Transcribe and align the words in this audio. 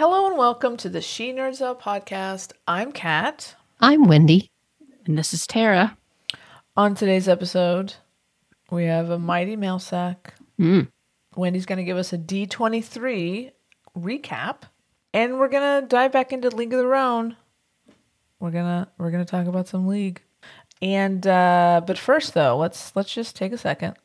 Nerdy 0.00 0.08
things. 0.08 0.12
Hello 0.12 0.26
and 0.26 0.38
welcome 0.38 0.76
to 0.78 0.88
the 0.88 1.00
She 1.00 1.32
Nerds 1.32 1.60
Out 1.62 1.80
podcast. 1.80 2.52
I'm 2.66 2.92
Kat. 2.92 3.56
I'm 3.80 4.08
Wendy. 4.08 4.50
And 5.06 5.18
this 5.18 5.34
is 5.34 5.46
Tara. 5.46 5.96
On 6.76 6.94
today's 6.94 7.28
episode, 7.28 7.94
we 8.70 8.84
have 8.84 9.10
a 9.10 9.18
mighty 9.18 9.56
mail 9.56 9.78
sack. 9.78 10.34
Mm. 10.58 10.88
Wendy's 11.36 11.66
going 11.66 11.78
to 11.78 11.84
give 11.84 11.96
us 11.98 12.12
a 12.12 12.18
D23 12.18 13.52
recap, 13.98 14.62
and 15.12 15.38
we're 15.38 15.48
going 15.48 15.82
to 15.82 15.86
dive 15.86 16.12
back 16.12 16.32
into 16.32 16.48
League 16.48 16.72
of 16.72 16.80
Their 16.80 16.94
Own. 16.94 17.36
We're 18.38 18.52
gonna 18.52 18.88
we're 18.96 19.10
gonna 19.10 19.26
talk 19.26 19.46
about 19.48 19.68
some 19.68 19.86
league, 19.86 20.22
and 20.80 21.26
uh, 21.26 21.82
but 21.86 21.98
first 21.98 22.32
though, 22.32 22.56
let's 22.56 22.96
let's 22.96 23.12
just 23.12 23.36
take 23.36 23.52
a 23.52 23.58
second. 23.58 23.98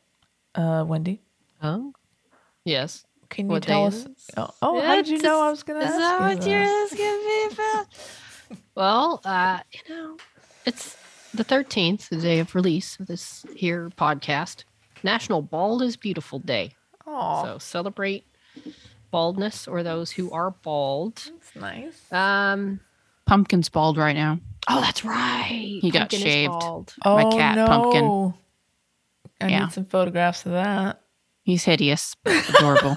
Uh, 0.54 0.84
Wendy, 0.86 1.22
Oh, 1.62 1.94
yes. 2.66 3.05
Can 3.30 3.46
you 3.46 3.52
What 3.52 3.62
tell 3.64 3.86
us? 3.86 4.06
is? 4.06 4.30
Oh, 4.36 4.50
oh 4.62 4.80
how 4.80 4.94
did 4.96 5.08
you 5.08 5.18
know 5.18 5.42
I 5.42 5.50
was 5.50 5.62
gonna 5.62 5.80
Is 5.80 5.86
ask 5.86 5.96
that 5.98 6.20
you 6.20 6.26
what 6.26 6.40
that? 6.40 6.50
you're 6.50 6.62
asking 6.62 7.26
me 7.26 7.46
about? 7.54 8.58
well, 8.74 9.20
uh, 9.24 9.60
you 9.72 9.94
know, 9.94 10.16
it's 10.64 10.96
the 11.34 11.44
13th, 11.44 12.08
the 12.08 12.16
day 12.16 12.38
of 12.38 12.54
release 12.54 12.98
of 13.00 13.06
this 13.06 13.44
here 13.54 13.90
podcast. 13.98 14.64
National 15.02 15.42
Bald 15.42 15.82
is 15.82 15.96
Beautiful 15.96 16.38
Day. 16.38 16.72
Aw, 17.06 17.42
So 17.44 17.58
celebrate 17.58 18.24
baldness 19.10 19.68
or 19.68 19.82
those 19.82 20.10
who 20.10 20.30
are 20.32 20.50
bald. 20.50 21.16
that's 21.16 21.54
nice. 21.56 22.12
Um, 22.12 22.80
Pumpkin's 23.26 23.68
bald 23.68 23.96
right 23.98 24.14
now. 24.16 24.38
oh, 24.68 24.80
that's 24.80 25.04
right. 25.04 25.78
He 25.80 25.90
got 25.90 26.00
Pumpkin 26.10 26.18
is 26.18 26.24
shaved. 26.24 26.52
bald. 26.52 26.94
Oh 27.04 27.16
my 27.30 27.36
cat, 27.36 27.56
no. 27.56 27.66
Pumpkin. 27.66 28.34
I 29.40 29.48
Yeah. 29.50 29.64
need 29.66 29.72
some 29.72 29.84
photographs 29.84 30.46
of 30.46 30.52
that. 30.52 31.02
He's 31.46 31.62
hideous, 31.62 32.16
adorable. 32.26 32.96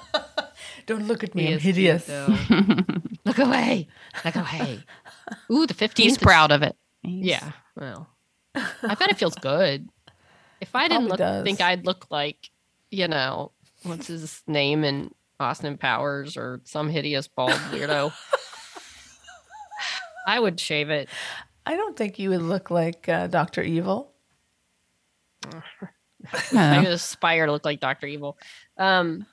Don't 0.86 1.08
look 1.08 1.24
at 1.24 1.34
me. 1.34 1.46
He 1.46 1.52
I'm 1.54 1.58
cute, 1.58 1.74
hideous. 1.76 2.08
Look 3.24 3.38
away. 3.38 3.88
Look 4.24 4.36
away. 4.36 4.78
Ooh, 5.50 5.66
the 5.66 5.74
15th. 5.74 5.96
He's 5.98 6.16
proud 6.18 6.52
of 6.52 6.62
it. 6.62 6.76
He's- 7.02 7.24
Yeah. 7.26 7.50
Well, 7.74 8.08
I 8.54 8.94
bet 8.96 9.10
it 9.10 9.18
feels 9.18 9.34
good. 9.34 9.88
If 10.60 10.76
I 10.76 10.86
didn't 10.86 11.08
look, 11.08 11.18
does. 11.18 11.42
think 11.42 11.60
I'd 11.60 11.84
look 11.84 12.06
like, 12.10 12.48
you 12.92 13.08
know, 13.08 13.50
what's 13.82 14.06
his 14.06 14.42
name 14.46 14.84
in 14.84 15.10
Austin 15.40 15.76
Powers 15.76 16.36
or 16.36 16.60
some 16.62 16.88
hideous 16.88 17.26
bald 17.26 17.50
weirdo, 17.72 18.12
I 20.28 20.38
would 20.38 20.60
shave 20.60 20.90
it. 20.90 21.08
I 21.66 21.74
don't 21.76 21.96
think 21.96 22.20
you 22.20 22.30
would 22.30 22.42
look 22.42 22.70
like 22.70 23.08
uh, 23.08 23.26
Doctor 23.26 23.62
Evil. 23.62 24.12
I 26.54 26.78
would 26.78 26.88
aspire 26.88 27.46
to 27.46 27.52
look 27.52 27.64
like 27.64 27.80
Doctor 27.80 28.06
Evil. 28.06 28.38
Um, 28.78 29.26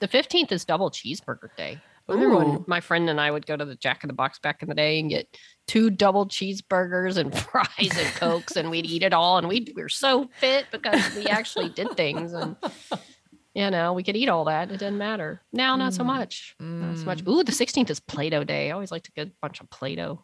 the 0.00 0.08
fifteenth 0.08 0.52
is 0.52 0.64
double 0.64 0.90
cheeseburger 0.90 1.48
day. 1.56 1.80
Remember 2.06 2.36
when 2.36 2.64
my 2.66 2.80
friend 2.80 3.08
and 3.08 3.18
I 3.18 3.30
would 3.30 3.46
go 3.46 3.56
to 3.56 3.64
the 3.64 3.76
Jack 3.76 4.04
in 4.04 4.08
the 4.08 4.12
Box 4.14 4.38
back 4.38 4.62
in 4.62 4.68
the 4.68 4.74
day 4.74 5.00
and 5.00 5.08
get 5.08 5.26
two 5.66 5.88
double 5.88 6.26
cheeseburgers 6.28 7.16
and 7.16 7.34
fries 7.38 7.96
and 7.98 8.14
cokes, 8.14 8.56
and 8.56 8.70
we'd 8.70 8.84
eat 8.84 9.02
it 9.02 9.14
all, 9.14 9.38
and 9.38 9.48
we 9.48 9.66
we 9.74 9.82
were 9.82 9.88
so 9.88 10.28
fit 10.38 10.66
because 10.70 11.14
we 11.16 11.26
actually 11.26 11.70
did 11.70 11.96
things, 11.96 12.34
and 12.34 12.56
you 13.54 13.70
know 13.70 13.94
we 13.94 14.02
could 14.02 14.16
eat 14.16 14.28
all 14.28 14.44
that. 14.44 14.70
It 14.70 14.78
didn't 14.78 14.98
matter. 14.98 15.40
Now, 15.52 15.76
not 15.76 15.94
so 15.94 16.02
Mm. 16.02 16.06
much. 16.06 16.56
Not 16.60 16.98
so 16.98 17.04
much. 17.06 17.22
Ooh, 17.26 17.42
the 17.42 17.52
sixteenth 17.52 17.88
is 17.88 18.00
Play-Doh 18.00 18.44
day. 18.44 18.68
I 18.68 18.72
always 18.72 18.90
like 18.92 19.04
to 19.04 19.12
get 19.12 19.28
a 19.28 19.32
bunch 19.40 19.60
of 19.60 19.70
Play-Doh. 19.70 20.22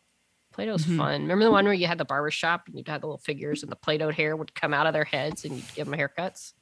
Play-Doh's 0.52 0.84
Mhm. 0.84 0.96
fun. 0.96 1.22
Remember 1.22 1.44
the 1.44 1.50
one 1.50 1.64
where 1.64 1.74
you 1.74 1.86
had 1.86 1.98
the 1.98 2.04
barber 2.04 2.30
shop 2.30 2.62
and 2.66 2.76
you'd 2.76 2.88
have 2.88 3.00
the 3.02 3.06
little 3.06 3.18
figures 3.18 3.62
and 3.62 3.70
the 3.70 3.76
Play-Doh 3.76 4.10
hair 4.10 4.36
would 4.36 4.54
come 4.54 4.74
out 4.74 4.86
of 4.86 4.92
their 4.92 5.04
heads 5.04 5.44
and 5.44 5.56
you'd 5.56 5.74
give 5.74 5.86
them 5.88 5.98
haircuts? 5.98 6.52
It's 6.52 6.54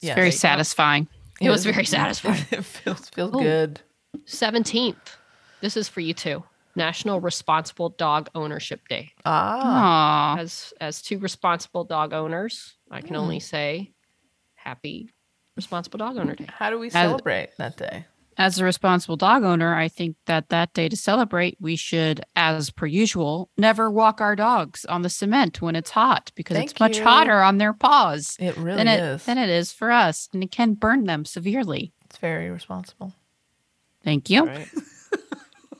Yes. 0.00 0.14
very 0.14 0.16
There 0.16 0.24
you 0.26 0.32
go. 0.32 0.36
satisfying. 0.38 1.08
It 1.40 1.50
was 1.50 1.64
very 1.64 1.84
satisfying. 1.84 2.44
it 2.50 2.64
feels 2.64 3.08
feels 3.10 3.30
Oh. 3.34 3.40
good. 3.40 3.80
17th. 4.26 5.16
This 5.60 5.76
is 5.76 5.88
for 5.88 6.00
you 6.00 6.14
too. 6.14 6.44
National 6.76 7.20
Responsible 7.20 7.90
Dog 7.90 8.28
Ownership 8.34 8.86
Day. 8.88 9.12
Ah, 9.24 10.36
As 10.38 10.72
as 10.80 11.00
two 11.00 11.18
responsible 11.18 11.84
dog 11.84 12.12
owners, 12.12 12.74
I 12.90 13.00
can 13.00 13.10
Hmm. 13.14 13.20
only 13.22 13.40
say 13.40 13.92
happy 14.56 15.10
responsible 15.56 15.98
dog 15.98 16.16
owner 16.16 16.34
day. 16.34 16.46
how 16.48 16.70
do 16.70 16.78
we 16.80 16.90
celebrate 16.90 17.50
that 17.58 17.76
day? 17.76 18.06
As 18.36 18.58
a 18.58 18.64
responsible 18.64 19.16
dog 19.16 19.44
owner, 19.44 19.74
I 19.74 19.88
think 19.88 20.16
that 20.26 20.48
that 20.48 20.72
day 20.74 20.88
to 20.88 20.96
celebrate, 20.96 21.56
we 21.60 21.76
should, 21.76 22.20
as 22.34 22.70
per 22.70 22.86
usual, 22.86 23.48
never 23.56 23.90
walk 23.90 24.20
our 24.20 24.34
dogs 24.34 24.84
on 24.86 25.02
the 25.02 25.08
cement 25.08 25.62
when 25.62 25.76
it's 25.76 25.90
hot 25.90 26.32
because 26.34 26.56
Thank 26.56 26.72
it's 26.72 26.80
much 26.80 26.98
you. 26.98 27.04
hotter 27.04 27.40
on 27.42 27.58
their 27.58 27.72
paws 27.72 28.36
It 28.40 28.56
really 28.56 28.76
than 28.78 28.88
it 28.88 29.00
is. 29.00 29.24
than 29.24 29.38
it 29.38 29.48
is 29.48 29.72
for 29.72 29.90
us, 29.90 30.28
and 30.32 30.42
it 30.42 30.50
can 30.50 30.74
burn 30.74 31.04
them 31.04 31.24
severely. 31.24 31.92
it's 32.04 32.18
very 32.18 32.50
responsible. 32.50 33.12
Thank 34.02 34.28
you. 34.30 34.50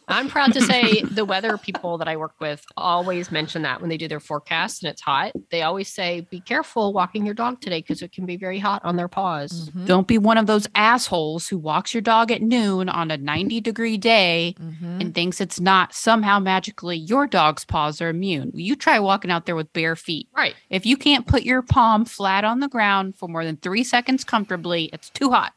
Right? 0.09 0.17
I'm 0.19 0.29
proud 0.29 0.53
to 0.53 0.61
say 0.61 1.03
the 1.03 1.25
weather 1.25 1.57
people 1.57 1.99
that 1.99 2.09
I 2.09 2.17
work 2.17 2.35
with 2.41 2.65
always 2.77 3.31
mention 3.31 3.63
that 3.63 3.81
when 3.81 3.89
they 3.91 3.97
do 3.97 4.07
their 4.09 4.21
forecasts 4.21 4.83
and 4.83 4.91
it's 4.91 5.01
hot. 5.01 5.33
They 5.51 5.63
always 5.63 5.89
say, 5.93 6.27
be 6.31 6.41
careful 6.41 6.93
walking 6.93 7.25
your 7.25 7.35
dog 7.35 7.61
today 7.61 7.81
because 7.81 8.03
it 8.03 8.13
can 8.13 8.27
be 8.27 8.37
very 8.37 8.59
hot 8.59 8.85
on 8.85 8.97
their 8.97 9.09
paws. 9.09 9.71
Mhm, 9.71 9.87
Don't 9.87 10.07
be 10.07 10.19
one 10.19 10.37
of 10.39 10.47
those 10.47 10.67
assholes 10.75 11.49
who 11.49 11.57
walks 11.59 11.95
your 11.95 12.01
dog 12.01 12.31
at 12.31 12.43
noon 12.43 12.89
on 12.89 13.11
a 13.11 13.17
90 13.17 13.61
degree 13.61 13.97
day 13.97 14.55
mhm. 14.61 15.01
and 15.01 15.15
thinks 15.15 15.41
it's 15.41 15.61
not 15.61 15.95
somehow 15.95 16.39
magically 16.39 16.97
your 16.97 17.27
dog's 17.27 17.65
paws 17.65 18.01
are 18.01 18.09
immune. 18.11 18.51
You 18.55 18.77
try 18.77 18.99
walking 18.99 19.31
out 19.31 19.47
there 19.47 19.57
with 19.57 19.73
bare 19.73 19.97
feet. 19.97 20.29
Right. 20.37 20.55
If 20.71 20.85
you 20.85 20.97
can't 20.97 21.27
put 21.27 21.45
your 21.45 21.63
palm 21.63 22.05
flat 22.05 22.45
on 22.45 22.61
the 22.61 22.69
ground 22.69 23.17
for 23.17 23.29
more 23.29 23.45
than 23.45 23.57
three 23.57 23.85
seconds 23.85 24.25
comfortably, 24.25 24.91
it's 24.93 25.09
too 25.11 25.31
hot. 25.31 25.55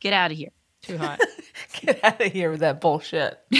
Get 0.00 0.12
out 0.14 0.30
of 0.30 0.38
here. 0.38 0.50
Too 0.82 0.96
hot. 0.98 1.20
Get 1.80 2.02
out 2.04 2.20
of 2.20 2.32
here 2.32 2.50
with 2.50 2.60
that 2.60 2.80
bullshit. 2.80 3.38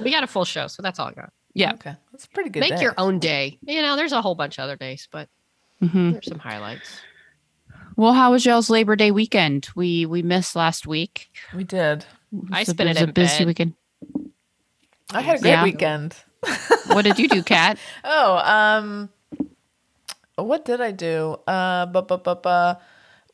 we 0.00 0.10
got 0.10 0.22
a 0.22 0.26
full 0.26 0.44
show, 0.44 0.66
so 0.66 0.82
that's 0.82 0.98
all 0.98 1.08
I 1.08 1.12
got. 1.12 1.32
Yeah. 1.54 1.72
Okay, 1.74 1.94
that's 2.12 2.24
a 2.24 2.28
pretty 2.28 2.50
good. 2.50 2.60
Make 2.60 2.76
day. 2.76 2.82
your 2.82 2.94
own 2.98 3.18
day. 3.18 3.58
You 3.62 3.82
know, 3.82 3.96
there's 3.96 4.12
a 4.12 4.22
whole 4.22 4.34
bunch 4.34 4.58
of 4.58 4.64
other 4.64 4.76
days, 4.76 5.08
but 5.10 5.28
Mhm. 5.82 6.12
there's 6.12 6.26
some 6.28 6.38
highlights. 6.38 7.00
Well, 7.96 8.12
how 8.12 8.30
was 8.32 8.44
y'all's 8.46 8.70
Labor 8.70 8.94
Day 8.96 9.10
weekend? 9.10 9.68
We 9.74 10.06
we 10.06 10.22
missed 10.22 10.54
last 10.56 10.86
week. 10.86 11.30
We 11.54 11.64
did. 11.64 12.04
I 12.52 12.60
was 12.60 12.68
a- 12.68 12.70
spent 12.72 12.90
it 12.90 12.94
was 12.94 13.02
a 13.02 13.04
in 13.04 13.12
busy 13.12 13.38
bed. 13.38 13.46
weekend. 13.46 13.74
I 15.12 15.20
had 15.22 15.38
a 15.38 15.40
great 15.40 15.50
Yeah. 15.50 15.64
weekend. 15.64 16.14
What 16.88 17.02
did 17.02 17.18
you 17.18 17.28
do, 17.28 17.42
Kat? 17.42 17.78
Oh, 18.02 18.38
um, 18.38 19.10
what 20.36 20.64
did 20.64 20.80
I 20.80 20.90
do? 20.90 21.38
Uh, 21.46 21.84
bu- 21.86 22.00
bu- 22.02 22.16
bu- 22.18 22.34
bu- 22.36 22.74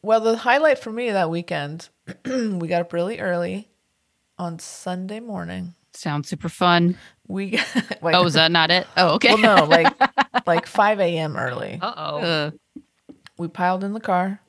well, 0.05 0.21
the 0.21 0.37
highlight 0.37 0.79
for 0.79 0.93
me 0.93 1.11
that 1.11 1.31
weekend, 1.31 1.89
we 2.25 2.69
got 2.69 2.83
up 2.83 2.93
really 2.93 3.19
early 3.19 3.69
on 4.39 4.59
Sunday 4.59 5.21
morning. 5.21 5.75
Sounds 5.93 6.29
super 6.29 6.49
fun. 6.49 6.99
We 7.27 7.53
like, 8.03 8.15
Oh, 8.15 8.27
is 8.27 8.35
that 8.35 8.51
not 8.51 8.71
it? 8.71 8.87
Oh, 8.97 9.15
okay. 9.15 9.35
well, 9.35 9.39
no, 9.57 9.65
like 9.65 9.93
like 10.47 10.67
five 10.67 11.01
a.m. 11.01 11.37
early. 11.37 11.79
Uh 11.81 11.95
oh. 11.97 12.53
We 13.39 13.49
piled 13.49 13.83
in 13.83 13.95
the 13.95 14.01
car. 14.01 14.41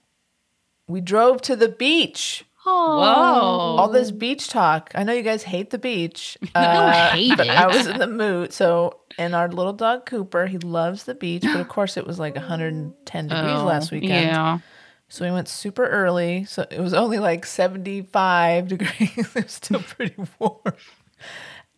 We 0.88 1.02
drove 1.02 1.42
to 1.44 1.56
the 1.56 1.69
beach. 1.69 2.46
Whoa. 2.66 2.72
All 2.74 3.90
this 3.90 4.12
beach 4.12 4.50
talk. 4.50 4.92
I 4.96 5.04
know 5.04 5.13
you 5.13 5.22
guys 5.22 5.44
hate 5.44 5.69
the 5.69 5.78
beach. 5.78 6.38
Uh, 6.56 7.12
hate 7.12 7.38
but 7.38 7.48
it. 7.48 7.52
I 7.52 7.68
was 7.68 7.86
in 7.86 8.00
the 8.00 8.07
mood. 8.07 8.54
So, 8.54 9.02
and 9.18 9.36
our 9.36 9.50
little 9.50 9.74
dog 9.74 10.06
Cooper, 10.06 10.48
he 10.48 10.57
loves 10.57 11.04
the 11.04 11.13
beach, 11.13 11.44
but 11.44 11.60
of 11.60 11.68
course 11.68 11.98
it 11.98 12.07
was 12.07 12.18
like 12.18 12.36
110 12.36 13.28
degrees 13.28 13.46
oh, 13.57 13.66
last 13.66 13.92
weekend. 13.92 14.28
Yeah. 14.28 14.60
So 15.16 15.24
we 15.24 15.32
went 15.32 15.48
super 15.48 15.88
early. 15.88 16.44
So 16.44 16.66
it 16.70 16.82
was 16.82 16.94
only 16.94 17.20
like 17.20 17.46
75 17.46 18.68
degrees. 18.74 19.18
it 19.18 19.34
was 19.34 19.52
still 19.54 19.80
pretty 19.80 20.14
warm. 20.40 20.60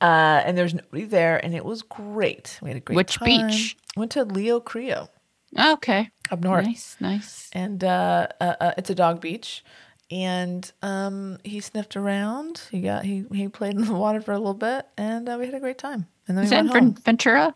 Uh, 0.02 0.42
and 0.44 0.58
there's 0.58 0.74
nobody 0.74 1.06
there, 1.06 1.44
and 1.46 1.54
it 1.54 1.64
was 1.64 1.84
great. 1.84 2.58
We 2.64 2.70
had 2.70 2.78
a 2.78 2.80
great 2.80 2.96
time. 2.96 2.98
Which 2.98 3.16
time. 3.20 3.48
beach? 3.48 3.78
Went 3.96 4.12
to 4.14 4.24
Leo 4.26 4.60
Carrillo 4.60 5.10
Okay. 5.58 6.10
up 6.32 6.40
north, 6.40 6.66
Nice, 6.66 6.96
nice. 7.00 7.50
and 7.54 7.84
uh, 7.84 8.28
uh, 8.42 8.54
uh, 8.60 8.72
it's 8.78 8.90
a 8.90 8.96
dog 8.96 9.22
beach. 9.22 9.64
And 10.10 10.72
um, 10.82 11.38
he 11.44 11.60
sniffed 11.60 11.96
around. 11.96 12.62
He 12.72 12.82
got 12.82 13.06
he 13.06 13.26
he 13.32 13.50
played 13.50 13.76
in 13.76 13.86
the 13.86 13.94
water 13.94 14.20
for 14.22 14.32
a 14.32 14.38
little 14.38 14.54
bit, 14.56 14.88
and 14.98 15.30
uh, 15.30 15.38
we 15.40 15.46
had 15.46 15.54
a 15.54 15.60
great 15.60 15.78
time. 15.78 16.08
And 16.28 16.38
then 16.38 16.46
Is 16.46 16.50
we 16.52 16.56
that 16.58 16.66
went 16.74 16.84
home. 16.84 17.04
Ventura? 17.04 17.56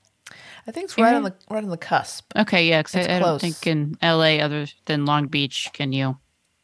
I 0.68 0.72
think 0.72 0.86
it's 0.86 0.98
right 0.98 1.16
on 1.16 1.24
the 1.24 1.34
right 1.50 1.64
on 1.64 1.70
the 1.70 1.78
cusp. 1.78 2.32
Okay, 2.36 2.68
yeah, 2.70 2.82
because 2.82 3.08
I, 3.08 3.16
I 3.16 3.20
don't 3.20 3.40
think 3.42 3.66
in 3.68 3.98
LA, 4.02 4.38
other 4.38 4.68
than 4.86 5.06
Long 5.06 5.28
Beach, 5.28 5.70
can 5.74 5.92
you? 5.94 6.18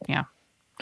Yeah. 0.08 0.26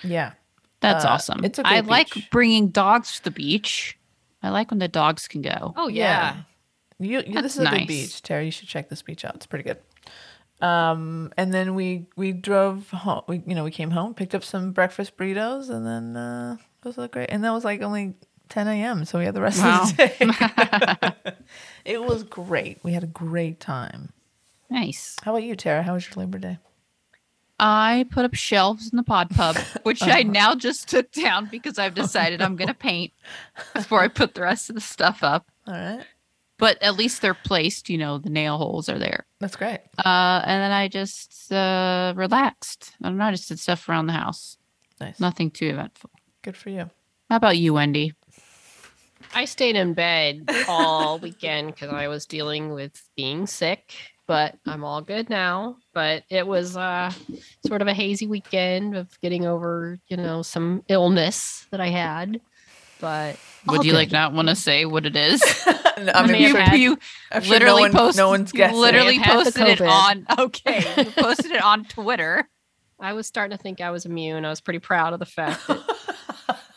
Yeah. 0.04 0.34
That's 0.82 1.06
Uh, 1.06 1.10
awesome. 1.10 1.44
it's 1.46 1.58
a 1.58 1.66
I 1.66 1.82
great 1.82 1.86
I 1.86 1.88
like 1.98 2.30
bringing 2.32 2.68
dogs 2.70 3.18
to 3.18 3.24
the 3.24 3.32
beach. 3.32 3.98
I 4.44 4.50
like 4.50 4.70
when 4.72 4.80
the 4.80 4.88
dogs 4.88 5.28
can 5.28 5.42
go. 5.42 5.74
Oh 5.76 5.88
yeah. 5.88 6.44
You, 7.00 7.24
you 7.26 7.42
this 7.42 7.58
is 7.58 7.66
a 7.66 7.70
good 7.70 7.88
beach, 7.88 8.22
Terry. 8.22 8.46
You 8.46 8.52
should 8.52 8.68
check 8.68 8.90
this 8.90 9.02
beach 9.02 9.26
out. 9.26 9.36
It's 9.36 9.46
pretty 9.46 9.64
good. 9.64 9.80
Um, 10.62 11.34
and 11.38 11.54
then 11.54 11.76
we 11.76 12.08
we 12.16 12.32
drove 12.32 12.90
home. 12.90 13.24
We 13.28 13.42
you 13.46 13.56
know 13.56 13.64
we 13.64 13.72
came 13.72 13.92
home, 13.92 14.14
picked 14.14 14.34
up 14.36 14.44
some 14.44 14.72
breakfast 14.72 15.18
burritos, 15.18 15.70
and 15.70 15.86
then 15.86 16.16
uh, 16.16 16.58
it 16.86 16.96
was 16.96 17.10
great. 17.10 17.30
And 17.30 17.44
that 17.44 17.52
was 17.52 17.66
like 17.66 17.82
only 17.82 18.16
10 18.50 18.68
a.m. 18.68 19.06
So 19.06 19.20
we 19.20 19.26
had 19.26 19.34
the 19.34 19.42
rest 19.42 19.64
of 19.64 19.96
the 19.98 20.08
day. 20.08 21.36
it 21.86 22.04
was 22.04 22.24
great. 22.24 22.80
We 22.84 22.94
had 22.94 23.04
a 23.04 23.08
great 23.08 23.60
time. 23.60 24.10
Nice. 24.70 25.16
How 25.24 25.32
about 25.32 25.44
you, 25.44 25.56
Tara? 25.56 25.84
How 25.84 25.94
was 25.94 26.08
your 26.08 26.16
Labor 26.24 26.40
Day? 26.40 26.58
I 27.60 28.06
put 28.12 28.26
up 28.26 28.34
shelves 28.34 28.90
in 28.92 28.98
the 28.98 29.04
pod 29.04 29.30
pub, 29.30 29.56
which 29.84 30.02
I 30.04 30.24
now 30.24 30.56
just 30.56 30.90
took 30.90 31.12
down 31.12 31.46
because 31.50 31.80
I've 31.80 31.94
decided 31.96 32.42
I'm 32.42 32.58
going 32.58 32.68
to 32.68 32.74
paint 32.74 33.14
before 33.74 34.02
I 34.02 34.10
put 34.10 34.34
the 34.34 34.42
rest 34.42 34.70
of 34.70 34.76
the 34.76 34.82
stuff 34.82 35.24
up. 35.24 35.48
All 35.66 35.74
right, 35.74 36.04
But 36.58 36.82
at 36.84 36.96
least 36.98 37.22
they're 37.22 37.34
placed, 37.34 37.90
you 37.90 37.98
know, 37.98 38.18
the 38.18 38.30
nail 38.30 38.58
holes 38.58 38.90
are 38.90 39.00
there. 39.00 39.26
that's 39.40 39.56
great. 39.56 39.80
Uh, 39.98 40.42
and 40.46 40.62
then 40.62 40.72
I 40.72 40.90
just 40.90 41.50
uh, 41.52 42.14
relaxed. 42.18 42.92
I 43.02 43.08
don't 43.08 43.18
know, 43.18 43.24
I 43.26 43.32
just 43.32 43.48
did 43.48 43.60
stuff 43.60 43.88
around 43.88 44.08
the 44.08 44.14
house. 44.14 44.58
Nice, 45.00 45.20
Nothing 45.20 45.50
too 45.50 45.68
eventful. 45.70 46.10
good 46.42 46.58
for 46.58 46.70
you. 46.72 46.90
How 47.30 47.38
about 47.38 47.58
you, 47.58 47.74
Wendy? 47.74 48.14
I 49.34 49.46
stayed 49.46 49.76
in 49.76 49.94
bed 49.94 50.50
all 50.68 51.20
weekend 51.22 51.68
because 51.74 51.90
I 51.92 52.08
was 52.08 52.26
dealing 52.26 52.72
with 52.74 52.92
being 53.16 53.48
sick, 53.48 53.94
but 54.28 54.56
I'm 54.66 54.84
all 54.84 55.02
good 55.02 55.30
now. 55.30 55.78
But 55.94 56.24
it 56.30 56.46
was 56.48 56.76
uh, 56.78 57.12
sort 57.68 57.82
of 57.82 57.88
a 57.88 57.94
hazy 57.94 58.28
weekend 58.28 58.96
of 58.96 59.10
getting 59.22 59.46
over, 59.46 59.98
you 60.08 60.18
know, 60.18 60.42
some 60.42 60.84
illness 60.88 61.66
that 61.72 61.82
I 61.82 61.88
had. 61.88 62.40
But 63.02 63.38
Would 63.68 63.80
All 63.80 63.86
you 63.86 63.92
like 63.94 64.12
not 64.12 64.32
want 64.34 64.48
to 64.48 64.56
say 64.56 64.86
what 64.86 65.06
it 65.06 65.16
is? 65.18 65.42
I 65.68 66.12
I 66.16 66.24
mean, 66.24 66.32
mean, 66.34 66.42
you, 66.44 66.48
sure- 66.52 66.62
had- 66.62 66.80
you 66.80 66.98
I'm 67.32 67.42
sure 67.44 67.52
literally 67.54 67.82
no, 67.82 67.88
one, 67.88 67.92
posted, 67.92 68.18
no 68.18 68.30
one's 68.30 68.54
you 68.54 68.58
guessing. 68.58 68.78
literally 68.78 69.16
I've 69.18 69.22
had 69.26 69.40
the 69.46 69.52
posted 69.52 69.68
it 69.68 69.82
on. 69.82 70.26
Okay, 70.40 70.94
you 70.98 71.12
posted 71.12 71.52
it 71.52 71.62
on 71.62 71.84
Twitter. 71.86 72.48
I 73.00 73.12
was 73.12 73.28
starting 73.28 73.56
to 73.58 73.62
think 73.62 73.82
I 73.82 73.92
was 73.92 74.06
immune. 74.06 74.46
I 74.46 74.50
was 74.50 74.62
pretty 74.62 74.80
proud 74.80 75.12
of 75.12 75.20
the 75.20 75.26
fact 75.26 75.68
that 75.68 75.84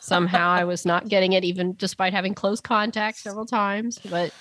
somehow 0.08 0.50
I 0.50 0.64
was 0.64 0.84
not 0.84 1.08
getting 1.08 1.32
it, 1.32 1.44
even 1.44 1.74
despite 1.74 2.12
having 2.12 2.34
close 2.34 2.60
contact 2.60 3.18
several 3.18 3.46
times. 3.46 3.98
But 3.98 4.32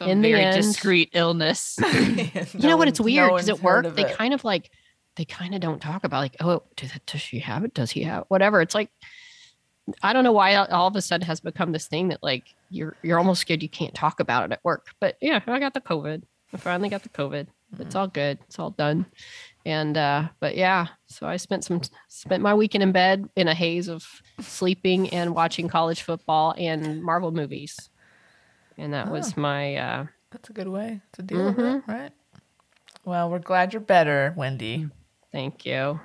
A 0.00 0.08
In 0.08 0.22
the 0.22 0.32
very 0.32 0.44
end- 0.44 0.56
discreet 0.56 1.10
illness. 1.12 1.78
you 2.54 2.68
know 2.68 2.76
what? 2.76 2.88
It's 2.88 3.00
weird 3.00 3.30
because 3.30 3.48
at 3.48 3.62
work 3.62 3.94
they 3.94 4.04
kind 4.04 4.16
kind 4.16 4.34
of 4.34 4.44
like 4.44 4.70
they 5.16 5.24
kind 5.24 5.54
of 5.54 5.60
don't 5.60 5.80
talk 5.80 6.04
about 6.04 6.18
like 6.18 6.36
oh 6.40 6.62
does, 6.76 6.94
it, 6.94 7.02
does 7.06 7.20
she 7.20 7.38
have 7.40 7.64
it? 7.64 7.74
Does 7.74 7.90
he 7.90 8.02
have 8.02 8.22
it? 8.22 8.26
whatever? 8.28 8.60
It's 8.60 8.74
like 8.74 8.90
I 10.02 10.12
don't 10.12 10.24
know 10.24 10.32
why 10.32 10.54
all- 10.56 10.66
all 10.70 10.88
of 10.88 10.96
a 10.96 11.02
sudden 11.02 11.26
has 11.26 11.40
become 11.40 11.72
this 11.72 11.86
thing 11.86 12.08
that 12.08 12.22
like 12.22 12.54
you're 12.70 12.96
you're 13.02 13.18
almost 13.18 13.40
scared 13.40 13.62
you 13.62 13.68
can't 13.68 13.94
talk 13.94 14.20
about 14.20 14.44
it 14.44 14.52
at 14.52 14.64
work. 14.64 14.88
But 15.00 15.16
yeah, 15.20 15.40
I 15.46 15.58
got 15.58 15.74
the 15.74 15.80
COVID. 15.80 16.22
I 16.52 16.56
finally 16.56 16.88
got 16.88 17.02
the 17.02 17.08
COVID. 17.08 17.46
It's 17.72 17.80
mm-hmm. 17.80 17.98
all 17.98 18.08
good. 18.08 18.38
It's 18.46 18.58
all 18.58 18.70
done. 18.70 19.06
And 19.66 19.96
uh 19.98 20.28
but 20.38 20.56
yeah, 20.56 20.86
so 21.08 21.26
I 21.26 21.36
spent 21.38 21.64
some 21.64 21.80
spent 22.06 22.40
my 22.42 22.54
weekend 22.54 22.84
in 22.84 22.92
bed 22.92 23.28
in 23.34 23.48
a 23.48 23.54
haze 23.54 23.88
of 23.88 24.06
sleeping 24.40 25.10
and 25.10 25.34
watching 25.34 25.68
college 25.68 26.02
football 26.02 26.54
and 26.56 27.02
Marvel 27.02 27.32
movies. 27.32 27.76
And 28.78 28.94
that 28.94 29.10
was 29.10 29.36
my 29.36 29.74
uh 29.76 30.06
That's 30.30 30.50
a 30.50 30.52
good 30.52 30.68
way 30.68 31.00
to 31.14 31.22
deal 31.22 31.46
with 31.46 31.58
it, 31.58 31.62
Mm-hmm. 31.62 31.90
right? 31.90 32.12
Well, 33.04 33.28
we're 33.28 33.40
glad 33.40 33.72
you're 33.72 33.80
better, 33.80 34.32
Wendy. 34.36 34.88
thank 35.32 35.66
you. 35.66 35.98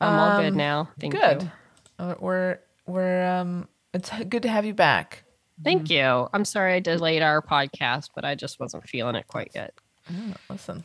I'm 0.00 0.18
all 0.18 0.40
good 0.42 0.52
Um, 0.52 0.56
now. 0.58 0.88
Thank 1.00 1.14
good. 1.14 1.42
you. 1.44 1.50
Uh, 1.98 2.14
We're 2.20 2.58
we're 2.86 3.26
um. 3.26 3.68
It's 3.94 4.10
good 4.28 4.42
to 4.42 4.48
have 4.50 4.66
you 4.66 4.74
back. 4.74 5.24
Thank 5.64 5.88
you. 5.88 6.28
I'm 6.34 6.44
sorry 6.44 6.74
I 6.74 6.80
delayed 6.80 7.22
our 7.22 7.40
podcast, 7.40 8.10
but 8.14 8.22
I 8.26 8.34
just 8.34 8.60
wasn't 8.60 8.86
feeling 8.86 9.14
it 9.14 9.26
quite 9.26 9.52
yet. 9.54 9.72
Mm, 10.12 10.36
Listen, 10.50 10.84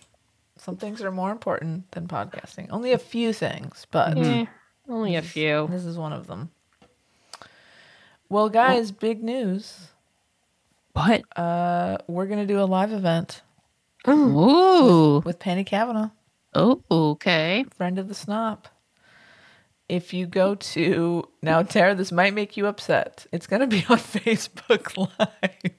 some 0.63 0.77
things 0.77 1.01
are 1.01 1.11
more 1.11 1.31
important 1.31 1.89
than 1.91 2.07
podcasting. 2.07 2.67
Only 2.69 2.91
a 2.91 2.97
few 2.99 3.33
things, 3.33 3.87
but 3.89 4.17
Eh, 4.17 4.45
only 4.87 5.15
a 5.15 5.21
few. 5.21 5.67
this 5.71 5.85
is 5.85 5.97
one 5.97 6.13
of 6.13 6.27
them. 6.27 6.51
Well, 8.29 8.47
guys, 8.49 8.91
big 8.91 9.23
news. 9.23 9.87
What? 10.93 11.23
Uh, 11.37 11.97
we're 12.07 12.27
gonna 12.27 12.45
do 12.45 12.61
a 12.61 12.65
live 12.65 12.91
event 12.91 13.41
Ooh. 14.07 15.21
with 15.25 15.39
Penny 15.39 15.63
Kavanaugh, 15.63 16.09
Oh, 16.53 16.81
okay. 16.91 17.65
friend 17.77 17.97
of 17.97 18.07
the 18.07 18.13
Snop. 18.13 18.65
If 19.89 20.13
you 20.13 20.25
go 20.25 20.55
to 20.55 21.27
now, 21.41 21.63
Tara, 21.63 21.95
this 21.95 22.11
might 22.11 22.33
make 22.33 22.55
you 22.55 22.67
upset. 22.67 23.25
It's 23.33 23.47
gonna 23.47 23.67
be 23.67 23.85
on 23.89 23.97
Facebook 23.97 24.95
Live. 24.97 25.73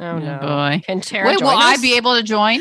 Oh 0.00 0.18
no. 0.18 0.38
boy. 0.38 0.82
Can 0.84 1.00
Tara 1.00 1.28
Wait, 1.28 1.38
join 1.38 1.48
will 1.48 1.56
I 1.58 1.76
be 1.80 1.96
able 1.96 2.16
to 2.16 2.22
join? 2.24 2.60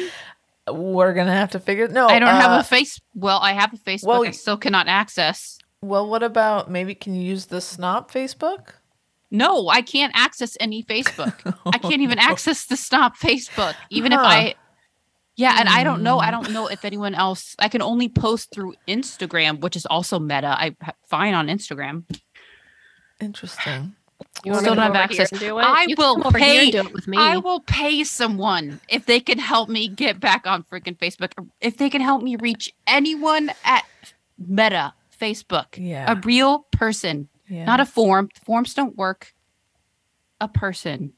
We're 0.70 1.14
gonna 1.14 1.34
have 1.34 1.52
to 1.52 1.60
figure. 1.60 1.88
No, 1.88 2.08
I 2.08 2.20
don't 2.20 2.30
have 2.30 2.52
uh, 2.52 2.62
a 2.62 2.64
face. 2.64 3.00
Well, 3.14 3.40
I 3.40 3.54
have 3.54 3.74
a 3.74 3.78
Facebook. 3.78 4.08
well, 4.08 4.26
I 4.26 4.32
still 4.32 4.58
cannot 4.58 4.88
access. 4.88 5.58
Well, 5.82 6.10
what 6.10 6.24
about 6.24 6.72
maybe 6.72 6.96
can 6.96 7.14
you 7.14 7.22
use 7.22 7.48
the 7.48 7.58
Snop 7.58 8.10
Facebook? 8.10 8.76
No, 9.30 9.68
I 9.68 9.82
can't 9.82 10.14
access 10.16 10.56
any 10.60 10.84
Facebook. 10.84 11.58
I 11.66 11.78
can't 11.80 12.02
even 12.02 12.20
access 12.20 12.66
the 12.66 12.76
Snop 12.76 13.18
Facebook, 13.18 13.76
even 13.90 14.14
if 14.14 14.20
I. 14.20 14.56
Yeah, 15.36 15.56
and 15.60 15.68
I 15.68 15.84
don't 15.84 16.04
know. 16.04 16.20
I 16.20 16.30
don't 16.30 16.52
know 16.52 16.68
if 16.68 16.86
anyone 16.86 17.16
else. 17.16 17.56
I 17.58 17.68
can 17.68 17.82
only 17.82 18.08
post 18.08 18.54
through 18.54 18.76
Instagram, 18.88 19.60
which 19.60 19.76
is 19.76 19.86
also 19.88 20.20
Meta. 20.20 20.48
I 20.48 20.76
fine 21.10 21.34
on 21.34 21.48
Instagram. 21.48 22.04
Interesting. 23.20 23.96
You 24.46 24.54
Still 24.56 24.76
don't 24.76 24.84
have 24.84 24.96
access. 24.96 25.30
do 25.30 25.60
it? 25.60 25.64
I 25.64 25.86
You 25.88 25.96
will 25.98 26.16
come 26.16 26.28
over 26.28 26.38
here 26.38 26.64
pay- 26.64 26.72
do 26.72 26.80
it 26.80 26.94
with 26.94 27.08
me. 27.08 27.18
I 27.18 27.38
will 27.38 27.62
pay 27.62 28.04
someone 28.04 28.80
if 28.90 29.06
they 29.06 29.20
can 29.20 29.38
help 29.40 29.70
me 29.70 29.88
get 29.88 30.20
back 30.20 30.46
on 30.46 30.64
freaking 30.64 30.98
Facebook. 30.98 31.32
If 31.62 31.78
they 31.78 31.90
can 31.90 32.02
help 32.02 32.22
me 32.24 32.36
reach 32.36 32.74
anyone 32.88 33.52
at 33.64 33.84
Meta 34.38 34.94
Facebook, 35.18 35.78
Yeah. 35.78 36.12
a 36.12 36.16
real 36.16 36.60
person, 36.72 37.30
Yeah. 37.48 37.66
not 37.66 37.80
a 37.80 37.86
form. 37.86 38.30
Forms 38.46 38.74
don't 38.74 38.98
work. 38.98 39.34
A 40.42 40.48
person, 40.50 41.14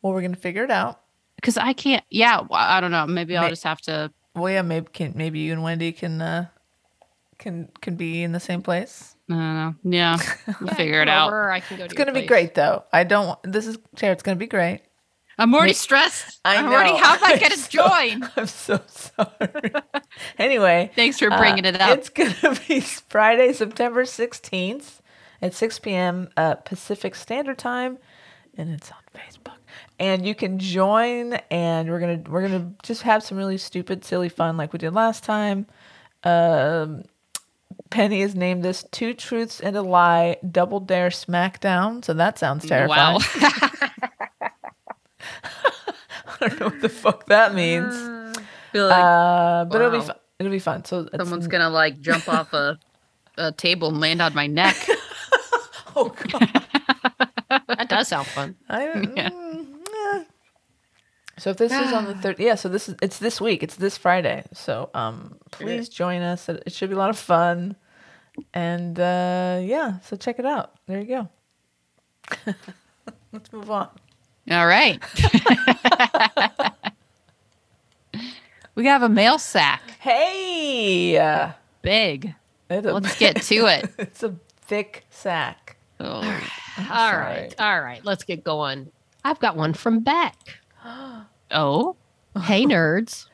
well, 0.00 0.12
we're 0.12 0.22
gonna 0.22 0.36
figure 0.36 0.64
it 0.64 0.70
out. 0.70 1.00
because 1.36 1.56
I 1.56 1.72
can't. 1.72 2.04
Yeah, 2.10 2.40
well, 2.40 2.48
I 2.60 2.80
don't 2.80 2.90
know. 2.92 3.06
Maybe 3.06 3.36
I'll 3.36 3.44
May- 3.44 3.50
just 3.50 3.64
have 3.64 3.80
to. 3.82 4.12
Well, 4.34 4.52
yeah, 4.52 4.62
maybe 4.62 4.86
can 4.92 5.12
maybe 5.16 5.40
you 5.40 5.52
and 5.52 5.62
Wendy 5.62 5.92
can 5.92 6.20
uh 6.22 6.46
can 7.38 7.68
can 7.80 7.96
be 7.96 8.22
in 8.22 8.32
the 8.32 8.40
same 8.40 8.62
place. 8.62 9.16
I 9.32 9.36
don't 9.36 9.54
know. 9.84 9.96
Yeah, 9.96 10.16
we'll 10.60 10.68
Yeah, 10.68 10.74
figure 10.76 11.02
it 11.02 11.06
come 11.06 11.14
out. 11.14 11.26
over, 11.28 11.44
or 11.44 11.50
I 11.52 11.60
can 11.60 11.78
go 11.78 11.84
It's 11.84 11.94
gonna 11.94 12.12
be 12.12 12.26
great 12.26 12.54
though. 12.54 12.84
I 12.92 13.04
don't. 13.04 13.26
want- 13.28 13.42
This 13.44 13.66
is 13.66 13.78
Tara. 13.96 14.12
It's 14.12 14.22
gonna 14.22 14.36
be 14.36 14.46
great. 14.46 14.80
I'm 15.38 15.54
already 15.54 15.70
May- 15.70 15.74
stressed. 15.74 16.40
I 16.44 16.56
I'm 16.56 16.66
already. 16.66 16.90
know. 16.92 16.98
How 16.98 17.14
am 17.14 17.24
I 17.24 17.32
I'm 17.32 17.38
going 17.38 17.50
to 17.52 17.58
so- 17.58 17.68
join? 17.70 18.30
I'm 18.36 18.46
so 18.46 18.80
sorry. 18.86 19.72
anyway, 20.38 20.90
Thanks 20.94 21.18
for 21.18 21.32
uh, 21.32 21.38
bringing 21.38 21.64
it 21.64 21.80
up. 21.80 21.98
It's 21.98 22.08
gonna 22.10 22.56
be 22.68 22.80
Friday, 22.80 23.52
September 23.52 24.04
sixteenth 24.04 25.00
at 25.40 25.54
six 25.54 25.78
p.m. 25.78 26.28
Uh, 26.36 26.54
Pacific 26.56 27.14
Standard 27.14 27.58
Time, 27.58 27.98
and 28.56 28.70
it's 28.70 28.90
on 28.90 28.98
Facebook. 29.14 29.56
And 29.98 30.26
you 30.26 30.34
can 30.34 30.58
join, 30.58 31.34
and 31.50 31.88
we're 31.88 32.00
gonna 32.00 32.22
we're 32.28 32.42
gonna 32.42 32.72
just 32.82 33.02
have 33.02 33.22
some 33.22 33.38
really 33.38 33.58
stupid, 33.58 34.04
silly 34.04 34.28
fun 34.28 34.56
like 34.56 34.72
we 34.72 34.78
did 34.78 34.92
last 34.92 35.24
time. 35.24 35.66
Um, 36.24 37.04
Penny 37.92 38.22
has 38.22 38.34
named 38.34 38.64
this 38.64 38.84
Two 38.90 39.14
Truths 39.14 39.60
and 39.60 39.76
a 39.76 39.82
Lie 39.82 40.36
Double 40.50 40.80
Dare 40.80 41.10
Smackdown. 41.10 42.04
So 42.04 42.14
that 42.14 42.38
sounds 42.38 42.66
terrifying. 42.66 43.16
Wow. 43.16 43.20
I 46.40 46.48
don't 46.48 46.60
know 46.60 46.66
what 46.66 46.80
the 46.80 46.88
fuck 46.88 47.26
that 47.26 47.54
means. 47.54 47.94
like 48.74 49.04
Uh, 49.04 49.64
but 49.66 49.80
it'll 49.80 49.90
be 50.00 50.06
fun. 50.06 50.16
It'll 50.38 50.52
be 50.52 50.58
fun. 50.58 50.84
So 50.84 51.08
someone's 51.16 51.46
gonna 51.46 51.70
like 51.70 52.00
jump 52.00 52.28
off 52.28 52.52
a, 52.52 52.78
a 53.36 53.52
table 53.52 53.88
and 53.88 54.00
land 54.00 54.20
on 54.22 54.34
my 54.34 54.46
neck. 54.46 54.76
Oh 55.94 56.08
god. 56.08 56.48
That 57.68 57.86
does 57.90 58.08
sound 58.08 58.26
fun. 58.28 58.56
I, 58.66 58.86
Yeah. 59.14 59.28
mm, 59.28 59.66
eh. 60.16 60.24
So 61.38 61.50
if 61.50 61.58
this 61.58 61.70
is 61.70 61.92
on 61.92 62.06
the 62.06 62.14
third, 62.22 62.38
yeah. 62.40 62.54
So 62.54 62.70
this 62.70 62.88
is 62.88 62.94
it's 63.02 63.18
this 63.18 63.42
week. 63.42 63.62
It's 63.62 63.76
this 63.76 63.98
Friday. 63.98 64.42
So 64.54 64.88
um, 64.94 65.36
please 65.50 65.90
join 65.90 66.22
us. 66.22 66.48
It 66.48 66.72
should 66.72 66.88
be 66.88 66.94
a 66.94 66.98
lot 66.98 67.10
of 67.10 67.18
fun. 67.18 67.76
And 68.54 68.98
uh, 68.98 69.60
yeah, 69.62 69.98
so 70.00 70.16
check 70.16 70.38
it 70.38 70.46
out. 70.46 70.72
There 70.86 71.00
you 71.00 71.06
go. 71.06 71.28
Let's 73.32 73.52
move 73.52 73.70
on. 73.70 73.88
All 74.50 74.66
right. 74.66 75.00
we 78.74 78.86
have 78.86 79.02
a 79.02 79.08
mail 79.08 79.38
sack. 79.38 79.82
Hey, 80.00 81.16
uh, 81.18 81.52
Big. 81.82 82.34
a- 82.70 82.80
Let's 82.80 83.16
get 83.18 83.36
to 83.42 83.54
it. 83.66 83.92
it's 83.98 84.22
a 84.22 84.34
thick 84.62 85.04
sack. 85.10 85.76
Oh, 86.00 86.06
All 86.90 87.16
right, 87.16 87.54
all 87.60 87.80
right. 87.80 88.04
Let's 88.04 88.24
get 88.24 88.42
going. 88.42 88.90
I've 89.24 89.38
got 89.38 89.56
one 89.56 89.72
from 89.74 90.00
Beck. 90.00 90.36
oh. 91.50 91.96
Hey 92.44 92.64
nerds, 92.64 93.26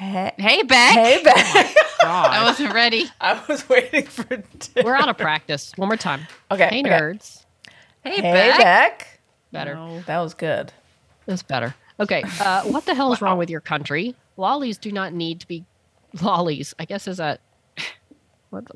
Hey, 0.00 0.32
Hey, 0.38 0.62
Beck. 0.62 0.94
hey, 0.94 1.22
Beck. 1.22 1.74
I 2.02 2.42
wasn't 2.42 2.72
ready. 2.72 3.04
I 3.20 3.38
was 3.46 3.68
waiting 3.68 4.04
for. 4.06 4.26
We're 4.82 4.94
out 4.94 5.10
of 5.10 5.18
practice. 5.18 5.72
One 5.76 5.88
more 5.90 5.98
time. 5.98 6.22
Okay. 6.50 6.68
Hey, 6.70 6.80
okay. 6.80 6.88
nerds. 6.88 7.44
Hey, 8.02 8.14
Hey, 8.16 8.22
Beck. 8.22 8.58
Beck. 8.58 9.20
Better. 9.52 9.74
No. 9.74 10.00
That 10.06 10.20
was 10.20 10.32
good. 10.32 10.72
That's 11.26 11.42
better. 11.42 11.74
Okay. 12.00 12.22
Uh, 12.40 12.62
what 12.62 12.86
the 12.86 12.94
hell 12.94 13.12
is 13.12 13.20
wrong 13.20 13.36
with 13.36 13.50
your 13.50 13.60
country? 13.60 14.14
Lollies 14.38 14.78
do 14.78 14.90
not 14.90 15.12
need 15.12 15.38
to 15.40 15.46
be 15.46 15.66
lollies. 16.22 16.72
I 16.78 16.86
guess 16.86 17.06
is 17.06 17.18
that 17.18 17.42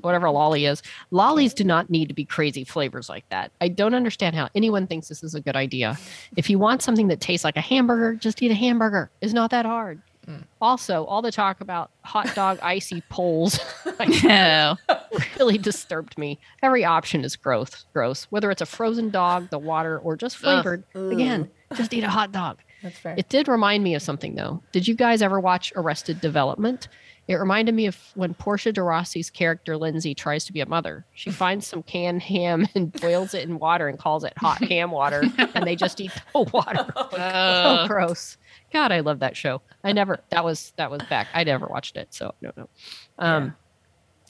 whatever 0.03 0.27
a 0.27 0.31
lolly 0.31 0.67
is. 0.67 0.83
Lollies 1.11 1.55
do 1.55 1.65
not 1.65 1.89
need 1.89 2.09
to 2.09 2.15
be 2.15 2.27
crazy 2.27 2.65
flavors 2.65 3.09
like 3.09 3.27
that. 3.31 3.51
I 3.63 3.69
don't 3.69 3.95
understand 3.95 4.37
how 4.37 4.51
anyone 4.55 4.87
thinks 4.87 5.09
this 5.09 5.25
is 5.25 5.35
a 5.35 5.41
good 5.41 5.57
idea. 5.57 5.99
If 6.37 6.51
you 6.51 6.59
want 6.59 6.83
something 6.83 7.09
that 7.09 7.21
tastes 7.23 7.45
like 7.45 7.57
a 7.57 7.63
hamburger, 7.63 8.15
just 8.15 8.43
eat 8.43 8.51
a 8.51 8.55
hamburger. 8.55 9.11
It's 9.23 9.33
not 9.33 9.51
that 9.53 9.65
hard. 9.65 10.03
Also, 10.61 11.05
all 11.05 11.21
the 11.23 11.33
talk 11.33 11.61
about 11.61 11.91
hot 12.03 12.35
dog 12.35 12.59
icy 12.63 13.03
poles 13.11 13.59
No. 14.25 14.77
really 15.39 15.59
disturbed 15.59 16.17
me. 16.19 16.39
Every 16.63 16.85
option 16.85 17.25
is 17.25 17.37
gross, 17.37 17.85
gross. 17.93 18.25
Whether 18.31 18.51
it's 18.51 18.63
a 18.63 18.67
frozen 18.67 19.11
dog, 19.11 19.51
the 19.51 19.59
water, 19.59 19.99
or 19.99 20.17
just 20.17 20.37
flavored. 20.37 20.85
Again, 20.95 21.51
just 21.75 21.93
eat 21.93 22.05
a 22.05 22.09
hot 22.09 22.33
dog. 22.33 22.59
That's 22.83 22.99
fair. 22.99 23.15
It 23.17 23.29
did 23.29 23.49
remind 23.49 23.83
me 23.85 23.95
of 23.95 24.03
something 24.03 24.35
though. 24.35 24.63
Did 24.73 24.87
you 24.89 24.95
guys 24.95 25.23
ever 25.23 25.41
watch 25.41 25.73
Arrested 25.77 26.21
Development? 26.21 26.87
It 27.27 27.35
reminded 27.37 27.75
me 27.75 27.87
of 27.87 27.99
when 28.15 28.35
Portia 28.35 28.73
de 28.73 28.83
Rossi's 28.83 29.31
character 29.31 29.77
Lindsay 29.77 30.15
tries 30.15 30.45
to 30.45 30.53
be 30.53 30.61
a 30.61 30.67
mother. 30.67 31.07
She 31.15 31.31
finds 31.43 31.67
some 31.67 31.83
canned 31.83 32.23
ham 32.23 32.67
and 32.75 32.93
boils 32.93 33.33
it 33.35 33.49
in 33.49 33.59
water 33.59 33.89
and 33.89 33.99
calls 33.99 34.25
it 34.25 34.35
hot 34.37 34.63
ham 34.65 34.91
water, 34.91 35.23
and 35.55 35.67
they 35.67 35.75
just 35.77 36.01
eat 36.01 36.13
the 36.33 36.41
water. 36.53 36.87
Oh, 36.97 37.17
Uh, 37.17 37.87
gross! 37.87 38.37
God, 38.73 38.93
I 38.93 39.01
love 39.01 39.21
that 39.21 39.37
show. 39.37 39.63
I 39.85 39.93
never. 39.93 40.21
That 40.31 40.45
was 40.45 40.73
that 40.77 40.91
was 40.91 41.01
back. 41.09 41.29
I 41.33 41.45
never 41.45 41.67
watched 41.67 41.97
it, 41.97 42.13
so 42.13 42.35
no, 42.43 42.51
no. 42.57 42.69
Um, 43.19 43.55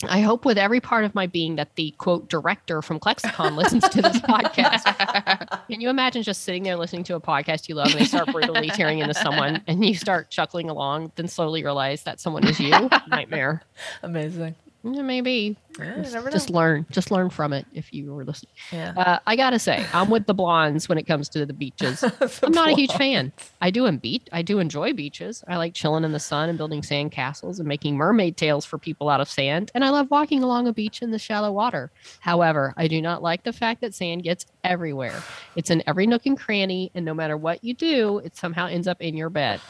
I 0.03 0.21
hope 0.21 0.45
with 0.45 0.59
every 0.59 0.81
part 0.81 1.05
of 1.05 1.15
my 1.15 1.27
being 1.27 1.57
that 1.57 1.77
the 1.77 1.93
quote 1.93 2.29
director 2.29 2.83
from 2.83 2.99
Clexicon 2.99 3.57
listens 3.57 3.89
to 3.89 4.03
this 4.03 4.17
podcast. 4.21 5.67
Can 5.69 5.81
you 5.81 5.89
imagine 5.89 6.23
just 6.23 6.43
sitting 6.43 6.65
there 6.65 6.77
listening 6.77 7.05
to 7.05 7.15
a 7.15 7.21
podcast 7.21 7.69
you 7.69 7.75
love 7.75 7.89
and 7.89 8.01
they 8.01 8.05
start 8.05 8.31
brutally 8.33 8.69
tearing 8.71 8.99
into 8.99 9.15
someone 9.15 9.63
and 9.67 9.85
you 9.85 9.95
start 9.95 10.31
chuckling 10.31 10.69
along, 10.69 11.13
then 11.17 11.29
slowly 11.29 11.63
realize 11.63 12.03
that 12.03 12.21
someone 12.21 12.47
is 12.47 12.59
you? 12.59 12.71
Nightmare. 13.09 13.63
Amazing. 14.03 14.57
Yeah, 14.85 15.03
maybe. 15.03 15.57
Just, 15.79 16.15
just 16.31 16.51
learn. 16.51 16.85
Just 16.91 17.11
learn 17.11 17.31
from 17.31 17.55
it 17.55 17.67
if 17.73 17.93
you 17.93 18.13
were 18.13 18.25
listening. 18.25 18.53
Yeah. 18.71 18.93
Uh, 18.97 19.19
I 19.27 19.35
gotta 19.35 19.59
say, 19.59 19.85
I'm 19.95 20.11
with 20.11 20.27
the 20.27 20.35
blondes 20.35 20.89
when 20.89 20.99
it 20.99 21.05
comes 21.05 21.29
to 21.31 21.47
the 21.47 21.55
beaches. 21.55 22.03
I'm 22.43 22.53
not 22.53 22.69
a 22.69 22.75
huge 22.75 22.93
fan. 22.93 23.33
I 23.63 23.71
do 23.71 23.91
beat. 23.93 24.29
I 24.31 24.43
do 24.43 24.59
enjoy 24.59 24.93
beaches. 24.93 25.43
I 25.49 25.57
like 25.57 25.73
chilling 25.73 26.05
in 26.05 26.13
the 26.13 26.21
sun 26.21 26.49
and 26.51 26.59
building 26.59 26.83
sand 26.83 27.13
castles 27.13 27.59
and 27.59 27.67
making 27.67 27.97
mermaid 27.97 28.37
tails 28.37 28.65
for 28.67 28.77
people 28.79 29.09
out 29.09 29.21
of 29.21 29.29
sand. 29.29 29.71
And 29.75 29.85
I 29.85 29.89
love 29.89 30.11
walking 30.11 30.43
along 30.43 30.69
a 30.69 30.73
beach 30.73 31.01
in 31.01 31.11
the 31.11 31.19
shallow 31.19 31.51
water. 31.51 31.91
However, 32.21 32.75
I 32.77 32.87
do 32.87 33.01
not 33.01 33.23
like 33.23 33.43
the 33.45 33.53
fact 33.53 33.81
that 33.81 33.95
sand 33.95 34.23
gets 34.23 34.45
everywhere. 34.63 35.23
It's 35.57 35.71
in 35.71 35.83
every 35.87 36.07
nook 36.07 36.27
and 36.27 36.39
cranny, 36.39 36.91
and 36.95 37.05
no 37.05 37.15
matter 37.15 37.37
what 37.37 37.65
you 37.65 37.73
do, 37.73 38.19
it 38.19 38.37
somehow 38.37 38.67
ends 38.67 38.87
up 38.87 39.01
in 39.01 39.17
your 39.17 39.31
bed. 39.31 39.61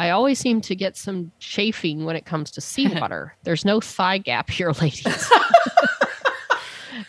I 0.00 0.08
always 0.10 0.38
seem 0.38 0.62
to 0.62 0.74
get 0.74 0.96
some 0.96 1.30
chafing 1.40 2.06
when 2.06 2.16
it 2.16 2.24
comes 2.24 2.50
to 2.52 2.62
seawater. 2.62 3.34
There's 3.42 3.66
no 3.66 3.82
thigh 3.82 4.16
gap 4.16 4.48
here, 4.48 4.72
ladies. 4.80 5.30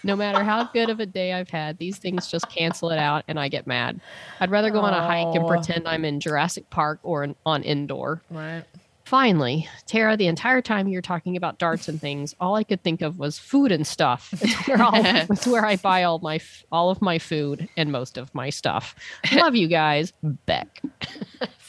no 0.04 0.18
matter 0.18 0.44
how 0.44 0.66
good 0.66 0.90
of 0.90 1.00
a 1.00 1.06
day 1.06 1.32
I've 1.32 1.50
had, 1.50 1.78
these 1.78 1.98
things 1.98 2.28
just 2.28 2.50
cancel 2.50 2.90
it 2.90 3.00
out 3.00 3.24
and 3.30 3.40
I 3.40 3.48
get 3.48 3.66
mad. 3.66 4.02
I'd 4.42 4.52
rather 4.52 4.72
go 4.72 4.82
on 4.82 4.94
a 4.94 5.08
hike 5.08 5.34
and 5.34 5.48
pretend 5.48 5.88
I'm 5.88 6.04
in 6.04 6.20
Jurassic 6.20 6.70
Park 6.70 7.00
or 7.04 7.24
in, 7.24 7.34
on 7.46 7.64
Endor. 7.64 8.22
Right. 8.30 8.66
Finally, 9.06 9.70
Tara, 9.88 10.18
the 10.18 10.28
entire 10.28 10.62
time 10.62 10.90
you're 10.90 11.02
talking 11.02 11.38
about 11.38 11.60
darts 11.60 11.88
and 11.88 12.00
things, 12.00 12.36
all 12.42 12.56
I 12.56 12.66
could 12.66 12.84
think 12.84 13.02
of 13.02 13.18
was 13.18 13.40
food 13.40 13.72
and 13.72 13.88
stuff. 13.88 14.34
It's 14.42 14.68
where, 14.68 14.82
all, 14.82 14.92
it's 14.94 15.48
where 15.48 15.66
I 15.66 15.78
buy 15.78 16.04
all 16.04 16.20
my 16.20 16.42
all 16.74 16.90
of 16.90 17.02
my 17.02 17.20
food 17.20 17.70
and 17.78 17.92
most 17.92 18.18
of 18.18 18.36
my 18.36 18.50
stuff. 18.50 18.96
Love 19.34 19.56
you 19.56 19.70
guys, 19.70 20.12
Beck. 20.22 20.82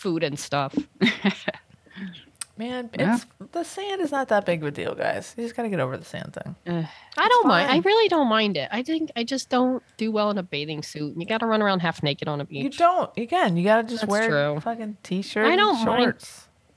Food 0.03 0.23
and 0.25 0.39
stuff. 0.39 0.75
Man, 2.59 2.91
Yeah. 2.99 3.15
it's 3.15 3.27
the 3.53 3.65
sand 3.65 4.03
is 4.03 4.13
not 4.13 4.29
that 4.29 4.45
big 4.45 4.61
of 4.63 4.69
a 4.69 4.71
deal, 4.71 4.95
guys. 4.95 5.35
You 5.39 5.45
just 5.45 5.57
gotta 5.57 5.71
get 5.71 5.81
over 5.81 5.97
the 5.97 6.05
sand 6.05 6.35
thing. 6.35 6.55
uh, 6.67 6.87
I 7.17 7.29
don't 7.29 7.47
mind. 7.49 7.71
I 7.71 7.79
really 7.79 8.09
don't 8.09 8.29
mind 8.29 8.59
it. 8.59 8.69
I 8.71 8.83
think 8.83 9.11
I 9.17 9.25
just 9.25 9.49
don't 9.49 9.83
do 9.97 10.13
well 10.13 10.31
in 10.31 10.37
a 10.37 10.43
bathing 10.43 10.83
suit. 10.83 11.15
You 11.17 11.25
got 11.25 11.39
to 11.39 11.47
run 11.47 11.63
around 11.63 11.81
half 11.81 12.03
naked 12.03 12.29
on 12.29 12.41
a 12.43 12.45
beach. 12.45 12.63
You 12.65 12.71
don't. 12.71 13.11
Again, 13.17 13.57
you 13.57 13.65
gotta 13.65 13.85
just 13.85 14.03
That's 14.03 14.11
wear 14.11 14.29
true. 14.29 14.61
fucking 14.61 14.99
t-shirt. 15.03 15.47
I 15.47 15.57
don't 15.57 15.77
and 15.77 15.87
mind. 15.87 16.15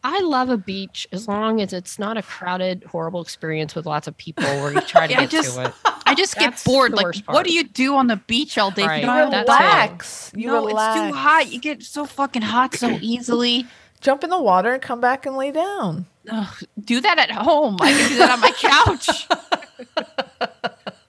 Shorts. 0.09 0.23
I 0.23 0.25
love 0.25 0.49
a 0.49 0.57
beach 0.57 1.07
as 1.11 1.27
long 1.27 1.61
as 1.61 1.73
it's 1.73 1.97
not 1.99 2.17
a 2.17 2.21
crowded, 2.21 2.83
horrible 2.85 3.21
experience 3.21 3.75
with 3.75 3.85
lots 3.85 4.07
of 4.07 4.15
people 4.17 4.43
where 4.43 4.73
you 4.73 4.81
try 4.81 5.07
to 5.07 5.13
Yeah, 5.13 5.21
get 5.21 5.29
just- 5.29 5.55
to 5.55 5.65
it. 5.65 5.73
I 6.07 6.13
just 6.13 6.35
get 6.35 6.61
bored. 6.63 6.93
Like, 6.93 7.03
worst 7.05 7.23
what 7.27 7.45
do 7.47 7.51
you 7.53 7.63
do 7.63 7.95
on 7.95 8.05
the 8.07 8.17
beach 8.17 8.57
all 8.59 8.69
day? 8.69 8.83
if 8.83 8.87
Right. 8.87 8.95
You 8.97 9.01
You 9.01 9.07
don't 9.07 9.31
have 9.31 9.31
that 9.31 9.47
that's 9.47 9.59
relax. 9.59 10.31
You 10.35 10.47
no, 10.47 10.65
relax. 10.67 10.99
it's 10.99 11.07
too 11.11 11.17
hot. 11.17 11.51
You 11.51 11.59
get 11.59 11.81
so 11.83 12.05
fucking 12.05 12.43
hot 12.43 12.75
so 12.75 12.89
easily. 13.01 13.65
Jump 14.01 14.23
in 14.23 14.29
the 14.29 14.39
water 14.39 14.73
and 14.73 14.81
come 14.83 15.01
back 15.01 15.25
and 15.25 15.35
lay 15.35 15.51
down. 15.51 16.05
Ugh, 16.29 16.63
do 16.79 17.01
that 17.01 17.17
at 17.17 17.31
home. 17.31 17.77
I 17.81 17.91
can 17.91 18.09
do 18.09 18.17
that 18.19 18.29
on 18.29 18.39
my 18.39 18.51
couch. 18.51 19.27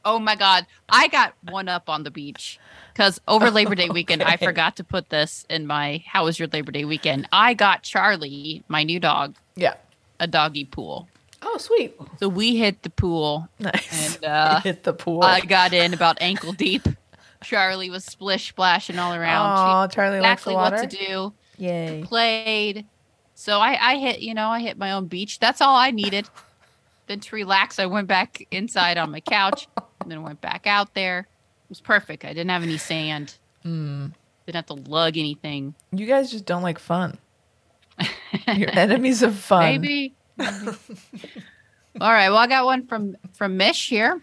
oh 0.06 0.18
my 0.18 0.34
god, 0.34 0.66
I 0.88 1.08
got 1.08 1.34
one 1.50 1.68
up 1.68 1.88
on 1.90 2.02
the 2.04 2.10
beach 2.10 2.58
because 2.96 3.20
over 3.28 3.50
Labor 3.50 3.74
Day 3.74 3.88
weekend, 3.92 4.22
I 4.22 4.38
forgot 4.38 4.76
to 4.76 4.84
put 4.84 5.10
this 5.10 5.44
in 5.50 5.66
my 5.66 6.02
"How 6.06 6.24
was 6.24 6.38
your 6.38 6.48
Labor 6.48 6.72
Day 6.72 6.86
weekend?" 6.86 7.28
I 7.30 7.52
got 7.52 7.82
Charlie, 7.82 8.64
my 8.68 8.84
new 8.84 8.98
dog, 8.98 9.36
Yeah. 9.54 9.74
a 10.18 10.26
doggy 10.26 10.64
pool. 10.64 11.06
Oh, 11.42 11.58
sweet. 11.58 11.94
So 12.18 12.28
we 12.30 12.56
hit 12.56 12.82
the 12.82 12.88
pool, 12.90 13.48
Nice. 13.58 14.16
and 14.16 14.24
uh, 14.24 14.60
Hit 14.64 14.82
the 14.84 14.94
pool. 14.94 15.22
I 15.22 15.40
got 15.42 15.74
in 15.74 15.92
about 15.92 16.16
ankle 16.22 16.52
deep. 16.52 16.88
Charlie 17.44 17.90
was 17.90 18.02
splish 18.04 18.48
splashing 18.48 18.98
all 18.98 19.12
around. 19.14 19.84
Oh, 19.84 19.86
Charlie 19.88 20.20
likes 20.20 20.44
the 20.44 20.52
exactly 20.52 20.54
water. 20.54 20.76
what 20.76 20.90
to 20.90 20.96
do. 20.96 21.32
Yay. 21.58 22.02
played. 22.04 22.86
So 23.34 23.60
I, 23.60 23.78
I 23.92 23.98
hit, 23.98 24.20
you 24.20 24.32
know, 24.32 24.48
I 24.48 24.60
hit 24.60 24.78
my 24.78 24.92
own 24.92 25.06
beach. 25.06 25.38
That's 25.38 25.60
all 25.60 25.76
I 25.76 25.90
needed. 25.90 26.26
Then 27.06 27.20
to 27.20 27.36
relax, 27.36 27.78
I 27.78 27.84
went 27.86 28.08
back 28.08 28.46
inside 28.50 28.96
on 28.96 29.10
my 29.12 29.20
couch 29.20 29.68
and 30.00 30.10
then 30.10 30.22
went 30.22 30.40
back 30.40 30.66
out 30.66 30.94
there. 30.94 31.28
It 31.66 31.70
was 31.70 31.80
perfect. 31.80 32.24
I 32.24 32.28
didn't 32.28 32.50
have 32.50 32.62
any 32.62 32.78
sand. 32.78 33.34
Mm. 33.64 34.12
Didn't 34.46 34.54
have 34.56 34.66
to 34.66 34.74
lug 34.90 35.16
anything. 35.18 35.74
You 35.90 36.06
guys 36.06 36.30
just 36.30 36.44
don't 36.46 36.62
like 36.62 36.78
fun. 36.78 37.18
You're 38.54 38.70
enemies 38.78 39.22
of 39.22 39.34
fun. 39.36 39.62
Maybe. 39.64 40.14
Maybe. 40.38 40.54
all 42.00 42.12
right. 42.12 42.28
Well, 42.28 42.38
I 42.38 42.46
got 42.46 42.64
one 42.64 42.86
from 42.86 43.16
from 43.34 43.56
Mish 43.56 43.88
here. 43.88 44.20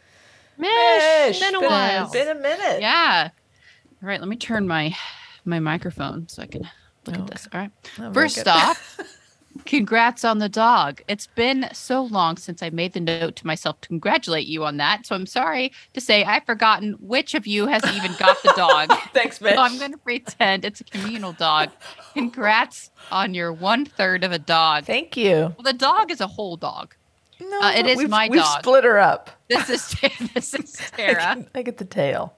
Mish, 0.57 0.69
Mish, 0.69 1.39
been 1.39 1.55
a 1.55 1.59
been 1.59 1.69
while. 1.69 2.11
been 2.11 2.29
a 2.29 2.35
minute. 2.39 2.79
Yeah. 2.81 3.29
All 4.01 4.07
right. 4.07 4.19
Let 4.19 4.29
me 4.29 4.35
turn 4.37 4.67
my 4.67 4.95
my 5.43 5.59
microphone 5.59 6.29
so 6.29 6.43
I 6.43 6.45
can 6.45 6.61
look 7.05 7.15
Okay. 7.15 7.21
at 7.21 7.27
this. 7.27 7.47
All 7.53 7.59
right. 7.59 7.71
Oh, 7.99 8.13
First 8.13 8.37
good. 8.37 8.47
off, 8.47 8.99
congrats 9.65 10.23
on 10.23 10.39
the 10.39 10.49
dog. 10.49 11.01
It's 11.07 11.27
been 11.27 11.67
so 11.73 12.03
long 12.03 12.37
since 12.37 12.61
I 12.63 12.69
made 12.69 12.93
the 12.93 12.99
note 12.99 13.35
to 13.37 13.47
myself 13.47 13.79
to 13.81 13.87
congratulate 13.87 14.45
you 14.47 14.63
on 14.65 14.77
that. 14.77 15.05
So 15.05 15.15
I'm 15.15 15.25
sorry 15.25 15.71
to 15.93 16.01
say 16.01 16.23
I've 16.23 16.45
forgotten 16.45 16.93
which 16.99 17.33
of 17.35 17.47
you 17.47 17.67
has 17.67 17.83
even 17.95 18.13
got 18.17 18.41
the 18.43 18.53
dog. 18.55 18.89
Thanks, 19.13 19.39
Mitch. 19.41 19.55
So 19.55 19.61
I'm 19.61 19.77
going 19.79 19.91
to 19.91 19.97
pretend 19.97 20.65
it's 20.65 20.81
a 20.81 20.83
communal 20.85 21.33
dog. 21.33 21.69
Congrats 22.13 22.91
on 23.11 23.33
your 23.33 23.51
one 23.53 23.85
third 23.85 24.23
of 24.23 24.31
a 24.31 24.39
dog. 24.39 24.85
Thank 24.85 25.17
you. 25.17 25.53
Well, 25.57 25.63
the 25.63 25.73
dog 25.73 26.11
is 26.11 26.21
a 26.21 26.27
whole 26.27 26.57
dog. 26.57 26.95
No, 27.41 27.59
Uh, 27.61 27.71
it 27.75 27.85
is 27.87 27.97
we've, 27.97 28.09
my 28.09 28.27
we've 28.29 28.41
dog. 28.41 28.59
split 28.59 28.83
her 28.83 28.99
up. 28.99 29.29
This 29.49 29.69
is 29.69 29.95
this 30.33 30.53
is 30.53 30.79
I, 30.93 30.97
Tara. 30.97 31.35
get- 31.37 31.47
I 31.55 31.61
get 31.61 31.77
the 31.77 31.85
tail. 31.85 32.33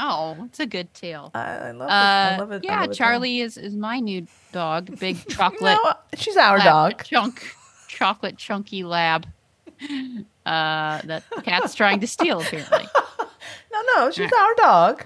Oh, 0.00 0.36
it's 0.46 0.60
a 0.60 0.66
good 0.66 0.92
tail. 0.94 1.30
I, 1.34 1.40
I 1.40 1.70
love 1.72 1.88
it. 1.88 1.92
I 1.92 2.34
Uh, 2.34 2.38
love 2.38 2.52
it. 2.52 2.64
Yeah, 2.64 2.80
love 2.80 2.90
it, 2.90 2.94
Charlie 2.94 3.40
is 3.40 3.56
is 3.56 3.74
my 3.74 3.98
new 4.00 4.26
dog. 4.52 4.98
Big 4.98 5.26
chocolate. 5.28 5.78
No, 5.84 5.94
she's 6.14 6.36
our 6.36 6.58
dog. 6.58 7.02
chunk 7.04 7.42
chocolate 7.88 8.36
chunky 8.36 8.84
lab 8.84 9.26
uh 10.46 11.00
that 11.04 11.22
the 11.34 11.42
cat's 11.42 11.74
trying 11.74 12.00
to 12.00 12.06
steal 12.06 12.40
apparently 12.40 12.86
No, 13.72 13.82
no, 13.96 14.10
she's 14.10 14.30
our 14.32 14.54
dog. 14.56 15.04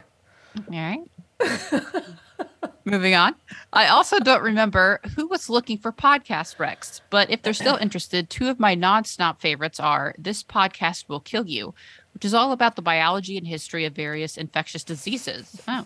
all 0.56 0.64
right 0.70 1.00
moving 2.84 3.14
on 3.14 3.34
i 3.72 3.86
also 3.86 4.18
don't 4.18 4.42
remember 4.42 5.00
who 5.14 5.26
was 5.28 5.48
looking 5.48 5.78
for 5.78 5.92
podcast 5.92 6.58
wrecks, 6.58 7.00
but 7.10 7.30
if 7.30 7.42
they're 7.42 7.52
still 7.52 7.76
interested 7.76 8.28
two 8.28 8.48
of 8.48 8.58
my 8.58 8.74
non-snop 8.74 9.40
favorites 9.40 9.78
are 9.78 10.14
this 10.18 10.42
podcast 10.42 11.08
will 11.08 11.20
kill 11.20 11.46
you 11.46 11.74
which 12.22 12.28
is 12.28 12.34
all 12.34 12.52
about 12.52 12.76
the 12.76 12.82
biology 12.82 13.36
and 13.36 13.48
history 13.48 13.84
of 13.84 13.94
various 13.94 14.36
infectious 14.36 14.84
diseases. 14.84 15.60
Oh. 15.66 15.84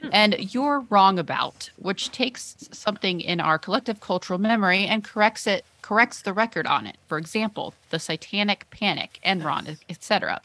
Hmm. 0.00 0.08
and 0.10 0.54
you're 0.54 0.86
wrong 0.88 1.18
about 1.18 1.70
which 1.76 2.10
takes 2.12 2.68
something 2.72 3.20
in 3.20 3.40
our 3.40 3.58
collective 3.58 4.00
cultural 4.00 4.38
memory 4.38 4.86
and 4.86 5.04
corrects 5.04 5.46
it 5.46 5.66
corrects 5.82 6.22
the 6.22 6.32
record 6.32 6.66
on 6.66 6.86
it. 6.86 6.96
For 7.06 7.18
example 7.18 7.74
the 7.90 7.98
satanic 7.98 8.70
panic 8.70 9.18
enron 9.24 9.78
etc 9.90 10.40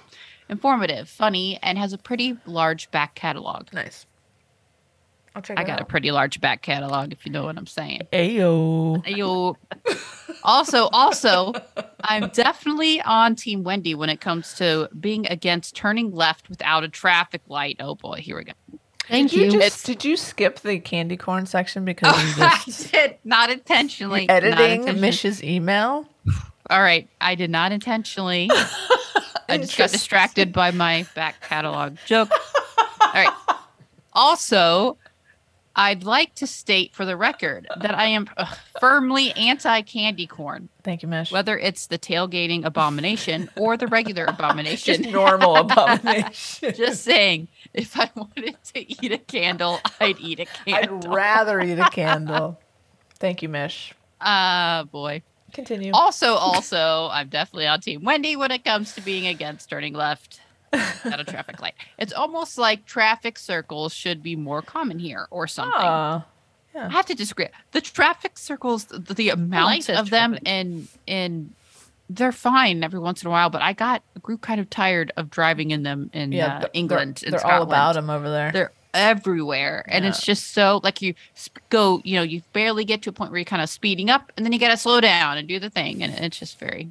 informative 0.49 1.07
funny 1.07 1.57
and 1.63 1.77
has 1.77 1.93
a 1.93 1.97
pretty 1.97 2.37
large 2.45 2.91
back 2.91 3.15
catalog. 3.15 3.71
Nice. 3.73 4.05
I'll 5.35 5.41
check 5.41 5.57
i 5.57 5.61
it 5.61 5.67
got 5.67 5.79
a 5.81 5.85
pretty 5.85 6.11
large 6.11 6.41
back 6.41 6.61
catalog 6.61 7.11
if 7.13 7.25
you 7.25 7.31
know 7.31 7.45
what 7.45 7.57
i'm 7.57 7.67
saying 7.67 8.01
Ayo. 8.11 9.05
you 9.07 9.55
Also, 10.43 10.87
also, 10.91 11.53
I'm 12.03 12.29
definitely 12.29 13.01
on 13.01 13.35
Team 13.35 13.63
Wendy 13.63 13.93
when 13.93 14.09
it 14.09 14.21
comes 14.21 14.53
to 14.55 14.89
being 14.99 15.27
against 15.27 15.75
turning 15.75 16.11
left 16.11 16.49
without 16.49 16.83
a 16.83 16.89
traffic 16.89 17.41
light. 17.47 17.77
Oh 17.79 17.95
boy, 17.95 18.17
here 18.17 18.37
we 18.37 18.45
go. 18.45 18.53
Thank 19.07 19.31
Did 19.31 19.37
you, 19.37 19.45
you. 19.45 19.51
just, 19.51 19.85
did 19.85 20.05
you 20.05 20.15
skip 20.15 20.59
the 20.61 20.79
candy 20.79 21.17
corn 21.17 21.45
section 21.45 21.85
because 21.85 22.15
you 22.37 22.43
I 22.43 22.59
did 22.91 23.17
not 23.23 23.49
intentionally. 23.51 24.27
editing 24.29 24.53
intentionally. 24.81 24.99
Mish's 25.01 25.43
email? 25.43 26.07
All 26.69 26.81
right, 26.81 27.09
I 27.19 27.35
did 27.35 27.49
not 27.49 27.71
intentionally. 27.71 28.49
I 29.49 29.57
just 29.57 29.77
got 29.77 29.91
distracted 29.91 30.53
by 30.53 30.71
my 30.71 31.05
back 31.13 31.41
catalog 31.41 31.97
joke. 32.05 32.29
All 33.01 33.11
right. 33.13 33.33
Also, 34.13 34.97
I'd 35.75 36.03
like 36.03 36.35
to 36.35 36.47
state 36.47 36.93
for 36.93 37.05
the 37.05 37.15
record 37.15 37.67
that 37.79 37.95
I 37.95 38.05
am 38.07 38.27
uh, 38.35 38.53
firmly 38.79 39.31
anti 39.33 39.81
candy 39.83 40.27
corn, 40.27 40.67
Thank 40.83 41.01
you, 41.01 41.07
Mish. 41.07 41.31
whether 41.31 41.57
it's 41.57 41.87
the 41.87 41.97
tailgating 41.97 42.65
abomination 42.65 43.49
or 43.55 43.77
the 43.77 43.87
regular 43.87 44.25
just 44.27 44.39
abomination. 44.39 45.11
normal 45.11 45.55
abomination. 45.57 46.73
Just 46.75 47.03
saying, 47.03 47.47
if 47.73 47.97
I 47.97 48.09
wanted 48.15 48.57
to 48.73 49.05
eat 49.05 49.11
a 49.13 49.17
candle, 49.17 49.79
I'd 50.01 50.19
eat 50.19 50.41
a 50.41 50.45
candle. 50.45 50.97
I'd 50.97 51.13
rather 51.13 51.61
eat 51.61 51.79
a 51.79 51.89
candle. 51.89 52.59
Thank 53.15 53.41
you, 53.41 53.47
Mish. 53.49 53.93
Ah, 54.19 54.83
boy. 54.91 55.21
Continue. 55.53 55.91
Also, 55.93 56.33
also, 56.33 57.09
I'm 57.11 57.29
definitely 57.29 57.67
on 57.67 57.79
Team 57.81 58.03
Wendy 58.03 58.35
when 58.35 58.51
it 58.51 58.63
comes 58.63 58.93
to 58.95 59.01
being 59.01 59.27
against 59.27 59.69
turning 59.69 59.93
left 59.93 60.39
at 60.73 61.19
a 61.19 61.23
traffic 61.23 61.61
light. 61.61 61.73
It's 61.97 62.13
almost 62.13 62.57
like 62.57 62.85
traffic 62.85 63.37
circles 63.37 63.93
should 63.93 64.23
be 64.23 64.35
more 64.35 64.61
common 64.61 64.99
here 64.99 65.27
or 65.31 65.47
something. 65.47 65.73
Ah, 65.75 66.25
I 66.73 66.89
have 66.89 67.05
to 67.07 67.15
disagree. 67.15 67.47
The 67.71 67.81
traffic 67.81 68.37
circles, 68.37 68.85
the, 68.85 69.13
the 69.13 69.29
amount 69.29 69.89
of 69.89 70.09
them 70.09 70.37
in 70.45 70.87
in 71.05 71.53
they're 72.09 72.31
fine 72.31 72.83
every 72.83 72.99
once 72.99 73.21
in 73.21 73.27
a 73.27 73.31
while, 73.31 73.49
but 73.49 73.61
I 73.61 73.73
got 73.73 74.03
grew 74.21 74.37
kind 74.37 74.59
of 74.59 74.69
tired 74.69 75.11
of 75.17 75.29
driving 75.29 75.71
in 75.71 75.83
them 75.83 76.09
in 76.13 76.31
yeah, 76.31 76.59
uh, 76.59 76.67
England. 76.73 77.21
They're, 77.21 77.31
they're 77.31 77.47
all 77.47 77.61
about 77.61 77.95
them 77.95 78.09
over 78.09 78.29
there. 78.29 78.51
They're 78.51 78.71
everywhere, 78.93 79.85
and 79.87 80.05
it's 80.05 80.25
just 80.25 80.51
so 80.51 80.81
like 80.83 81.01
you 81.01 81.13
sp- 81.35 81.63
go, 81.69 82.01
you 82.03 82.15
know, 82.15 82.23
you 82.23 82.41
barely 82.53 82.83
get 82.83 83.01
to 83.03 83.09
a 83.09 83.13
point 83.13 83.31
where 83.31 83.39
you're 83.39 83.45
kind 83.45 83.61
of 83.61 83.69
speeding 83.69 84.09
up, 84.09 84.31
and 84.35 84.45
then 84.45 84.53
you 84.53 84.59
got 84.59 84.69
to 84.69 84.77
slow 84.77 84.99
down 84.99 85.37
and 85.37 85.47
do 85.47 85.59
the 85.59 85.69
thing, 85.69 86.03
and 86.03 86.13
it's 86.13 86.39
just 86.39 86.59
very. 86.59 86.89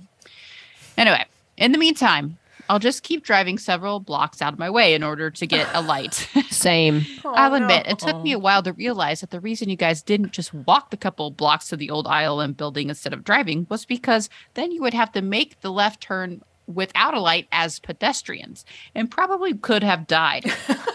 Anyway, 0.96 1.24
in 1.56 1.72
the 1.72 1.78
meantime, 1.78 2.38
I'll 2.70 2.78
just 2.78 3.02
keep 3.02 3.24
driving 3.24 3.58
several 3.58 3.98
blocks 3.98 4.40
out 4.40 4.52
of 4.52 4.58
my 4.60 4.70
way 4.70 4.94
in 4.94 5.02
order 5.02 5.28
to 5.28 5.44
get 5.44 5.68
a 5.74 5.82
light. 5.82 6.14
Same. 6.50 7.04
Oh, 7.24 7.34
I'll 7.34 7.54
admit, 7.54 7.88
it 7.88 7.98
took 7.98 8.22
me 8.22 8.32
a 8.32 8.36
oh. 8.36 8.38
while 8.38 8.62
to 8.62 8.72
realize 8.72 9.22
that 9.22 9.30
the 9.30 9.40
reason 9.40 9.68
you 9.68 9.74
guys 9.74 10.02
didn't 10.04 10.30
just 10.30 10.54
walk 10.54 10.90
the 10.90 10.96
couple 10.96 11.32
blocks 11.32 11.68
to 11.70 11.76
the 11.76 11.90
old 11.90 12.06
ILM 12.06 12.56
building 12.56 12.88
instead 12.88 13.12
of 13.12 13.24
driving 13.24 13.66
was 13.68 13.84
because 13.84 14.30
then 14.54 14.70
you 14.70 14.82
would 14.82 14.94
have 14.94 15.10
to 15.12 15.20
make 15.20 15.60
the 15.62 15.72
left 15.72 16.00
turn 16.00 16.42
without 16.68 17.12
a 17.12 17.18
light 17.18 17.48
as 17.50 17.80
pedestrians 17.80 18.64
and 18.94 19.10
probably 19.10 19.52
could 19.52 19.82
have 19.82 20.06
died. 20.06 20.44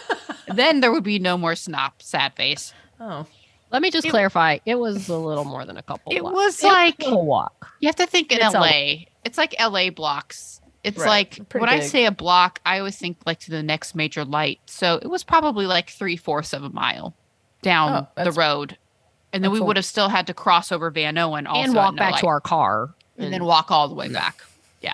then 0.47 0.79
there 0.79 0.93
would 0.93 1.03
be 1.03 1.19
no 1.19 1.37
more 1.37 1.55
snop, 1.55 2.01
sad 2.01 2.33
face. 2.37 2.73
Oh, 3.01 3.25
Let 3.69 3.81
me 3.81 3.91
just 3.91 4.07
It- 4.07 4.11
clarify. 4.11 4.59
It 4.65 4.75
was 4.75 5.09
a 5.09 5.17
little 5.17 5.43
more 5.43 5.65
than 5.65 5.75
a 5.75 5.83
couple. 5.83 6.13
It 6.13 6.21
blocks. 6.21 6.35
was 6.35 6.63
It 6.63 6.67
like- 6.67 7.03
a 7.05 7.17
walk. 7.17 7.67
You 7.81 7.89
have 7.89 7.97
to 7.97 8.07
think 8.07 8.31
in 8.31 8.39
It's 8.41 8.55
a- 8.55 8.59
LA. 8.61 9.07
it's 9.25 9.37
like 9.37 9.53
LA 9.59 9.89
blocks. 9.89 10.61
It's 10.85 10.97
Right, 10.99 11.07
like 11.37 11.49
pretty 11.49 11.61
when 11.65 11.69
I 11.69 11.79
say 11.79 12.05
a 12.05 12.11
block, 12.11 12.59
I 12.65 12.77
always 12.79 12.95
think 12.97 13.17
like 13.25 13.39
to 13.39 13.51
the 13.51 13.63
next 13.63 13.95
major 13.95 14.23
light. 14.23 14.59
So 14.67 14.99
it 15.01 15.07
was 15.09 15.23
probably 15.23 15.65
like 15.65 15.89
three 15.89 16.15
fourths 16.15 16.53
of 16.53 16.63
a 16.63 16.69
mile 16.69 17.15
down 17.63 18.07
Oh, 18.17 18.23
the 18.23 18.31
road. 18.31 18.77
And 19.33 19.43
then 19.43 19.51
we 19.51 19.59
would 19.59 19.75
have 19.75 19.85
still 19.85 20.09
had 20.09 20.27
to 20.27 20.33
cross 20.33 20.71
over 20.71 20.91
Vanowen 20.91 21.47
also 21.47 21.63
and 21.65 21.73
walk 21.75 21.95
no 21.95 21.97
back 21.99 22.11
light. 22.13 22.21
to 22.21 22.27
our 22.27 22.39
car. 22.39 22.93
and 23.17 23.33
then 23.33 23.43
walk 23.45 23.71
all 23.71 23.87
the 23.89 23.95
way 23.95 24.07
back. 24.09 24.41
Yeah. 24.81 24.93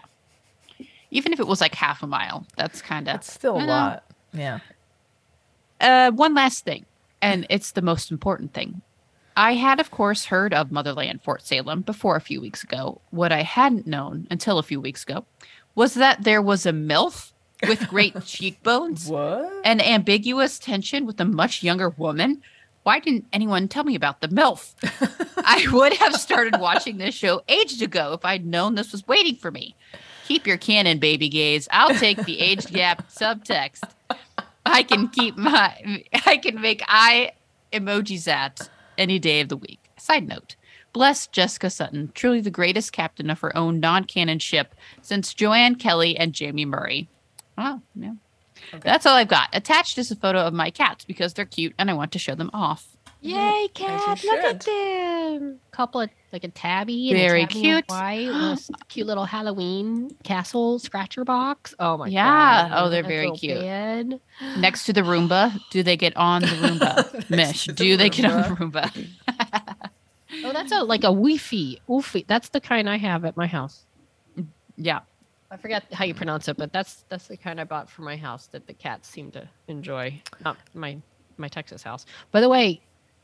Even 1.11 1.33
if 1.33 1.39
it 1.39 1.45
was 1.47 1.59
like 1.61 1.75
half 1.75 2.01
a 2.01 2.07
mile, 2.07 2.47
that's 2.55 2.81
kind 2.81 3.07
of 3.07 3.13
that's 3.13 3.31
still 3.31 3.57
a 3.57 3.59
I 3.59 3.65
know. 3.65 3.71
lot. 3.71 4.03
Yeah. 4.33 4.59
uh, 5.81 6.11
one 6.11 6.33
last 6.33 6.63
thing, 6.63 6.85
and 7.21 7.45
it's 7.49 7.71
the 7.71 7.81
most 7.81 8.11
important 8.11 8.53
thing. 8.53 8.81
I 9.35 9.53
had, 9.53 9.79
of 9.79 9.91
course, 9.91 10.25
heard 10.25 10.53
of 10.53 10.71
Motherland 10.71 11.21
Fort 11.23 11.41
Salem 11.41 11.81
before 11.81 12.15
a 12.15 12.21
few 12.21 12.41
weeks 12.41 12.63
ago. 12.63 13.01
What 13.11 13.31
I 13.31 13.43
hadn't 13.43 13.87
known 13.87 14.27
until 14.29 14.57
a 14.59 14.63
few 14.63 14.79
weeks 14.81 15.03
ago 15.03 15.25
was 15.75 15.93
that 15.95 16.23
there 16.23 16.41
was 16.41 16.65
a 16.65 16.71
MILF 16.71 17.31
with 17.67 17.87
great 17.87 18.21
cheekbones 18.25 19.07
What? 19.07 19.51
and 19.63 19.81
ambiguous 19.81 20.59
tension 20.59 21.05
with 21.05 21.19
a 21.21 21.25
much 21.25 21.63
younger 21.63 21.89
woman. 21.89 22.41
Why 22.83 22.99
didn't 22.99 23.25
anyone 23.31 23.67
tell 23.67 23.83
me 23.83 23.93
about 23.95 24.21
the 24.21 24.27
MILF? 24.29 24.73
I 25.45 25.67
would 25.71 25.93
have 25.93 26.15
started 26.15 26.59
watching 26.59 26.97
this 26.97 27.13
show 27.13 27.41
ages 27.47 27.81
ago 27.81 28.13
if 28.13 28.25
I'd 28.25 28.45
known 28.45 28.75
this 28.75 28.91
was 28.91 29.07
waiting 29.07 29.35
for 29.35 29.51
me. 29.51 29.75
Keep 30.27 30.47
your 30.47 30.57
canon, 30.57 30.97
baby 30.97 31.29
gays. 31.29 31.67
I'll 31.71 31.93
take 31.95 32.23
the 32.25 32.39
age 32.39 32.65
gap 32.67 33.09
subtext. 33.11 33.83
I 34.65 34.83
can 34.83 35.09
keep 35.09 35.37
my, 35.37 36.03
I 36.25 36.37
can 36.37 36.61
make 36.61 36.81
eye 36.87 37.33
emojis 37.73 38.27
at 38.27 38.69
any 38.97 39.19
day 39.19 39.41
of 39.41 39.49
the 39.49 39.57
week. 39.57 39.79
Side 39.97 40.27
note. 40.27 40.55
Bless 40.93 41.27
Jessica 41.27 41.69
Sutton, 41.69 42.11
truly 42.13 42.41
the 42.41 42.49
greatest 42.51 42.91
captain 42.91 43.29
of 43.29 43.39
her 43.39 43.55
own 43.55 43.79
non 43.79 44.03
canon 44.03 44.39
ship 44.39 44.75
since 45.01 45.33
Joanne 45.33 45.75
Kelly 45.75 46.17
and 46.17 46.37
Jaime 46.37 46.65
Murray. 46.65 47.07
Wow, 47.57 47.81
yeah. 47.95 48.13
That's 48.81 49.05
all 49.05 49.15
I've 49.15 49.27
got. 49.27 49.49
Attached 49.53 49.97
is 49.97 50.11
a 50.11 50.15
photo 50.15 50.39
of 50.39 50.53
my 50.53 50.69
cats 50.69 51.05
because 51.05 51.33
they're 51.33 51.45
cute 51.45 51.73
and 51.79 51.89
I 51.89 51.93
want 51.93 52.11
to 52.13 52.19
show 52.19 52.35
them 52.35 52.49
off. 52.53 52.87
Yay, 53.23 53.61
you 53.63 53.69
cat! 53.73 54.23
Look 54.23 54.39
at 54.39 54.63
should. 54.63 55.39
them. 55.41 55.59
Couple 55.71 56.01
of 56.01 56.09
like 56.33 56.43
a 56.43 56.47
tabby. 56.47 57.09
And 57.11 57.17
Very 57.19 57.43
a 57.43 57.47
tabby 57.47 57.61
cute. 57.61 57.85
White, 57.87 58.29
little 58.29 58.57
cute 58.89 59.05
little 59.07 59.25
Halloween 59.25 60.09
castle 60.23 60.79
scratcher 60.79 61.23
box. 61.23 61.75
Oh 61.79 61.97
my 61.97 62.07
Yeah. 62.07 62.69
god! 62.69 62.71
Oh, 62.83 62.89
they're 62.89 63.03
That 63.03 63.07
very 63.07 63.31
cute. 63.31 63.59
bed. 63.59 64.19
Next 64.57 64.85
to 64.85 64.93
the 64.93 65.01
Roomba, 65.01 65.57
do 65.69 65.83
they 65.83 65.97
get 65.97 66.17
on 66.17 66.41
the 66.41 66.47
Roomba? 66.47 67.29
Mish, 67.29 67.65
to 67.65 67.73
the 67.73 67.75
do 67.83 67.95
they 67.97 68.09
get 68.09 68.25
on 68.25 68.41
the 68.41 68.55
Roomba? 68.55 69.07
Oh, 70.43 70.53
that's 70.53 70.71
a 70.71 70.83
like 70.83 71.01
a 71.01 71.13
Wi-Fi. 71.13 71.79
Wi-Fi. 71.87 72.25
That's 72.27 72.49
the 72.49 72.61
kind 72.61 72.89
I 72.89 72.97
have 72.97 73.25
at 73.25 73.35
my 73.37 73.47
house. 73.47 73.85
Yeah. 74.77 75.01
I 75.49 75.57
forget 75.57 75.83
how 75.91 76.05
you 76.05 76.13
pronounce 76.13 76.47
it, 76.47 76.55
but 76.57 76.71
that's 76.71 77.03
that's 77.09 77.27
the 77.27 77.35
kind 77.35 77.59
I 77.59 77.65
bought 77.65 77.89
for 77.89 78.03
my 78.03 78.15
house 78.15 78.47
that 78.47 78.67
the 78.67 78.73
cats 78.73 79.09
seem 79.09 79.31
to 79.31 79.47
enjoy. 79.67 80.21
Not 80.43 80.57
my 80.73 80.97
my 81.37 81.49
Texas 81.49 81.83
house. 81.83 82.05
By 82.31 82.39
the 82.39 82.47
way, 82.47 82.81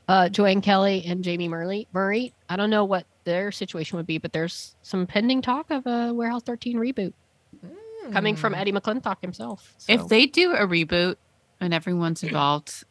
uh, 0.10 0.28
Joanne 0.30 0.62
Kelly 0.62 1.04
and 1.08 1.26
Jaime 1.26 1.48
Murray. 1.48 1.88
Murray. 1.94 2.34
I 2.50 2.58
don't 2.58 2.70
know 2.70 2.84
what 2.84 3.06
their 3.24 3.52
situation 3.52 3.98
would 3.98 4.08
be, 4.08 4.18
but 4.18 4.34
there's 4.34 4.76
some 4.82 5.08
pending 5.08 5.42
talk 5.42 5.72
of 5.72 5.86
a 5.86 6.14
Warehouse 6.14 6.44
13 6.44 6.78
reboot 6.78 7.14
coming 8.12 8.36
from 8.36 8.54
Eddie 8.54 8.72
McClintock 8.72 9.18
himself. 9.22 9.74
So. 9.78 9.94
If 9.94 10.08
they 10.08 10.26
do 10.26 10.54
a 10.54 10.68
reboot 10.68 11.16
and 11.60 11.74
everyone's 11.74 12.24
involved 12.24 12.84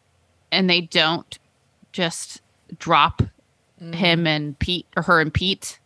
and 0.53 0.69
they 0.69 0.83
don't 0.83 1.39
just 1.93 2.43
drop 2.79 3.23
him 3.81 4.27
and 4.27 4.59
Pete 4.59 4.87
or 4.97 5.03
her 5.05 5.21
and 5.21 5.33
Pete, 5.33 5.79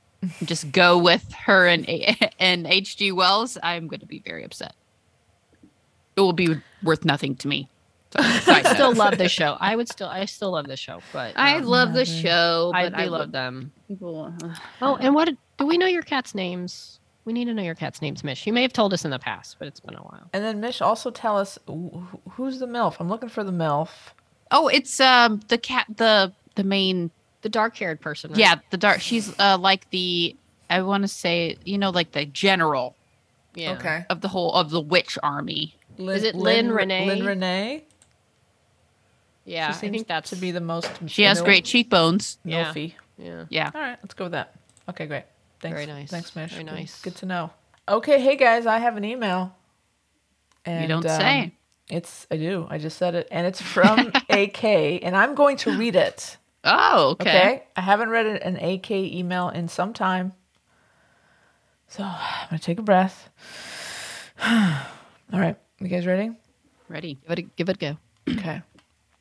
just 0.44 0.70
go 0.72 0.98
with 0.98 1.32
her 1.46 1.66
and 1.66 1.88
and 2.38 2.66
H.G. 2.66 3.12
Wells, 3.12 3.58
I'm 3.62 3.88
going 3.88 4.00
to 4.00 4.06
be 4.06 4.20
very 4.20 4.44
upset. 4.44 4.74
It 6.16 6.20
will 6.20 6.32
be 6.32 6.56
worth 6.82 7.04
nothing 7.04 7.36
to 7.36 7.48
me. 7.48 7.68
So, 8.12 8.20
I 8.20 8.62
still 8.74 8.92
love 8.94 9.18
this 9.18 9.30
show. 9.32 9.56
I 9.60 9.76
would 9.76 9.88
still 9.88 10.08
I 10.08 10.24
still 10.24 10.50
love 10.52 10.66
this 10.66 10.80
show, 10.80 11.00
but 11.12 11.32
I 11.36 11.56
um, 11.58 11.64
love 11.64 11.92
the 11.92 12.04
show, 12.04 12.72
I 12.74 12.84
but 12.84 12.96
do 12.96 13.02
I 13.02 13.04
love 13.06 13.20
love 13.20 13.32
them. 13.32 13.72
people. 13.88 14.34
Oh, 14.82 14.96
and 14.96 15.14
what 15.14 15.30
do 15.58 15.66
we 15.66 15.78
know 15.78 15.86
your 15.86 16.02
cat's 16.02 16.34
names? 16.34 16.98
We 17.24 17.32
need 17.32 17.44
to 17.44 17.54
know 17.54 17.62
your 17.62 17.74
cat's 17.74 18.02
names, 18.02 18.24
Mish. 18.24 18.46
You 18.46 18.52
may 18.52 18.62
have 18.62 18.72
told 18.72 18.92
us 18.92 19.04
in 19.04 19.10
the 19.10 19.18
past, 19.18 19.56
but 19.58 19.68
it's 19.68 19.78
been 19.78 19.94
a 19.94 20.02
while. 20.02 20.28
And 20.32 20.42
then 20.42 20.58
Mish, 20.58 20.80
also 20.80 21.10
tell 21.10 21.36
us 21.36 21.58
wh- 21.68 21.96
wh- 21.98 22.30
who's 22.32 22.58
the 22.58 22.66
MILF. 22.66 22.96
I'm 22.98 23.08
looking 23.08 23.28
for 23.28 23.44
the 23.44 23.52
MILF. 23.52 23.90
Oh, 24.50 24.66
it's 24.68 24.98
um 25.00 25.40
the 25.48 25.58
cat 25.58 25.86
the 25.96 26.32
the 26.56 26.64
main 26.64 27.10
The 27.42 27.48
dark-haired 27.48 28.00
person. 28.00 28.30
Right? 28.30 28.40
yeah 28.40 28.54
the 28.70 28.76
dark. 28.76 29.00
She's 29.00 29.32
uh 29.38 29.58
like 29.58 29.88
the 29.90 30.36
I 30.68 30.82
want 30.82 31.02
to 31.02 31.08
say 31.08 31.56
you 31.64 31.78
know 31.78 31.90
like 31.90 32.12
the 32.12 32.26
general 32.26 32.96
Yeah. 33.54 33.72
Okay. 33.72 34.04
of 34.10 34.20
the 34.20 34.28
whole 34.28 34.52
of 34.52 34.70
the 34.70 34.80
witch 34.80 35.18
army. 35.22 35.76
Is 35.98 36.24
it 36.24 36.34
Lynn 36.34 36.68
Re- 36.70 36.76
Renee? 36.76 37.06
Lynn 37.06 37.26
Renee. 37.26 37.84
Yeah, 39.44 39.72
she 39.72 39.88
I 39.88 39.90
think 39.90 40.06
that 40.08 40.26
to 40.26 40.36
be 40.36 40.50
the 40.50 40.60
most. 40.60 40.90
She 41.06 41.22
has 41.22 41.40
great 41.42 41.64
cheekbones. 41.64 42.38
Yeah. 42.44 42.72
milfy. 42.72 42.94
Yeah. 43.18 43.44
Yeah. 43.48 43.70
All 43.74 43.80
right, 43.80 43.98
let's 44.02 44.14
go 44.14 44.24
with 44.26 44.32
that. 44.32 44.54
Okay, 44.88 45.06
great. 45.06 45.24
Thanks. 45.60 45.74
Very 45.74 45.86
nice. 45.86 46.10
Thanks, 46.10 46.34
Mish. 46.36 46.52
Very 46.52 46.64
nice. 46.64 47.00
Good 47.02 47.16
to 47.16 47.26
know. 47.26 47.50
Okay, 47.88 48.20
hey 48.20 48.36
guys, 48.36 48.66
I 48.66 48.78
have 48.78 48.96
an 48.96 49.04
email. 49.04 49.54
And, 50.64 50.82
you 50.82 50.88
don't 50.88 51.04
um, 51.06 51.20
say. 51.20 51.54
It's 51.88 52.26
I 52.30 52.36
do. 52.36 52.66
I 52.70 52.78
just 52.78 52.96
said 52.98 53.14
it, 53.14 53.28
and 53.30 53.46
it's 53.46 53.60
from 53.60 54.12
AK, 54.30 54.64
and 54.64 55.16
I'm 55.16 55.34
going 55.34 55.56
to 55.58 55.76
read 55.76 55.96
it. 55.96 56.36
Oh, 56.64 57.10
okay. 57.10 57.30
Okay. 57.30 57.62
I 57.76 57.80
haven't 57.80 58.10
read 58.10 58.26
an 58.26 58.56
AK 58.56 58.90
email 58.90 59.48
in 59.48 59.68
some 59.68 59.92
time. 59.92 60.32
So 61.88 62.02
I'm 62.04 62.48
going 62.48 62.58
to 62.58 62.64
take 62.64 62.78
a 62.78 62.82
breath. 62.82 63.30
All 64.44 65.40
right. 65.40 65.56
You 65.80 65.88
guys 65.88 66.06
ready? 66.06 66.30
Ready. 66.88 67.14
Give 67.14 67.30
it 67.30 67.38
a, 67.38 67.42
give 67.42 67.68
it 67.68 67.76
a 67.76 67.78
go. 67.78 67.98
Okay. 68.38 68.62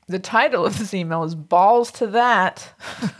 The 0.08 0.20
title 0.20 0.66
of 0.66 0.78
this 0.78 0.94
email 0.94 1.24
is 1.24 1.36
Balls 1.36 1.92
to 1.94 2.08
That. 2.08 2.74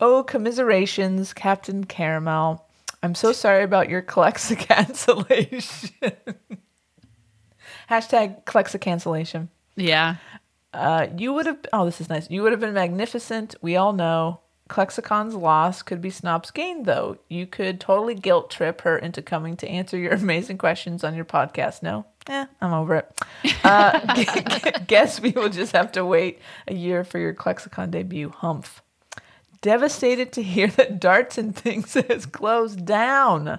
Oh, 0.00 0.24
commiserations, 0.24 1.32
Captain 1.32 1.84
Caramel. 1.84 2.66
I'm 3.02 3.14
so 3.14 3.32
sorry 3.32 3.62
about 3.62 3.88
your 3.88 4.02
Clexa 4.02 4.58
cancellation. 4.58 5.90
Hashtag 7.90 8.44
Clexa 8.44 8.80
cancellation. 8.80 9.50
Yeah. 9.76 10.16
Uh, 10.74 11.06
you 11.16 11.32
would 11.32 11.46
have. 11.46 11.58
Oh, 11.72 11.84
this 11.84 12.00
is 12.00 12.08
nice. 12.08 12.28
You 12.30 12.42
would 12.42 12.52
have 12.52 12.60
been 12.60 12.74
magnificent. 12.74 13.54
We 13.62 13.76
all 13.76 13.92
know. 13.92 14.40
Clexicon's 14.68 15.34
loss 15.34 15.82
could 15.82 16.00
be 16.00 16.10
Snop's 16.10 16.50
gain, 16.50 16.84
though. 16.84 17.18
You 17.28 17.46
could 17.46 17.78
totally 17.80 18.14
guilt 18.14 18.50
trip 18.50 18.80
her 18.80 18.96
into 18.96 19.20
coming 19.20 19.56
to 19.58 19.68
answer 19.68 19.98
your 19.98 20.12
amazing 20.14 20.56
questions 20.58 21.04
on 21.04 21.14
your 21.14 21.26
podcast. 21.26 21.82
No? 21.82 22.06
Eh, 22.28 22.46
I'm 22.60 22.72
over 22.72 22.96
it. 22.96 23.20
Uh, 23.62 24.14
g- 24.14 24.24
g- 24.70 24.70
guess 24.86 25.20
we 25.20 25.30
will 25.30 25.48
just 25.48 25.72
have 25.72 25.92
to 25.92 26.04
wait 26.04 26.38
a 26.68 26.74
year 26.74 27.02
for 27.04 27.18
your 27.18 27.32
Clexicon 27.34 27.90
debut. 27.90 28.30
Humph. 28.30 28.82
Devastated 29.62 30.32
to 30.32 30.42
hear 30.42 30.66
that 30.68 31.00
Darts 31.00 31.38
and 31.38 31.54
Things 31.56 31.94
has 31.94 32.26
closed 32.26 32.84
down. 32.84 33.58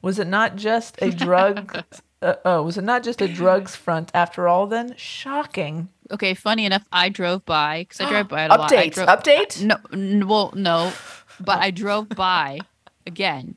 Was 0.00 0.18
it 0.18 0.26
not 0.26 0.56
just 0.56 1.00
a 1.02 1.10
drug? 1.10 1.82
Uh, 2.22 2.36
oh, 2.44 2.62
was 2.62 2.78
it 2.78 2.84
not 2.84 3.02
just 3.02 3.20
a 3.20 3.28
drugs 3.28 3.74
front 3.76 4.10
after 4.14 4.48
all? 4.48 4.66
Then 4.66 4.94
shocking. 4.96 5.88
Okay. 6.10 6.34
Funny 6.34 6.64
enough, 6.64 6.86
I 6.92 7.08
drove 7.08 7.44
by 7.44 7.80
because 7.82 8.00
I 8.00 8.08
drive 8.08 8.28
by 8.28 8.44
it 8.44 8.50
a 8.50 8.56
lot. 8.56 8.72
I 8.72 8.88
Update. 8.88 8.94
drove, 8.94 9.08
Update. 9.08 9.62
No, 9.64 9.76
n- 9.92 10.26
well, 10.28 10.52
no, 10.54 10.92
but 11.40 11.58
I 11.60 11.70
drove 11.70 12.08
by 12.10 12.60
again, 13.06 13.56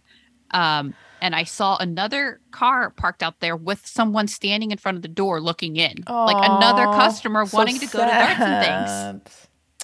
um, 0.51 0.93
and 1.21 1.35
I 1.35 1.43
saw 1.43 1.77
another 1.77 2.39
car 2.51 2.89
parked 2.89 3.21
out 3.23 3.39
there 3.39 3.55
with 3.55 3.85
someone 3.85 4.27
standing 4.27 4.71
in 4.71 4.77
front 4.77 4.95
of 4.97 5.01
the 5.01 5.07
door 5.07 5.39
looking 5.41 5.75
in, 5.77 6.03
like 6.07 6.37
another 6.37 6.87
Aw, 6.87 6.95
customer 6.95 7.45
so 7.45 7.57
wanting 7.57 7.79
to 7.79 7.87
go 7.87 7.99
to 7.99 8.05
darts 8.11 8.39
and 8.41 8.65
things. 8.65 8.89
sad. 8.89 9.21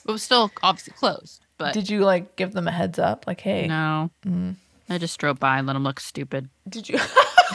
It 0.07 0.11
was 0.11 0.23
still 0.23 0.49
obviously 0.63 0.93
closed, 0.93 1.45
but 1.57 1.73
Did 1.73 1.89
you 1.89 2.01
like 2.01 2.35
give 2.35 2.53
them 2.53 2.67
a 2.67 2.71
heads 2.71 2.97
up? 2.99 3.25
Like, 3.27 3.41
hey, 3.41 3.67
no, 3.67 4.09
Mm. 4.25 4.55
I 4.89 4.97
just 4.97 5.19
drove 5.19 5.39
by 5.39 5.57
and 5.57 5.67
let 5.67 5.73
them 5.73 5.83
look 5.83 5.99
stupid. 5.99 6.49
did 6.67 6.89
you? 6.89 6.99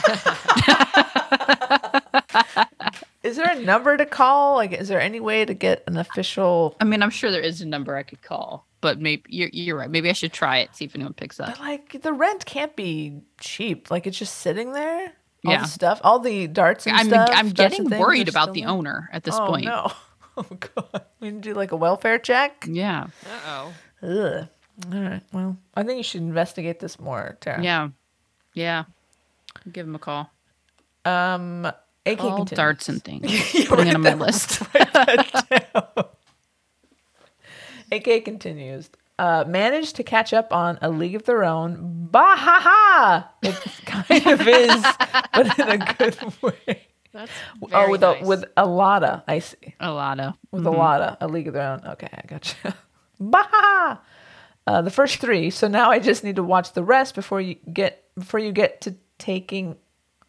is 3.23 3.35
there 3.37 3.49
a 3.49 3.59
number 3.59 3.97
to 3.97 4.05
call? 4.05 4.55
Like, 4.55 4.73
is 4.73 4.87
there 4.87 5.01
any 5.01 5.19
way 5.19 5.45
to 5.45 5.53
get 5.53 5.83
an 5.87 5.97
official? 5.97 6.75
I 6.79 6.85
mean, 6.85 7.01
I'm 7.03 7.09
sure 7.09 7.31
there 7.31 7.41
is 7.41 7.61
a 7.61 7.65
number 7.65 7.95
I 7.95 8.03
could 8.03 8.21
call, 8.21 8.65
but 8.81 8.99
maybe 8.99 9.23
you're, 9.27 9.49
you're 9.51 9.77
right. 9.77 9.89
Maybe 9.89 10.09
I 10.09 10.13
should 10.13 10.33
try 10.33 10.59
it, 10.59 10.75
see 10.75 10.85
if 10.85 10.95
anyone 10.95 11.13
picks 11.13 11.39
up. 11.39 11.49
But 11.49 11.59
like, 11.59 12.01
the 12.01 12.13
rent 12.13 12.45
can't 12.45 12.75
be 12.75 13.21
cheap. 13.39 13.89
Like, 13.91 14.07
it's 14.07 14.17
just 14.17 14.37
sitting 14.37 14.73
there. 14.73 15.13
All 15.45 15.53
Yeah. 15.53 15.61
the 15.61 15.67
stuff, 15.67 16.01
all 16.03 16.19
the 16.19 16.47
darts 16.47 16.87
and 16.87 16.97
I'm 16.97 17.07
stuff. 17.07 17.29
I'm 17.31 17.49
getting 17.49 17.89
things 17.89 17.99
worried 18.01 18.27
about 18.27 18.53
the 18.53 18.61
there. 18.61 18.69
owner 18.69 19.09
at 19.13 19.23
this 19.23 19.35
oh, 19.35 19.47
point. 19.47 19.65
No. 19.65 19.91
Oh 20.39 20.43
god. 20.43 21.05
We 21.19 21.31
need 21.31 21.41
to 21.41 21.49
do 21.49 21.55
like 21.55 21.71
a 21.71 21.75
welfare 21.75 22.19
check. 22.19 22.63
Yeah, 22.69 23.07
Uh 23.25 23.39
oh. 23.47 23.73
Ugh. 24.03 24.47
All 24.93 25.01
right. 25.01 25.21
Well, 25.33 25.57
I 25.73 25.81
think 25.81 25.97
you 25.97 26.03
should 26.03 26.21
investigate 26.21 26.79
this 26.79 26.99
more, 26.99 27.37
Tara. 27.41 27.63
yeah, 27.63 27.89
yeah. 28.53 28.83
Give 29.71 29.87
him 29.87 29.95
a 29.95 29.99
call. 29.99 30.29
Um. 31.07 31.71
AK 32.05 32.21
All 32.21 32.37
continues. 32.37 32.57
darts 32.57 32.89
and 32.89 33.03
things. 33.03 33.25
Yeah, 33.53 33.67
Putting 33.67 33.87
it 33.87 33.95
on 33.95 34.01
my 34.01 34.09
that- 34.11 34.19
list. 34.19 34.61
AK 37.91 38.25
continues. 38.25 38.89
Uh, 39.19 39.43
managed 39.47 39.95
to 39.95 40.03
catch 40.03 40.31
up 40.31 40.53
on 40.53 40.77
A 40.81 40.89
League 40.89 41.15
of 41.15 41.23
Their 41.23 41.43
Own. 41.43 42.07
Bah 42.11 42.35
ha 42.35 42.59
ha! 42.61 43.31
It 43.41 43.55
kind 43.85 44.27
of 44.27 44.47
is, 44.47 44.85
but 45.33 45.59
in 45.59 45.81
a 45.81 45.95
good 45.97 46.17
way. 46.41 46.87
That's 47.13 47.31
oh, 47.73 47.89
with 47.89 48.01
nice. 48.01 48.21
a 48.21 48.25
with 48.27 48.45
a 48.55 48.65
lotta, 48.67 49.23
I 49.27 49.39
see. 49.39 49.73
A 49.79 49.91
lot 49.91 50.19
of. 50.19 50.35
With 50.51 50.67
a 50.67 50.71
lotta, 50.71 51.17
A 51.19 51.27
League 51.27 51.47
of 51.47 51.55
Their 51.55 51.67
Own. 51.67 51.81
Okay, 51.93 52.09
I 52.13 52.21
got 52.27 52.55
you. 52.63 52.71
bah 53.19 53.47
ha 53.49 53.51
ha! 53.51 54.01
Uh, 54.67 54.81
the 54.83 54.91
first 54.91 55.17
three. 55.17 55.49
So 55.49 55.67
now 55.67 55.89
I 55.89 55.97
just 55.99 56.23
need 56.23 56.35
to 56.35 56.43
watch 56.43 56.73
the 56.73 56.83
rest 56.83 57.15
before 57.15 57.41
you 57.41 57.55
get 57.73 58.03
before 58.19 58.39
you 58.39 58.51
get 58.51 58.81
to 58.81 58.95
taking 59.17 59.77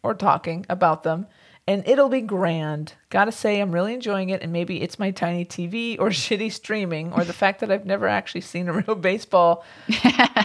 or 0.03 0.13
talking 0.13 0.65
about 0.69 1.03
them. 1.03 1.27
And 1.67 1.87
it'll 1.87 2.09
be 2.09 2.21
grand. 2.21 2.93
Gotta 3.11 3.31
say, 3.31 3.59
I'm 3.59 3.71
really 3.71 3.93
enjoying 3.93 4.29
it. 4.29 4.41
And 4.41 4.51
maybe 4.51 4.81
it's 4.81 4.97
my 4.97 5.11
tiny 5.11 5.45
TV 5.45 5.99
or 5.99 6.09
shitty 6.09 6.51
streaming 6.51 7.13
or 7.13 7.23
the 7.23 7.33
fact 7.33 7.59
that 7.59 7.71
I've 7.71 7.85
never 7.85 8.07
actually 8.07 8.41
seen 8.41 8.67
a 8.67 8.73
real 8.73 8.95
baseball 8.95 9.63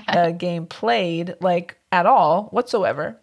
uh, 0.08 0.32
game 0.32 0.66
played, 0.66 1.36
like 1.40 1.78
at 1.90 2.04
all 2.04 2.44
whatsoever. 2.50 3.20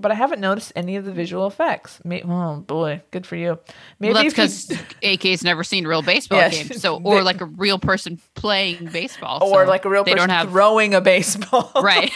But 0.00 0.10
I 0.10 0.14
haven't 0.14 0.40
noticed 0.40 0.72
any 0.74 0.96
of 0.96 1.04
the 1.04 1.12
visual 1.12 1.46
effects. 1.46 2.00
May- 2.04 2.22
oh 2.22 2.56
boy, 2.56 3.02
good 3.10 3.26
for 3.26 3.36
you. 3.36 3.58
Maybe 3.98 4.14
well, 4.14 4.22
that's 4.22 4.34
because 4.68 4.82
AK's 5.02 5.44
never 5.44 5.62
seen 5.62 5.84
a 5.84 5.88
real 5.88 6.00
baseball 6.02 6.38
Yeah, 6.38 6.48
game. 6.48 6.68
So, 6.68 6.96
or 7.04 7.16
they- 7.16 7.22
like 7.22 7.40
a 7.40 7.44
real 7.46 7.78
person 7.78 8.18
playing 8.34 8.86
baseball. 8.86 9.40
or 9.42 9.64
so 9.64 9.68
like 9.68 9.84
a 9.84 9.90
real 9.90 10.04
person 10.04 10.16
don't 10.16 10.30
have 10.30 10.48
throwing 10.48 10.94
a 10.94 11.00
baseball. 11.00 11.70
right. 11.82 12.10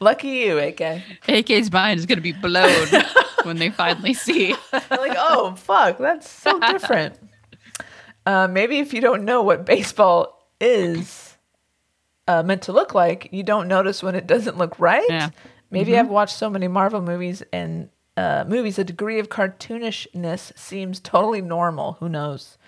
Lucky 0.00 0.28
you, 0.28 0.58
AK. 0.58 1.02
AK's 1.28 1.70
mind 1.70 1.98
is 2.00 2.06
going 2.06 2.18
to 2.18 2.22
be 2.22 2.32
blown 2.32 2.86
when 3.44 3.58
they 3.58 3.70
finally 3.70 4.14
see. 4.14 4.54
like, 4.72 5.16
oh 5.16 5.54
fuck, 5.56 5.98
that's 5.98 6.28
so 6.28 6.58
different. 6.58 7.16
Uh, 8.26 8.48
maybe 8.48 8.78
if 8.78 8.92
you 8.92 9.00
don't 9.00 9.24
know 9.24 9.42
what 9.42 9.64
baseball 9.64 10.46
is 10.60 11.36
uh, 12.28 12.42
meant 12.42 12.62
to 12.62 12.72
look 12.72 12.94
like, 12.94 13.28
you 13.32 13.42
don't 13.42 13.66
notice 13.68 14.02
when 14.02 14.14
it 14.14 14.26
doesn't 14.26 14.56
look 14.58 14.78
right. 14.78 15.04
Yeah. 15.08 15.30
Maybe 15.70 15.96
I've 15.96 16.08
watched 16.08 16.36
so 16.36 16.50
many 16.50 16.68
Marvel 16.68 17.00
movies 17.00 17.42
and 17.52 17.90
uh, 18.16 18.44
movies, 18.46 18.78
a 18.78 18.84
degree 18.84 19.18
of 19.18 19.28
cartoonishness 19.28 20.56
seems 20.58 21.00
totally 21.00 21.40
normal. 21.40 21.92
Who 22.00 22.08
knows? 22.08 22.58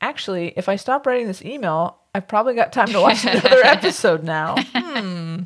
Actually, 0.00 0.52
if 0.56 0.68
I 0.68 0.76
stop 0.76 1.06
writing 1.06 1.28
this 1.28 1.44
email, 1.44 1.98
I've 2.14 2.26
probably 2.28 2.54
got 2.54 2.72
time 2.72 2.88
to 2.88 3.00
watch 3.00 3.24
another 3.26 3.64
episode 3.64 4.24
now. 4.24 4.56
Hmm. 4.74 5.42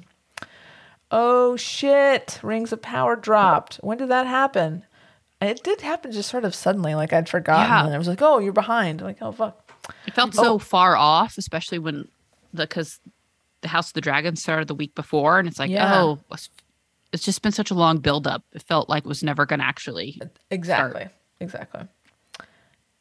Oh 1.11 1.57
shit! 1.57 2.41
Rings 2.43 2.73
of 2.73 2.83
Power 2.83 3.15
dropped. 3.15 3.77
When 3.77 3.99
did 3.99 4.09
that 4.09 4.27
happen? 4.27 4.85
It 5.41 5.63
did 5.63 5.83
happen 5.83 6.11
just 6.13 6.31
sort 6.31 6.45
of 6.45 6.55
suddenly, 6.55 6.95
like 6.95 7.13
I'd 7.13 7.29
forgotten. 7.29 7.71
Yeah. 7.71 7.85
And 7.85 7.95
I 7.95 7.99
was 7.99 8.09
like, 8.09 8.23
"Oh, 8.23 8.39
you're 8.39 8.53
behind." 8.53 9.01
I'm 9.03 9.07
Like, 9.07 9.19
"Oh 9.21 9.31
fuck." 9.33 9.71
It 10.07 10.15
felt 10.15 10.35
so 10.35 10.59
far 10.59 10.97
off, 10.97 11.39
especially 11.39 11.79
when 11.79 12.09
the 12.53 12.65
because 12.67 12.99
the 13.61 13.69
House 13.69 13.89
of 13.89 13.93
the 13.95 14.01
Dragon 14.01 14.35
started 14.35 14.67
the 14.67 14.75
week 14.75 14.95
before, 14.97 15.39
and 15.39 15.47
it's 15.47 15.59
like, 15.61 15.71
Yeah. 15.71 16.03
oh, 16.03 16.19
it's- 17.17 17.21
it's 17.21 17.25
just 17.25 17.43
been 17.43 17.53
such 17.53 17.71
a 17.71 17.75
long 17.75 17.99
build 17.99 18.27
up. 18.27 18.45
It 18.53 18.63
felt 18.63 18.89
like 18.89 19.05
it 19.05 19.09
was 19.09 19.23
never 19.23 19.47
going 19.47 19.61
to 19.61 19.67
actually. 19.67 20.21
Exactly. 20.51 21.09
Exactly. 21.41 21.83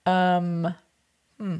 Um. 0.05 0.73
Hmm. 1.39 1.57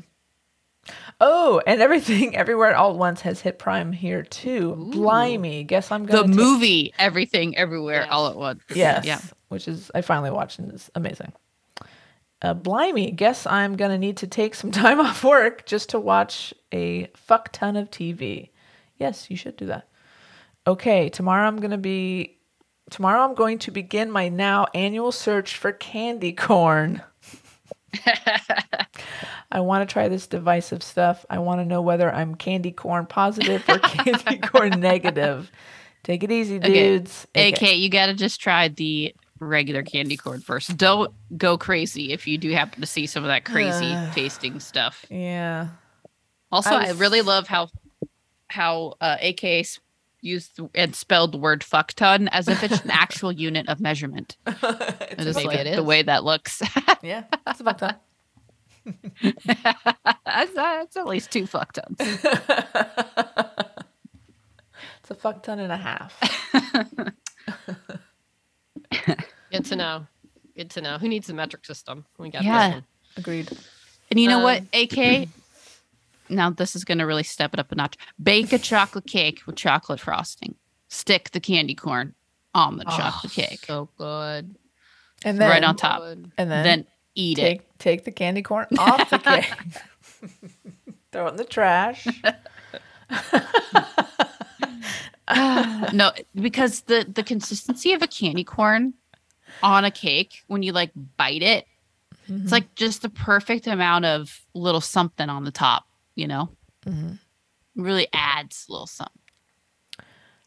Oh, 1.19 1.61
and 1.65 1.81
everything, 1.81 2.35
everywhere, 2.37 2.75
all 2.75 2.91
at 2.91 2.97
once 2.97 3.21
has 3.21 3.41
hit 3.41 3.57
Prime 3.57 3.91
here 3.91 4.21
too. 4.23 4.75
Blimey! 4.91 5.63
Guess 5.63 5.91
I'm 5.91 6.05
The 6.05 6.13
gonna 6.13 6.27
take- 6.27 6.35
movie, 6.35 6.93
everything, 6.99 7.57
everywhere, 7.57 8.01
Yes. 8.01 8.09
all 8.11 8.27
at 8.27 8.35
once. 8.35 8.61
Yes. 8.73 9.03
Yeah. 9.05 9.19
Which 9.49 9.67
is 9.67 9.89
I 9.95 10.01
finally 10.01 10.29
watched 10.31 10.59
and 10.59 10.71
it's 10.71 10.91
amazing. 10.93 11.33
Uh, 12.41 12.53
blimey, 12.53 13.11
guess 13.11 13.47
I'm 13.47 13.75
gonna 13.77 13.97
need 13.97 14.17
to 14.17 14.27
take 14.27 14.53
some 14.53 14.71
time 14.83 14.99
off 14.99 15.23
work 15.23 15.65
just 15.65 15.89
to 15.89 15.99
watch 15.99 16.53
a 16.71 17.07
fuck 17.15 17.51
ton 17.51 17.75
of 17.77 17.89
TV. 17.89 18.49
Yes, 18.97 19.31
you 19.31 19.37
should 19.37 19.57
do 19.57 19.65
that. 19.67 19.87
Okay, 20.67 21.09
tomorrow 21.09 21.47
I'm 21.47 21.57
gonna 21.57 21.77
be 21.79 22.34
tomorrow 22.89 23.21
I'm 23.21 23.35
going 23.35 23.59
to 23.59 23.71
begin 23.71 24.11
my 24.11 24.29
now 24.29 24.67
annual 24.73 25.11
search 25.11 25.55
for 25.57 25.71
candy 25.71 26.31
corn. 26.33 27.01
I 29.51 29.59
want 29.59 29.87
to 29.87 29.91
try 29.91 30.07
this 30.09 30.27
divisive 30.27 30.83
stuff. 30.83 31.25
I 31.29 31.39
want 31.39 31.61
to 31.61 31.65
know 31.65 31.81
whether 31.81 32.11
I'm 32.11 32.35
candy 32.35 32.71
corn 32.71 33.05
positive 33.05 33.63
or 33.69 33.79
candy 33.79 34.37
corn 34.43 34.79
negative. 34.79 35.51
Take 36.03 36.23
it 36.23 36.31
easy, 36.31 36.57
Okay. 36.57 36.97
dudes. 36.97 37.25
AK, 37.35 37.77
you 37.77 37.89
got 37.89 38.07
to 38.07 38.13
just 38.13 38.39
try 38.41 38.67
the 38.67 39.15
regular 39.39 39.83
candy 39.83 40.17
corn 40.17 40.41
first. 40.41 40.75
Don't 40.77 41.11
go 41.37 41.57
crazy 41.57 42.11
if 42.11 42.27
you 42.27 42.37
do 42.37 42.51
happen 42.51 42.81
to 42.81 42.87
see 42.87 43.07
some 43.07 43.23
of 43.23 43.27
that 43.27 43.45
crazy 43.45 43.95
tasting 44.13 44.59
stuff. 44.59 45.05
Yeah. 45.09 45.69
Also, 46.51 46.71
I 46.71 46.87
I, 46.87 46.91
really 46.91 47.21
love 47.21 47.47
how 47.47 47.69
how 48.49 48.95
uh, 49.01 49.17
AK 49.21 49.65
used 50.25 50.59
and 50.73 50.95
spelled 50.95 51.31
the 51.31 51.38
word 51.38 51.63
fuck 51.63 51.93
ton 51.93 52.27
as 52.29 52.47
if 52.47 52.63
it's 52.63 52.81
an 52.83 52.91
actual 52.91 53.31
unit 53.31 53.69
of 53.69 53.79
measurement. 53.79 54.38
I 54.45 54.51
just 55.19 55.35
maybe 55.38 55.47
like 55.47 55.59
it 55.59 55.75
the 55.75 55.83
way 55.83 56.01
that 56.03 56.23
looks. 56.23 56.61
Yeah, 57.03 57.23
it's 57.47 57.59
about 57.59 57.77
time. 57.79 57.95
that's, 60.25 60.53
that's 60.53 60.97
at 60.97 61.05
least 61.07 61.31
two 61.31 61.45
fuck 61.45 61.71
tons. 61.73 61.97
It's 61.99 62.23
a 65.11 65.15
fuck 65.15 65.43
ton 65.43 65.59
and 65.59 65.71
a 65.71 65.77
half. 65.77 66.19
Good 69.51 69.65
to 69.65 69.75
know. 69.75 70.07
Good 70.57 70.71
to 70.71 70.81
know. 70.81 70.97
Who 70.97 71.07
needs 71.07 71.29
a 71.29 71.33
metric 71.33 71.65
system? 71.65 72.05
We 72.17 72.29
got 72.31 72.43
Yeah. 72.43 72.67
this 72.67 72.73
one. 72.75 72.83
Agreed. 73.17 73.51
And 74.09 74.19
you 74.19 74.27
know 74.29 74.39
what, 74.39 74.61
Um, 74.61 74.69
AK? 74.73 75.29
Now 76.29 76.49
this 76.49 76.75
is 76.75 76.83
going 76.83 76.97
to 76.99 77.05
really 77.05 77.23
step 77.23 77.53
it 77.53 77.59
up 77.59 77.71
a 77.71 77.75
notch. 77.75 77.95
Bake 78.21 78.53
a 78.53 78.57
chocolate 78.57 79.07
cake 79.07 79.41
with 79.45 79.55
chocolate 79.55 79.99
frosting. 79.99 80.55
Stick 80.89 81.31
the 81.31 81.39
candy 81.39 81.75
corn 81.75 82.13
on 82.53 82.77
the 82.77 82.85
chocolate 82.85 83.33
cake. 83.33 83.65
So 83.65 83.89
good. 83.97 84.55
And 85.23 85.39
then 85.39 85.49
Right 85.49 85.63
on 85.63 85.75
top. 85.75 86.01
Good. 86.01 86.31
And 86.38 86.51
then, 86.51 86.63
Then 86.63 86.85
eat 87.15 87.38
it. 87.38 87.41
take 87.41 87.77
take 87.77 88.03
the 88.05 88.11
candy 88.11 88.41
corn 88.41 88.67
off 88.77 89.09
the 89.09 89.17
cake. 89.19 89.51
Throw 91.11 91.27
it 91.27 91.31
in 91.31 91.35
the 91.38 91.43
trash. 91.45 92.07
no, 95.93 96.11
because 96.35 96.81
the 96.81 97.05
the 97.11 97.23
consistency 97.23 97.93
of 97.93 98.01
a 98.01 98.07
candy 98.07 98.43
corn 98.43 98.93
on 99.63 99.85
a 99.85 99.91
cake 99.91 100.43
when 100.47 100.63
you 100.63 100.71
like 100.71 100.91
bite 101.17 101.43
it, 101.43 101.65
Mm-hmm. 102.27 102.41
it's 102.41 102.51
like 102.51 102.73
just 102.73 103.03
the 103.03 103.09
perfect 103.09 103.67
amount 103.67 104.03
of 104.05 104.41
little 104.55 104.81
something 104.81 105.29
on 105.29 105.43
the 105.43 105.51
top. 105.51 105.85
You 106.15 106.28
know, 106.28 106.49
Mhm. 106.86 107.19
really 107.75 108.08
adds 108.13 108.65
a 108.67 108.71
little 108.71 108.88
something. 108.88 109.12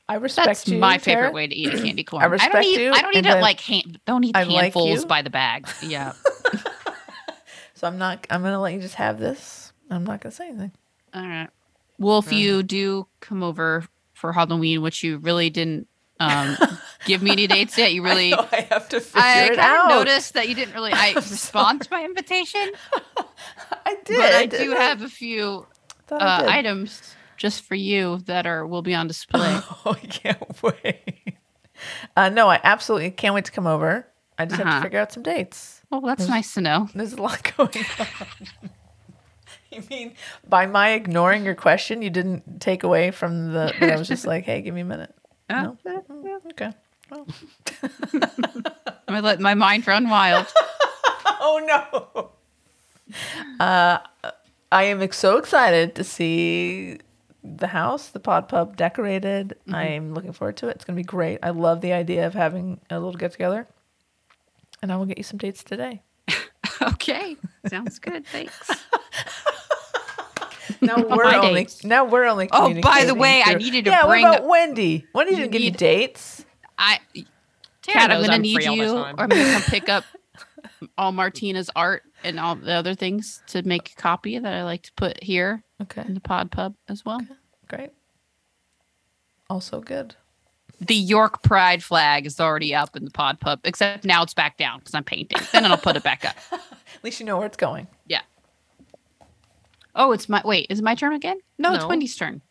I 0.08 0.14
respect 0.14 0.46
That's 0.46 0.68
you. 0.68 0.78
my 0.78 0.96
Tara. 0.96 1.16
favorite 1.24 1.34
way 1.34 1.46
to 1.46 1.54
eat 1.54 1.74
a 1.74 1.82
candy 1.82 2.02
corn. 2.04 2.22
I, 2.22 2.26
respect 2.26 2.54
don't 2.54 2.64
eat. 2.64 2.80
you, 2.80 2.92
I 2.92 3.02
don't 3.02 3.14
eat 3.14 3.26
it 3.26 3.30
I- 3.30 3.40
like 3.40 3.60
hand, 3.60 4.00
don't 4.06 4.24
eat 4.24 4.34
I 4.36 4.44
handfuls 4.44 5.00
you. 5.02 5.06
by 5.06 5.22
the 5.22 5.30
bag. 5.30 5.68
Yeah. 5.82 6.12
So 7.74 7.86
I'm 7.86 7.96
not. 7.96 8.26
I'm 8.28 8.42
gonna 8.42 8.60
let 8.60 8.74
you 8.74 8.80
just 8.80 8.96
have 8.96 9.20
this. 9.20 9.72
I'm 9.88 10.02
not 10.02 10.20
gonna 10.20 10.32
say 10.32 10.48
anything. 10.48 10.72
All 11.14 11.22
right. 11.22 11.48
Well, 11.96 12.18
if 12.18 12.32
you 12.32 12.64
do 12.64 13.06
come 13.20 13.44
over 13.44 13.84
for 14.14 14.32
Halloween, 14.32 14.82
which 14.82 15.04
you 15.04 15.18
really 15.18 15.48
didn't 15.48 15.86
um, 16.18 16.56
give 17.04 17.22
me 17.22 17.32
any 17.32 17.46
dates 17.46 17.76
yet, 17.78 17.92
you 17.92 18.02
really. 18.04 18.32
I, 18.34 18.48
I 18.52 18.60
have 18.70 18.88
to 18.90 19.00
figure 19.00 19.20
I 19.22 19.44
it 19.52 19.58
out. 19.58 19.90
I 19.90 19.94
noticed 19.98 20.34
that 20.34 20.48
you 20.48 20.54
didn't 20.54 20.74
really 20.74 20.92
I 20.92 21.12
respond 21.16 21.82
to 21.82 21.88
my 21.90 22.04
invitation, 22.04 22.70
I 23.86 23.96
did. 24.04 24.16
but 24.16 24.34
I 24.34 24.46
did. 24.46 24.58
do 24.64 24.70
have 24.72 25.02
a 25.02 25.08
few 25.08 25.66
uh, 26.10 26.44
items 26.48 27.14
just 27.36 27.62
for 27.62 27.74
you 27.74 28.18
that 28.26 28.46
are 28.46 28.66
will 28.66 28.82
be 28.82 28.94
on 28.94 29.06
display. 29.06 29.60
Oh, 29.84 29.96
I 30.02 30.06
can't 30.06 30.62
wait. 30.62 31.36
Uh, 32.16 32.28
no, 32.28 32.48
I 32.48 32.60
absolutely 32.64 33.10
can't 33.12 33.34
wait 33.34 33.44
to 33.44 33.52
come 33.52 33.66
over. 33.66 34.06
I 34.36 34.46
just 34.46 34.58
have 34.58 34.66
Uh-huh. 34.66 34.78
to 34.78 34.82
figure 34.82 34.98
out 35.00 35.12
some 35.12 35.22
dates. 35.22 35.82
well, 35.90 36.00
that's 36.00 36.28
nice 36.28 36.54
to 36.54 36.60
know. 36.60 36.88
There's 36.94 37.12
a 37.12 37.22
lot 37.22 37.52
going 37.56 37.70
on. 37.98 38.06
you 39.70 39.82
mean 39.90 40.14
by 40.48 40.66
my 40.66 40.90
ignoring 40.90 41.44
your 41.44 41.54
question, 41.54 42.02
you 42.02 42.10
didn't 42.10 42.60
take 42.60 42.82
away 42.82 43.10
from 43.10 43.52
the? 43.52 43.72
I 43.80 43.96
was 43.96 44.08
just 44.08 44.26
like, 44.26 44.44
hey, 44.44 44.60
give 44.62 44.74
me 44.74 44.80
a 44.80 44.84
minute. 44.84 45.14
Uh, 45.48 45.62
No? 45.62 45.78
Mm, 45.86 46.40
Okay. 46.52 46.72
Well. 47.10 47.26
I 49.08 49.20
let 49.20 49.40
my 49.40 49.54
mind 49.54 49.86
run 49.86 50.08
wild. 50.08 50.46
Oh 51.40 51.60
no. 52.12 52.30
Uh, 53.60 53.98
I 54.72 54.82
am 54.84 55.10
so 55.12 55.36
excited 55.38 55.94
to 55.94 56.02
see 56.04 56.98
the 57.44 57.68
house, 57.68 58.08
the 58.08 58.18
pod 58.18 58.48
pub 58.48 58.76
decorated. 58.76 59.56
I'm 59.72 60.14
looking 60.14 60.32
forward 60.32 60.56
to 60.58 60.68
it. 60.68 60.76
It's 60.76 60.84
gonna 60.84 60.96
be 60.96 61.04
great. 61.04 61.38
I 61.42 61.50
love 61.50 61.80
the 61.80 61.92
idea 61.92 62.26
of 62.26 62.34
having 62.34 62.80
a 62.90 62.98
little 62.98 63.14
get 63.18 63.32
together. 63.32 63.68
And 64.82 64.92
I 64.92 64.96
will 64.96 65.06
get 65.06 65.16
you 65.16 65.24
some 65.24 65.38
dates 65.38 65.62
today. 65.62 66.02
okay, 66.82 67.36
sounds 67.68 67.98
good. 67.98 68.26
Thanks. 68.26 68.70
Now 70.80 70.96
we're 71.02 71.24
only 71.24 71.54
dates. 71.64 71.84
now 71.84 72.04
we're 72.04 72.26
only. 72.26 72.48
Oh, 72.52 72.74
by 72.80 73.04
the 73.04 73.14
way, 73.14 73.42
I 73.42 73.52
through- 73.52 73.60
needed 73.60 73.84
to 73.86 73.90
yeah, 73.90 74.06
bring- 74.06 74.22
what 74.22 74.38
about 74.38 74.48
Wendy? 74.48 75.06
Wendy 75.14 75.36
didn't 75.36 75.52
give 75.52 75.62
you 75.62 75.70
dates. 75.70 76.44
I, 76.78 76.98
Tara 77.82 77.98
Kat, 77.98 78.10
I'm 78.10 78.20
gonna 78.22 78.34
I'm 78.34 78.42
need 78.42 78.54
free 78.54 78.66
all 78.66 78.76
the 78.76 78.82
you, 78.84 78.96
or 78.96 79.06
I'm 79.06 79.28
gonna 79.28 79.52
come 79.52 79.62
pick 79.66 79.88
up 79.88 80.04
all 80.96 81.12
Martina's 81.12 81.70
art 81.74 82.04
and 82.24 82.38
all 82.38 82.54
the 82.54 82.72
other 82.72 82.94
things 82.94 83.42
to 83.48 83.62
make 83.62 83.92
a 83.92 83.94
copy 83.96 84.38
that 84.38 84.52
I 84.54 84.64
like 84.64 84.82
to 84.84 84.92
put 84.92 85.22
here 85.22 85.62
Okay, 85.82 86.02
in 86.06 86.14
the 86.14 86.20
Pod 86.20 86.50
Pub 86.50 86.74
as 86.88 87.04
well. 87.04 87.20
great. 87.68 87.90
Also 89.50 89.80
good. 89.80 90.14
The 90.80 90.94
York 90.94 91.42
Pride 91.42 91.82
flag 91.82 92.26
is 92.26 92.38
already 92.38 92.74
up 92.74 92.94
in 92.96 93.04
the 93.04 93.10
Pod 93.10 93.40
Pub, 93.40 93.60
except 93.64 94.04
now 94.04 94.22
it's 94.22 94.34
back 94.34 94.56
down 94.56 94.78
because 94.78 94.94
I'm 94.94 95.02
painting. 95.04 95.38
Then 95.52 95.64
I'll 95.66 95.76
put 95.76 95.96
it 95.96 96.02
back 96.04 96.24
up. 96.24 96.36
At 96.52 97.02
least 97.02 97.18
you 97.18 97.26
know 97.26 97.36
where 97.38 97.46
it's 97.46 97.56
going. 97.56 97.88
Yeah. 98.06 98.20
Oh, 99.94 100.12
it's 100.12 100.28
my 100.28 100.40
wait. 100.44 100.66
Is 100.70 100.78
it 100.78 100.84
my 100.84 100.94
turn 100.94 101.14
again? 101.14 101.40
No, 101.58 101.74
it's 101.74 101.84
Wendy's 101.84 102.14
turn. 102.14 102.42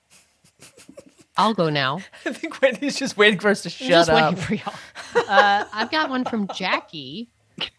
I'll 1.38 1.54
go 1.54 1.70
now. 1.70 2.00
I 2.26 2.34
think 2.34 2.62
Wendy's 2.62 2.98
just 2.98 3.16
waiting 3.18 3.40
for 3.40 3.50
us 3.50 3.62
to 3.64 3.70
shut 3.70 3.88
just 3.88 4.10
up. 4.10 4.34
waiting 4.36 4.44
for 4.44 4.54
y'all. 4.56 4.76
Uh, 5.28 5.66
I've 5.74 5.92
got 5.92 6.10
one 6.10 6.24
from 6.26 6.48
Jackie. 6.56 7.30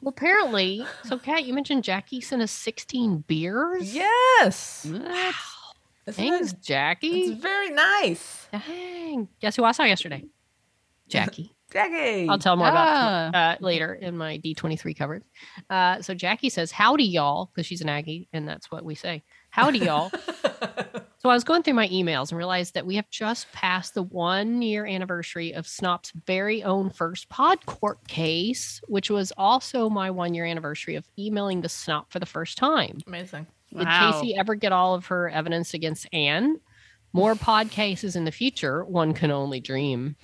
Well, 0.02 0.08
apparently, 0.10 0.84
so 1.04 1.18
Kat, 1.18 1.44
you 1.44 1.54
mentioned 1.54 1.84
Jackie 1.84 2.20
sent 2.20 2.42
us 2.42 2.50
16 2.50 3.24
beers. 3.28 3.94
Yes. 3.94 4.84
Isn't 4.84 5.04
Thanks, 6.10 6.52
it- 6.52 6.62
Jackie. 6.62 7.20
It's 7.22 7.40
very 7.40 7.70
nice. 7.70 8.48
Dang. 8.52 9.28
Guess 9.40 9.56
who 9.56 9.64
I 9.64 9.72
saw 9.72 9.84
yesterday? 9.84 10.24
Jackie. 11.08 11.52
Jackie. 11.72 12.28
I'll 12.28 12.38
tell 12.38 12.56
more 12.56 12.66
Ah. 12.70 13.28
about 13.28 13.34
uh, 13.34 13.56
later 13.64 13.94
in 13.94 14.16
my 14.16 14.38
D23 14.38 14.96
coverage. 14.96 15.24
Uh, 15.70 16.00
so 16.02 16.12
Jackie 16.14 16.48
says, 16.50 16.70
Howdy, 16.72 17.04
y'all, 17.04 17.50
because 17.54 17.66
she's 17.66 17.80
an 17.82 17.88
Aggie, 17.88 18.28
and 18.32 18.48
that's 18.48 18.70
what 18.70 18.84
we 18.84 18.94
say. 18.94 19.22
Howdy, 19.50 19.78
y'all. 19.80 20.10
So 21.18 21.28
I 21.28 21.34
was 21.34 21.42
going 21.44 21.62
through 21.64 21.74
my 21.74 21.88
emails 21.88 22.30
and 22.30 22.38
realized 22.38 22.74
that 22.74 22.86
we 22.86 22.94
have 22.96 23.10
just 23.10 23.50
passed 23.52 23.94
the 23.94 24.02
one 24.04 24.62
year 24.62 24.86
anniversary 24.86 25.52
of 25.52 25.66
Snop's 25.66 26.12
very 26.26 26.62
own 26.62 26.90
first 26.90 27.28
pod 27.28 27.66
court 27.66 28.06
case, 28.06 28.80
which 28.86 29.10
was 29.10 29.32
also 29.36 29.88
my 29.90 30.10
one 30.10 30.32
year 30.34 30.44
anniversary 30.44 30.94
of 30.94 31.04
emailing 31.18 31.60
the 31.60 31.68
Snop 31.68 32.04
for 32.10 32.20
the 32.20 32.26
first 32.26 32.56
time. 32.56 32.98
Amazing. 33.06 33.46
Did 33.70 33.86
Wow. 33.86 34.12
Casey 34.12 34.36
ever 34.36 34.54
get 34.54 34.72
all 34.72 34.94
of 34.94 35.06
her 35.06 35.28
evidence 35.28 35.74
against 35.74 36.06
Anne? 36.12 36.60
More 37.12 37.34
pod 37.34 37.70
cases 37.72 38.14
in 38.14 38.24
the 38.24 38.32
future. 38.32 38.84
One 38.84 39.12
can 39.12 39.30
only 39.30 39.60
dream. 39.60 40.14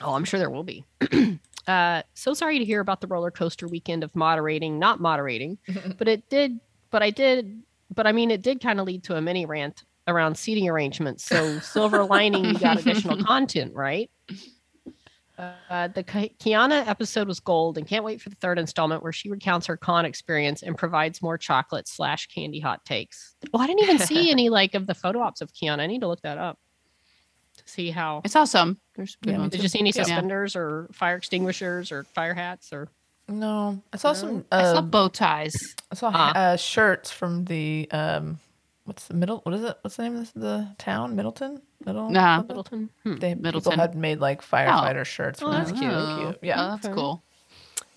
Oh, 0.00 0.14
I'm 0.14 0.24
sure 0.24 0.38
there 0.38 0.50
will 0.50 0.62
be. 0.62 0.84
uh, 1.66 2.02
so 2.14 2.32
sorry 2.32 2.58
to 2.58 2.64
hear 2.64 2.80
about 2.80 3.00
the 3.00 3.06
roller 3.08 3.30
coaster 3.30 3.66
weekend 3.66 4.04
of 4.04 4.14
moderating, 4.14 4.78
not 4.78 5.00
moderating, 5.00 5.58
but 5.98 6.06
it 6.06 6.28
did. 6.28 6.60
But 6.90 7.02
I 7.02 7.10
did. 7.10 7.62
But 7.92 8.06
I 8.06 8.12
mean, 8.12 8.30
it 8.30 8.40
did 8.42 8.60
kind 8.62 8.78
of 8.80 8.86
lead 8.86 9.02
to 9.04 9.16
a 9.16 9.20
mini 9.20 9.46
rant 9.46 9.84
around 10.06 10.36
seating 10.36 10.68
arrangements. 10.68 11.24
So 11.24 11.58
silver 11.60 12.04
lining, 12.04 12.44
you 12.46 12.58
got 12.58 12.78
additional 12.78 13.16
content, 13.24 13.74
right? 13.74 14.10
Uh, 15.38 15.88
the 15.88 16.04
Kiana 16.04 16.86
episode 16.86 17.26
was 17.26 17.40
gold, 17.40 17.78
and 17.78 17.86
can't 17.86 18.04
wait 18.04 18.20
for 18.20 18.28
the 18.28 18.36
third 18.36 18.58
installment 18.58 19.02
where 19.02 19.12
she 19.12 19.30
recounts 19.30 19.66
her 19.66 19.76
con 19.76 20.04
experience 20.04 20.62
and 20.62 20.76
provides 20.76 21.22
more 21.22 21.38
chocolate 21.38 21.88
slash 21.88 22.26
candy 22.26 22.60
hot 22.60 22.84
takes. 22.84 23.34
Well, 23.52 23.62
I 23.62 23.66
didn't 23.66 23.80
even 23.82 23.98
see 23.98 24.30
any 24.32 24.50
like 24.50 24.74
of 24.74 24.86
the 24.86 24.94
photo 24.94 25.20
ops 25.20 25.40
of 25.40 25.50
Kiana. 25.52 25.80
I 25.80 25.86
need 25.86 26.02
to 26.02 26.06
look 26.08 26.20
that 26.22 26.38
up 26.38 26.58
to 27.56 27.62
see 27.66 27.90
how. 27.90 28.20
I 28.24 28.28
saw 28.28 28.44
some. 28.44 28.78
There's 28.94 29.16
Yeah, 29.24 29.32
me 29.32 29.38
ones. 29.38 29.52
Did 29.52 29.62
you 29.62 29.68
see 29.68 29.78
any 29.80 29.90
Yeah. 29.90 30.02
suspenders 30.04 30.54
or 30.54 30.88
fire 30.92 31.16
extinguishers 31.16 31.90
or 31.90 32.04
fire 32.04 32.34
hats 32.34 32.72
or? 32.72 32.88
No, 33.28 33.82
I 33.92 33.96
saw 33.96 34.10
No? 34.12 34.14
some. 34.14 34.44
I 34.52 34.62
saw 34.64 34.78
Uh, 34.78 34.82
bow 34.82 35.08
ties. 35.08 35.54
I 35.90 35.94
saw 35.94 36.10
Ah. 36.14 36.32
uh, 36.36 36.56
shirts 36.56 37.10
from 37.10 37.46
the 37.46 37.88
um, 37.90 38.38
what's 38.84 39.06
the 39.08 39.14
middle? 39.14 39.40
What 39.44 39.54
is 39.54 39.62
it? 39.64 39.76
What's 39.82 39.96
the 39.96 40.02
name 40.04 40.16
of 40.16 40.32
the, 40.34 40.40
the 40.40 40.74
town? 40.78 41.14
Middleton. 41.16 41.60
Middle. 41.84 42.10
Nah. 42.10 42.38
something? 42.38 42.48
Middleton. 42.48 42.90
Hmm. 43.04 43.16
They 43.16 43.34
Middleton. 43.34 43.72
people 43.72 43.80
had 43.82 43.94
made 43.94 44.20
like 44.20 44.42
firefighter 44.42 45.04
shirts. 45.04 45.40
Oh, 45.42 45.50
that's 45.50 45.70
it. 45.70 45.76
cute. 45.76 45.90
Oh, 45.92 46.34
Yeah. 46.42 46.54
oh, 46.64 46.70
that's 46.72 46.86
Okay. 46.86 46.94
cool. 46.94 47.22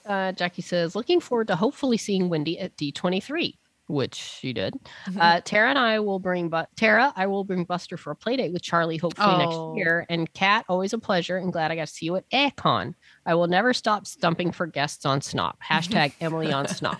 Uh, 0.06 0.32
Jackie 0.34 0.62
says, 0.62 0.96
looking 0.96 1.20
forward 1.20 1.48
to 1.48 1.56
hopefully 1.56 1.98
seeing 1.98 2.30
Wendy 2.30 2.60
at 2.60 2.78
D23, 2.78 3.58
which 3.88 4.14
she 4.16 4.54
did. 4.54 4.76
Mm-hmm. 5.08 5.20
Uh, 5.20 5.42
Tara 5.42 5.70
and 5.72 5.80
I 5.80 6.00
will 6.00 6.20
bring, 6.20 6.48
but 6.50 6.70
Tara, 6.76 7.12
I 7.16 7.26
will 7.26 7.44
bring 7.44 7.64
Buster 7.64 7.98
for 7.98 8.12
a 8.12 8.16
play 8.16 8.36
date 8.38 8.54
with 8.54 8.62
Charlie 8.62 8.98
hopefully 8.98 9.34
Oh. 9.34 9.38
next 9.74 9.78
year. 9.80 10.06
And 10.10 10.32
Kat, 10.34 10.66
always 10.70 10.94
a 10.94 11.00
pleasure 11.00 11.38
and 11.38 11.52
glad 11.52 11.72
I 11.72 11.76
got 11.76 11.88
to 11.88 11.94
see 11.94 12.06
you 12.06 12.16
at 12.18 12.30
Aircon. 12.30 12.94
I 13.26 13.34
will 13.36 13.48
never 13.48 13.74
stop 13.74 14.06
stumping 14.06 14.52
for 14.52 14.68
guests 14.68 15.06
on 15.06 15.20
Snop. 15.20 15.56
Hashtag 15.64 16.14
Emily 16.22 16.54
on 16.54 16.66
Snop. 16.66 17.00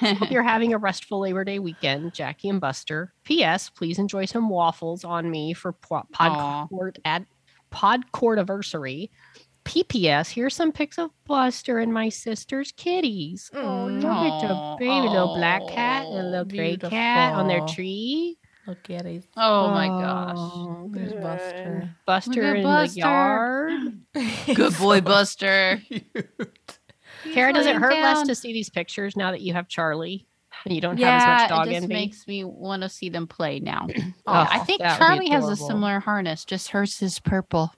Hope 0.00 0.30
you're 0.30 0.42
having 0.42 0.72
a 0.72 0.78
restful 0.78 1.20
Labor 1.20 1.44
Day 1.44 1.58
weekend, 1.58 2.14
Jackie 2.14 2.48
and 2.48 2.60
Buster. 2.60 3.12
P.S. 3.24 3.68
Please 3.70 3.98
enjoy 3.98 4.24
some 4.24 4.48
waffles 4.48 5.04
on 5.04 5.30
me 5.30 5.52
for 5.52 5.72
po-. 5.72 6.06
Podcourt 6.14 6.96
at 7.04 7.24
Podcourt 7.70 8.38
anniversary. 8.38 9.10
P.P.S. 9.64 10.30
Here's 10.30 10.56
some 10.56 10.72
pics 10.72 10.98
of 10.98 11.10
Buster 11.26 11.78
and 11.78 11.92
my 11.92 12.08
sister's 12.08 12.72
kitties. 12.72 13.50
Oh, 13.54 13.86
look 13.86 14.04
at 14.04 14.48
the 14.48 14.76
baby 14.78 15.08
little 15.08 15.36
black 15.36 15.62
cat 15.68 16.06
and 16.06 16.30
little 16.30 16.46
gray 16.46 16.76
cat 16.76 17.34
on 17.34 17.46
their 17.46 17.64
tree. 17.66 18.38
Look 18.70 18.88
at 18.90 19.04
it. 19.06 19.24
oh 19.36 19.70
my 19.70 19.88
gosh. 19.88 20.36
Oh, 20.38 20.88
There's 20.92 21.12
good. 21.12 21.22
Buster. 21.22 21.90
Buster 22.06 22.54
in 22.54 22.62
Buster. 22.62 22.94
the 22.94 22.98
yard. 23.00 23.80
Good 24.54 24.78
boy, 24.78 25.00
Buster. 25.00 25.82
Tara, 27.34 27.52
does 27.52 27.66
it 27.66 27.70
laying 27.70 27.80
hurt 27.80 27.94
less 27.94 28.22
to 28.28 28.34
see 28.36 28.52
these 28.52 28.70
pictures 28.70 29.16
now 29.16 29.32
that 29.32 29.40
you 29.40 29.52
have 29.54 29.66
Charlie 29.66 30.26
and 30.64 30.72
you 30.74 30.80
don't 30.80 30.98
have 30.98 31.20
as 31.22 31.26
much 31.42 31.48
dog 31.50 31.66
in? 31.66 31.72
it 31.72 31.74
just 31.74 31.82
envy? 31.84 31.94
makes 31.94 32.28
me 32.28 32.44
want 32.44 32.82
to 32.82 32.88
see 32.88 33.08
them 33.08 33.26
play 33.26 33.58
now. 33.60 33.86
Oh, 34.26 34.46
I 34.48 34.60
think 34.60 34.80
that 34.80 34.92
would 35.00 35.18
be 35.18 35.26
Charlie 35.26 35.30
has 35.30 35.48
a 35.48 35.56
similar 35.56 35.98
harness, 35.98 36.44
just 36.44 36.68
hers 36.68 37.02
is 37.02 37.18
purple. 37.18 37.72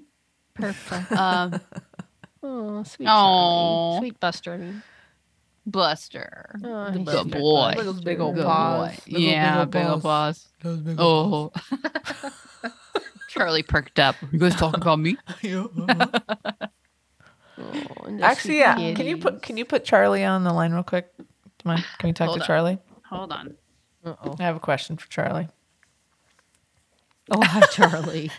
Purple. 0.54 1.18
Um, 1.18 1.58
Oh, 2.42 2.82
sweet 2.82 3.06
Aw. 3.06 3.92
Charlie. 3.92 3.98
Sweet 4.00 4.20
Buster. 4.20 4.82
I. 5.66 5.70
Buster. 5.70 6.60
Oh, 6.64 6.90
The 6.90 6.98
good 6.98 7.30
boy. 7.30 7.74
Those 7.76 8.00
big 8.00 8.20
old 8.20 8.34
Good 8.36 8.44
paws. 8.46 8.90
boy. 8.90 8.96
Big 9.06 9.14
old, 9.14 9.22
yeah, 9.22 9.64
big 9.64 9.86
old 9.86 10.02
paws. 10.02 10.48
Big 10.62 10.98
old 11.00 11.52
Oh. 11.52 11.52
Charlie 13.28 13.62
perked 13.62 13.98
up. 13.98 14.16
You 14.30 14.38
guys 14.38 14.54
talking 14.56 14.80
about 14.82 14.98
me? 14.98 15.16
paws. 15.42 15.70
Uh-huh. 15.78 16.66
Oh, 17.58 18.18
Actually, 18.22 18.54
sweet 18.54 18.58
yeah. 18.60 18.94
Can 18.94 19.06
you 19.06 19.18
put 19.18 19.42
Can 19.42 19.56
you 19.58 19.64
put 19.66 19.84
Charlie 19.84 20.24
on 20.24 20.42
the 20.42 20.52
line 20.54 20.72
real 20.72 20.82
quick? 20.82 21.14
Do 21.18 21.22
you 21.22 21.68
mind? 21.68 21.84
Can 21.98 22.08
we 22.08 22.12
talk 22.14 22.26
Hold 22.28 22.38
to 22.38 22.42
on. 22.42 22.46
Charlie? 22.46 22.78
Hold 23.10 23.30
on. 23.30 23.54
Uh-oh. 24.04 24.36
I 24.40 24.42
have 24.42 24.56
a 24.56 24.60
question 24.60 24.96
for 24.96 25.06
Charlie. 25.10 25.48
Oh, 27.30 27.40
hi, 27.44 27.60
Charlie. 27.70 28.30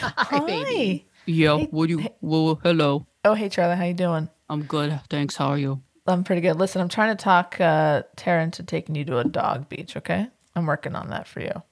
Hi, 0.00 0.40
baby. 0.40 1.06
yeah, 1.26 1.58
Hey, 1.58 1.68
what 1.70 1.86
do 1.86 1.92
you? 1.92 1.98
hey. 1.98 2.14
Well, 2.22 2.58
hello. 2.64 3.06
Oh, 3.24 3.34
hey 3.34 3.48
Charlie, 3.50 3.76
how 3.76 3.84
you 3.84 3.94
doing? 3.94 4.28
I'm 4.48 4.62
good. 4.64 4.98
Thanks. 5.10 5.36
How 5.36 5.48
are 5.48 5.58
you? 5.58 5.82
I'm 6.06 6.24
pretty 6.24 6.42
good. 6.42 6.56
Listen, 6.56 6.80
I'm 6.82 6.88
trying 6.88 7.16
to 7.16 7.22
talk 7.22 7.60
uh, 7.60 8.02
Tara 8.16 8.42
into 8.42 8.62
taking 8.62 8.94
you 8.94 9.04
to 9.06 9.18
a 9.18 9.24
dog 9.24 9.68
beach. 9.68 9.96
Okay, 9.96 10.26
I'm 10.54 10.66
working 10.66 10.94
on 10.94 11.08
that 11.10 11.26
for 11.26 11.40
you. 11.40 11.62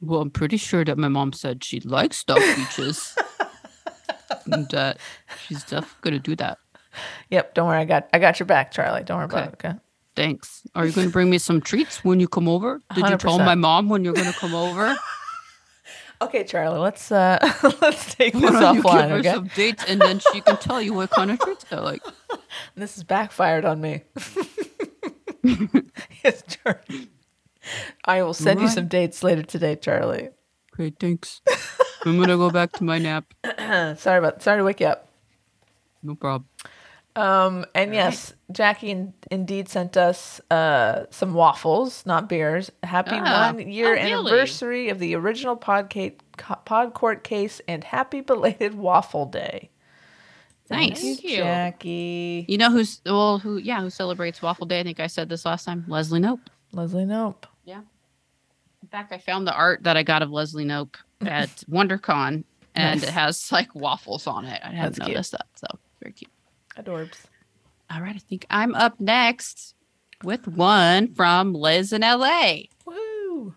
Well, 0.00 0.20
I'm 0.20 0.30
pretty 0.30 0.56
sure 0.56 0.84
that 0.84 0.98
my 0.98 1.08
mom 1.08 1.32
said 1.32 1.62
she 1.64 1.80
likes 1.80 2.24
dog 2.24 2.40
beaches. 2.56 3.16
and 4.46 4.68
that 4.70 4.98
she's 5.46 5.62
definitely 5.64 5.96
gonna 6.02 6.18
do 6.18 6.36
that. 6.36 6.58
Yep, 7.30 7.54
don't 7.54 7.68
worry, 7.68 7.78
I 7.78 7.84
got 7.84 8.08
I 8.12 8.18
got 8.18 8.38
your 8.40 8.46
back, 8.46 8.72
Charlie. 8.72 9.04
Don't 9.04 9.18
worry 9.18 9.26
about 9.26 9.48
it. 9.48 9.54
Okay. 9.64 9.74
Thanks. 10.14 10.62
Are 10.74 10.86
you 10.86 10.92
gonna 10.92 11.10
bring 11.10 11.28
me 11.28 11.36
some 11.38 11.60
treats 11.60 12.02
when 12.02 12.20
you 12.20 12.28
come 12.28 12.48
over? 12.48 12.80
Did 12.94 13.08
you 13.08 13.16
tell 13.18 13.38
my 13.38 13.54
mom 13.66 13.90
when 13.90 14.04
you're 14.04 14.14
gonna 14.14 14.32
come 14.32 14.54
over? 14.54 14.96
Okay, 16.20 16.44
Charlie, 16.44 16.78
let's 16.78 17.12
uh 17.12 17.38
let's 17.80 18.14
take 18.14 18.32
this 18.32 18.42
you 18.42 18.50
give 18.50 18.84
her 18.84 19.16
Okay, 19.18 19.32
some 19.32 19.48
dates 19.54 19.84
and 19.86 20.00
then 20.00 20.18
she 20.18 20.40
can 20.40 20.56
tell 20.56 20.80
you 20.80 20.94
what 20.94 21.10
kind 21.10 21.30
of 21.30 21.38
treats 21.40 21.66
I 21.70 21.76
like. 21.76 22.02
this 22.74 22.94
has 22.94 23.04
backfired 23.04 23.64
on 23.64 23.80
me. 23.80 24.02
yes, 26.24 26.42
Charlie. 26.48 27.10
I 28.04 28.22
will 28.22 28.34
send 28.34 28.60
you 28.60 28.68
some 28.68 28.88
dates 28.88 29.22
later 29.22 29.42
today, 29.42 29.76
Charlie. 29.76 30.30
Okay, 30.72 30.94
thanks. 30.98 31.42
I'm 32.04 32.18
gonna 32.18 32.36
go 32.36 32.50
back 32.50 32.72
to 32.72 32.84
my 32.84 32.98
nap. 32.98 33.34
sorry 33.96 34.18
about 34.18 34.42
sorry 34.42 34.58
to 34.58 34.64
wake 34.64 34.80
you 34.80 34.86
up. 34.86 35.10
No 36.02 36.14
problem. 36.14 36.48
Um, 37.16 37.64
and 37.74 37.94
yes, 37.94 38.34
Jackie 38.52 38.90
in, 38.90 39.14
indeed 39.30 39.68
sent 39.68 39.96
us 39.96 40.40
uh, 40.50 41.06
some 41.10 41.32
waffles, 41.34 42.04
not 42.04 42.28
beers. 42.28 42.70
Happy 42.82 43.12
Ah. 43.14 43.52
one 43.52 43.70
year 43.70 43.88
Oh, 43.88 43.92
really? 43.92 44.12
anniversary 44.30 44.88
of 44.90 44.98
the 44.98 45.14
original 45.14 45.56
Pod 45.56 45.90
Court 46.94 47.24
case 47.24 47.60
and 47.66 47.82
happy 47.84 48.20
belated 48.20 48.74
waffle 48.78 49.26
day. 49.26 49.70
Nice. 50.68 51.00
Thank 51.00 51.22
you, 51.24 51.36
Jackie. 51.36 52.44
You 52.48 52.58
know 52.58 52.70
who's 52.70 53.00
well 53.06 53.38
who 53.38 53.56
yeah, 53.58 53.80
who 53.80 53.88
celebrates 53.88 54.42
Waffle 54.42 54.66
Day? 54.66 54.80
I 54.80 54.82
think 54.82 54.98
I 54.98 55.06
said 55.06 55.28
this 55.28 55.44
last 55.46 55.64
time. 55.64 55.84
Leslie 55.86 56.18
Knope. 56.20 56.40
Leslie 56.72 57.04
Knope. 57.04 57.44
Yeah. 57.64 57.82
In 58.82 58.88
fact, 58.88 59.12
I 59.12 59.18
found 59.18 59.46
the 59.46 59.54
art 59.54 59.84
that 59.84 59.96
I 59.96 60.02
got 60.02 60.22
of 60.22 60.30
Leslie 60.32 60.64
Knope 60.64 60.96
at 61.20 61.48
WonderCon 61.70 62.42
and 62.74 63.00
Nice. 63.00 63.08
it 63.08 63.12
has 63.12 63.52
like 63.52 63.72
waffles 63.76 64.26
on 64.26 64.44
it. 64.44 64.60
I 64.62 64.66
hadn't 64.70 64.82
That's 64.82 64.98
cute. 64.98 65.08
noticed 65.08 65.32
that. 65.32 65.46
So 65.54 65.66
very 66.02 66.12
cute. 66.12 66.30
Adorbs. 66.76 67.24
All 67.90 68.00
right, 68.00 68.16
I 68.16 68.18
think 68.18 68.46
I'm 68.50 68.74
up 68.74 69.00
next 69.00 69.74
with 70.24 70.48
one 70.48 71.14
from 71.14 71.54
Liz 71.54 71.92
in 71.92 72.02
LA. 72.02 72.62
Woo! 72.84 73.54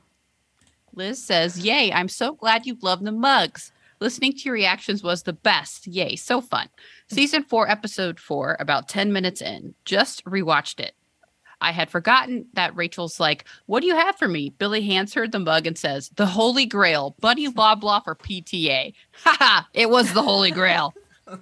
Liz 0.93 1.23
says, 1.23 1.59
Yay, 1.59 1.91
I'm 1.91 2.09
so 2.09 2.33
glad 2.33 2.65
you 2.65 2.77
love 2.81 3.03
the 3.03 3.11
mugs. 3.11 3.71
Listening 3.99 4.31
to 4.33 4.39
your 4.39 4.53
reactions 4.53 5.03
was 5.03 5.23
the 5.23 5.33
best. 5.33 5.87
Yay, 5.87 6.15
so 6.15 6.39
fun. 6.39 6.69
Season 7.09 7.43
four, 7.43 7.69
episode 7.69 8.19
four, 8.19 8.55
about 8.59 8.87
10 8.87 9.11
minutes 9.11 9.41
in. 9.41 9.73
Just 9.83 10.23
rewatched 10.25 10.79
it. 10.79 10.93
I 11.61 11.71
had 11.71 11.89
forgotten 11.89 12.45
that 12.53 12.75
Rachel's 12.75 13.19
like, 13.19 13.43
What 13.65 13.81
do 13.81 13.87
you 13.87 13.95
have 13.95 14.15
for 14.15 14.27
me? 14.27 14.51
Billy 14.57 14.81
hands 14.81 15.13
her 15.15 15.27
the 15.27 15.39
mug 15.39 15.67
and 15.67 15.77
says, 15.77 16.09
The 16.15 16.25
Holy 16.25 16.65
Grail, 16.65 17.15
Bunny 17.19 17.49
Blah 17.49 17.75
Blah 17.75 17.99
for 17.99 18.15
PTA. 18.15 18.93
Haha, 19.23 19.63
it 19.73 19.89
was 19.89 20.13
the 20.13 20.21
Holy 20.21 20.51
Grail. 20.51 20.93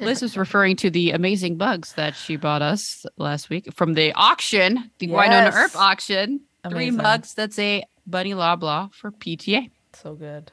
Liz 0.00 0.22
is 0.22 0.36
referring 0.36 0.76
to 0.76 0.90
the 0.90 1.10
amazing 1.10 1.56
bugs 1.56 1.92
that 1.94 2.14
she 2.14 2.36
bought 2.36 2.62
us 2.62 3.04
last 3.16 3.50
week 3.50 3.72
from 3.74 3.94
the 3.94 4.12
auction, 4.12 4.90
the 4.98 5.08
Wynonna 5.08 5.46
Yes. 5.50 5.54
Earp 5.56 5.76
auction. 5.76 6.40
Three 6.68 6.88
Amazing. 6.88 6.96
mugs 7.02 7.34
that 7.34 7.52
say 7.52 7.84
Bunny 8.06 8.34
Blah 8.34 8.88
for 8.92 9.10
PTA. 9.12 9.70
So 9.94 10.14
good. 10.14 10.52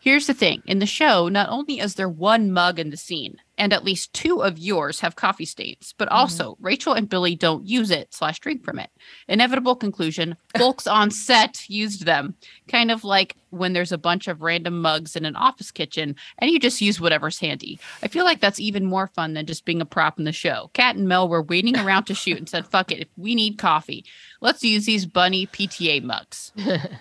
Here's 0.00 0.26
the 0.26 0.34
thing 0.34 0.62
in 0.66 0.78
the 0.80 0.86
show, 0.86 1.28
not 1.28 1.48
only 1.50 1.78
is 1.78 1.94
there 1.94 2.08
one 2.08 2.52
mug 2.52 2.78
in 2.78 2.90
the 2.90 2.96
scene, 2.96 3.36
and 3.58 3.72
at 3.72 3.84
least 3.84 4.12
two 4.12 4.42
of 4.42 4.58
yours 4.58 5.00
have 5.00 5.16
coffee 5.16 5.44
stains, 5.44 5.94
but 5.96 6.08
mm-hmm. 6.08 6.16
also 6.16 6.56
Rachel 6.60 6.94
and 6.94 7.08
Billy 7.08 7.34
don't 7.36 7.66
use 7.66 7.90
it 7.90 8.12
slash 8.12 8.40
drink 8.40 8.64
from 8.64 8.78
it. 8.78 8.90
Inevitable 9.28 9.76
conclusion 9.76 10.36
folks 10.58 10.86
on 10.86 11.10
set 11.10 11.68
used 11.68 12.04
them, 12.04 12.34
kind 12.68 12.90
of 12.90 13.04
like 13.04 13.36
when 13.50 13.72
there's 13.72 13.92
a 13.92 13.98
bunch 13.98 14.26
of 14.26 14.42
random 14.42 14.80
mugs 14.80 15.14
in 15.16 15.24
an 15.24 15.36
office 15.36 15.70
kitchen 15.70 16.16
and 16.38 16.50
you 16.50 16.58
just 16.58 16.80
use 16.80 17.00
whatever's 17.00 17.38
handy. 17.38 17.78
I 18.02 18.08
feel 18.08 18.24
like 18.24 18.40
that's 18.40 18.60
even 18.60 18.84
more 18.84 19.06
fun 19.08 19.34
than 19.34 19.46
just 19.46 19.64
being 19.64 19.80
a 19.80 19.86
prop 19.86 20.18
in 20.18 20.24
the 20.24 20.32
show. 20.32 20.70
Kat 20.74 20.96
and 20.96 21.08
Mel 21.08 21.28
were 21.28 21.42
waiting 21.42 21.76
around 21.76 22.04
to 22.04 22.14
shoot 22.14 22.38
and 22.38 22.48
said, 22.48 22.66
fuck 22.66 22.90
it, 22.90 23.00
if 23.00 23.08
we 23.16 23.34
need 23.34 23.58
coffee, 23.58 24.04
let's 24.40 24.64
use 24.64 24.86
these 24.86 25.06
bunny 25.06 25.46
PTA 25.46 26.02
mugs. 26.02 26.52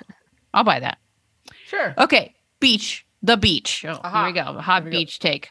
I'll 0.53 0.63
buy 0.63 0.79
that. 0.79 0.99
Sure. 1.65 1.95
Okay, 1.97 2.35
beach, 2.59 3.05
the 3.23 3.37
beach. 3.37 3.83
Oh, 3.87 3.99
Aha. 4.03 4.25
Here 4.25 4.33
we 4.33 4.33
go. 4.33 4.57
A 4.59 4.61
hot 4.61 4.83
we 4.83 4.91
go. 4.91 4.97
beach 4.97 5.19
take. 5.19 5.49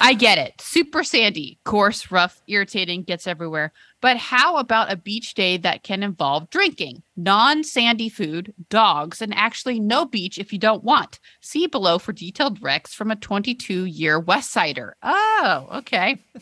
I 0.00 0.14
get 0.14 0.38
it. 0.38 0.60
Super 0.60 1.04
sandy, 1.04 1.58
coarse, 1.64 2.10
rough, 2.10 2.40
irritating, 2.46 3.02
gets 3.02 3.26
everywhere. 3.26 3.72
But 4.00 4.16
how 4.16 4.56
about 4.56 4.92
a 4.92 4.96
beach 4.96 5.34
day 5.34 5.56
that 5.58 5.82
can 5.82 6.02
involve 6.02 6.50
drinking, 6.50 7.02
non 7.16 7.62
sandy 7.64 8.08
food, 8.08 8.54
dogs, 8.68 9.20
and 9.22 9.34
actually 9.34 9.78
no 9.80 10.04
beach 10.04 10.38
if 10.38 10.52
you 10.52 10.58
don't 10.58 10.84
want? 10.84 11.20
See 11.40 11.66
below 11.66 11.98
for 11.98 12.12
detailed 12.12 12.60
recs 12.60 12.94
from 12.94 13.10
a 13.10 13.16
22 13.16 13.84
year 13.84 14.18
West 14.18 14.50
Sider. 14.50 14.96
Oh, 15.02 15.68
okay. 15.74 16.18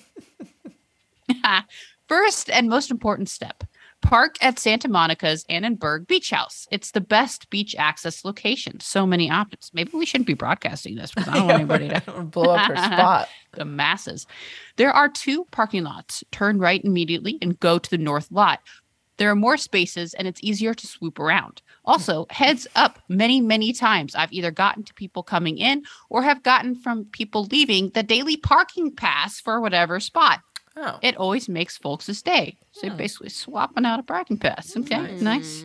First 2.08 2.50
and 2.50 2.68
most 2.68 2.90
important 2.90 3.28
step 3.28 3.64
Park 4.00 4.36
at 4.40 4.58
Santa 4.58 4.88
Monica's 4.88 5.44
Annenberg 5.48 6.06
Beach 6.06 6.30
House. 6.30 6.66
It's 6.70 6.92
the 6.92 7.00
best 7.00 7.50
beach 7.50 7.74
access 7.76 8.24
location. 8.24 8.80
So 8.80 9.06
many 9.06 9.30
options. 9.30 9.70
Maybe 9.74 9.90
we 9.94 10.06
shouldn't 10.06 10.26
be 10.26 10.34
broadcasting 10.34 10.94
this 10.96 11.12
because 11.12 11.28
I 11.28 11.34
don't 11.34 11.46
want 11.46 11.58
anybody 11.58 11.88
to 11.88 12.22
blow 12.30 12.54
up 12.54 12.68
her 12.68 12.76
spot. 12.76 13.28
the 13.52 13.64
masses. 13.64 14.26
There 14.76 14.92
are 14.92 15.08
two 15.08 15.44
parking 15.50 15.84
lots. 15.84 16.22
Turn 16.30 16.58
right 16.58 16.82
immediately 16.84 17.38
and 17.42 17.58
go 17.60 17.78
to 17.78 17.90
the 17.90 17.98
north 17.98 18.30
lot. 18.30 18.60
There 19.18 19.30
are 19.30 19.34
more 19.36 19.56
spaces 19.56 20.14
and 20.14 20.28
it's 20.28 20.40
easier 20.44 20.74
to 20.74 20.86
swoop 20.86 21.18
around. 21.18 21.60
Also, 21.84 22.26
heads 22.30 22.68
up 22.76 23.00
many, 23.08 23.40
many 23.40 23.72
times. 23.72 24.14
I've 24.14 24.32
either 24.32 24.52
gotten 24.52 24.84
to 24.84 24.94
people 24.94 25.24
coming 25.24 25.58
in 25.58 25.82
or 26.08 26.22
have 26.22 26.44
gotten 26.44 26.76
from 26.76 27.06
people 27.06 27.46
leaving 27.50 27.90
the 27.90 28.04
daily 28.04 28.36
parking 28.36 28.94
pass 28.94 29.40
for 29.40 29.60
whatever 29.60 29.98
spot. 29.98 30.40
Oh, 30.80 30.98
It 31.02 31.16
always 31.16 31.48
makes 31.48 31.76
folks' 31.76 32.22
day. 32.22 32.56
So 32.72 32.88
Hmm. 32.88 32.96
basically 32.96 33.30
swapping 33.30 33.84
out 33.84 33.98
a 33.98 34.02
parking 34.04 34.36
pass. 34.38 34.76
Okay, 34.76 34.96
Nice. 34.96 35.20
nice. 35.20 35.64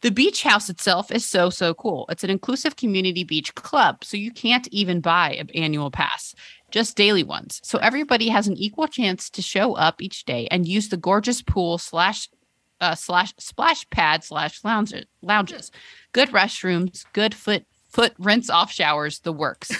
The 0.00 0.10
beach 0.10 0.42
house 0.44 0.68
itself 0.70 1.10
is 1.10 1.24
so, 1.26 1.50
so 1.50 1.74
cool. 1.74 2.06
It's 2.08 2.22
an 2.22 2.30
inclusive 2.30 2.76
community 2.76 3.24
beach 3.24 3.54
club, 3.56 4.04
so 4.04 4.16
you 4.16 4.30
can't 4.30 4.68
even 4.68 5.00
buy 5.00 5.32
an 5.34 5.50
annual 5.54 5.90
pass, 5.90 6.34
just 6.70 6.96
daily 6.96 7.24
ones. 7.24 7.60
So 7.64 7.78
everybody 7.78 8.28
has 8.28 8.46
an 8.46 8.56
equal 8.56 8.86
chance 8.86 9.28
to 9.30 9.42
show 9.42 9.74
up 9.74 10.00
each 10.00 10.24
day 10.24 10.46
and 10.52 10.66
use 10.68 10.88
the 10.88 10.96
gorgeous 10.96 11.42
pool 11.42 11.78
slash 11.78 12.28
uh, 12.80 12.94
slash 12.94 13.32
splash 13.38 13.88
pad 13.90 14.22
slash 14.22 14.62
lounges. 14.62 15.04
Lounges, 15.20 15.72
good 16.12 16.28
restrooms, 16.30 17.04
good 17.12 17.34
foot 17.34 17.64
foot 17.88 18.14
rinse 18.18 18.50
off 18.50 18.70
showers, 18.70 19.18
the 19.20 19.32
works. 19.32 19.72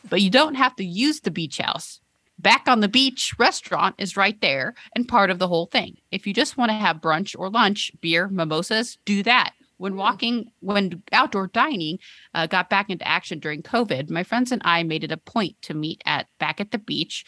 but 0.08 0.22
you 0.22 0.30
don't 0.30 0.54
have 0.54 0.74
to 0.76 0.84
use 0.84 1.20
the 1.20 1.30
beach 1.30 1.58
house. 1.58 2.00
Back 2.38 2.68
on 2.68 2.80
the 2.80 2.88
beach 2.88 3.34
restaurant 3.38 3.94
is 3.98 4.16
right 4.16 4.38
there 4.40 4.74
and 4.94 5.08
part 5.08 5.30
of 5.30 5.38
the 5.38 5.48
whole 5.48 5.66
thing. 5.66 5.96
If 6.10 6.26
you 6.26 6.34
just 6.34 6.56
want 6.56 6.70
to 6.70 6.74
have 6.74 7.00
brunch 7.00 7.34
or 7.38 7.48
lunch, 7.48 7.90
beer, 8.00 8.28
mimosas, 8.28 8.98
do 9.04 9.22
that. 9.22 9.52
When 9.78 9.96
walking, 9.96 10.50
when 10.60 11.02
outdoor 11.12 11.48
dining 11.48 11.98
uh, 12.34 12.46
got 12.46 12.70
back 12.70 12.88
into 12.90 13.06
action 13.06 13.38
during 13.40 13.62
COVID, 13.62 14.08
my 14.10 14.22
friends 14.22 14.50
and 14.52 14.62
I 14.64 14.82
made 14.82 15.04
it 15.04 15.12
a 15.12 15.16
point 15.18 15.56
to 15.62 15.74
meet 15.74 16.02
at 16.06 16.28
back 16.38 16.60
at 16.60 16.70
the 16.70 16.78
beach 16.78 17.24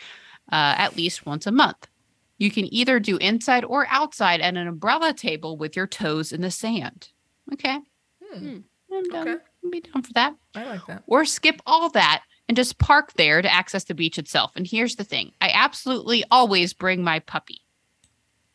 uh, 0.50 0.74
at 0.78 0.96
least 0.96 1.26
once 1.26 1.46
a 1.46 1.52
month. 1.52 1.88
You 2.38 2.50
can 2.50 2.72
either 2.72 3.00
do 3.00 3.16
inside 3.18 3.64
or 3.64 3.86
outside 3.90 4.40
at 4.40 4.56
an 4.56 4.66
umbrella 4.68 5.12
table 5.12 5.56
with 5.58 5.74
your 5.76 5.86
toes 5.86 6.32
in 6.32 6.40
the 6.40 6.50
sand. 6.50 7.08
Okay, 7.52 7.78
Hmm. 8.32 8.58
I'm 8.92 9.04
down. 9.10 9.28
Okay. 9.28 9.42
I'd 9.64 9.70
be 9.70 9.80
down 9.80 10.02
for 10.02 10.12
that 10.14 10.34
I 10.54 10.64
like 10.64 10.86
that. 10.86 11.02
or 11.06 11.24
skip 11.24 11.60
all 11.66 11.90
that 11.90 12.22
and 12.48 12.56
just 12.56 12.78
park 12.78 13.12
there 13.14 13.42
to 13.42 13.52
access 13.52 13.84
the 13.84 13.94
beach 13.94 14.18
itself. 14.18 14.52
And 14.56 14.66
here's 14.66 14.96
the 14.96 15.04
thing 15.04 15.32
I 15.40 15.50
absolutely 15.52 16.24
always 16.30 16.72
bring 16.72 17.04
my 17.04 17.18
puppy. 17.20 17.60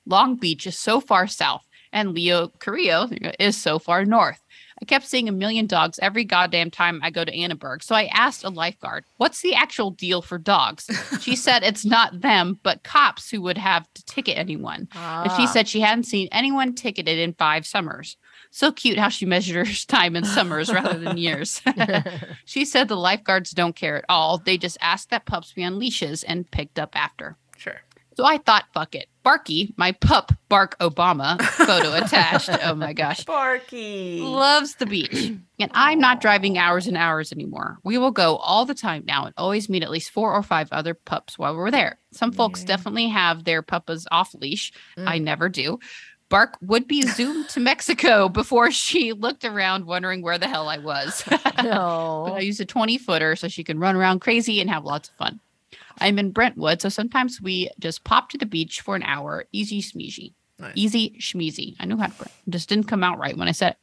Long 0.05 0.35
Beach 0.35 0.67
is 0.67 0.77
so 0.77 0.99
far 0.99 1.27
south, 1.27 1.65
and 1.93 2.13
Leo 2.13 2.49
Carrillo 2.59 3.07
is 3.39 3.55
so 3.55 3.79
far 3.79 4.03
north. 4.03 4.39
I 4.81 4.85
kept 4.85 5.05
seeing 5.07 5.29
a 5.29 5.31
million 5.31 5.65
dogs 5.65 5.97
every 6.01 6.25
goddamn 6.25 6.69
time 6.71 6.99
I 7.03 7.09
go 7.09 7.23
to 7.23 7.31
Annenberg. 7.33 7.83
So 7.83 7.95
I 7.95 8.05
asked 8.07 8.43
a 8.43 8.49
lifeguard, 8.49 9.05
what's 9.17 9.41
the 9.41 9.53
actual 9.53 9.91
deal 9.91 10.21
for 10.21 10.37
dogs? 10.37 10.89
She 11.21 11.35
said 11.37 11.63
it's 11.63 11.85
not 11.85 12.19
them, 12.19 12.59
but 12.63 12.83
cops 12.83 13.29
who 13.29 13.41
would 13.43 13.57
have 13.57 13.87
to 13.93 14.03
ticket 14.05 14.37
anyone. 14.37 14.89
And 14.93 15.31
she 15.31 15.43
Ah. 15.43 15.51
said 15.53 15.69
she 15.69 15.79
hadn't 15.79 16.03
seen 16.05 16.27
anyone 16.33 16.73
ticketed 16.75 17.17
in 17.17 17.33
five 17.33 17.65
summers. 17.65 18.17
So 18.55 18.71
cute 18.71 18.99
how 18.99 19.09
she 19.09 19.25
measures 19.25 19.83
time 19.87 20.15
in 20.15 20.25
summers 20.25 20.71
rather 20.71 20.99
than 20.99 21.17
years. 21.17 21.59
she 22.45 22.65
said 22.65 22.87
the 22.87 22.95
lifeguards 22.95 23.49
don't 23.49 23.75
care 23.75 23.97
at 23.97 24.05
all. 24.09 24.37
They 24.37 24.59
just 24.59 24.77
ask 24.79 25.09
that 25.09 25.25
pups 25.25 25.53
be 25.53 25.63
on 25.63 25.79
leashes 25.79 26.21
and 26.23 26.49
picked 26.49 26.77
up 26.77 26.91
after. 26.93 27.35
sure. 27.57 27.81
So 28.15 28.23
I 28.25 28.37
thought, 28.37 28.65
fuck 28.75 28.93
it. 28.93 29.07
Barky, 29.23 29.73
my 29.75 29.91
pup, 29.93 30.33
Bark 30.47 30.77
Obama, 30.77 31.41
photo 31.41 31.95
attached. 31.95 32.47
Oh 32.63 32.75
my 32.75 32.93
gosh. 32.93 33.23
Barky. 33.25 34.19
Loves 34.21 34.75
the 34.75 34.85
beach. 34.85 35.31
And 35.59 35.71
I'm 35.75 35.99
not 35.99 36.19
driving 36.19 36.57
hours 36.57 36.87
and 36.87 36.97
hours 36.97 37.31
anymore. 37.31 37.77
We 37.85 37.97
will 37.97 38.11
go 38.11 38.35
all 38.35 38.65
the 38.65 38.73
time 38.73 39.03
now 39.07 39.25
and 39.25 39.33
always 39.37 39.69
meet 39.69 39.81
at 39.83 39.91
least 39.91 40.11
four 40.11 40.33
or 40.33 40.43
five 40.43 40.67
other 40.73 40.93
pups 40.93 41.39
while 41.39 41.55
we're 41.55 41.71
there. 41.71 41.99
Some 42.11 42.33
folks 42.33 42.61
Yeah. 42.61 42.67
definitely 42.67 43.07
have 43.09 43.45
their 43.45 43.63
puppas 43.63 44.05
off 44.11 44.33
leash. 44.33 44.73
Mm. 44.97 45.07
I 45.07 45.17
never 45.19 45.47
do. 45.47 45.79
Bark 46.33 46.57
would 46.61 46.87
be 46.87 47.03
zoomed 47.03 47.47
to 47.49 47.59
Mexico 47.59 48.27
before 48.27 48.71
she 48.71 49.13
looked 49.13 49.45
around 49.45 49.85
wondering 49.85 50.23
where 50.23 50.39
the 50.39 50.47
hell 50.47 50.67
I 50.67 50.79
was. 50.79 51.23
But 51.29 51.59
I 51.59 51.61
No. 51.61 52.39
use 52.39 52.59
a 52.59 52.65
20 52.65 52.97
footer 52.97 53.35
so 53.35 53.47
she 53.47 53.63
can 53.63 53.77
run 53.77 53.95
around 53.95 54.21
crazy 54.21 54.59
and 54.59 54.67
have 54.67 54.83
lots 54.83 55.09
of 55.09 55.15
fun. 55.15 55.39
I'm 56.01 56.17
in 56.17 56.31
Brentwood, 56.31 56.81
so 56.81 56.89
sometimes 56.89 57.39
we 57.39 57.69
just 57.79 58.03
pop 58.03 58.29
to 58.29 58.39
the 58.39 58.47
beach 58.47 58.81
for 58.81 58.95
an 58.95 59.03
hour. 59.03 59.45
Easy 59.51 59.79
smeezy. 59.79 60.33
Nice. 60.57 60.71
Easy 60.73 61.15
schmeezy. 61.19 61.75
I 61.79 61.85
knew 61.85 61.97
how 61.97 62.07
to 62.07 62.23
it 62.23 62.31
just 62.49 62.67
didn't 62.67 62.87
come 62.87 63.03
out 63.03 63.19
right 63.19 63.37
when 63.37 63.47
I 63.47 63.51
said 63.51 63.75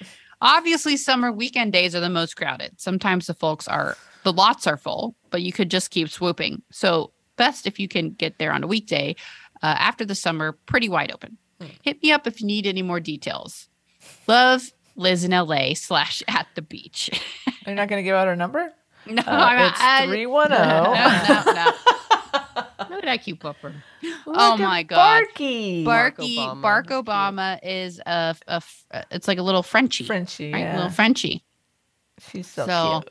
it. 0.00 0.06
Obviously, 0.40 0.96
summer 0.96 1.30
weekend 1.30 1.74
days 1.74 1.94
are 1.94 2.00
the 2.00 2.08
most 2.08 2.34
crowded. 2.34 2.80
Sometimes 2.80 3.26
the 3.26 3.34
folks 3.34 3.68
are 3.68 3.94
the 4.22 4.32
lots 4.32 4.66
are 4.66 4.78
full, 4.78 5.16
but 5.28 5.42
you 5.42 5.52
could 5.52 5.70
just 5.70 5.90
keep 5.90 6.08
swooping. 6.08 6.62
So 6.72 7.12
best 7.36 7.66
if 7.66 7.78
you 7.78 7.88
can 7.88 8.12
get 8.12 8.38
there 8.38 8.52
on 8.54 8.64
a 8.64 8.66
weekday. 8.66 9.16
Uh, 9.62 9.76
after 9.78 10.06
the 10.06 10.14
summer, 10.14 10.52
pretty 10.64 10.88
wide 10.88 11.12
open. 11.12 11.36
Hmm. 11.60 11.66
Hit 11.82 12.02
me 12.02 12.12
up 12.12 12.26
if 12.26 12.40
you 12.40 12.46
need 12.46 12.66
any 12.66 12.82
more 12.82 13.00
details. 13.00 13.68
Love 14.26 14.72
Liz 14.96 15.24
in 15.24 15.30
LA 15.32 15.74
slash 15.74 16.22
at 16.28 16.46
the 16.54 16.62
beach. 16.62 17.10
You're 17.66 17.74
not 17.74 17.88
going 17.88 17.98
to 17.98 18.02
give 18.04 18.14
out 18.14 18.26
her 18.26 18.36
number? 18.36 18.72
No, 19.06 19.22
Uh, 19.22 19.30
I'm 19.30 19.70
it's 19.70 19.80
I- 19.80 20.06
310. 20.06 20.58
no, 21.46 21.52
no, 21.52 21.52
no. 21.64 21.72
Look 22.90 22.98
at 22.98 23.04
that 23.04 23.22
cute 23.24 23.40
pupper. 23.40 23.72
Oh 24.26 24.56
my 24.58 24.82
God. 24.82 24.96
Barky. 25.24 25.84
Barky 25.84 26.36
Obama. 26.36 26.60
Bark 26.62 26.86
Obama 26.88 27.58
is 27.62 27.98
a, 28.00 28.36
a 28.46 28.54
f- 28.56 28.84
uh, 28.90 29.02
it's 29.10 29.26
like 29.26 29.38
a 29.38 29.42
little 29.42 29.62
Frenchie, 29.62 30.04
Frenchie. 30.04 30.52
right? 30.52 30.60
Yeah. 30.60 30.76
Little 30.76 30.90
Frenchie. 30.90 31.42
She's 32.30 32.46
so, 32.46 32.66
So, 32.66 33.00
cute. 33.00 33.10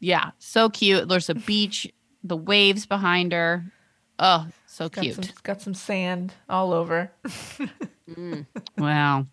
Yeah, 0.00 0.30
so 0.38 0.70
cute. 0.70 1.06
There's 1.08 1.28
a 1.28 1.34
beach, 1.34 1.86
the 2.24 2.36
waves 2.36 2.86
behind 2.86 3.32
her. 3.32 3.64
Oh, 4.18 4.46
so 4.76 4.90
Got 4.90 5.00
cute. 5.00 5.14
some, 5.14 5.24
got 5.42 5.62
some 5.62 5.72
sand 5.72 6.34
all 6.50 6.74
over. 6.74 7.10
Mm. 8.10 8.44
Wow. 8.78 9.26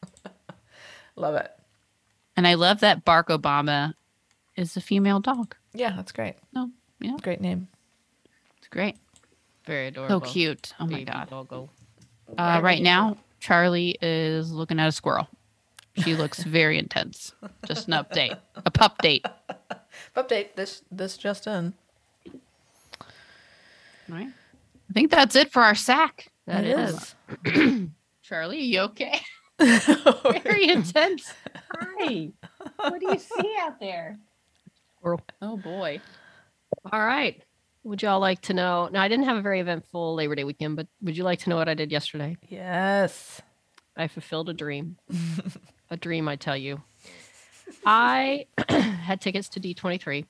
Love 1.18 1.36
it. 1.36 1.52
And 2.38 2.48
I 2.48 2.54
love 2.54 2.80
that 2.80 3.04
Bark 3.04 3.28
Obama 3.28 3.94
is 4.56 4.78
a 4.78 4.82
female 4.82 5.20
dog. 5.20 5.54
Yeah, 5.74 5.92
that's 5.98 6.14
great. 6.14 6.36
No, 6.54 6.72
yeah. 7.02 7.18
Great 7.22 7.42
name. 7.42 7.68
It's 8.58 8.70
great. 8.70 8.96
Very 9.66 9.88
adorable. 9.88 10.22
So 10.22 10.32
cute. 10.32 10.74
Oh 10.80 10.88
my 10.88 11.04
god. 11.04 11.30
doggo. 11.30 11.70
Uh, 12.38 12.62
right 12.64 12.82
now, 12.82 13.18
Charlie 13.42 13.98
is 14.02 14.50
looking 14.50 14.80
at 14.80 14.88
a 14.88 14.94
squirrel. 14.94 15.28
She 15.98 16.16
looks 16.16 16.42
very 16.46 16.80
intense. 16.80 17.34
Just 17.68 17.90
an 17.90 17.96
update. 17.96 18.38
A 18.56 18.72
pup 18.72 19.02
date. 19.02 19.26
Update 20.16 20.56
this 20.56 20.84
this 20.90 21.18
just 21.18 21.48
in. 21.48 21.74
Right. 24.08 24.30
I 24.94 25.00
think 25.00 25.10
that's 25.10 25.36
it 25.36 25.52
for 25.52 25.64
our 25.64 25.74
sack. 25.74 26.32
That 26.46 26.66
It 26.66 26.78
is. 26.78 27.16
Charlie, 28.22 28.62
you 28.62 28.82
okay? 28.82 29.22
Very 29.60 30.68
intense. 30.70 31.34
Hi. 31.72 32.30
What 32.78 33.00
do 33.00 33.08
you 33.08 33.18
see 33.42 33.56
out 33.60 33.80
there? 33.80 34.20
Oh 35.42 35.58
boy. 35.58 36.00
All 36.92 37.04
right. 37.04 37.42
Would 37.86 38.04
y'all 38.04 38.20
like 38.20 38.42
to 38.42 38.54
know? 38.54 38.88
Now, 38.92 39.02
I 39.02 39.08
didn't 39.08 39.26
have 39.26 39.38
a 39.38 39.42
very 39.42 39.62
eventful 39.62 40.14
Labor 40.14 40.36
Day 40.36 40.44
weekend, 40.44 40.76
but 40.76 40.86
would 41.02 41.18
you 41.18 41.24
like 41.24 41.40
to 41.40 41.50
know 41.50 41.56
what 41.56 41.68
I 41.68 41.74
did 41.74 41.92
yesterday? 41.92 42.38
yes. 42.48 43.42
I 43.98 44.08
fulfilled 44.08 44.50
a 44.50 44.54
dream. 44.54 44.98
a 45.90 45.98
dream, 45.98 46.28
I 46.28 46.36
tell 46.36 46.58
you. 46.58 46.82
I 47.84 48.46
had 48.70 49.22
tickets 49.22 49.50
to 49.50 49.60
D23 49.60 50.26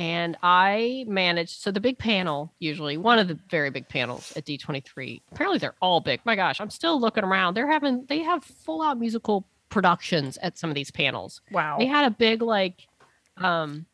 and 0.00 0.34
I 0.42 1.04
managed. 1.06 1.60
So, 1.60 1.70
the 1.70 1.78
big 1.78 1.98
panel, 1.98 2.54
usually 2.58 2.96
one 2.96 3.18
of 3.18 3.28
the 3.28 3.38
very 3.50 3.68
big 3.68 3.86
panels 3.86 4.32
at 4.34 4.46
D23, 4.46 5.20
apparently 5.30 5.58
they're 5.58 5.74
all 5.82 6.00
big. 6.00 6.20
My 6.24 6.36
gosh, 6.36 6.58
I'm 6.58 6.70
still 6.70 6.98
looking 6.98 7.22
around. 7.22 7.52
They're 7.52 7.70
having, 7.70 8.06
they 8.06 8.20
have 8.20 8.42
full 8.42 8.80
out 8.80 8.98
musical 8.98 9.46
productions 9.68 10.38
at 10.38 10.56
some 10.56 10.70
of 10.70 10.74
these 10.74 10.90
panels. 10.90 11.42
Wow. 11.52 11.76
They 11.78 11.84
had 11.84 12.06
a 12.06 12.10
big, 12.10 12.40
like, 12.40 12.88
um, 13.36 13.84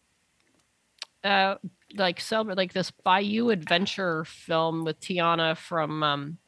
uh, 1.25 1.57
like 1.97 2.21
celebrate 2.21 2.57
like 2.57 2.73
this 2.73 2.93
Bayou 2.93 3.51
Adventure 3.51 4.25
film 4.27 4.85
with 4.85 5.01
Tiana 5.01 5.57
from 5.57 6.05
um, 6.05 6.39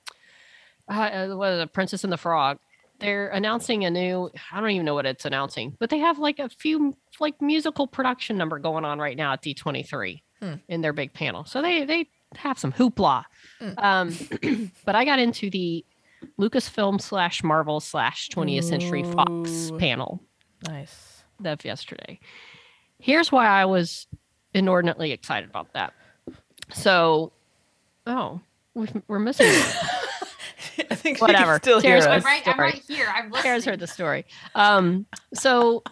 uh, 0.89 1.31
what 1.31 1.53
is 1.55 1.61
it, 1.63 1.73
Princess 1.73 2.05
and 2.05 2.13
the 2.13 2.17
Frog. 2.17 2.61
They're 3.01 3.29
announcing 3.29 3.85
a 3.85 3.91
new. 3.91 4.31
I 4.53 4.61
don't 4.61 4.71
even 4.71 4.85
know 4.87 4.95
what 4.95 5.07
it's 5.07 5.25
announcing, 5.25 5.77
but 5.79 5.89
they 5.91 5.99
have 5.99 6.19
like 6.19 6.39
a 6.39 6.49
few 6.49 6.97
like 7.21 7.41
musical 7.41 7.87
production 7.87 8.37
number 8.37 8.59
going 8.59 8.85
on 8.85 8.99
right 8.99 9.17
now 9.17 9.33
at 9.35 9.43
D23 9.43 10.23
Hmm. 10.41 10.55
in 10.69 10.83
their 10.83 10.93
big 10.93 11.13
panel. 11.13 11.45
So 11.45 11.61
they 11.63 11.85
they 11.85 12.09
have 12.37 12.59
some 12.59 12.73
hoopla. 12.73 13.25
Um, 13.79 14.17
but 14.85 14.95
I 14.95 15.05
got 15.05 15.19
into 15.19 15.51
the 15.51 15.85
Lucasfilm 16.39 17.01
slash 17.01 17.43
Marvel 17.43 17.81
slash 17.81 18.29
20th 18.29 18.65
Century 18.65 19.03
Fox 19.05 19.73
panel 19.79 20.23
nice. 20.69 21.25
of 21.45 21.65
yesterday. 21.65 22.21
Here's 23.01 23.31
why 23.33 23.47
I 23.47 23.65
was 23.65 24.07
inordinately 24.55 25.13
excited 25.13 25.49
about 25.49 25.73
that. 25.75 25.93
So, 26.73 27.33
oh, 28.07 28.41
we've, 28.75 28.93
we're 29.07 29.19
missing. 29.21 29.51
one. 30.77 30.87
I 30.91 30.95
think 30.95 31.21
Whatever. 31.21 31.55
She 31.55 31.61
can 31.61 31.61
still 31.63 31.81
hear 31.81 32.01
Tara's 32.01 32.07
us. 32.07 32.25
right- 32.25 32.43
I'm 32.47 32.59
right 32.59 32.83
here. 32.87 33.07
I'm 33.15 33.31
Kara's 33.33 33.65
heard 33.65 33.81
the 33.81 33.87
story. 33.87 34.25
Um, 34.55 35.07
so 35.35 35.83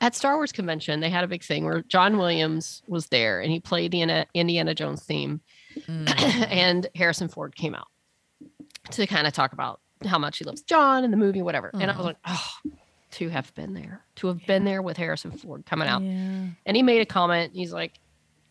at 0.00 0.14
Star 0.14 0.34
Wars 0.36 0.52
convention, 0.52 1.00
they 1.00 1.10
had 1.10 1.24
a 1.24 1.28
big 1.28 1.42
thing 1.42 1.64
where 1.64 1.82
John 1.82 2.18
Williams 2.18 2.82
was 2.86 3.06
there 3.06 3.40
and 3.40 3.50
he 3.50 3.60
played 3.60 3.90
the 3.92 4.02
Indiana, 4.02 4.26
Indiana 4.34 4.74
Jones 4.74 5.02
theme, 5.02 5.40
Mm. 5.88 6.08
and 6.52 6.86
Harrison 6.94 7.26
Ford 7.26 7.56
came 7.56 7.74
out 7.74 7.88
to 8.92 9.06
kind 9.08 9.26
of 9.26 9.32
talk 9.32 9.52
about 9.52 9.80
how 10.06 10.18
much 10.18 10.38
he 10.38 10.44
loves 10.44 10.62
John 10.62 11.02
and 11.02 11.12
the 11.12 11.16
movie, 11.16 11.42
whatever. 11.42 11.70
And 11.74 11.90
I 11.90 11.96
was 11.96 11.96
Mhm. 11.96 12.04
like, 12.04 12.16
oh, 12.26 12.50
to 13.12 13.28
have 13.30 13.52
been 13.54 13.74
there, 13.74 14.04
to 14.16 14.28
have 14.28 14.44
been 14.46 14.64
there 14.64 14.82
with 14.82 14.96
Harrison 14.96 15.32
Ford 15.32 15.66
coming 15.66 15.88
out. 15.88 16.02
Yeah. 16.02 16.46
and 16.66 16.76
he 16.76 16.82
made 16.84 17.00
a 17.00 17.06
comment. 17.06 17.52
He's 17.54 17.72
like, 17.72 17.98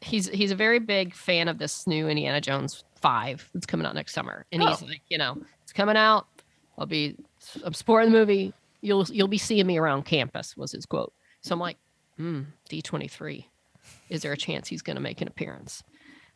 he's 0.04 0.28
he's 0.30 0.52
a 0.52 0.56
very 0.56 0.80
big 0.80 1.14
fan 1.14 1.48
of 1.48 1.58
this 1.58 1.88
new 1.88 2.08
Indiana 2.08 2.42
Jones 2.42 2.84
five 3.02 3.50
that's 3.54 3.66
coming 3.66 3.86
out 3.86 3.96
next 3.96 4.14
summer, 4.14 4.46
and 4.52 4.62
he's 4.62 4.82
Oh. 4.82 4.86
like, 4.86 5.02
you 5.10 5.18
know, 5.18 5.38
it's 5.64 5.74
coming 5.74 5.98
out. 5.98 6.28
I'll 6.78 6.86
be, 6.86 7.16
I'm 7.64 7.74
supporting 7.74 8.12
the 8.12 8.18
movie. 8.18 8.54
You'll 8.82 9.06
you'll 9.06 9.28
be 9.28 9.38
seeing 9.38 9.68
me 9.68 9.78
around 9.78 10.04
campus. 10.06 10.56
Was 10.58 10.72
his 10.72 10.86
quote. 10.86 11.14
So 11.42 11.54
I'm 11.54 11.60
like, 11.60 11.78
hmm, 12.18 12.42
D 12.70 12.82
twenty 12.82 13.08
three. 13.08 13.48
Is 14.10 14.22
there 14.22 14.32
a 14.32 14.38
chance 14.38 14.68
he's 14.68 14.82
going 14.82 14.96
to 14.96 15.02
make 15.02 15.22
an 15.22 15.28
appearance? 15.28 15.84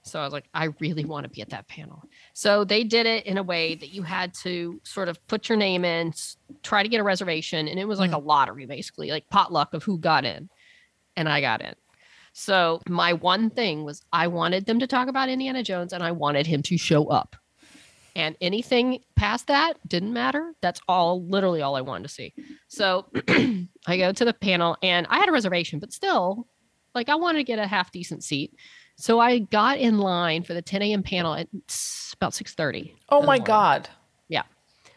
So 0.03 0.19
I 0.19 0.23
was 0.23 0.31
like, 0.33 0.45
I 0.53 0.69
really 0.79 1.03
want 1.05 1.23
to 1.25 1.29
be 1.29 1.41
at 1.41 1.49
that 1.49 1.67
panel. 1.67 2.01
So 2.33 2.63
they 2.63 2.83
did 2.85 3.05
it 3.05 3.25
in 3.25 3.37
a 3.37 3.43
way 3.43 3.75
that 3.75 3.89
you 3.89 4.03
had 4.03 4.33
to 4.43 4.79
sort 4.83 5.09
of 5.09 5.25
put 5.27 5.49
your 5.49 5.57
name 5.57 5.83
in, 5.83 6.13
try 6.63 6.81
to 6.83 6.87
get 6.89 6.99
a 7.01 7.03
reservation, 7.03 7.67
and 7.67 7.77
it 7.79 7.85
was 7.85 7.99
like 7.99 8.11
a 8.13 8.17
lottery 8.17 8.65
basically, 8.65 9.11
like 9.11 9.29
potluck 9.29 9.73
of 9.73 9.83
who 9.83 9.97
got 9.97 10.23
in. 10.23 10.49
And 11.17 11.27
I 11.27 11.41
got 11.41 11.61
in. 11.61 11.73
So 12.39 12.81
my 12.87 13.13
one 13.13 13.49
thing 13.49 13.83
was 13.83 14.03
I 14.13 14.27
wanted 14.27 14.67
them 14.67 14.77
to 14.79 14.85
talk 14.85 15.07
about 15.07 15.27
Indiana 15.27 15.63
Jones 15.63 15.91
and 15.91 16.03
I 16.03 16.11
wanted 16.11 16.45
him 16.45 16.61
to 16.63 16.77
show 16.77 17.07
up. 17.07 17.35
And 18.15 18.37
anything 18.39 18.99
past 19.15 19.47
that 19.47 19.73
didn't 19.87 20.13
matter. 20.13 20.53
That's 20.61 20.79
all 20.87 21.25
literally 21.25 21.63
all 21.63 21.75
I 21.75 21.81
wanted 21.81 22.03
to 22.03 22.13
see. 22.13 22.35
So 22.67 23.07
I 23.87 23.97
go 23.97 24.11
to 24.11 24.23
the 24.23 24.33
panel 24.33 24.77
and 24.83 25.07
I 25.09 25.17
had 25.17 25.29
a 25.29 25.31
reservation, 25.31 25.79
but 25.79 25.91
still, 25.91 26.47
like 26.93 27.09
I 27.09 27.15
wanted 27.15 27.39
to 27.39 27.43
get 27.43 27.57
a 27.57 27.65
half 27.65 27.91
decent 27.91 28.23
seat. 28.23 28.53
So 28.97 29.19
I 29.19 29.39
got 29.39 29.79
in 29.79 29.97
line 29.97 30.43
for 30.43 30.53
the 30.53 30.61
10 30.61 30.83
a.m. 30.83 31.01
panel 31.01 31.33
at 31.33 31.47
about 32.13 32.33
6:30, 32.33 32.93
Oh 33.09 33.23
my 33.23 33.39
god! 33.39 33.89
Yeah, 34.27 34.43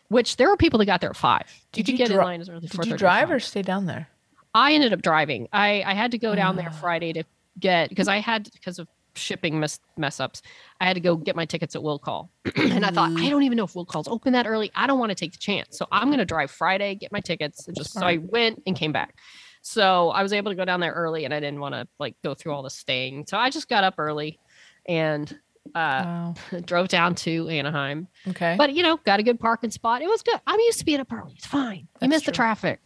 which 0.08 0.36
there 0.36 0.50
were 0.50 0.58
people 0.58 0.78
that 0.78 0.86
got 0.86 1.00
there 1.00 1.10
at 1.10 1.16
five. 1.16 1.46
Did 1.72 1.88
you, 1.88 1.92
you 1.92 1.98
get 1.98 2.08
dri- 2.08 2.16
in 2.16 2.22
line 2.22 2.40
as 2.42 2.50
early 2.50 2.64
as 2.64 2.70
Did 2.70 2.84
you 2.84 2.94
4:30 2.94 2.98
drive 2.98 3.30
or 3.30 3.40
stay 3.40 3.62
down 3.62 3.86
there? 3.86 4.08
I 4.54 4.72
ended 4.72 4.92
up 4.92 5.02
driving. 5.02 5.48
I 5.52 5.82
I 5.86 5.94
had 5.94 6.10
to 6.12 6.18
go 6.18 6.34
down 6.34 6.56
there 6.56 6.70
Ah. 6.70 6.76
Friday 6.80 7.12
to 7.14 7.24
get 7.58 7.88
because 7.88 8.08
I 8.08 8.18
had 8.18 8.48
because 8.52 8.78
of 8.78 8.88
shipping 9.14 9.58
mess 9.60 9.80
mess 9.96 10.20
ups. 10.20 10.42
I 10.80 10.86
had 10.86 10.94
to 10.94 11.00
go 11.00 11.16
get 11.16 11.36
my 11.36 11.44
tickets 11.44 11.74
at 11.74 11.82
Will 11.82 11.98
Call, 11.98 12.30
and 12.56 12.84
I 12.86 12.90
thought 12.90 13.10
I 13.18 13.28
don't 13.28 13.42
even 13.42 13.56
know 13.56 13.64
if 13.64 13.74
Will 13.74 13.84
Call's 13.84 14.08
open 14.08 14.32
that 14.34 14.46
early. 14.46 14.70
I 14.74 14.86
don't 14.86 14.98
want 14.98 15.10
to 15.10 15.14
take 15.16 15.32
the 15.32 15.38
chance, 15.38 15.76
so 15.78 15.86
I'm 15.92 16.10
gonna 16.10 16.24
drive 16.24 16.50
Friday, 16.50 16.94
get 16.94 17.12
my 17.12 17.20
tickets, 17.20 17.66
and 17.66 17.76
just 17.76 17.92
so 17.92 18.02
I 18.06 18.16
went 18.18 18.62
and 18.66 18.76
came 18.76 18.92
back. 18.92 19.16
So 19.62 20.08
I 20.10 20.22
was 20.22 20.32
able 20.32 20.50
to 20.50 20.54
go 20.54 20.64
down 20.64 20.80
there 20.80 20.92
early, 20.92 21.24
and 21.24 21.34
I 21.34 21.40
didn't 21.40 21.60
want 21.60 21.74
to 21.74 21.86
like 21.98 22.14
go 22.24 22.34
through 22.34 22.52
all 22.52 22.62
the 22.62 22.70
staying. 22.70 23.26
So 23.26 23.36
I 23.36 23.50
just 23.50 23.68
got 23.68 23.84
up 23.84 23.94
early 23.98 24.38
and 24.86 25.30
uh, 25.74 26.02
Wow. 26.04 26.34
drove 26.64 26.88
down 26.88 27.14
to 27.16 27.48
Anaheim. 27.48 28.08
Okay. 28.28 28.54
But 28.56 28.72
you 28.74 28.82
know, 28.82 28.96
got 29.04 29.20
a 29.20 29.22
good 29.22 29.38
parking 29.38 29.70
spot. 29.70 30.00
It 30.02 30.08
was 30.08 30.22
good. 30.22 30.40
I'm 30.46 30.58
used 30.60 30.78
to 30.78 30.84
being 30.84 31.00
up 31.00 31.12
early. 31.12 31.34
It's 31.36 31.46
fine. 31.46 31.86
You 32.00 32.08
miss 32.08 32.16
missed 32.16 32.26
the 32.26 32.32
traffic. 32.32 32.80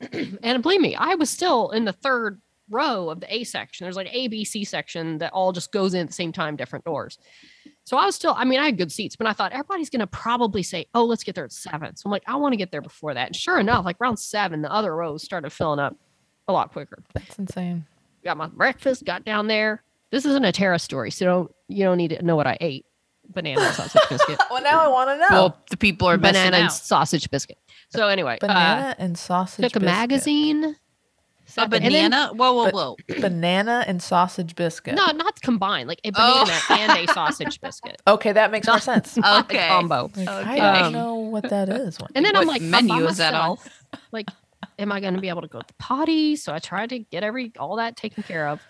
and 0.42 0.62
believe 0.62 0.80
me, 0.80 0.94
I 0.96 1.14
was 1.14 1.30
still 1.30 1.70
in 1.70 1.84
the 1.84 1.92
third 1.92 2.40
row 2.70 3.08
of 3.10 3.20
the 3.20 3.34
A 3.34 3.44
section. 3.44 3.84
There's 3.84 3.96
like 3.96 4.08
A, 4.12 4.28
B, 4.28 4.44
C 4.44 4.64
section 4.64 5.18
that 5.18 5.32
all 5.32 5.52
just 5.52 5.72
goes 5.72 5.94
in 5.94 6.00
at 6.00 6.06
the 6.08 6.12
same 6.12 6.32
time, 6.32 6.56
different 6.56 6.84
doors. 6.84 7.18
So 7.84 7.96
I 7.96 8.04
was 8.04 8.14
still, 8.14 8.34
I 8.36 8.44
mean, 8.44 8.60
I 8.60 8.66
had 8.66 8.76
good 8.76 8.92
seats, 8.92 9.16
but 9.16 9.26
I 9.26 9.32
thought 9.32 9.52
everybody's 9.52 9.88
going 9.88 10.00
to 10.00 10.06
probably 10.06 10.62
say, 10.62 10.86
oh, 10.94 11.06
let's 11.06 11.24
get 11.24 11.34
there 11.34 11.44
at 11.44 11.52
seven. 11.52 11.96
So 11.96 12.06
I'm 12.06 12.10
like, 12.10 12.24
I 12.26 12.36
want 12.36 12.52
to 12.52 12.58
get 12.58 12.70
there 12.70 12.82
before 12.82 13.14
that. 13.14 13.28
And 13.28 13.36
sure 13.36 13.58
enough, 13.58 13.86
like 13.86 13.96
round 13.98 14.18
seven, 14.18 14.60
the 14.60 14.70
other 14.70 14.94
rows 14.94 15.22
started 15.22 15.50
filling 15.50 15.78
up 15.80 15.96
a 16.48 16.52
lot 16.52 16.70
quicker. 16.72 17.02
That's 17.14 17.38
insane. 17.38 17.86
Got 18.24 18.36
my 18.36 18.48
breakfast, 18.48 19.04
got 19.06 19.24
down 19.24 19.46
there. 19.46 19.82
This 20.10 20.26
isn't 20.26 20.44
a 20.44 20.52
Tara 20.52 20.78
story, 20.78 21.10
so 21.10 21.24
don't 21.26 21.54
you 21.68 21.84
don't 21.84 21.98
need 21.98 22.08
to 22.08 22.22
know 22.22 22.36
what 22.36 22.46
I 22.46 22.56
ate. 22.60 22.84
Banana 23.30 23.60
and 23.60 23.74
sausage 23.74 24.02
biscuit. 24.08 24.38
Well, 24.50 24.62
now 24.62 24.80
I 24.80 24.88
want 24.88 25.10
to 25.10 25.16
know. 25.18 25.26
Well, 25.30 25.58
the 25.70 25.76
people 25.76 26.08
are 26.08 26.16
Banana 26.16 26.56
and 26.56 26.64
out. 26.66 26.72
sausage 26.72 27.30
biscuit. 27.30 27.58
So 27.90 28.08
anyway, 28.08 28.38
banana 28.40 28.94
and 28.98 29.16
sausage. 29.18 29.64
uh, 29.64 29.68
took 29.68 29.76
a 29.76 29.80
biscuit. 29.80 29.96
magazine. 29.98 30.64
A 30.64 31.50
sat 31.50 31.70
there- 31.70 31.80
and 31.82 31.94
then- 31.94 32.10
banana? 32.10 32.32
Whoa, 32.34 32.52
whoa, 32.52 32.70
whoa. 32.70 32.96
Banana 33.20 33.84
and 33.86 34.02
sausage 34.02 34.54
biscuit. 34.54 34.94
No, 34.94 35.06
not 35.12 35.40
combined, 35.40 35.88
like 35.88 36.00
a 36.04 36.10
Oh. 36.14 36.44
banana 36.44 36.82
and 36.98 37.08
a 37.08 37.12
sausage 37.14 37.60
biscuit. 37.60 38.02
Okay, 38.06 38.32
that 38.32 38.50
makes 38.50 38.66
more 38.66 38.78
sense. 38.80 39.16
Not 39.18 39.50
a 39.50 39.56
Okay. 39.56 39.68
combo. 39.68 40.10
Like, 40.14 40.28
Okay. 40.28 40.60
I 40.60 40.74
don't 40.78 40.86
Um, 40.88 40.92
know 40.92 41.14
what 41.14 41.48
that 41.48 41.68
is. 41.70 41.98
And 42.14 42.24
then 42.26 42.36
I'm 42.36 42.46
What 42.46 42.60
like, 42.60 42.62
I'm 42.62 42.70
by 42.70 42.82
menu 42.82 43.06
is 43.06 43.16
that 43.16 43.32
all? 43.34 43.58
Like, 44.12 44.28
am 44.78 44.92
I 44.92 45.00
going 45.00 45.14
to 45.14 45.20
be 45.20 45.30
able 45.30 45.42
to 45.42 45.48
go 45.48 45.60
to 45.60 45.66
the 45.66 45.74
potty? 45.78 46.36
So 46.36 46.52
I 46.52 46.58
tried 46.58 46.90
to 46.90 46.98
get 46.98 47.22
every 47.22 47.52
all 47.58 47.76
that 47.76 47.96
taken 47.96 48.22
care 48.22 48.48
of. 48.48 48.60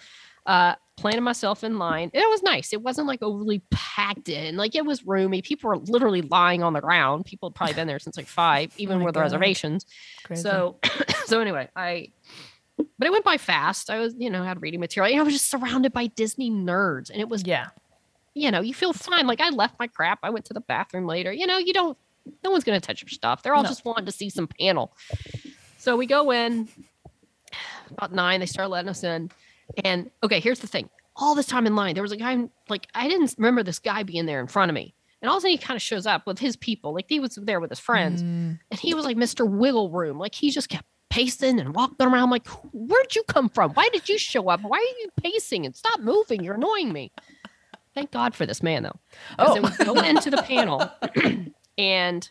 Uh, 0.46 0.74
planted 0.99 1.20
myself 1.22 1.62
in 1.64 1.78
line. 1.78 2.11
It 2.12 2.28
was 2.28 2.42
nice. 2.42 2.72
It 2.72 2.82
wasn't 2.82 3.07
like 3.07 3.22
overly 3.22 3.62
packed 3.70 4.28
in. 4.28 4.57
Like 4.57 4.74
it 4.74 4.84
was 4.84 5.07
roomy. 5.07 5.42
People 5.42 5.68
were 5.70 5.76
literally 5.78 6.22
lying 6.22 6.62
on 6.62 6.72
the 6.72 6.80
ground. 6.80 7.24
People 7.24 7.49
had 7.51 7.55
probably 7.55 7.74
been 7.74 7.86
there 7.86 7.99
since 7.99 8.16
like 8.16 8.26
five, 8.42 8.72
even 8.76 8.99
my 8.99 9.05
with 9.07 9.14
God. 9.14 9.20
reservations. 9.22 9.86
Crazy. 10.24 10.42
So, 10.42 10.78
so 11.26 11.40
anyway, 11.40 11.68
I. 11.76 12.09
But 12.99 13.07
it 13.09 13.11
went 13.11 13.24
by 13.24 13.38
fast. 13.38 13.90
I 13.90 13.99
was, 13.99 14.14
you 14.18 14.30
know, 14.30 14.42
had 14.44 14.61
reading 14.62 14.78
material. 14.80 15.12
And 15.12 15.20
I 15.20 15.24
was 15.24 15.32
just 15.34 15.51
surrounded 15.51 15.92
by 15.92 16.07
Disney 16.09 16.51
nerds, 16.51 17.11
and 17.11 17.20
it 17.20 17.28
was 17.28 17.44
yeah, 17.44 17.68
you 18.34 18.51
know, 18.53 18.61
you 18.61 18.72
feel 18.74 18.92
fine. 18.92 19.26
Like 19.26 19.40
I 19.40 19.51
left 19.51 19.78
my 19.80 19.86
crap. 19.88 20.20
I 20.22 20.30
went 20.30 20.44
to 20.46 20.55
the 20.55 20.61
bathroom 20.61 21.07
later. 21.07 21.32
You 21.32 21.46
know, 21.49 21.59
you 21.59 21.72
don't, 21.72 21.99
no 22.44 22.51
one's 22.51 22.62
going 22.64 22.80
to 22.80 22.86
touch 22.86 23.03
your 23.03 23.09
stuff. 23.09 23.42
They're 23.42 23.55
all 23.55 23.62
No. 23.64 23.68
just 23.68 23.84
wanting 23.84 24.07
to 24.07 24.12
see 24.12 24.30
some 24.30 24.46
panel. 24.46 24.92
So 25.78 25.96
we 25.96 26.07
go 26.07 26.30
in 26.32 26.68
about 27.90 28.12
nine. 28.12 28.38
They 28.40 28.46
start 28.46 28.70
letting 28.70 28.88
us 28.90 29.03
in. 29.03 29.30
And 29.84 30.10
okay, 30.22 30.40
here's 30.40 30.60
the 30.60 30.66
thing. 30.66 30.88
All 31.16 31.34
this 31.34 31.46
time 31.46 31.66
in 31.66 31.74
line, 31.74 31.94
there 31.94 32.02
was 32.02 32.12
a 32.12 32.16
guy, 32.16 32.36
like, 32.68 32.86
I 32.94 33.08
didn't 33.08 33.34
remember 33.38 33.62
this 33.62 33.78
guy 33.80 34.02
being 34.04 34.26
there 34.26 34.40
in 34.40 34.46
front 34.46 34.70
of 34.70 34.74
me. 34.74 34.94
And 35.20 35.28
all 35.28 35.36
of 35.36 35.40
a 35.40 35.42
sudden, 35.42 35.50
he 35.52 35.58
kind 35.58 35.76
of 35.76 35.82
shows 35.82 36.06
up 36.06 36.26
with 36.28 36.38
his 36.38 36.54
people. 36.56 36.94
Like, 36.94 37.06
he 37.08 37.18
was 37.18 37.34
there 37.42 37.58
with 37.58 37.70
his 37.70 37.80
friends. 37.80 38.22
Mm, 38.22 38.60
And 38.70 38.80
he 38.80 38.94
was 38.94 39.04
like 39.04 39.16
Mr. 39.16 39.48
Wiggle 39.48 39.90
Room. 39.90 40.16
Like, 40.18 40.34
he 40.34 40.50
just 40.50 40.68
kept 40.68 40.84
pacing 41.10 41.58
and 41.58 41.74
walking 41.74 42.06
around. 42.06 42.22
I'm 42.22 42.30
like, 42.30 42.46
where'd 42.72 43.16
you 43.16 43.24
come 43.24 43.48
from? 43.48 43.72
Why 43.72 43.88
did 43.92 44.08
you 44.08 44.16
show 44.16 44.48
up? 44.48 44.60
Why 44.62 44.78
are 44.78 45.00
you 45.00 45.08
pacing? 45.20 45.66
And 45.66 45.74
stop 45.74 45.98
moving. 46.00 46.44
You're 46.44 46.54
annoying 46.54 46.92
me. 46.92 47.10
Thank 47.96 48.12
God 48.12 48.34
for 48.36 48.46
this 48.46 48.62
man, 48.62 48.84
though. 48.84 49.00
Oh. 49.40 49.56
it 49.56 49.62
would 49.62 49.76
go 49.78 49.94
into 50.00 50.30
the 50.30 50.42
panel 50.42 50.88
and 51.78 52.30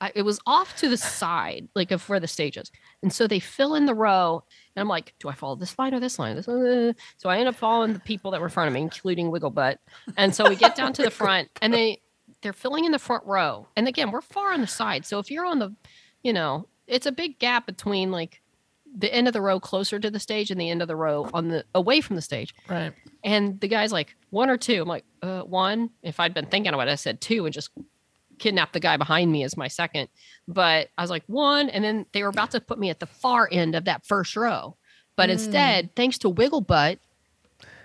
I, 0.00 0.12
it 0.14 0.22
was 0.22 0.38
off 0.46 0.76
to 0.76 0.88
the 0.88 0.96
side, 0.96 1.68
like 1.74 1.90
of 1.90 2.06
where 2.08 2.20
the 2.20 2.26
stage 2.26 2.56
is. 2.56 2.70
And 3.02 3.12
so 3.12 3.26
they 3.26 3.40
fill 3.40 3.74
in 3.74 3.86
the 3.86 3.94
row. 3.94 4.44
And 4.74 4.80
I'm 4.80 4.88
like, 4.88 5.14
do 5.20 5.28
I 5.28 5.32
follow 5.32 5.56
this 5.56 5.78
line 5.78 5.94
or 5.94 6.00
this 6.00 6.18
line? 6.18 6.36
This 6.36 6.48
uh, 6.48 6.92
So 7.16 7.30
I 7.30 7.38
end 7.38 7.48
up 7.48 7.54
following 7.54 7.92
the 7.92 8.00
people 8.00 8.30
that 8.32 8.40
were 8.40 8.46
in 8.46 8.52
front 8.52 8.68
of 8.68 8.74
me, 8.74 8.82
including 8.82 9.30
Wigglebutt. 9.30 9.76
And 10.16 10.34
so 10.34 10.48
we 10.48 10.56
get 10.56 10.76
down 10.76 10.92
to 10.94 11.02
the 11.02 11.10
front 11.10 11.48
and 11.62 11.72
they, 11.72 12.00
they're 12.42 12.52
filling 12.52 12.84
in 12.84 12.92
the 12.92 12.98
front 12.98 13.24
row. 13.24 13.68
And 13.76 13.88
again, 13.88 14.10
we're 14.10 14.20
far 14.20 14.52
on 14.52 14.60
the 14.60 14.66
side. 14.66 15.06
So 15.06 15.18
if 15.18 15.30
you're 15.30 15.46
on 15.46 15.58
the, 15.58 15.74
you 16.22 16.32
know, 16.32 16.68
it's 16.86 17.06
a 17.06 17.12
big 17.12 17.38
gap 17.38 17.66
between 17.66 18.10
like 18.10 18.42
the 18.98 19.12
end 19.12 19.26
of 19.26 19.32
the 19.32 19.40
row 19.40 19.58
closer 19.60 19.98
to 19.98 20.10
the 20.10 20.20
stage 20.20 20.50
and 20.50 20.60
the 20.60 20.70
end 20.70 20.82
of 20.82 20.88
the 20.88 20.96
row 20.96 21.28
on 21.34 21.48
the 21.48 21.64
away 21.74 22.00
from 22.00 22.16
the 22.16 22.22
stage. 22.22 22.54
right. 22.68 22.92
And 23.24 23.60
the 23.60 23.68
guy's 23.68 23.92
like, 23.92 24.14
one 24.30 24.50
or 24.50 24.56
two. 24.56 24.82
I'm 24.82 24.88
like, 24.88 25.04
uh, 25.22 25.40
one. 25.40 25.90
If 26.02 26.20
I'd 26.20 26.34
been 26.34 26.46
thinking 26.46 26.72
about 26.72 26.88
it, 26.88 26.92
I 26.92 26.96
said 26.96 27.20
two 27.20 27.44
and 27.46 27.52
just 27.52 27.70
kidnapped 28.38 28.72
the 28.72 28.80
guy 28.80 28.96
behind 28.96 29.30
me 29.32 29.44
as 29.44 29.56
my 29.56 29.68
second. 29.68 30.08
But 30.48 30.88
I 30.98 31.02
was 31.02 31.10
like, 31.10 31.24
one. 31.26 31.68
And 31.68 31.82
then 31.84 32.06
they 32.12 32.22
were 32.22 32.28
about 32.28 32.50
to 32.52 32.60
put 32.60 32.78
me 32.78 32.90
at 32.90 33.00
the 33.00 33.06
far 33.06 33.48
end 33.50 33.74
of 33.74 33.84
that 33.86 34.06
first 34.06 34.36
row. 34.36 34.76
But 35.16 35.28
Mm. 35.28 35.32
instead, 35.32 35.96
thanks 35.96 36.18
to 36.18 36.32
Wigglebutt, 36.32 36.98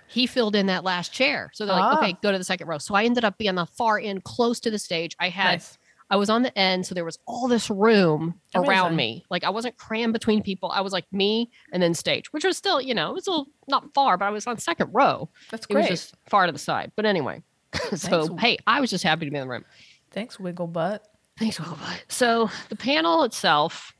he 0.06 0.26
filled 0.26 0.54
in 0.54 0.66
that 0.66 0.84
last 0.84 1.12
chair. 1.12 1.50
So 1.54 1.64
they're 1.64 1.74
like, 1.74 1.84
Ah. 1.96 1.98
okay, 1.98 2.16
go 2.22 2.30
to 2.32 2.38
the 2.38 2.44
second 2.44 2.66
row. 2.68 2.78
So 2.78 2.94
I 2.94 3.04
ended 3.04 3.24
up 3.24 3.38
being 3.38 3.54
the 3.54 3.64
far 3.66 3.98
end 3.98 4.24
close 4.24 4.60
to 4.60 4.70
the 4.70 4.78
stage. 4.78 5.16
I 5.18 5.28
had 5.30 5.52
Nice. 5.52 5.78
I 6.10 6.16
was 6.16 6.28
on 6.28 6.42
the 6.42 6.56
end, 6.58 6.84
so 6.84 6.94
there 6.94 7.06
was 7.06 7.18
all 7.26 7.48
this 7.48 7.70
room 7.70 8.38
around 8.54 8.94
me. 8.96 9.24
Like 9.30 9.44
I 9.44 9.48
wasn't 9.48 9.78
crammed 9.78 10.12
between 10.12 10.42
people. 10.42 10.70
I 10.70 10.82
was 10.82 10.92
like 10.92 11.10
me 11.10 11.50
and 11.72 11.82
then 11.82 11.94
stage, 11.94 12.30
which 12.34 12.44
was 12.44 12.58
still, 12.58 12.82
you 12.82 12.92
know, 12.92 13.08
it 13.08 13.14
was 13.14 13.26
a 13.26 13.30
little 13.30 13.46
not 13.66 13.94
far, 13.94 14.18
but 14.18 14.26
I 14.26 14.30
was 14.30 14.46
on 14.46 14.58
second 14.58 14.90
row. 14.92 15.30
That's 15.50 15.64
It 15.64 15.72
great. 15.72 15.88
was 15.90 16.00
just 16.00 16.14
far 16.28 16.44
to 16.44 16.52
the 16.52 16.58
side. 16.58 16.92
But 16.96 17.06
anyway, 17.06 17.42
so 17.96 18.26
Thanks. 18.26 18.42
hey, 18.42 18.58
I 18.66 18.82
was 18.82 18.90
just 18.90 19.02
happy 19.04 19.24
to 19.24 19.30
be 19.30 19.38
in 19.38 19.44
the 19.44 19.50
room. 19.50 19.64
Thanks, 20.12 20.38
Wiggle 20.38 20.66
Butt. 20.68 21.02
Thanks, 21.38 21.58
Wigglebutt. 21.58 22.00
So 22.08 22.50
the 22.68 22.76
panel 22.76 23.24
itself, 23.24 23.94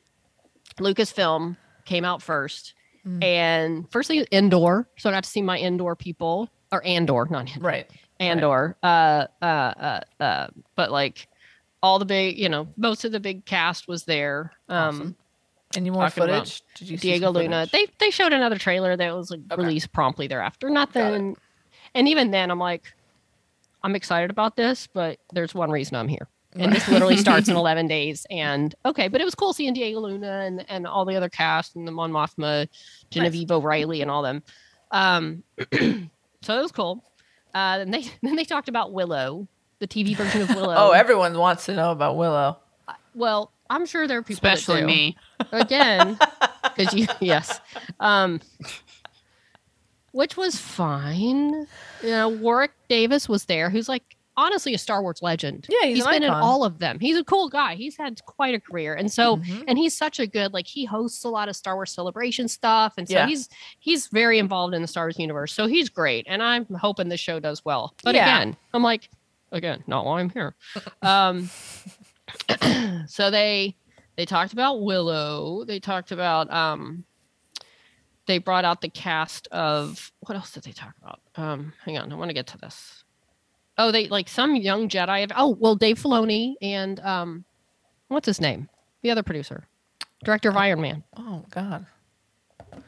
Lucasfilm 0.79 1.57
came 1.85 2.05
out 2.05 2.23
first, 2.23 2.75
Mm. 3.07 3.25
and 3.25 3.91
first 3.91 4.07
thing 4.09 4.25
Andor. 4.31 4.87
So 4.97 5.11
I 5.11 5.13
got 5.13 5.25
to 5.25 5.31
see 5.31 5.43
my 5.43 5.59
Endor 5.59 5.97
people 5.97 6.49
or 6.71 6.85
Andor, 6.87 7.27
not 7.29 7.49
Andor. 7.51 7.61
Right. 7.67 7.91
Andor. 8.21 8.77
Uh, 8.81 9.27
uh, 9.43 9.45
uh, 9.45 10.01
uh, 10.23 10.47
but 10.77 10.93
like 10.93 11.27
all 11.83 11.99
the 11.99 12.05
big, 12.05 12.39
you 12.39 12.49
know, 12.49 12.69
most 12.77 13.05
of 13.05 13.11
the 13.11 13.19
big 13.19 13.45
cast 13.45 13.89
was 13.89 14.05
there. 14.05 14.53
Um, 14.69 14.77
Awesome. 14.89 15.17
Any 15.75 15.91
more 15.91 16.09
footage? 16.11 16.63
Did 16.77 16.91
you 16.91 16.97
Diego 16.99 17.31
Luna. 17.33 17.67
footage? 17.67 17.73
They 17.73 17.87
they 17.99 18.11
showed 18.11 18.33
another 18.35 18.59
trailer 18.59 18.95
that 18.97 19.17
was 19.17 19.31
like 19.33 19.41
Okay. 19.51 19.61
released 19.63 19.91
promptly 19.93 20.27
thereafter. 20.29 20.69
Nothing. 20.71 21.37
And 21.95 22.09
even 22.09 22.31
then, 22.31 22.51
I'm 22.53 22.59
like, 22.61 22.93
I'm 23.85 23.95
excited 23.95 24.31
about 24.31 24.57
this, 24.57 24.87
but 24.87 25.19
there's 25.33 25.55
one 25.55 25.71
reason 25.71 25.97
I'm 25.97 26.09
here. 26.09 26.29
And 26.55 26.73
this 26.73 26.87
literally 26.91 27.17
starts 27.17 27.49
in 27.49 27.57
11 27.57 27.89
days. 27.89 28.27
And 28.31 28.75
okay, 28.85 29.09
but 29.09 29.21
it 29.21 29.25
was 29.25 29.35
cool 29.35 29.53
seeing 29.53 29.73
Diego 29.73 30.01
Luna 30.01 30.43
and, 30.47 30.65
and 30.69 30.87
all 30.87 31.05
the 31.05 31.17
other 31.17 31.29
cast 31.29 31.77
and 31.77 31.87
the 31.87 31.93
Mon 31.93 32.13
Mothma, 32.13 32.69
Genevieve 33.11 33.51
O'Reilly, 33.51 34.03
and 34.03 34.11
all 34.11 34.23
them. 34.23 34.43
Um, 34.91 35.43
so 35.73 36.59
it 36.59 36.63
was 36.63 36.73
cool. 36.73 37.03
Uh, 37.55 37.79
and 37.81 37.93
they 37.93 38.03
then 38.23 38.37
they 38.37 38.45
talked 38.45 38.69
about 38.69 38.93
Willow, 38.93 39.49
the 39.79 39.89
TV 39.89 40.17
version 40.17 40.43
of 40.43 40.51
Willow. 40.51 40.75
Oh, 40.77 40.91
everyone 40.91 41.37
wants 41.39 41.67
to 41.67 41.75
know 41.75 41.91
about 41.91 42.17
Willow. 42.17 42.59
well, 43.15 43.53
I'm 43.71 43.87
sure 43.87 44.07
there 44.07 44.19
are 44.19 44.23
people, 44.23 44.43
that 44.43 44.59
Especially 44.59 44.83
do. 44.83 44.87
me. 44.87 45.17
again 45.51 46.19
because 46.63 46.95
you 46.95 47.07
yes 47.21 47.61
um 48.01 48.41
which 50.13 50.37
was 50.37 50.57
fine. 50.57 51.67
You 52.03 52.09
know 52.11 52.29
warwick 52.29 52.73
davis 52.89 53.29
was 53.29 53.45
there 53.47 53.69
who's 53.71 53.89
like 53.89 54.03
honestly 54.37 54.73
a 54.73 54.79
star 54.79 55.03
wars 55.03 55.21
legend. 55.21 55.67
Yeah, 55.69 55.89
he's 55.89 56.05
an 56.07 56.11
been 56.11 56.23
in 56.23 56.31
all 56.31 56.65
of 56.65 56.79
them. 56.79 56.99
He's 57.01 57.19
a 57.19 57.25
cool 57.25 57.51
guy. 57.51 57.75
He's 57.75 57.99
had 57.99 58.25
quite 58.25 58.55
a 58.55 58.61
career. 58.61 58.95
And 58.95 59.13
so 59.13 59.37
Mhm. 59.37 59.65
and 59.69 59.77
he's 59.77 59.95
such 59.97 60.19
a 60.21 60.27
good 60.27 60.55
like 60.55 60.67
he 60.67 60.87
hosts 60.87 61.23
a 61.25 61.29
lot 61.29 61.51
of 61.51 61.57
star 61.57 61.75
wars 61.75 61.93
celebration 61.93 62.49
stuff. 62.49 62.95
And 62.97 63.07
so 63.07 63.15
Yeah. 63.17 63.27
he's 63.27 63.49
he's 63.79 64.07
very 64.07 64.39
involved 64.39 64.73
in 64.75 64.81
the 64.81 64.89
star 64.89 65.05
wars 65.05 65.19
universe. 65.19 65.53
So 65.53 65.67
he's 65.67 65.89
great. 65.91 66.25
And 66.29 66.43
i'm 66.43 66.65
hoping 66.81 67.09
the 67.11 67.17
show 67.19 67.41
does 67.41 67.63
well. 67.65 67.95
But 68.05 68.15
Yeah. 68.15 68.23
again 68.23 68.57
i'm 68.73 68.83
like 68.83 69.11
again 69.53 69.85
not 69.87 70.07
why 70.07 70.21
i'm 70.21 70.31
here. 70.31 70.55
Um 71.03 71.51
so 73.07 73.31
they 73.31 73.77
they 74.17 74.25
talked 74.25 74.53
about 74.53 74.83
willow. 74.83 75.65
They 75.65 75.79
talked 75.81 76.13
about 76.13 76.51
um 76.53 77.05
they 78.27 78.39
brought 78.39 78.65
out 78.65 78.81
the 78.81 78.89
cast 78.89 79.49
of 79.49 80.13
what 80.21 80.37
else 80.37 80.53
did 80.53 80.63
they 80.65 80.73
talk 80.73 80.95
about 81.03 81.21
um 81.37 81.73
hang 81.85 81.99
on 81.99 82.13
i 82.13 82.15
want 82.15 82.29
to 82.29 82.35
get 82.35 82.47
to 82.47 82.59
this 82.59 83.05
oh 83.79 83.91
they 83.91 84.09
like 84.09 84.29
some 84.29 84.55
young 84.57 84.89
jedi 84.89 85.31
oh 85.37 85.57
well 85.59 85.75
dave 85.77 85.99
filoni 85.99 86.55
and 86.63 87.01
um 87.01 87.45
what's 88.09 88.27
his 88.27 88.41
name 88.41 88.69
the 89.03 89.11
other 89.11 89.23
producer 89.23 89.65
director 90.25 90.49
of 90.51 90.57
iron 90.57 90.81
man 90.81 91.03
Oh 91.17 91.45
God. 91.51 91.87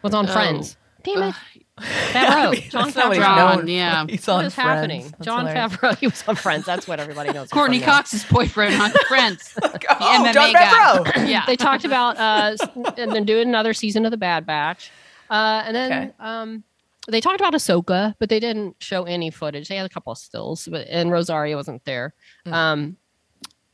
was 0.03 0.15
on 0.15 0.29
Oh. 0.29 0.33
friends 0.33 0.77
damn 1.03 1.23
it 1.23 1.27
Ugh. 1.29 1.35
Favreau, 1.81 2.55
John 2.71 2.85
That's 2.85 2.97
not 2.97 3.13
Favreau. 3.13 3.57
known 3.57 3.67
yeah. 3.69 4.07
He's 4.09 4.27
what 4.29 4.35
on 4.37 4.45
is 4.45 4.55
Friends. 4.55 4.69
happening 4.71 5.03
That's 5.03 5.25
john 5.25 5.47
hilarious. 5.47 5.73
favreau 5.77 5.99
he 5.99 6.07
was 6.07 6.23
on 6.29 6.37
friends 6.37 6.65
that's 6.65 6.87
what 6.87 7.01
everybody 7.01 7.33
knows 7.33 7.49
Courteney. 7.49 7.81
Cox's 7.81 8.25
boyfriend 8.25 8.81
on 8.81 8.91
Friends. 9.09 9.53
oh, 9.61 9.69
MMA 9.69 10.33
John 10.33 10.53
guy. 10.53 10.65
Favreau. 10.67 11.29
yeah. 11.29 11.45
they 11.47 11.57
talked 11.57 11.85
about 11.85 12.17
uh 12.17 12.57
s- 12.61 12.69
and 12.97 13.11
then 13.13 13.25
doing 13.25 13.49
another 13.49 13.75
season 13.75 14.05
of 14.05 14.13
the 14.13 14.17
Bad 14.17 14.47
Batch, 14.47 14.93
uh, 15.31 15.63
and 15.67 15.75
then 15.77 15.93
Okay. 15.93 16.13
um 16.21 16.65
they 17.07 17.21
talked 17.21 17.39
about 17.39 17.53
Ahsoka, 17.53 18.15
but 18.19 18.31
they 18.31 18.41
didn't 18.41 18.77
show 18.81 19.05
any 19.05 19.31
footage. 19.31 19.69
They 19.69 19.77
had 19.77 19.85
a 19.85 19.91
couple 19.91 20.13
of 20.13 20.19
stills, 20.19 20.67
but 20.71 20.87
and 20.89 21.11
Rosario 21.11 21.57
wasn't 21.57 21.85
there. 21.85 22.15
Mm. 22.47 22.53
Um, 22.53 22.97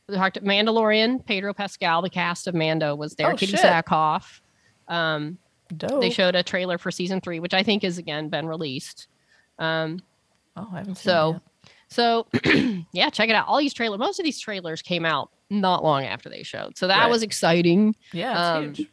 they 0.07 0.17
talked 0.17 0.43
Mandalorian, 0.43 1.25
Pedro 1.25 1.53
Pascal, 1.53 2.01
the 2.01 2.09
cast 2.09 2.47
of 2.47 2.53
Mando 2.55 2.93
was 2.93 3.15
there. 3.15 3.31
Oh, 3.31 3.37
shit. 3.37 3.51
Sackhoff. 3.51 4.41
Um, 4.89 5.37
Dope. 5.77 6.01
they 6.01 6.09
showed 6.09 6.35
a 6.35 6.43
trailer 6.43 6.77
for 6.77 6.91
season 6.91 7.21
three, 7.21 7.39
which 7.39 7.53
I 7.53 7.63
think 7.63 7.83
has 7.83 7.97
again 7.97 8.27
been 8.27 8.47
released. 8.47 9.07
Um, 9.59 9.99
Oh, 10.57 10.67
I 10.73 10.79
haven't 10.79 10.95
seen 10.95 11.03
so, 11.03 11.41
that. 11.63 11.71
so 11.87 12.27
yeah, 12.91 13.09
check 13.09 13.29
it 13.29 13.35
out. 13.35 13.47
All 13.47 13.57
these 13.59 13.73
trailers, 13.73 13.99
most 13.99 14.19
of 14.19 14.25
these 14.25 14.37
trailers 14.41 14.81
came 14.81 15.05
out 15.05 15.31
not 15.49 15.81
long 15.85 16.03
after 16.03 16.27
they 16.27 16.43
showed, 16.43 16.77
so 16.77 16.87
that 16.87 17.03
Right. 17.03 17.09
was 17.09 17.23
exciting. 17.23 17.95
Yeah, 18.11 18.31
it's 18.31 18.39
um, 18.39 18.63
huge. 18.75 18.89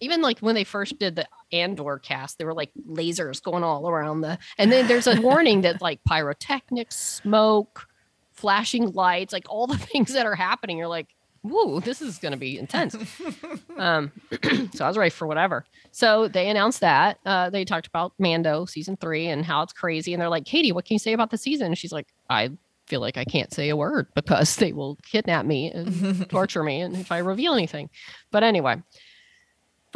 Even 0.00 0.22
like 0.22 0.38
when 0.40 0.54
they 0.54 0.64
first 0.64 0.98
did 0.98 1.16
the 1.16 1.26
Andor 1.52 1.98
cast, 1.98 2.38
there 2.38 2.46
were 2.46 2.54
like 2.54 2.70
lasers 2.88 3.42
going 3.42 3.64
all 3.64 3.88
around 3.88 4.20
the, 4.20 4.38
and 4.58 4.70
then 4.70 4.86
there's 4.86 5.06
a 5.06 5.20
warning 5.20 5.62
that 5.62 5.80
like 5.80 6.02
pyrotechnics, 6.04 6.96
smoke, 6.96 7.88
flashing 8.32 8.92
lights, 8.92 9.32
like 9.32 9.46
all 9.48 9.66
the 9.66 9.78
things 9.92 10.12
that 10.12 10.26
are 10.26 10.34
happening. 10.34 10.78
You're 10.78 10.88
like, 10.88 11.08
woo, 11.42 11.80
this 11.80 12.02
is 12.02 12.18
going 12.18 12.32
to 12.32 12.38
be 12.38 12.58
intense. 12.58 12.96
um, 13.78 14.12
so 14.72 14.84
I 14.84 14.88
was 14.88 14.98
ready 14.98 15.10
for 15.10 15.26
whatever. 15.26 15.64
So 15.92 16.28
they 16.28 16.48
announced 16.48 16.80
that 16.80 17.18
uh, 17.24 17.50
they 17.50 17.64
talked 17.64 17.86
about 17.86 18.12
Mando 18.18 18.66
season 18.66 18.96
three 18.96 19.28
and 19.28 19.44
how 19.44 19.62
it's 19.62 19.72
crazy, 19.72 20.12
and 20.12 20.20
they're 20.20 20.28
like, 20.28 20.44
Katie, 20.44 20.72
what 20.72 20.84
can 20.84 20.94
you 20.94 20.98
say 20.98 21.12
about 21.12 21.30
the 21.30 21.38
season? 21.38 21.68
And 21.68 21.78
she's 21.78 21.92
like, 21.92 22.08
I 22.28 22.50
feel 22.86 23.00
like 23.00 23.16
I 23.16 23.24
can't 23.24 23.52
say 23.52 23.68
a 23.68 23.76
word 23.76 24.06
because 24.14 24.56
they 24.56 24.72
will 24.72 24.96
kidnap 25.02 25.44
me 25.44 25.72
and 25.72 26.28
torture 26.30 26.62
me, 26.62 26.80
and 26.80 26.96
if 26.96 27.10
I 27.10 27.18
reveal 27.18 27.54
anything. 27.54 27.90
But 28.30 28.42
anyway, 28.42 28.82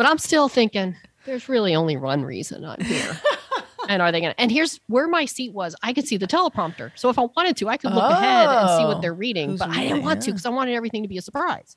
but 0.01 0.07
I'm 0.09 0.17
still 0.17 0.49
thinking 0.49 0.97
there's 1.27 1.47
really 1.47 1.75
only 1.75 1.99
one 1.99 2.25
reason 2.25 2.65
I'm 2.65 2.81
here. 2.81 3.21
and 3.91 4.01
are 4.01 4.11
they 4.11 4.23
gonna 4.23 4.35
and 4.39 4.51
here's 4.51 4.81
where 4.87 5.07
my 5.09 5.25
seat 5.27 5.53
was 5.53 5.75
i 5.83 5.93
could 5.93 6.07
see 6.07 6.17
the 6.17 6.27
teleprompter 6.27 6.91
so 6.95 7.09
if 7.11 7.19
i 7.19 7.23
wanted 7.37 7.57
to 7.57 7.69
i 7.69 7.77
could 7.77 7.93
look 7.93 8.11
ahead 8.11 8.49
and 8.49 8.69
see 8.69 8.85
Oh. 8.85 8.89
what 8.89 9.01
they're 9.03 9.13
reading 9.15 9.57
but 9.57 9.69
i 9.71 9.83
didn't 9.89 10.03
want 10.05 10.23
to 10.23 10.31
because 10.31 10.47
i 10.47 10.51
wanted 10.51 10.75
everything 10.75 11.03
to 11.03 11.09
be 11.09 11.17
a 11.19 11.23
surprise 11.23 11.77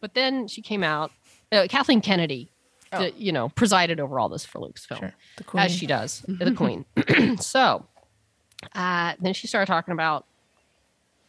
but 0.00 0.12
then 0.14 0.48
she 0.48 0.60
came 0.60 0.82
out 0.84 1.10
uh, 1.52 1.66
kathleen 1.68 2.00
kennedy 2.00 2.50
the, 2.92 3.12
you 3.16 3.30
know 3.32 3.48
presided 3.50 4.00
over 4.00 4.18
all 4.20 4.28
this 4.28 4.44
for 4.44 4.58
Lucasfilm 4.60 4.98
Sure. 4.98 5.14
The 5.38 5.44
queen. 5.44 5.62
as 5.64 5.72
she 5.74 5.86
does 5.86 6.22
the 6.28 6.52
queen 6.56 6.84
so 7.40 7.86
uh, 8.74 9.14
then 9.20 9.32
she 9.32 9.46
started 9.46 9.66
talking 9.66 9.92
about 9.92 10.26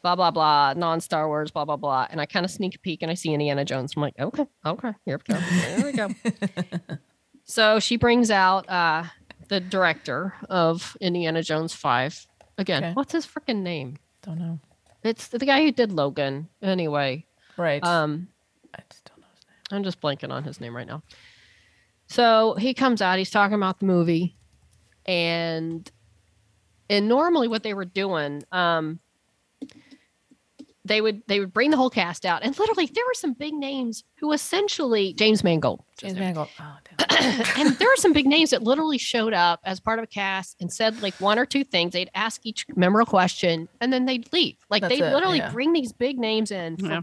blah 0.04 0.16
blah 0.16 0.32
blah 0.32 0.74
non-star 0.76 1.28
wars 1.28 1.52
blah 1.52 1.66
blah 1.66 1.76
blah 1.78 2.08
and 2.10 2.20
i 2.22 2.26
kind 2.26 2.44
of 2.46 2.52
sneak 2.52 2.76
a 2.76 2.80
peek 2.80 3.02
and 3.02 3.12
i 3.12 3.14
see 3.14 3.34
indiana 3.34 3.64
jones 3.66 3.94
i'm 3.96 4.02
like 4.02 4.14
okay 4.20 4.46
okay 4.66 4.92
here 5.06 5.20
we 5.28 5.34
go 5.34 5.40
there 5.40 5.86
we 5.86 5.92
go 5.94 6.10
so 7.44 7.80
she 7.80 7.98
brings 7.98 8.32
out 8.32 8.68
uh, 8.70 9.04
the 9.50 9.60
director 9.60 10.34
of 10.50 10.96
indiana 11.02 11.42
jones 11.44 11.74
5 11.74 12.26
again 12.58 12.84
Okay. 12.84 12.94
what's 12.94 13.12
his 13.14 13.26
freaking 13.26 13.62
name 13.62 13.98
Don't 14.24 14.40
know. 14.40 14.60
it's 15.04 15.28
the 15.30 15.40
guy 15.46 15.62
who 15.62 15.72
did 15.72 15.92
logan 15.92 16.48
anyway 16.62 17.26
Right. 17.58 17.84
um 17.84 18.28
I 18.74 18.80
just 18.90 19.04
don't 19.06 19.20
know 19.20 19.28
his 19.36 19.46
name. 19.46 19.78
I'm 19.78 19.84
just 19.84 20.00
blanking 20.02 20.32
on 20.32 20.44
his 20.46 20.62
name 20.62 20.74
right 20.76 20.88
now. 20.88 21.04
So 22.08 22.56
he 22.56 22.74
comes 22.74 23.02
out, 23.02 23.18
he's 23.20 23.30
talking 23.30 23.56
about 23.56 23.80
the 23.80 23.86
movie, 23.86 24.38
and 25.06 25.90
and 26.90 27.08
normally 27.10 27.50
what 27.50 27.64
they 27.64 27.74
were 27.74 27.84
doing, 27.86 28.44
um, 28.54 29.00
they 30.92 31.00
would 31.00 31.24
they 31.28 31.40
would 31.40 31.54
bring 31.54 31.72
the 31.72 31.78
whole 31.78 31.90
cast 31.90 32.26
out, 32.26 32.44
and 32.44 32.58
literally 32.60 32.86
there 32.86 33.06
were 33.06 33.14
some 33.14 33.34
big 33.34 33.54
names 33.54 34.04
who 34.20 34.34
essentially 34.34 35.14
James 35.14 35.44
Mangold, 35.44 35.84
James 35.98 36.20
Mangold. 36.20 36.50
Oh, 36.60 36.76
damn. 36.98 37.46
and 37.58 37.76
there 37.78 37.88
were 37.88 37.96
some 37.96 38.12
big 38.12 38.28
names 38.28 38.50
that 38.50 38.64
literally 38.64 38.98
showed 38.98 39.34
up 39.34 39.62
as 39.64 39.80
part 39.80 40.00
of 40.00 40.04
a 40.04 40.08
cast 40.08 40.58
and 40.60 40.72
said 40.72 41.02
like 41.02 41.14
one 41.16 41.40
or 41.40 41.46
two 41.46 41.64
things. 41.64 41.94
They'd 41.94 42.12
ask 42.14 42.46
each 42.46 42.66
member 42.76 43.00
a 43.00 43.06
question, 43.06 43.70
and 43.80 43.94
then 43.94 44.06
they'd 44.06 44.32
leave. 44.34 44.58
Like 44.70 44.84
they 44.84 45.00
literally 45.00 45.38
yeah. 45.38 45.52
bring 45.52 45.72
these 45.72 45.94
big 45.94 46.20
names 46.20 46.52
in 46.52 46.78
for 46.78 46.88
Yeah. 46.88 47.02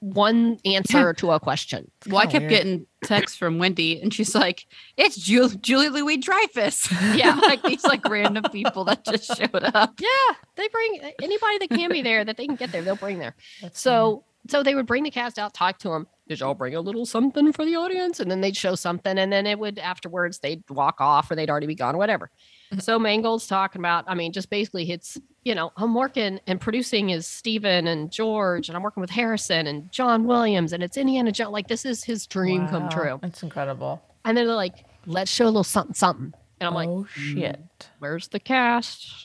One 0.00 0.58
answer 0.64 1.12
to 1.12 1.30
a 1.30 1.38
question. 1.38 1.90
Well, 2.06 2.18
I 2.18 2.24
oh, 2.24 2.30
kept 2.30 2.42
weird. 2.42 2.50
getting 2.50 2.86
texts 3.04 3.36
from 3.36 3.58
Wendy, 3.58 4.00
and 4.00 4.12
she's 4.12 4.34
like, 4.34 4.66
"It's 4.96 5.16
Julie, 5.16 5.56
Julie 5.56 5.88
Louis 5.90 6.16
Dreyfus." 6.16 6.90
Yeah. 7.14 7.34
like 7.42 7.62
these 7.62 7.84
like 7.84 8.08
random 8.08 8.44
people 8.50 8.84
that 8.84 9.04
just 9.04 9.36
showed 9.36 9.62
up. 9.74 9.94
Yeah, 10.00 10.34
they 10.56 10.68
bring 10.68 11.12
anybody 11.22 11.58
that 11.58 11.70
can 11.70 11.90
be 11.90 12.02
there 12.02 12.24
that 12.24 12.36
they 12.36 12.46
can 12.46 12.56
get 12.56 12.72
there. 12.72 12.82
They'll 12.82 12.96
bring 12.96 13.18
there. 13.18 13.34
That's 13.60 13.80
So 13.80 14.24
so 14.48 14.62
they 14.62 14.74
would 14.74 14.86
bring 14.86 15.04
the 15.04 15.10
cast 15.10 15.38
out, 15.38 15.52
talk 15.52 15.78
to 15.78 15.88
them. 15.90 16.06
Did 16.28 16.40
y'all 16.40 16.54
bring 16.54 16.74
a 16.74 16.80
little 16.80 17.04
something 17.04 17.52
for 17.52 17.64
the 17.64 17.76
audience? 17.76 18.20
And 18.20 18.30
then 18.30 18.40
they'd 18.40 18.56
show 18.56 18.74
something, 18.74 19.18
and 19.18 19.32
then 19.32 19.46
it 19.46 19.58
would 19.58 19.78
afterwards 19.78 20.38
they'd 20.38 20.62
walk 20.70 21.00
off 21.00 21.30
or 21.30 21.34
they'd 21.34 21.50
already 21.50 21.66
be 21.66 21.74
gone, 21.74 21.98
whatever. 21.98 22.30
Mm-hmm. 22.72 22.80
So 22.80 22.98
Mangold's 22.98 23.46
talking 23.46 23.80
about, 23.80 24.04
I 24.06 24.14
mean, 24.14 24.32
just 24.32 24.48
basically 24.48 24.90
it's 24.90 25.18
you 25.44 25.54
know 25.54 25.72
I'm 25.76 25.94
working 25.94 26.40
and 26.46 26.60
producing 26.60 27.10
is 27.10 27.26
Steven 27.26 27.86
and 27.86 28.10
George, 28.10 28.68
and 28.68 28.76
I'm 28.76 28.82
working 28.82 29.00
with 29.00 29.10
Harrison 29.10 29.66
and 29.66 29.90
John 29.90 30.24
Williams, 30.24 30.72
and 30.72 30.82
it's 30.82 30.96
Indiana 30.96 31.32
Jones. 31.32 31.52
Like 31.52 31.68
this 31.68 31.84
is 31.84 32.04
his 32.04 32.26
dream 32.26 32.68
come 32.68 32.88
true. 32.88 33.18
That's 33.22 33.42
incredible. 33.42 34.02
And 34.24 34.36
then 34.36 34.46
they're 34.46 34.54
like, 34.56 34.84
let's 35.06 35.30
show 35.30 35.44
a 35.44 35.46
little 35.46 35.64
something, 35.64 35.94
something. 35.94 36.34
And 36.60 36.66
I'm 36.68 36.74
like, 36.74 36.88
oh 36.90 37.06
hmm, 37.14 37.38
shit. 37.38 37.60
where's 38.00 38.28
the 38.28 38.38
cast? 38.38 39.22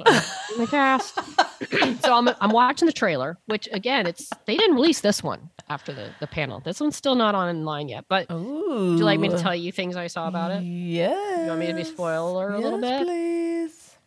The 0.57 0.67
cast. 0.69 1.15
so 2.01 2.13
I'm 2.15 2.29
I'm 2.39 2.51
watching 2.51 2.85
the 2.85 2.93
trailer, 2.93 3.37
which 3.47 3.67
again, 3.73 4.07
it's 4.07 4.29
they 4.45 4.55
didn't 4.55 4.75
release 4.75 5.01
this 5.01 5.21
one 5.21 5.49
after 5.67 5.91
the 5.91 6.11
the 6.21 6.27
panel. 6.27 6.61
This 6.61 6.79
one's 6.79 6.95
still 6.95 7.15
not 7.15 7.35
online 7.35 7.89
yet. 7.89 8.05
But 8.07 8.31
Ooh. 8.31 8.91
would 8.91 8.99
you 8.99 9.03
like 9.03 9.19
me 9.19 9.27
to 9.27 9.37
tell 9.37 9.53
you 9.53 9.73
things 9.73 9.97
I 9.97 10.07
saw 10.07 10.29
about 10.29 10.51
it? 10.51 10.63
Yeah. 10.63 11.41
You 11.41 11.47
want 11.47 11.59
me 11.59 11.67
to 11.67 11.73
be 11.73 11.83
spoiler 11.83 12.51
a 12.53 12.59
little 12.59 12.79
Yes, 12.79 12.99
bit? 13.01 13.05
please. 13.07 13.97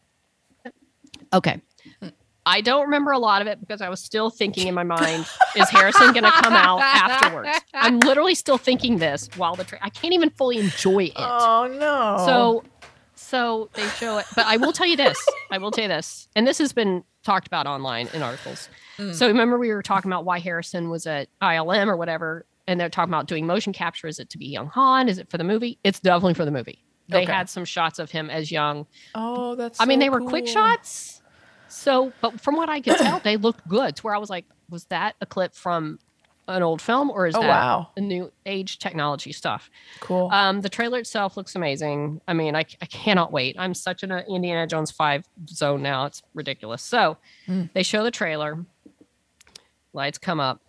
Okay. 1.34 1.60
I 2.48 2.62
don't 2.62 2.82
remember 2.86 3.10
a 3.12 3.18
lot 3.18 3.42
of 3.42 3.46
it 3.48 3.60
because 3.60 3.82
I 3.82 3.88
was 3.90 4.00
still 4.00 4.30
thinking 4.30 4.68
in 4.68 4.74
my 4.74 4.82
mind, 4.82 5.26
is 5.54 5.68
Harrison 5.68 6.12
going 6.12 6.24
to 6.24 6.30
come 6.32 6.54
out 6.54 6.80
afterwards? 6.80 7.50
I'm 7.74 8.00
literally 8.00 8.34
still 8.34 8.56
thinking 8.58 8.98
this 8.98 9.28
while 9.36 9.54
the 9.54 9.64
tra- 9.64 9.78
I 9.82 9.90
can't 9.90 10.14
even 10.14 10.30
fully 10.30 10.58
enjoy 10.58 11.04
it. 11.04 11.12
Oh 11.16 11.68
no. 11.78 12.24
So, 12.24 12.64
so 13.14 13.68
they 13.74 13.86
show 13.90 14.16
it. 14.18 14.24
But 14.34 14.46
I 14.46 14.56
will 14.56 14.72
tell 14.72 14.86
you 14.86 14.96
this. 14.96 15.18
I 15.50 15.58
will 15.58 15.70
tell 15.70 15.82
you 15.82 15.88
this, 15.88 16.28
and 16.34 16.46
this 16.46 16.56
has 16.58 16.72
been 16.72 17.04
talked 17.22 17.46
about 17.46 17.66
online 17.66 18.08
in 18.14 18.22
articles. 18.22 18.68
Mm. 18.96 19.14
So 19.14 19.26
remember 19.28 19.58
we 19.58 19.68
were 19.70 19.82
talking 19.82 20.10
about 20.10 20.24
why 20.24 20.38
Harrison 20.38 20.88
was 20.88 21.06
at 21.06 21.28
ILM 21.42 21.88
or 21.88 21.96
whatever, 21.98 22.46
and 22.66 22.80
they're 22.80 22.88
talking 22.88 23.12
about 23.12 23.26
doing 23.28 23.46
motion 23.46 23.72
capture. 23.74 24.06
Is 24.08 24.18
it 24.18 24.30
to 24.30 24.38
be 24.38 24.46
young 24.46 24.68
Han? 24.68 25.08
Is 25.10 25.18
it 25.18 25.28
for 25.30 25.36
the 25.36 25.44
movie? 25.44 25.78
It's 25.84 26.00
definitely 26.00 26.34
for 26.34 26.46
the 26.46 26.50
movie. 26.50 26.82
They 27.10 27.22
Okay. 27.24 27.32
had 27.32 27.48
some 27.50 27.64
shots 27.64 27.98
of 27.98 28.10
him 28.10 28.30
as 28.30 28.50
young. 28.50 28.86
Oh, 29.14 29.54
that's. 29.54 29.80
I 29.80 29.84
mean, 29.84 29.98
so 29.98 30.04
they 30.04 30.10
were 30.10 30.20
quick 30.22 30.46
shots. 30.46 31.22
So, 31.68 32.12
but 32.20 32.40
from 32.40 32.56
what 32.56 32.68
I 32.68 32.80
could 32.80 32.96
tell, 32.96 33.18
they 33.20 33.36
looked 33.36 33.66
good. 33.68 33.96
To 33.96 34.02
where 34.02 34.14
I 34.14 34.18
was 34.18 34.30
like, 34.30 34.44
was 34.70 34.84
that 34.86 35.14
a 35.20 35.26
clip 35.26 35.54
from 35.54 35.98
an 36.46 36.62
old 36.62 36.80
film 36.80 37.10
or 37.10 37.26
is 37.26 37.34
Oh 37.34 37.40
that 37.42 37.48
wow. 37.48 37.90
a 37.96 38.00
new 38.00 38.32
age 38.46 38.78
technology 38.78 39.32
stuff? 39.32 39.70
Cool. 40.00 40.30
Um, 40.32 40.62
the 40.62 40.68
trailer 40.70 40.98
itself 40.98 41.36
looks 41.36 41.54
amazing. 41.54 42.20
I 42.26 42.32
mean, 42.32 42.56
I, 42.56 42.60
I 42.80 42.86
cannot 42.86 43.32
wait. 43.32 43.56
I'm 43.58 43.74
such 43.74 44.02
an 44.02 44.10
Indiana 44.12 44.66
Jones 44.66 44.90
5 44.90 45.24
zone 45.50 45.82
now. 45.82 46.06
It's 46.06 46.22
ridiculous. 46.34 46.82
So 46.82 47.18
Mm. 47.48 47.70
they 47.74 47.82
show 47.82 48.02
the 48.02 48.10
trailer, 48.10 48.64
lights 49.92 50.18
come 50.18 50.40
up, 50.40 50.60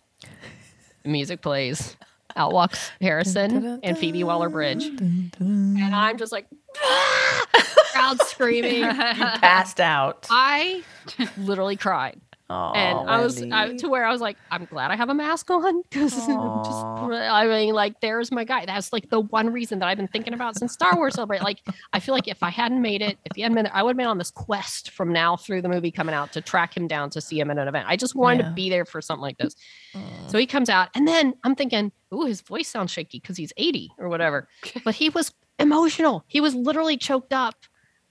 music 1.04 1.40
plays, 1.40 1.96
out 2.36 2.52
walks 2.52 2.90
Harrison 3.00 3.80
and 3.82 3.98
Phoebe 3.98 4.24
Waller 4.24 4.48
Bridge. 4.48 4.84
And 4.84 5.94
I'm 5.94 6.18
just 6.18 6.32
like, 6.32 6.46
ah! 6.82 7.46
crowd 7.92 8.22
screaming. 8.26 8.82
passed 8.82 9.80
out. 9.80 10.26
I 10.30 10.82
literally 11.38 11.76
cried. 11.76 12.20
And 12.50 13.08
I 13.08 13.20
was 13.20 13.40
I, 13.42 13.76
to 13.76 13.88
where 13.88 14.04
I 14.04 14.10
was 14.12 14.20
like, 14.20 14.36
I'm 14.50 14.64
glad 14.64 14.90
I 14.90 14.96
have 14.96 15.08
a 15.08 15.14
mask 15.14 15.50
on 15.50 15.82
because. 15.90 16.14
I 16.28 17.46
mean, 17.46 17.74
like, 17.74 18.00
there's 18.00 18.30
my 18.32 18.44
guy. 18.44 18.66
That's 18.66 18.92
like 18.92 19.08
the 19.10 19.20
one 19.20 19.52
reason 19.52 19.78
that 19.78 19.88
I've 19.88 19.96
been 19.96 20.08
thinking 20.08 20.34
about 20.34 20.58
since 20.58 20.72
Star 20.72 20.96
Wars 20.96 21.14
Celebrate. 21.14 21.42
Like, 21.42 21.60
I 21.92 22.00
feel 22.00 22.14
like 22.14 22.28
if 22.28 22.42
I 22.42 22.50
hadn't 22.50 22.82
made 22.82 23.02
it, 23.02 23.18
if 23.24 23.36
he 23.36 23.42
hadn't 23.42 23.54
been 23.54 23.64
there, 23.64 23.74
I 23.76 23.82
would 23.82 23.90
have 23.90 23.96
been 23.96 24.06
on 24.06 24.18
this 24.18 24.30
quest 24.30 24.90
from 24.90 25.12
now 25.12 25.36
through 25.36 25.62
the 25.62 25.68
movie 25.68 25.90
coming 25.90 26.14
out 26.14 26.32
to 26.32 26.40
track 26.40 26.76
him 26.76 26.86
down 26.88 27.10
to 27.10 27.20
see 27.20 27.38
him 27.38 27.50
at 27.50 27.58
an 27.58 27.68
event. 27.68 27.86
I 27.88 27.96
just 27.96 28.14
wanted 28.14 28.42
Yeah. 28.42 28.48
to 28.48 28.54
be 28.54 28.70
there 28.70 28.84
for 28.84 29.00
something 29.00 29.22
like 29.22 29.38
this. 29.38 29.54
Mm. 29.94 30.30
So 30.30 30.38
he 30.38 30.46
comes 30.46 30.68
out, 30.68 30.88
and 30.94 31.06
then 31.06 31.34
I'm 31.44 31.54
thinking, 31.54 31.92
ooh, 32.12 32.24
his 32.26 32.40
voice 32.40 32.68
sounds 32.68 32.90
shaky 32.90 33.18
because 33.20 33.36
he's 33.36 33.52
80 33.56 33.92
or 33.98 34.08
whatever. 34.08 34.48
But 34.84 34.94
he 34.94 35.08
was 35.08 35.32
emotional. 35.58 36.24
He 36.26 36.40
was 36.40 36.54
literally 36.54 36.96
choked 36.96 37.32
up 37.32 37.54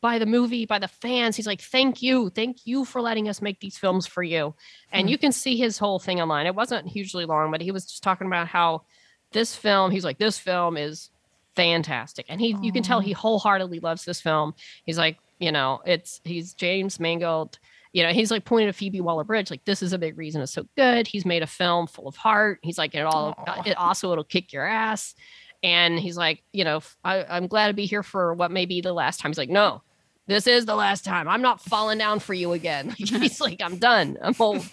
by 0.01 0.19
the 0.19 0.25
movie, 0.25 0.65
by 0.65 0.79
the 0.79 0.87
fans. 0.87 1.35
He's 1.35 1.47
like, 1.47 1.61
thank 1.61 2.01
you. 2.01 2.29
Thank 2.29 2.65
you 2.65 2.85
for 2.85 3.01
letting 3.01 3.27
us 3.29 3.41
make 3.41 3.59
these 3.59 3.77
films 3.77 4.07
for 4.07 4.23
you. 4.23 4.55
And 4.91 5.07
Hmm. 5.07 5.09
you 5.11 5.17
can 5.17 5.31
see 5.31 5.57
his 5.57 5.77
whole 5.77 5.99
thing 5.99 6.21
online. 6.21 6.45
It 6.45 6.55
wasn't 6.55 6.87
hugely 6.87 7.25
long, 7.25 7.51
but 7.51 7.61
he 7.61 7.71
was 7.71 7.85
just 7.85 8.03
talking 8.03 8.27
about 8.27 8.47
how 8.47 8.83
this 9.31 9.55
film, 9.55 9.91
he's 9.91 10.05
like, 10.05 10.17
this 10.17 10.39
film 10.39 10.77
is 10.77 11.09
fantastic. 11.55 12.25
And 12.29 12.39
he 12.39 12.55
you 12.61 12.71
can 12.71 12.83
tell 12.83 12.99
he 12.99 13.11
wholeheartedly 13.11 13.79
loves 13.79 14.05
this 14.05 14.21
film. 14.21 14.53
He's 14.85 14.97
like, 14.97 15.17
you 15.39 15.51
know, 15.51 15.81
it's 15.85 16.21
he's 16.23 16.53
James 16.53 16.99
Mangold. 16.99 17.59
You 17.91 18.03
know, 18.03 18.09
he's 18.13 18.29
like 18.31 18.45
pointing 18.45 18.67
to 18.67 18.73
Phoebe 18.73 19.01
Waller 19.01 19.23
Bridge, 19.23 19.49
like 19.49 19.65
this 19.65 19.81
is 19.81 19.93
a 19.93 19.97
big 19.97 20.17
reason 20.17 20.41
it's 20.41 20.53
so 20.53 20.65
good. 20.77 21.07
He's 21.07 21.25
made 21.25 21.41
a 21.43 21.47
film 21.47 21.87
full 21.87 22.07
of 22.07 22.15
heart. 22.15 22.59
He's 22.61 22.77
like, 22.77 22.93
it 22.95 23.01
all 23.05 23.33
Aw. 23.47 23.63
it 23.65 23.75
also 23.77 24.11
it'll 24.11 24.23
kick 24.23 24.53
your 24.53 24.65
ass. 24.65 25.15
And 25.63 25.99
he's 25.99 26.15
like, 26.15 26.41
you 26.53 26.63
know, 26.63 26.81
I, 27.03 27.25
I'm 27.25 27.47
glad 27.47 27.67
to 27.67 27.73
be 27.73 27.85
here 27.85 28.03
for 28.03 28.33
what 28.33 28.51
may 28.51 28.65
be 28.65 28.79
the 28.79 28.93
last 28.93 29.19
time. 29.19 29.31
He's 29.31 29.37
like, 29.37 29.49
no, 29.49 29.81
this 30.29 30.47
is 30.47 30.65
the 30.65 30.75
last 30.75 31.03
time. 31.05 31.27
I'm 31.27 31.41
not 31.41 31.61
falling 31.61 31.97
down 31.97 32.19
for 32.19 32.33
you 32.33 32.53
again. 32.53 32.89
he's 32.97 33.41
like, 33.41 33.61
I'm 33.61 33.77
done. 33.77 34.17
I'm 34.21 34.35
old. 34.39 34.65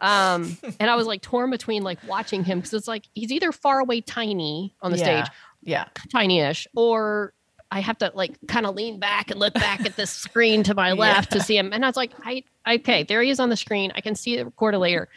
Um, 0.00 0.56
and 0.80 0.90
I 0.90 0.94
was 0.96 1.06
like 1.06 1.22
torn 1.22 1.50
between 1.50 1.82
like 1.82 1.98
watching 2.06 2.44
him 2.44 2.58
because 2.58 2.74
it's 2.74 2.88
like 2.88 3.04
he's 3.14 3.32
either 3.32 3.52
far 3.52 3.78
away, 3.80 4.00
tiny 4.00 4.74
on 4.80 4.92
the 4.92 4.98
Yeah. 4.98 5.24
stage, 5.24 5.32
Yeah. 5.62 5.84
tiny-ish, 6.12 6.66
or 6.76 7.32
I 7.70 7.80
have 7.80 7.98
to 7.98 8.12
like 8.14 8.36
kind 8.48 8.66
of 8.66 8.74
lean 8.74 9.00
back 9.00 9.30
and 9.30 9.40
look 9.40 9.54
back 9.54 9.84
at 9.84 9.96
the 9.96 10.06
screen 10.06 10.62
to 10.64 10.74
my 10.74 10.92
left 11.04 11.32
to 11.32 11.40
see 11.40 11.56
him. 11.56 11.72
And 11.72 11.84
I 11.84 11.88
was 11.88 11.96
like, 11.96 12.12
I 12.24 12.44
okay, 12.68 13.02
there 13.02 13.22
he 13.22 13.30
is 13.30 13.40
on 13.40 13.48
the 13.48 13.56
screen. 13.56 13.92
I 13.94 14.00
can 14.00 14.14
see 14.14 14.36
it 14.38 14.44
recorded 14.44 14.78
later. 14.78 15.08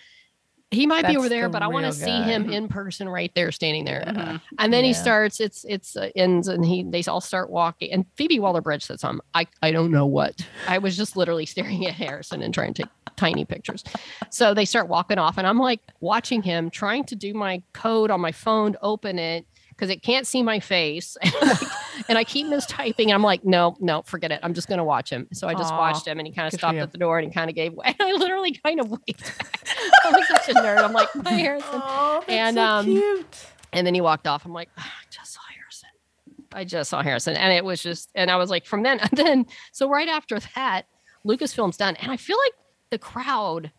He 0.72 0.86
might 0.86 1.08
be 1.08 1.18
over 1.18 1.30
there, 1.30 1.44
the 1.44 1.50
but 1.50 1.64
I 1.64 1.68
want 1.68 1.88
to 1.88 1.92
see 1.92 2.22
him 2.22 2.52
in 2.52 2.68
person 2.68 3.10
right 3.10 3.32
there 3.34 3.52
standing 3.52 3.86
there. 3.86 4.04
Mhm. 4.06 4.42
And 4.60 4.72
then 4.72 4.84
he 4.84 4.94
starts, 4.94 5.40
it's 5.40 5.66
it's 5.68 5.96
uh, 5.96 6.10
ends 6.16 6.48
and 6.48 6.64
he 6.64 6.84
they 6.84 7.04
all 7.08 7.22
start 7.22 7.50
walking. 7.50 7.92
And 7.92 8.06
Phoebe 8.16 8.40
Waller 8.40 8.62
Bridge 8.62 8.84
said 8.84 9.00
something. 9.00 9.26
I, 9.34 9.48
I 9.64 9.72
don't 9.72 9.90
know 9.92 10.06
what. 10.06 10.46
I 10.68 10.78
was 10.78 10.96
just 10.96 11.18
literally 11.18 11.46
staring 11.48 11.88
at 11.88 11.94
Harrison 11.96 12.44
and 12.44 12.54
trying 12.54 12.76
to 12.76 12.84
take 12.84 12.92
tiny 13.16 13.46
pictures. 13.46 13.84
So 14.30 14.54
they 14.54 14.64
start 14.66 14.88
walking 14.88 15.18
off, 15.18 15.38
and 15.40 15.48
I'm 15.48 15.58
like 15.60 15.82
watching 16.00 16.42
him 16.42 16.70
trying 16.70 17.04
to 17.06 17.16
do 17.16 17.34
my 17.34 17.62
code 17.74 18.12
on 18.12 18.22
my 18.22 18.32
phone, 18.32 18.74
to 18.74 18.80
open 18.82 19.18
it 19.18 19.46
because 19.80 19.90
it 19.90 20.02
can't 20.04 20.28
see 20.28 20.44
my 20.44 20.60
face. 20.60 21.16
And, 21.30 21.34
I'm 21.42 21.48
like- 21.50 21.62
and 22.10 22.18
I 22.18 22.24
keep 22.24 22.48
mistyping. 22.48 23.14
I'm 23.14 23.22
like, 23.22 23.46
no, 23.46 23.78
no, 23.80 24.02
forget 24.02 24.32
it. 24.32 24.40
I'm 24.42 24.54
just 24.56 24.68
gonna 24.68 24.84
watch 24.84 25.12
him. 25.12 25.28
So 25.32 25.48
I 25.48 25.54
just 25.54 25.72
Aw, 25.72 25.78
watched 25.78 26.08
him 26.08 26.18
and 26.18 26.28
he 26.28 26.34
kind 26.34 26.48
of 26.52 26.58
stopped 26.58 26.78
at 26.78 26.92
the 26.92 26.98
door 26.98 27.20
and 27.20 27.28
he 27.28 27.34
kind 27.34 27.50
of 27.50 27.56
gave 27.56 27.74
way. 27.74 27.86
And 27.88 27.96
I 28.00 28.14
literally 28.14 28.52
kind 28.54 28.80
of 28.80 28.90
waved 28.90 29.38
back. 29.38 29.68
I 30.06 30.10
was 30.12 30.28
such 30.28 30.50
a 30.50 30.54
nerd. 30.56 30.80
I'm 30.84 30.92
like, 30.94 31.14
my 31.16 31.32
Harrison. 31.32 31.70
Oh, 31.72 32.24
that's 32.28 32.32
And, 32.32 32.56
so 32.56 32.64
um, 32.64 32.86
cute. 32.86 33.46
And 33.74 33.86
then 33.86 33.94
he 33.94 34.02
walked 34.02 34.26
off. 34.28 34.44
I'm 34.46 34.54
like, 34.54 34.70
"Ah, 34.78 34.92
I 35.02 35.06
just 35.12 35.34
saw 35.34 35.42
Harrison. 35.56 35.90
I 36.52 36.64
just 36.64 36.90
saw 36.90 37.04
Harrison. 37.04 37.36
And 37.36 37.54
it 37.54 37.64
was 37.64 37.84
just, 37.84 38.10
and 38.16 38.32
I 38.32 38.38
was 38.38 38.50
like, 38.50 38.66
from 38.66 38.82
then, 38.82 39.00
and 39.00 39.12
then, 39.12 39.46
so 39.72 39.88
right 39.88 40.08
after 40.08 40.40
that, 40.56 40.88
Lucasfilm's 41.28 41.78
done. 41.78 41.96
And 41.98 42.12
I 42.12 42.18
feel 42.18 42.38
like 42.44 42.54
the 42.90 42.98
crowd, 42.98 43.72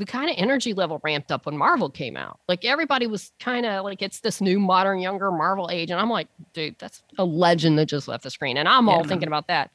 the 0.00 0.06
kind 0.06 0.28
of 0.30 0.34
energy 0.38 0.72
level 0.74 1.00
ramped 1.04 1.30
up 1.30 1.46
when 1.46 1.56
Marvel 1.56 1.90
came 1.90 2.16
out. 2.16 2.40
Like 2.48 2.64
everybody 2.64 3.06
was 3.06 3.32
kind 3.38 3.64
of 3.66 3.84
like, 3.84 4.02
it's 4.02 4.20
this 4.20 4.40
new, 4.40 4.58
modern, 4.58 4.98
younger 4.98 5.30
Marvel 5.30 5.68
age. 5.70 5.90
And 5.90 6.00
I'm 6.00 6.10
like, 6.10 6.26
dude, 6.54 6.76
that's 6.78 7.02
a 7.18 7.24
legend 7.24 7.78
that 7.78 7.86
just 7.86 8.08
left 8.08 8.24
the 8.24 8.30
screen. 8.30 8.56
And 8.56 8.68
I'm 8.68 8.88
all 8.88 9.04
thinking 9.04 9.28
about 9.28 9.46
that. 9.48 9.70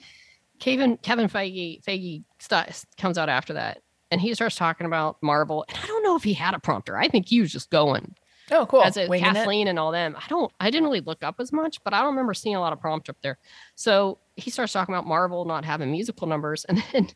Kevin, 0.59 0.97
Kevin 0.97 1.27
Feige, 1.29 1.83
Feige 1.83 2.23
st- 2.39 2.85
comes 2.97 3.17
out 3.17 3.29
after 3.29 3.53
that. 3.53 3.81
And 4.11 4.19
he 4.21 4.33
starts 4.33 4.55
talking 4.55 4.85
about 4.87 5.17
Marvel. 5.21 5.65
And 5.69 5.77
I 5.81 5.87
don't 5.87 6.03
know 6.03 6.15
if 6.15 6.23
he 6.23 6.33
had 6.33 6.53
a 6.53 6.59
prompter. 6.59 6.97
I 6.97 7.07
think 7.07 7.27
he 7.27 7.41
was 7.41 7.51
just 7.51 7.69
going 7.69 8.15
Oh, 8.51 8.65
cool. 8.67 8.83
as 8.83 8.95
a 8.97 9.07
Winging 9.07 9.31
it. 9.31 9.33
Kathleen 9.33 9.67
and 9.67 9.79
all 9.79 9.91
them. 9.91 10.15
I 10.15 10.23
don't 10.29 10.51
I 10.59 10.69
didn't 10.69 10.85
really 10.85 11.01
look 11.01 11.23
up 11.23 11.35
as 11.39 11.51
much, 11.51 11.83
but 11.83 11.93
I 11.93 11.99
don't 12.01 12.11
remember 12.11 12.33
seeing 12.33 12.55
a 12.55 12.59
lot 12.59 12.73
of 12.73 12.79
prompt 12.79 13.09
up 13.09 13.17
there. 13.23 13.37
So 13.73 14.19
he 14.35 14.51
starts 14.51 14.71
talking 14.73 14.93
about 14.93 15.07
Marvel 15.07 15.45
not 15.45 15.65
having 15.65 15.91
musical 15.91 16.27
numbers, 16.27 16.63
and 16.69 16.83
then 16.93 17.09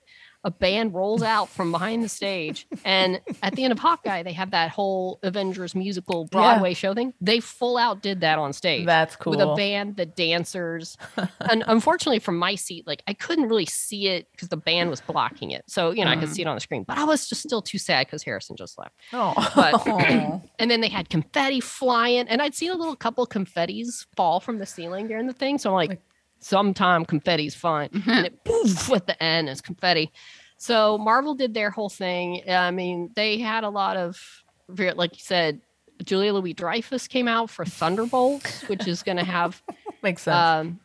a 0.46 0.52
band 0.52 0.94
rolls 0.94 1.22
out 1.22 1.50
from 1.50 1.72
behind 1.72 2.02
the 2.04 2.08
stage. 2.10 2.66
And 2.86 3.20
at 3.44 3.56
the 3.56 3.64
end 3.66 3.74
of 3.74 3.80
Hawkeye, 3.80 4.24
they 4.24 4.32
have 4.34 4.52
that 4.52 4.72
whole 4.72 5.20
Avengers 5.22 5.76
musical 5.76 6.26
Broadway 6.26 6.74
show 6.74 6.94
thing. 6.94 7.14
They 7.20 7.40
full 7.42 7.78
out 7.78 8.02
did 8.02 8.22
that 8.22 8.40
on 8.40 8.54
stage. 8.54 8.86
That's 8.86 9.16
cool. 9.18 9.32
With 9.32 9.42
a 9.42 9.54
band, 9.56 9.98
the 9.98 10.06
dancers, 10.06 10.98
and 11.42 11.64
unfortunately 11.68 12.20
from 12.20 12.38
my 12.38 12.56
seat, 12.56 12.88
like 12.88 13.04
I 13.08 13.14
couldn't 13.14 13.50
really 13.50 13.66
see 13.66 14.08
it 14.08 14.28
because 14.32 14.48
the 14.48 14.58
band 14.58 14.90
was 14.90 15.02
blocking 15.02 15.52
it. 15.52 15.64
So 15.68 15.92
you 15.92 16.06
know 16.06 16.12
I 16.12 16.16
could 16.16 16.30
Mhm. 16.30 16.34
see 16.34 16.42
it 16.44 16.48
on 16.48 16.56
the 16.56 16.62
screen, 16.62 16.84
but 16.84 16.98
I 16.98 17.04
was 17.04 17.28
just 17.28 17.42
still 17.44 17.62
too 17.62 17.78
sad 17.78 18.08
because 18.08 18.24
Harrison 18.24 18.56
just 18.56 18.78
left. 18.78 18.94
Oh, 19.14 19.34
But- 19.56 19.86
And 20.60 20.70
then 20.70 20.82
they 20.82 20.90
had 20.90 21.10
confetti 21.10 21.60
flying, 21.62 22.28
and 22.28 22.42
I'd 22.42 22.54
seen 22.56 22.72
a 22.72 22.76
little 22.76 22.96
couple 22.96 23.26
confettis 23.28 24.06
fall 24.16 24.40
from 24.40 24.58
the 24.58 24.66
ceiling 24.66 25.08
during 25.08 25.28
the 25.28 25.34
thing. 25.34 25.58
So 25.58 25.70
I'm 25.70 25.76
like, 25.76 25.90
Like- 25.90 26.02
sometime 26.40 27.06
confetti's 27.06 27.56
fun. 27.56 27.90
and 28.08 28.26
it 28.26 28.44
poof 28.44 28.92
at 28.92 29.08
the 29.08 29.22
end 29.22 29.50
is 29.50 29.62
confetti. 29.62 30.12
So 30.58 30.98
Marvel 30.98 31.36
did 31.36 31.54
their 31.54 31.70
whole 31.70 31.90
thing. 31.90 32.44
I 32.50 32.72
mean, 32.72 33.12
they 33.16 33.38
had 33.40 33.64
a 33.64 33.70
lot 33.70 33.96
of, 33.98 34.20
like 34.68 35.14
you 35.14 35.22
said, 35.22 35.62
Julia 36.04 36.34
Louis 36.34 36.54
Dreyfus 36.54 37.08
came 37.08 37.28
out 37.28 37.50
for 37.50 37.66
Thunderbolts, 37.66 38.64
which 38.70 38.88
is 38.88 39.04
going 39.04 39.18
to 39.18 39.24
have 39.24 39.62
makes 40.04 40.24
sense. 40.24 40.36
um, 40.36 40.80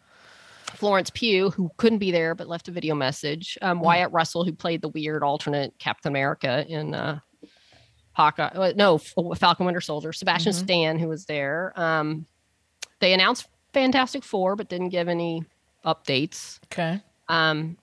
Florence 0.74 1.10
Pugh, 1.10 1.50
who 1.50 1.70
couldn't 1.76 1.98
be 1.98 2.10
there 2.10 2.34
but 2.34 2.48
left 2.48 2.66
a 2.68 2.72
video 2.72 2.94
message. 2.96 3.56
Um, 3.62 3.80
Wyatt 3.80 4.10
Russell, 4.12 4.44
who 4.44 4.52
played 4.52 4.82
the 4.82 4.88
weird 4.88 5.22
alternate 5.22 5.72
Captain 5.78 6.10
America 6.10 6.64
in 6.68 6.94
uh, 6.94 7.20
Hawkeye. 8.12 8.48
uh, 8.54 8.72
No, 8.76 8.98
Falcon 8.98 9.66
Winter 9.66 9.80
Soldier. 9.80 10.12
Sebastian 10.12 10.52
Mhm. 10.52 10.58
Stan, 10.64 10.98
who 10.98 11.08
was 11.08 11.26
there. 11.26 11.72
Um, 11.76 12.26
they 13.00 13.12
announced 13.12 13.46
Fantastic 13.74 14.24
Four, 14.24 14.56
but 14.56 14.68
didn't 14.68 14.88
give 14.88 15.08
any 15.08 15.44
updates. 15.84 16.58
okay. 16.72 17.00
Um, 17.28 17.76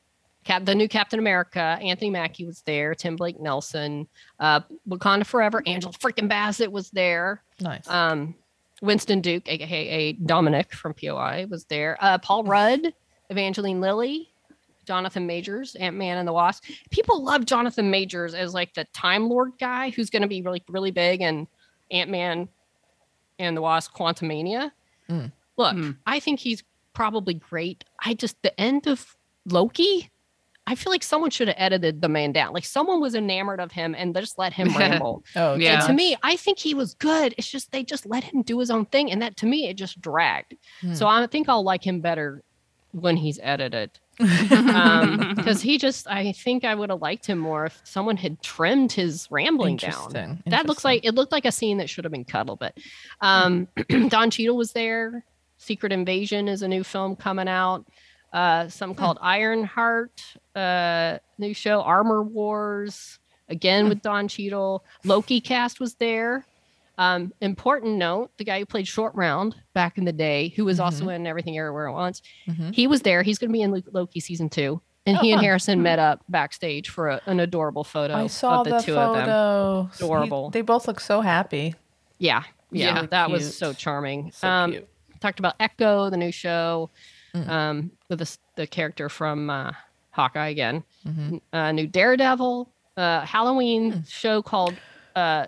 Cap, 0.44 0.66
the 0.66 0.74
new 0.74 0.88
Captain 0.88 1.20
America, 1.20 1.78
Anthony 1.82 2.10
Mackie 2.10 2.46
was 2.46 2.64
there. 2.64 2.96
Tim 2.96 3.16
Blake 3.16 3.40
Nelson, 3.40 4.08
uh, 4.40 4.62
Wakanda 4.90 5.26
Forever, 5.26 5.62
Angela 5.68 5.94
freaking 5.94 6.28
Bassett 6.28 6.72
was 6.72 6.90
there. 6.90 7.44
Nice. 7.60 7.88
Um, 7.88 8.34
Winston 8.82 9.22
Duke, 9.22 9.44
aka 9.48 10.14
Dominic 10.14 10.74
from 10.74 10.96
POI, 10.96 11.46
was 11.48 11.66
there. 11.66 11.96
Uh, 12.02 12.18
Paul 12.18 12.44
Rudd, 12.44 12.92
Evangeline 13.30 13.82
Lilly, 13.82 14.34
Jonathan 14.88 15.28
Majors, 15.28 15.76
Ant 15.76 15.96
Man 15.96 16.18
and 16.18 16.28
the 16.28 16.34
Wasp. 16.34 16.64
People 16.90 17.24
love 17.24 17.46
Jonathan 17.46 17.92
Majors 17.92 18.34
as 18.34 18.56
like 18.56 18.74
the 18.74 18.86
Time 18.86 19.30
Lord 19.30 19.52
guy 19.60 19.92
who's 19.92 20.10
going 20.10 20.24
to 20.24 20.28
be 20.28 20.42
really 20.42 20.64
really 20.70 20.90
big 20.92 21.22
and 21.22 21.46
Ant 21.92 22.10
Man 22.10 22.50
and 23.38 23.56
the 23.56 23.62
Wasp 23.62 23.94
Quantumania. 23.94 24.72
Mm. 25.08 25.32
Look, 25.58 25.76
Mm. 25.76 25.98
I 26.06 26.20
think 26.20 26.40
he's 26.40 26.64
probably 26.94 27.34
great. 27.36 27.84
I 28.04 28.14
just 28.14 28.42
the 28.42 28.60
end 28.60 28.88
of 28.88 29.16
Loki. 29.46 30.10
I 30.68 30.76
feel 30.76 30.92
like 30.92 31.02
someone 31.04 31.32
should 31.32 31.48
have 31.48 31.58
edited 31.58 32.02
the 32.02 32.08
man 32.08 32.32
down. 32.32 32.54
Like 32.54 32.66
someone 32.66 33.02
was 33.02 33.16
enamored 33.16 33.60
of 33.60 33.72
him 33.72 33.96
and 33.98 34.16
just 34.16 34.38
let 34.38 34.54
him 34.54 34.70
ramble. 34.78 35.24
oh, 35.36 35.56
yeah. 35.56 35.80
And 35.80 35.88
to 35.88 35.94
me, 35.94 36.16
I 36.22 36.36
think 36.38 36.60
he 36.60 36.74
was 36.76 36.94
good. 36.94 37.34
It's 37.38 37.50
just 37.50 37.72
they 37.72 37.84
just 37.84 38.06
let 38.06 38.24
him 38.24 38.44
do 38.44 38.60
his 38.60 38.70
own 38.70 38.86
thing, 38.86 39.12
and 39.12 39.22
that 39.22 39.38
to 39.38 39.46
me 39.48 39.68
it 39.68 39.74
just 39.76 40.00
dragged. 40.00 40.56
Hmm. 40.82 40.94
So 40.94 41.08
I 41.08 41.26
think 41.28 41.50
I'll 41.50 41.64
like 41.64 41.86
him 41.86 42.00
better 42.00 42.44
when 42.92 43.18
he's 43.18 43.40
edited, 43.42 43.90
because 44.18 44.52
Um, 44.62 45.56
he 45.62 45.78
just 45.78 46.08
I 46.08 46.32
think 46.34 46.64
I 46.64 46.76
would 46.76 46.90
have 46.90 47.02
liked 47.02 47.26
him 47.26 47.40
more 47.40 47.66
if 47.66 47.82
someone 47.84 48.18
had 48.18 48.42
trimmed 48.44 48.92
his 48.92 49.28
rambling 49.32 49.78
down. 49.78 49.94
Interesting. 49.94 50.44
That 50.46 50.68
looks 50.68 50.84
like 50.86 51.06
it 51.06 51.16
looked 51.16 51.32
like 51.32 51.46
a 51.46 51.52
scene 51.52 51.78
that 51.78 51.90
should 51.90 52.04
have 52.04 52.12
been 52.12 52.26
cut 52.26 52.40
a 52.42 52.44
little 52.52 52.56
bit. 52.58 52.78
Um, 53.22 53.68
Don 54.10 54.30
Cheadle 54.30 54.58
was 54.58 54.74
there. 54.74 55.26
Secret 55.62 55.92
Invasion 55.92 56.48
is 56.48 56.64
a 56.64 56.68
new 56.68 56.84
film 56.84 57.16
coming 57.16 57.48
out. 57.48 57.86
Uh, 58.34 58.68
some 58.68 58.96
called 58.96 59.18
Ironheart, 59.22 60.24
uh, 60.56 61.18
new 61.38 61.54
show. 61.54 61.82
Armor 61.82 62.24
Wars, 62.24 63.20
again 63.50 63.88
with 63.90 64.02
Don 64.02 64.28
Cheadle. 64.28 64.84
Loki 65.04 65.40
cast 65.40 65.80
was 65.80 65.96
there. 65.96 66.46
Um, 66.98 67.32
important 67.42 67.98
note: 67.98 68.32
the 68.38 68.44
guy 68.44 68.60
who 68.60 68.66
played 68.66 68.88
Short 68.88 69.14
Round 69.16 69.56
back 69.74 69.98
in 70.00 70.06
the 70.06 70.14
day, 70.14 70.50
who 70.56 70.66
was 70.66 70.80
also 70.80 71.10
in 71.10 71.28
Everything 71.28 71.58
Everywhere 71.60 71.90
at 71.90 71.94
Once, 71.94 72.22
Mhm. 72.48 72.74
he 72.74 72.88
was 72.88 73.02
there. 73.02 73.22
He's 73.22 73.38
going 73.38 73.50
to 73.50 73.54
be 73.54 73.62
in 73.62 73.84
Loki 73.92 74.20
season 74.20 74.50
two, 74.50 74.82
and 75.06 75.18
he 75.18 75.30
Oh, 75.30 75.34
and 75.34 75.38
fun. 75.40 75.44
Harrison 75.44 75.84
met 75.84 76.00
up 76.00 76.22
backstage 76.30 76.90
for 76.90 77.10
a, 77.10 77.22
an 77.28 77.40
adorable 77.40 77.84
photo 77.84 78.16
I 78.16 78.28
saw 78.28 78.62
of 78.62 78.66
the, 78.66 78.78
the, 78.78 78.80
two 78.82 78.98
of 78.98 79.14
them. 79.16 79.26
photo. 79.26 79.90
He- 79.98 80.06
Adorable. 80.06 80.50
they 80.52 80.62
both 80.62 80.88
look 80.88 81.00
so 81.02 81.22
happy. 81.22 81.76
Yeah, 82.18 82.44
yeah, 82.72 83.06
that 83.08 83.28
cute. 83.28 83.40
was 83.40 83.58
so 83.58 83.74
charming. 83.74 84.32
So 84.32 84.48
um, 84.48 84.72
cute. 84.72 84.88
Talked 85.22 85.40
about 85.40 85.56
Echo, 85.60 86.10
the 86.10 86.18
new 86.18 86.32
show, 86.32 86.90
Mm. 87.34 87.48
um, 87.48 87.92
with 88.10 88.20
the, 88.20 88.38
the 88.58 88.68
character 88.68 89.08
from 89.08 89.50
uh, 89.50 89.72
Hawkeye 90.10 90.50
again. 90.50 90.84
Mhm. 91.08 91.40
Uh, 91.54 91.72
new 91.72 91.88
Daredevil, 91.88 92.70
uh, 92.98 93.22
Halloween 93.22 93.94
Mm. 93.94 94.10
show 94.10 94.42
called 94.42 94.76
uh, 95.16 95.46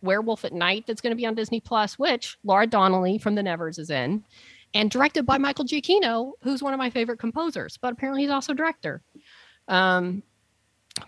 Werewolf 0.00 0.44
at 0.46 0.52
Night 0.54 0.84
that's 0.86 1.00
going 1.02 1.10
to 1.10 1.16
be 1.16 1.26
on 1.26 1.34
Disney 1.34 1.60
Plus, 1.60 1.98
which 1.98 2.38
Laura 2.44 2.66
Donnelly 2.66 3.18
from 3.18 3.34
The 3.34 3.42
Nevers 3.42 3.78
is 3.78 3.90
in, 3.90 4.24
and 4.72 4.90
directed 4.90 5.26
by 5.26 5.36
Michael 5.38 5.64
Giacchino, 5.66 6.32
who's 6.42 6.62
one 6.62 6.72
of 6.72 6.78
my 6.78 6.88
favorite 6.90 7.18
composers, 7.18 7.76
but 7.76 7.92
apparently 7.92 8.22
he's 8.22 8.30
also 8.30 8.54
director. 8.54 9.02
Um, 9.68 10.22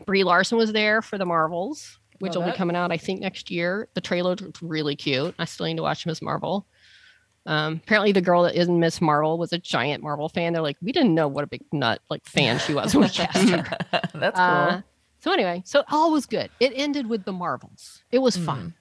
Brie 0.04 0.24
Larson 0.24 0.58
was 0.58 0.72
there 0.72 1.00
for 1.00 1.16
the 1.16 1.24
Marvels, 1.24 1.98
which 2.18 2.34
Love 2.34 2.42
will 2.44 2.48
it. 2.50 2.52
be 2.52 2.56
coming 2.58 2.76
out, 2.76 2.92
I 2.92 2.96
think, 2.98 3.20
next 3.20 3.50
year. 3.50 3.88
The 3.94 4.00
trailer 4.02 4.34
looked 4.36 4.60
really 4.60 4.96
cute. 4.96 5.34
I 5.38 5.44
still 5.46 5.66
need 5.66 5.76
to 5.76 5.82
watch 5.82 6.04
Miss 6.04 6.20
Marvel. 6.20 6.66
Um, 7.48 7.80
apparently, 7.82 8.12
the 8.12 8.20
girl 8.20 8.42
that 8.42 8.54
is 8.54 8.68
Miss 8.68 9.00
Marvel 9.00 9.38
was 9.38 9.52
a 9.54 9.58
giant 9.58 10.02
Marvel 10.02 10.28
fan. 10.28 10.52
They're 10.52 10.60
like, 10.62 10.76
we 10.82 10.92
didn't 10.92 11.14
know 11.14 11.26
what 11.28 11.44
a 11.44 11.46
big 11.46 11.62
nut 11.72 12.00
like 12.10 12.24
fan 12.26 12.58
she 12.58 12.74
was 12.74 12.94
when 12.94 13.04
we 13.04 13.08
cast 13.08 13.48
her. 13.48 13.78
That's 14.12 14.36
cool. 14.36 14.44
Uh, 14.44 14.82
so 15.20 15.32
anyway, 15.32 15.62
so 15.64 15.82
all 15.90 16.12
was 16.12 16.26
good. 16.26 16.50
It 16.60 16.72
ended 16.76 17.08
with 17.08 17.24
the 17.24 17.32
Marvels. 17.32 18.02
It 18.12 18.18
was 18.18 18.36
fun. 18.36 18.74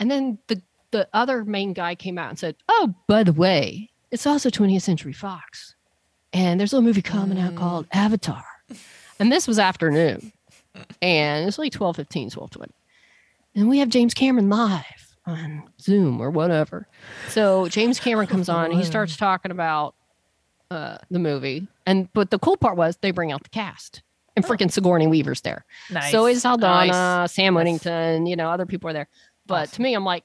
And 0.00 0.10
then 0.10 0.38
the 0.48 0.62
the 0.90 1.06
other 1.12 1.44
main 1.44 1.74
guy 1.74 1.94
came 1.94 2.16
out 2.18 2.30
and 2.30 2.38
said, 2.38 2.56
"Oh, 2.68 2.94
by 3.08 3.22
the 3.24 3.32
way, 3.34 3.90
it's 4.10 4.26
also 4.26 4.48
20th 4.48 4.80
Century 4.82 5.12
Fox, 5.12 5.74
and 6.32 6.58
there's 6.58 6.72
a 6.72 6.76
little 6.76 6.88
movie 6.88 7.02
coming 7.02 7.38
out 7.38 7.52
Mm. 7.52 7.56
called 7.58 7.86
Avatar." 7.92 8.44
And 9.20 9.30
this 9.30 9.46
was 9.46 9.58
afternoon, 9.58 10.32
and 11.02 11.46
it's 11.46 11.58
like 11.58 11.72
12, 11.72 11.96
15, 11.96 12.30
12, 12.30 12.50
20. 12.50 12.72
and 13.54 13.68
we 13.68 13.80
have 13.80 13.88
James 13.90 14.14
Cameron 14.14 14.48
live 14.48 15.07
on 15.28 15.64
Zoom 15.80 16.20
or 16.20 16.30
whatever. 16.30 16.88
So 17.28 17.68
James 17.68 18.00
Cameron 18.00 18.26
comes 18.34 18.48
on, 18.48 18.66
and 18.66 18.74
he 18.74 18.84
starts 18.84 19.16
talking 19.16 19.50
about 19.50 19.94
uh, 20.70 20.98
the 21.10 21.18
movie, 21.18 21.66
and 21.86 22.12
but 22.12 22.30
the 22.30 22.38
cool 22.38 22.56
part 22.56 22.76
was 22.76 22.96
they 22.98 23.10
bring 23.10 23.32
out 23.32 23.42
the 23.42 23.48
cast. 23.50 24.02
And 24.36 24.44
freaking 24.44 24.70
Sigourney 24.70 25.08
Weaver's 25.08 25.40
there. 25.40 25.64
nice. 25.90 26.12
Zoe 26.12 26.36
Saldana, 26.36 26.86
Nice. 26.92 27.32
Sam. 27.32 27.56
Worthington, 27.56 28.26
you 28.26 28.36
know, 28.36 28.50
other 28.50 28.66
people 28.66 28.88
are 28.88 28.92
there. 28.92 29.08
But 29.48 29.72
to 29.72 29.82
me, 29.82 29.94
I'm 29.94 30.04
like, 30.04 30.22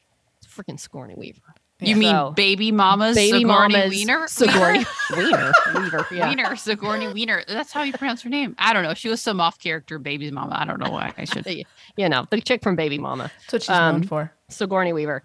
freaking 0.48 0.80
Sigourney 0.80 1.16
Weaver. 1.18 1.42
You 1.86 1.96
mean 1.96 2.12
So- 2.12 2.32
baby 2.32 2.72
mama's 2.72 3.16
baby 3.16 3.40
Sigourney 3.40 3.74
mama's 3.74 3.90
Wiener? 3.92 4.28
Sigourney 4.28 4.86
Wiener. 5.16 5.52
Wiener. 5.76 6.08
Yeah. 6.12 6.30
Wiener, 6.30 6.56
Sigourney 6.56 7.08
Wiener. 7.14 7.44
That's 7.48 7.72
how 7.72 7.84
you 7.84 7.94
pronounce 7.94 8.22
her 8.24 8.30
name. 8.30 8.56
I 8.60 8.74
don't 8.74 8.84
know. 8.84 8.94
She 8.94 9.10
was 9.10 9.22
some 9.22 9.40
off 9.42 9.60
character 9.60 10.00
baby 10.00 10.30
mama. 10.32 10.56
I 10.58 10.66
don't 10.66 10.80
know 10.80 10.90
why 10.92 11.14
I 11.18 11.26
should. 11.26 11.46
You 11.96 12.10
know, 12.10 12.26
the 12.32 12.42
chick 12.42 12.64
from 12.64 12.76
Baby 12.76 12.98
Mama. 12.98 13.30
That's 13.42 13.54
what 13.54 13.62
she's 13.64 13.70
known 13.70 13.96
Um, 13.96 14.04
for. 14.04 14.34
Sigourney 14.50 14.94
Weaver. 14.94 15.24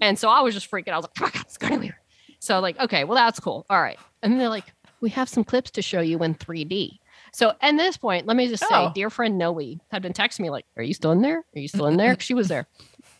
And 0.00 0.16
so 0.16 0.28
I 0.28 0.42
was 0.42 0.54
just 0.54 0.70
freaking. 0.70 0.90
I 0.92 0.96
was 0.96 1.04
like, 1.06 1.12
oh 1.20 1.24
my 1.24 1.30
God, 1.30 1.50
Sigourney 1.50 1.78
Weaver. 1.78 1.98
So 2.38 2.60
like, 2.60 2.78
okay, 2.78 3.02
well 3.04 3.16
that's 3.16 3.40
cool. 3.40 3.66
All 3.68 3.82
right. 3.82 3.98
And 4.22 4.38
they're 4.40 4.48
like, 4.48 4.72
we 5.00 5.10
have 5.10 5.28
some 5.28 5.42
clips 5.42 5.72
to 5.72 5.82
show 5.82 6.00
you 6.00 6.22
in 6.22 6.34
3D. 6.36 6.98
So 7.32 7.52
at 7.60 7.76
this 7.76 7.96
point, 7.96 8.26
let 8.26 8.36
me 8.36 8.46
just 8.46 8.62
say, 8.62 8.68
Oh. 8.70 8.92
dear 8.94 9.10
friend 9.10 9.36
Noe 9.38 9.58
had 9.90 10.02
been 10.02 10.12
texting 10.12 10.40
me 10.40 10.50
like, 10.50 10.66
are 10.76 10.84
you 10.84 10.94
still 10.94 11.10
in 11.10 11.20
there? 11.20 11.38
Are 11.38 11.58
you 11.60 11.66
still 11.66 11.86
in 11.86 11.96
there?" 11.96 12.16
she 12.20 12.32
was 12.32 12.46
there. 12.46 12.68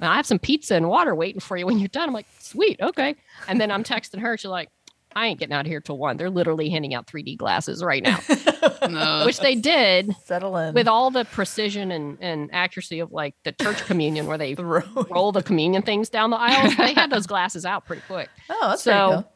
And 0.01 0.09
I 0.11 0.17
have 0.17 0.27
some 0.27 0.39
pizza 0.39 0.75
and 0.75 0.89
water 0.89 1.15
waiting 1.15 1.41
for 1.41 1.57
you 1.57 1.67
when 1.67 1.79
you're 1.79 1.89
done. 1.89 2.09
I'm 2.09 2.15
like, 2.15 2.27
sweet, 2.39 2.81
okay. 2.81 3.15
And 3.49 3.61
then 3.61 3.71
I'm 3.71 3.85
texting 3.85 4.21
her. 4.21 4.37
She's 4.37 4.51
like, 4.51 4.69
I 5.17 5.27
ain't 5.29 5.39
getting 5.39 5.55
out 5.55 5.61
of 5.61 5.67
here 5.69 5.81
till 5.81 5.97
one. 5.97 6.17
They're 6.17 6.29
literally 6.31 6.69
handing 6.69 6.93
out 6.93 7.07
3D 7.07 7.37
glasses 7.37 7.85
right 7.85 8.03
now, 8.03 8.19
No. 8.89 9.23
which 9.25 9.39
they 9.39 9.55
did 9.55 10.15
Settle 10.25 10.57
in. 10.57 10.75
with 10.75 10.89
all 10.89 11.13
the 11.13 11.25
precision 11.25 11.93
and, 11.93 12.19
and 12.21 12.51
accuracy 12.53 12.99
of 12.99 13.13
like 13.13 13.37
the 13.45 13.53
church 13.53 13.85
communion 13.87 14.27
where 14.27 14.37
they 14.37 14.55
the 14.55 14.65
roll 14.65 15.31
the 15.31 15.43
communion 15.43 15.83
things 15.83 16.09
down 16.09 16.31
the 16.31 16.37
aisles. 16.37 16.77
They 16.77 16.95
had 16.95 17.11
those 17.11 17.29
glasses 17.29 17.65
out 17.65 17.85
pretty 17.87 18.03
quick. 18.09 18.29
Oh, 18.51 18.71
that's 18.71 18.83
So, 18.83 19.09
cool. 19.11 19.33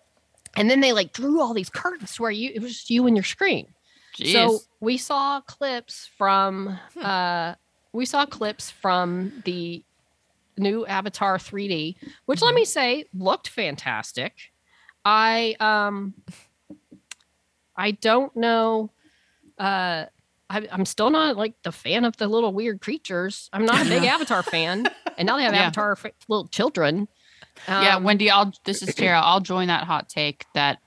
And 0.57 0.69
then 0.69 0.81
they 0.81 0.93
like 0.93 1.13
drew 1.13 1.41
all 1.41 1.55
these 1.55 1.71
curtains 1.71 2.19
where 2.19 2.33
you 2.33 2.51
it 2.53 2.61
was 2.61 2.73
just 2.73 2.91
you 2.91 3.07
and 3.07 3.17
your 3.17 3.23
screen. 3.25 3.69
Jeez. 4.19 4.33
So 4.33 4.59
we 4.81 4.97
saw 4.97 5.41
clips 5.43 6.11
from 6.19 6.77
Hmm. 6.95 7.05
uh 7.05 7.55
we 7.93 8.05
saw 8.05 8.27
clips 8.27 8.69
from 8.71 9.43
the 9.45 9.85
new 10.59 10.85
Avatar 10.87 11.39
3D, 11.39 11.97
which 12.27 12.43
let 12.43 12.55
me 12.55 12.65
say 12.65 13.05
looked 13.15 13.49
fantastic. 13.49 14.35
I 15.05 15.57
um 15.61 16.15
I 17.77 17.93
don't 17.93 18.35
know 18.37 18.91
uh 19.59 20.07
I, 20.51 20.67
I'm 20.73 20.87
still 20.87 21.11
not 21.11 21.37
like 21.37 21.55
the 21.63 21.73
fan 21.73 22.05
of 22.07 22.17
the 22.17 22.27
little 22.27 22.53
weird 22.55 22.81
creatures. 22.81 23.51
I'm 23.53 23.67
not 23.67 23.85
a 23.85 23.89
big 23.89 24.05
Avatar 24.15 24.43
fan, 24.43 24.87
and 25.19 25.27
now 25.27 25.37
they 25.37 25.43
have 25.43 25.53
Yeah. 25.53 25.65
Avatar 25.65 25.93
f- 25.93 26.13
little 26.27 26.49
children. 26.49 27.07
yeah, 27.69 27.97
Um, 27.97 28.05
Wendy, 28.05 28.31
I'll 28.31 28.53
this 28.65 28.83
is 28.83 28.95
Tara. 28.95 29.21
I'll 29.21 29.41
join 29.41 29.69
that 29.69 29.85
hot 29.85 30.09
take 30.09 30.47
that 30.55 30.79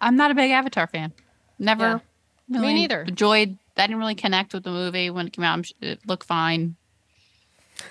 I'm 0.00 0.16
not 0.16 0.30
a 0.32 0.34
big 0.34 0.50
Avatar 0.50 0.86
fan. 0.88 1.12
Never 1.58 2.02
Yeah. 2.48 2.60
Me 2.60 2.74
neither. 2.74 3.02
enjoyed 3.02 3.58
that 3.76 3.86
didn't 3.86 4.00
really 4.00 4.16
connect 4.16 4.52
with 4.52 4.64
the 4.64 4.70
movie 4.72 5.08
when 5.08 5.28
it 5.28 5.32
came 5.32 5.44
out. 5.44 5.70
It 5.80 6.00
looked 6.06 6.24
fine. 6.26 6.74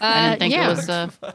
I 0.02 0.10
uh, 0.10 0.30
didn't 0.30 0.40
think 0.40 0.54
yeah. 0.54 0.68
it 0.68 0.76
was 0.76 0.90
uh, 0.90 1.10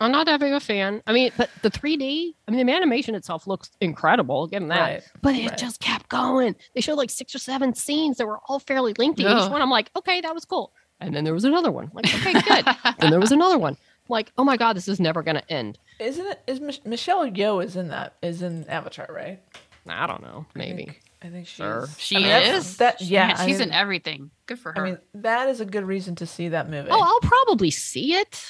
I'm 0.00 0.10
not 0.10 0.26
that 0.26 0.40
big 0.40 0.52
a 0.52 0.60
fan. 0.60 1.02
I 1.06 1.12
mean, 1.12 1.30
but 1.36 1.50
the 1.62 1.70
3D, 1.70 2.34
I 2.48 2.50
mean, 2.50 2.66
the 2.66 2.72
animation 2.72 3.14
itself 3.14 3.46
looks 3.46 3.70
incredible. 3.80 4.46
Give 4.46 4.60
them 4.60 4.68
that. 4.68 4.80
Right. 4.80 5.02
But 5.20 5.36
it 5.36 5.50
right. 5.50 5.58
just 5.58 5.80
kept 5.80 6.08
going. 6.08 6.56
They 6.74 6.80
showed 6.80 6.94
like 6.96 7.10
six 7.10 7.34
or 7.34 7.38
seven 7.38 7.74
scenes 7.74 8.16
that 8.16 8.26
were 8.26 8.40
all 8.48 8.58
fairly 8.58 8.94
lengthy. 8.98 9.22
Each 9.22 9.50
one, 9.50 9.62
I'm 9.62 9.70
like, 9.70 9.90
okay, 9.96 10.20
that 10.20 10.34
was 10.34 10.44
cool. 10.44 10.72
And 11.00 11.14
then 11.14 11.24
there 11.24 11.34
was 11.34 11.44
another 11.44 11.70
one. 11.70 11.90
Like, 11.92 12.06
okay, 12.06 12.32
good. 12.32 12.66
and 12.98 13.12
there 13.12 13.20
was 13.20 13.32
another 13.32 13.58
one. 13.58 13.76
Like, 14.08 14.32
oh 14.36 14.44
my 14.44 14.56
god, 14.56 14.74
this 14.74 14.88
is 14.88 14.98
never 14.98 15.22
gonna 15.22 15.42
end. 15.48 15.78
Isn't 15.98 16.26
it? 16.26 16.40
Is 16.46 16.60
Mich- 16.60 16.84
Michelle 16.84 17.26
Yeoh 17.28 17.64
is 17.64 17.76
in 17.76 17.88
that? 17.88 18.14
Is 18.22 18.42
in 18.42 18.68
Avatar, 18.68 19.06
right? 19.08 19.40
I 19.88 20.06
don't 20.06 20.22
know. 20.22 20.46
I 20.54 20.58
Maybe. 20.58 20.84
think, 20.86 21.02
I 21.24 21.28
think 21.28 21.46
she's. 21.46 21.56
Sure. 21.56 21.88
she 21.98 22.16
I 22.16 22.20
mean, 22.20 22.54
is. 22.54 22.76
That 22.78 23.00
yeah. 23.00 23.36
I 23.38 23.46
she's 23.46 23.58
mean, 23.58 23.68
in 23.68 23.74
everything. 23.74 24.30
Good 24.46 24.58
for 24.58 24.72
her. 24.72 24.80
I 24.80 24.84
mean, 24.84 24.98
that 25.14 25.48
is 25.48 25.60
a 25.60 25.64
good 25.64 25.84
reason 25.84 26.14
to 26.16 26.26
see 26.26 26.48
that 26.48 26.68
movie. 26.68 26.88
Oh, 26.90 27.00
I'll 27.00 27.28
probably 27.28 27.70
see 27.70 28.14
it. 28.14 28.44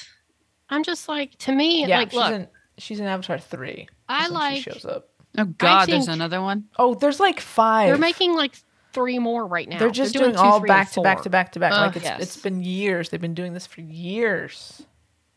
I'm 0.69 0.83
just 0.83 1.07
like, 1.07 1.37
to 1.39 1.51
me, 1.51 1.85
yeah. 1.85 1.99
like, 1.99 2.11
she's 2.11 2.19
look, 2.19 2.31
in. 2.31 2.47
She's 2.77 2.99
in 2.99 3.05
Avatar 3.05 3.37
three. 3.37 3.87
I 4.09 4.27
like. 4.29 4.63
She 4.63 4.71
shows 4.71 4.85
up. 4.85 5.09
oh 5.37 5.45
God, 5.45 5.87
there's 5.87 6.07
another 6.07 6.41
one. 6.41 6.65
Oh, 6.77 6.95
there's 6.95 7.19
like 7.19 7.39
5 7.39 7.87
They're 7.87 7.97
making 7.97 8.33
like 8.33 8.55
three 8.93 9.19
more 9.19 9.45
right 9.45 9.67
now. 9.67 9.79
They're 9.79 9.91
just 9.91 10.13
doing 10.13 10.25
doing, 10.25 10.35
two, 10.35 10.41
all 10.41 10.59
three, 10.59 10.67
back 10.67 10.91
to 10.91 11.01
back 11.01 11.21
to 11.23 11.29
back 11.29 11.51
to 11.53 11.59
back. 11.59 11.71
Ugh. 11.73 11.87
like 11.87 11.95
it's 11.97 12.05
Yes. 12.05 12.21
it's 12.21 12.37
been 12.37 12.63
years. 12.63 13.09
They've 13.09 13.21
been 13.21 13.33
doing 13.33 13.53
this 13.53 13.67
for 13.67 13.81
years. 13.81 14.83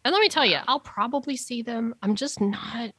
And 0.05 0.12
let 0.12 0.20
me 0.20 0.28
tell 0.28 0.47
you, 0.47 0.59
I'll 0.68 0.80
probably 0.80 1.37
see 1.37 1.62
them. 1.62 1.95
I'm 2.03 2.14
just 2.14 2.41
not 2.41 2.93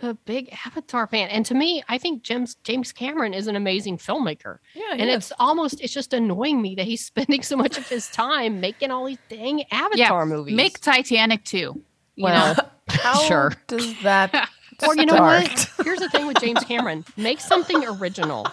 a 0.00 0.14
big 0.14 0.48
Avatar 0.66 1.06
fan. 1.06 1.28
And 1.28 1.44
to 1.46 1.54
me, 1.54 1.82
I 1.88 1.98
think 1.98 2.22
James 2.22 2.56
James 2.62 2.92
Cameron 2.92 3.34
is 3.34 3.46
an 3.46 3.56
amazing 3.56 3.98
filmmaker. 3.98 4.58
Yeah, 4.74 4.92
and 4.92 5.10
it's 5.10 5.32
almost 5.38 5.80
it's 5.80 5.92
just 5.92 6.12
annoying 6.12 6.62
me 6.62 6.74
that 6.76 6.86
he's 6.86 7.04
spending 7.06 7.42
so 7.42 7.56
much 7.56 7.78
of 7.78 7.88
his 7.88 8.08
time 8.08 8.60
making 8.60 8.90
all 8.90 9.06
these 9.06 9.18
dang 9.28 9.64
Avatar 9.70 10.26
movies. 10.26 10.54
Make 10.54 10.80
Titanic 10.80 11.44
too. 11.44 11.82
You 12.16 12.24
well, 12.24 12.54
know? 12.54 12.62
how 12.88 13.20
sure. 13.22 13.52
does 13.66 14.00
that 14.02 14.48
or 14.86 14.96
you 14.96 15.06
know 15.06 15.20
what? 15.20 15.70
Here's 15.84 15.98
the 15.98 16.08
thing 16.08 16.26
with 16.26 16.40
James 16.40 16.62
Cameron: 16.64 17.04
make 17.16 17.40
something 17.40 17.84
original, 17.84 18.46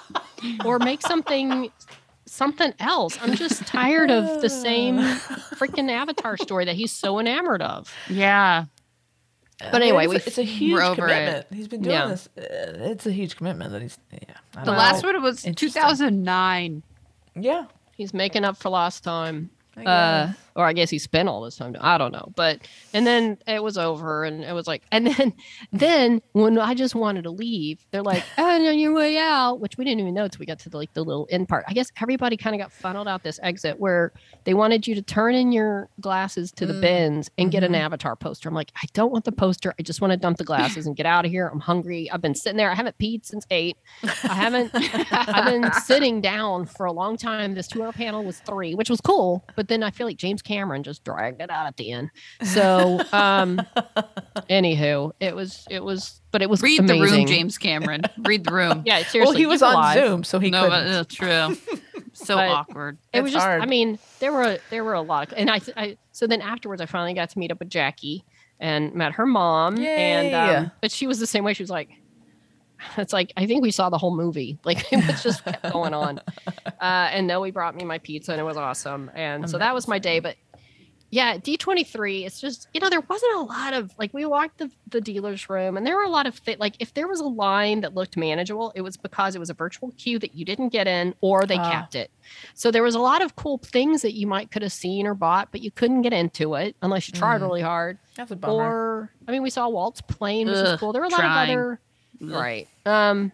or 0.63 0.79
make 0.79 1.01
something 1.01 1.71
something 2.25 2.73
else. 2.79 3.17
I'm 3.21 3.35
just 3.35 3.65
tired 3.67 4.09
of 4.09 4.41
the 4.41 4.49
same 4.49 4.97
freaking 4.97 5.89
Avatar 5.91 6.37
story 6.37 6.65
that 6.65 6.75
he's 6.75 6.91
so 6.91 7.19
enamored 7.19 7.61
of. 7.61 7.93
yeah. 8.09 8.65
But 9.59 9.81
anyway, 9.81 10.03
it's, 10.05 10.09
we- 10.09 10.15
a, 10.17 10.23
it's 10.25 10.37
a 10.37 10.43
huge 10.43 10.79
over 10.81 11.07
it. 11.07 11.09
commitment. 11.09 11.45
He's 11.53 11.67
been 11.67 11.81
doing 11.81 11.95
Yeah. 11.95 12.07
this. 12.07 12.27
Uh, 12.37 12.41
it's 12.91 13.05
a 13.05 13.11
huge 13.11 13.35
commitment 13.37 13.71
that 13.71 13.81
he's. 13.81 13.97
Yeah, 14.11 14.19
The 14.53 14.61
don't 14.65 14.77
last 14.77 15.03
one 15.03 15.21
was 15.21 15.43
2009. 15.43 16.83
Yeah, 17.37 17.65
He's 17.95 18.13
making 18.13 18.43
up 18.43 18.57
for 18.57 18.69
lost 18.69 19.03
time. 19.03 19.49
I 19.77 19.83
uh 19.83 20.25
guess. 20.27 20.35
Or 20.55 20.65
i 20.65 20.73
guess 20.73 20.89
he 20.89 20.97
spent 20.99 21.27
all 21.29 21.41
this 21.41 21.55
time 21.57 21.75
i 21.81 21.97
don't 21.97 22.11
know 22.11 22.31
but 22.35 22.59
and 22.93 23.05
then 23.05 23.37
it 23.47 23.61
was 23.63 23.77
over 23.77 24.23
and 24.23 24.43
it 24.43 24.53
was 24.53 24.67
like 24.67 24.83
and 24.91 25.07
then 25.07 25.33
then 25.71 26.21
when 26.33 26.57
i 26.59 26.73
just 26.73 26.95
wanted 26.95 27.23
to 27.23 27.31
leave 27.31 27.85
they're 27.91 28.01
like 28.03 28.23
oh 28.37 28.55
on 28.69 28.79
your 28.79 28.93
way 28.93 29.17
out 29.17 29.59
which 29.59 29.77
we 29.77 29.83
didn't 29.83 29.99
even 29.99 30.13
know 30.13 30.23
until 30.25 30.39
we 30.39 30.45
got 30.45 30.59
to 30.59 30.69
the, 30.69 30.77
like 30.77 30.93
the 30.93 31.03
little 31.03 31.27
end 31.29 31.47
part 31.47 31.63
i 31.67 31.73
guess 31.73 31.91
everybody 32.01 32.37
kind 32.37 32.55
of 32.55 32.61
got 32.61 32.71
funneled 32.71 33.07
out 33.07 33.23
this 33.23 33.39
exit 33.43 33.79
where 33.79 34.13
they 34.45 34.53
wanted 34.53 34.87
you 34.87 34.95
to 34.95 35.01
turn 35.01 35.35
in 35.35 35.51
your 35.51 35.89
glasses 36.01 36.51
to 36.51 36.65
the 36.65 36.73
Mm, 36.75 36.81
bins 36.81 37.29
and 37.37 37.51
get 37.51 37.63
an 37.63 37.71
mhm. 37.73 37.79
avatar 37.79 38.15
poster 38.15 38.49
i'm 38.49 38.55
like 38.55 38.71
i 38.75 38.85
don't 38.93 39.11
want 39.11 39.25
the 39.25 39.31
poster 39.31 39.73
i 39.79 39.81
just 39.83 40.01
want 40.01 40.11
to 40.11 40.17
dump 40.17 40.37
the 40.37 40.43
glasses 40.43 40.87
and 40.87 40.95
get 40.95 41.05
out 41.05 41.25
of 41.25 41.31
here 41.31 41.47
i'm 41.47 41.59
hungry 41.59 42.09
i've 42.11 42.21
been 42.21 42.35
sitting 42.35 42.57
there 42.57 42.69
i 42.69 42.75
haven't 42.75 42.97
peed 42.97 43.25
since 43.25 43.45
eight 43.49 43.77
i 44.03 44.33
haven't 44.33 44.71
I've 45.11 45.45
been 45.45 45.71
sitting 45.83 46.21
down 46.21 46.65
for 46.65 46.85
a 46.85 46.91
long 46.91 47.17
time. 47.17 47.55
This 47.55 47.67
two 47.67 47.83
hour 47.83 47.91
panel 47.91 48.23
was 48.23 48.39
three, 48.39 48.75
which 48.75 48.89
was 48.89 49.01
cool. 49.01 49.43
But 49.55 49.67
then 49.67 49.83
I 49.83 49.91
feel 49.91 50.05
like 50.07 50.17
James 50.17 50.41
Cameron 50.45 50.83
just 50.83 51.03
dragged 51.03 51.41
it 51.41 51.49
out 51.49 51.65
at 51.67 51.75
the 51.77 51.91
end. 51.91 52.11
So, 52.43 53.01
um, 53.11 53.61
anywho, 54.49 55.11
it 55.19 55.35
was, 55.35 55.65
it 55.69 55.83
was, 55.83 56.21
but 56.31 56.41
it 56.41 56.49
was 56.49 56.61
Read 56.61 56.79
amazing. 56.79 57.01
the 57.01 57.17
room, 57.17 57.25
James 57.27 57.57
Cameron. 57.57 58.03
Read 58.19 58.45
the 58.45 58.53
room. 58.53 58.83
Yeah, 58.85 58.99
seriously. 59.03 59.19
well, 59.21 59.31
he 59.33 59.45
was 59.45 59.61
on 59.61 59.73
alive. 59.73 59.97
Zoom, 59.97 60.23
so 60.23 60.39
he 60.39 60.49
no, 60.51 60.63
couldn't. 60.69 60.87
uh, 60.87 61.03
true. 61.09 61.57
So 62.13 62.35
But- 62.35 62.49
awkward. 62.49 62.97
It 63.11 63.21
was 63.21 63.33
It's 63.33 63.43
just, 63.43 63.47
I 63.47 63.65
mean, 63.65 63.99
there 64.19 64.31
were, 64.31 64.57
there 64.69 64.83
were 64.83 64.93
a 64.93 65.01
lot. 65.01 65.31
Of, 65.31 65.37
and 65.37 65.49
I, 65.49 65.59
I, 65.75 65.97
so 66.11 66.27
then 66.27 66.41
afterwards, 66.41 66.81
I 66.81 66.85
finally 66.85 67.13
got 67.13 67.29
to 67.31 67.39
meet 67.39 67.51
up 67.51 67.59
with 67.59 67.69
Jackie 67.69 68.23
and 68.59 68.93
met 68.93 69.13
her 69.13 69.25
mom. 69.25 69.77
And, 69.79 70.33
um, 70.33 70.71
but 70.81 70.91
she 70.91 71.07
was 71.07 71.19
the 71.19 71.27
same 71.27 71.43
way. 71.43 71.53
She 71.53 71.63
was 71.63 71.69
like, 71.69 71.89
it's 72.97 73.13
like 73.13 73.31
I 73.37 73.45
think 73.45 73.61
we 73.61 73.71
saw 73.71 73.89
the 73.89 73.97
whole 73.97 74.15
movie. 74.15 74.57
Like 74.63 74.91
it 74.93 75.05
was 75.05 75.21
just 75.23 75.43
kept 75.45 75.71
going 75.71 75.93
on. 75.93 76.21
Uh, 76.81 77.07
and 77.11 77.25
Noe 77.25 77.49
brought 77.51 77.73
me 77.75 77.83
my 77.85 77.97
pizza 77.99 78.31
and 78.31 78.39
it 78.39 78.43
was 78.43 78.57
awesome. 78.57 79.09
And 79.15 79.49
so 79.49 79.57
that 79.57 79.73
was 79.73 79.87
my 79.87 79.97
day. 79.97 80.19
But 80.19 80.35
yeah, 81.09 81.37
D 81.37 81.55
twenty 81.57 81.83
three. 81.83 82.25
It's 82.25 82.41
just 82.41 82.67
you 82.73 82.81
know 82.81 82.89
there 82.89 83.01
wasn't 83.01 83.33
a 83.35 83.39
lot 83.41 83.73
of 83.73 83.91
like 83.97 84.13
we 84.13 84.25
walked 84.25 84.57
the 84.57 84.69
the 84.89 84.99
dealer's 84.99 85.49
room 85.49 85.77
and 85.77 85.87
there 85.87 85.95
were 85.95 86.03
a 86.03 86.09
lot 86.09 86.27
of 86.27 86.35
thi- 86.35 86.57
like 86.59 86.75
if 86.79 86.93
there 86.93 87.07
was 87.07 87.21
a 87.21 87.25
line 87.27 87.81
that 87.81 87.95
looked 87.95 88.17
manageable, 88.17 88.71
it 88.75 88.81
was 88.81 88.97
because 88.97 89.35
it 89.35 89.39
was 89.39 89.49
a 89.49 89.53
virtual 89.53 89.91
queue 89.97 90.19
that 90.19 90.35
you 90.35 90.43
didn't 90.45 90.69
get 90.69 90.85
in 90.87 91.15
or 91.21 91.43
they 91.43 91.57
Ah. 91.57 91.71
kept 91.71 91.95
it. 91.95 92.11
So 92.53 92.69
there 92.71 92.83
was 92.83 92.93
a 92.95 92.99
lot 92.99 93.21
of 93.21 93.35
cool 93.35 93.57
things 93.59 94.01
that 94.01 94.13
you 94.13 94.27
might 94.27 94.51
could 94.51 94.61
have 94.61 94.73
seen 94.73 95.07
or 95.07 95.13
bought, 95.13 95.51
but 95.51 95.61
you 95.61 95.71
couldn't 95.71 96.01
get 96.01 96.11
into 96.13 96.55
it 96.55 96.75
unless 96.81 97.07
you 97.07 97.13
tried 97.13 97.39
Mm. 97.39 97.43
really 97.43 97.61
hard. 97.61 97.97
That's 98.15 98.31
a 98.31 98.35
bummer. 98.35 98.63
Or 98.63 99.11
I 99.27 99.31
mean, 99.31 99.41
we 99.43 99.49
saw 99.49 99.69
Walt's 99.69 100.01
plane, 100.01 100.47
which 100.47 100.55
was 100.57 100.79
cool. 100.79 100.91
There 100.91 101.01
were 101.01 101.07
a 101.07 101.11
lot 101.11 101.19
trying. 101.21 101.51
of 101.51 101.57
other 101.57 101.79
right. 102.21 102.67
Um, 102.85 103.31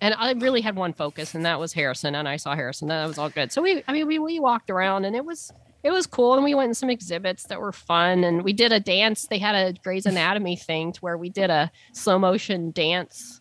and 0.00 0.14
I 0.14 0.32
really 0.32 0.60
had 0.62 0.76
one 0.76 0.92
focus, 0.92 1.34
and 1.34 1.44
that 1.44 1.60
was 1.60 1.72
Harrison. 1.72 2.14
And 2.14 2.28
I 2.28 2.36
saw 2.36 2.54
Harrison. 2.54 2.90
And 2.90 3.02
that 3.02 3.06
was 3.06 3.18
all 3.18 3.28
good. 3.28 3.52
So 3.52 3.62
we, 3.62 3.82
I 3.86 3.92
mean, 3.92 4.06
we 4.06 4.18
we 4.18 4.40
walked 4.40 4.70
around, 4.70 5.04
and 5.04 5.14
it 5.14 5.24
was 5.24 5.52
it 5.82 5.90
was 5.90 6.06
cool. 6.06 6.34
And 6.34 6.44
we 6.44 6.54
went 6.54 6.68
in 6.68 6.74
some 6.74 6.90
exhibits 6.90 7.44
that 7.44 7.60
were 7.60 7.72
fun, 7.72 8.24
and 8.24 8.42
we 8.42 8.52
did 8.52 8.72
a 8.72 8.80
dance. 8.80 9.26
They 9.26 9.38
had 9.38 9.54
a 9.54 9.78
Grey's 9.82 10.06
Anatomy 10.06 10.56
thing 10.56 10.92
to 10.92 11.00
where 11.00 11.18
we 11.18 11.28
did 11.28 11.50
a 11.50 11.70
slow 11.92 12.18
motion 12.18 12.70
dance, 12.70 13.40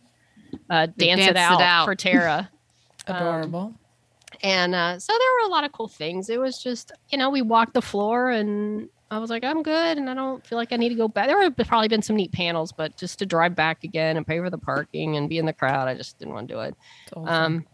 uh, 0.70 0.88
dance 0.98 1.22
it 1.22 1.38
out, 1.38 1.60
it 1.60 1.64
out. 1.64 1.86
for 1.86 1.96
Tara. 1.96 2.50
Um, 3.08 3.16
Adorable. 3.16 3.74
And 4.44 4.76
uh, 4.76 5.00
so 5.00 5.12
there 5.12 5.30
were 5.42 5.48
a 5.48 5.52
lot 5.52 5.64
of 5.64 5.72
cool 5.72 5.88
things. 5.88 6.30
It 6.30 6.40
was 6.40 6.62
just, 6.62 6.92
you 7.10 7.18
know, 7.18 7.32
we 7.32 7.42
walked 7.42 7.74
the 7.74 7.82
floor 7.82 8.30
and 8.30 8.88
I 9.12 9.18
was 9.18 9.30
like, 9.30 9.44
I'm 9.44 9.64
good. 9.64 9.98
And 9.98 10.10
I 10.10 10.14
don't 10.14 10.46
feel 10.46 10.58
like 10.58 10.72
I 10.72 10.76
need 10.78 10.90
to 10.90 10.96
go 10.96 11.08
back. 11.08 11.28
There 11.28 11.38
would 11.38 11.54
have 11.58 11.68
probably 11.68 11.88
been 11.88 12.02
some 12.04 12.16
neat 12.16 12.32
panels, 12.32 12.72
but 12.72 12.96
just 12.98 13.20
to 13.20 13.26
drive 13.26 13.56
back 13.56 13.84
again 13.84 14.18
and 14.18 14.26
pay 14.28 14.38
for 14.40 14.50
the 14.50 14.58
parking 14.58 15.18
and 15.18 15.28
be 15.28 15.38
in 15.40 15.46
the 15.46 15.54
crowd, 15.54 15.88
I 15.88 15.96
just 15.96 16.20
didn't 16.20 16.34
want 16.36 16.48
to 16.48 16.54
do 16.54 16.60
it. 16.62 16.76
Awesome. 17.16 17.28
Um, 17.28 17.66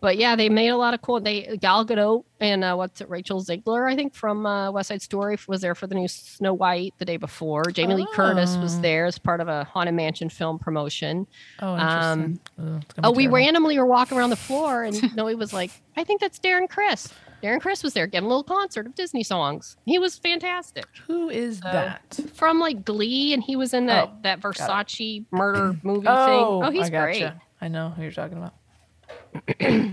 but 0.00 0.16
yeah, 0.16 0.34
they 0.34 0.48
made 0.48 0.70
a 0.70 0.76
lot 0.76 0.94
of 0.94 1.02
cool. 1.02 1.20
They 1.20 1.56
Gal 1.60 1.86
Gadot 1.86 2.24
and 2.40 2.64
uh, 2.64 2.74
what's 2.74 3.00
it, 3.00 3.08
Rachel 3.08 3.40
Zegler, 3.40 3.88
I 3.88 3.94
think 3.94 4.14
from 4.14 4.44
uh, 4.46 4.72
West 4.72 4.88
Side 4.88 5.00
Story 5.00 5.38
was 5.46 5.60
there 5.60 5.76
for 5.76 5.86
the 5.86 5.94
new 5.94 6.08
Snow 6.08 6.54
White 6.54 6.92
the 6.98 7.04
day 7.04 7.18
before. 7.18 7.62
Jamie 7.66 7.94
Lee 7.94 8.08
Curtis 8.12 8.56
was 8.56 8.78
Oh. 8.78 8.80
there 8.80 9.06
as 9.06 9.16
part 9.18 9.40
of 9.40 9.46
a 9.46 9.62
Haunted 9.62 9.94
Mansion 9.94 10.28
film 10.28 10.58
promotion. 10.58 11.28
Oh, 11.60 11.74
Um, 11.74 11.78
interesting. 11.78 12.40
It's 12.82 12.94
gonna 12.94 13.08
Oh, 13.08 13.12
we 13.12 13.28
randomly 13.28 13.78
were 13.78 13.86
walking 13.86 14.18
around 14.18 14.30
the 14.30 14.36
floor, 14.36 14.82
and 14.82 15.00
Noe 15.16 15.26
was 15.36 15.52
like, 15.52 15.70
"I 15.96 16.02
think 16.02 16.20
that's 16.20 16.40
Darren 16.40 16.68
Criss." 16.68 17.12
Darren 17.42 17.60
Criss 17.60 17.82
was 17.82 17.92
there 17.94 18.06
giving 18.06 18.26
a 18.26 18.28
little 18.28 18.44
concert 18.44 18.86
of 18.86 18.94
Disney 18.94 19.22
songs. 19.22 19.76
He 19.84 19.98
was 19.98 20.16
fantastic 20.18 20.84
Who 21.08 21.28
is 21.28 21.58
So- 21.58 21.70
that? 21.72 22.20
from 22.34 22.58
like 22.60 22.84
Glee, 22.84 23.32
and 23.34 23.42
he 23.42 23.56
was 23.56 23.74
in 23.74 23.86
that 23.86 24.08
Oh, 24.08 24.16
that. 24.22 24.40
Versace 24.40 25.24
murder 25.30 25.76
movie 25.82 26.06
Oh, 26.08 26.26
thing. 26.26 26.68
Oh, 26.68 26.70
he's 26.70 26.86
I 26.86 26.90
gotcha. 26.90 27.02
great. 27.18 27.32
I 27.60 27.68
know 27.68 27.90
who 27.90 28.02
you're 28.02 28.12
talking 28.12 28.38
about. 28.38 28.54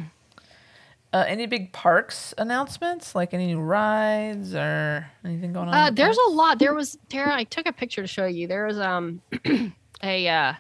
uh, 1.14 1.26
any 1.28 1.45
big 1.47 1.72
parks 1.74 2.34
announcements? 2.38 3.16
Like 3.16 3.34
any 3.34 3.47
new 3.47 3.60
rides 3.60 4.54
or 4.54 5.08
anything 5.26 5.54
going 5.54 5.68
on? 5.70 5.74
Uh, 5.74 5.89
there's 5.91 6.18
a 6.28 6.30
lot. 6.30 6.60
There 6.60 6.74
was 6.76 6.97
Tara. 7.10 7.34
I 7.34 7.43
took 7.45 7.66
a 7.68 7.74
picture 7.74 8.02
to 8.02 8.08
show 8.08 8.26
you. 8.26 8.47
There 8.47 8.66
was 8.68 8.80
um 8.80 9.22
a 10.04 10.28
uh 10.28 10.54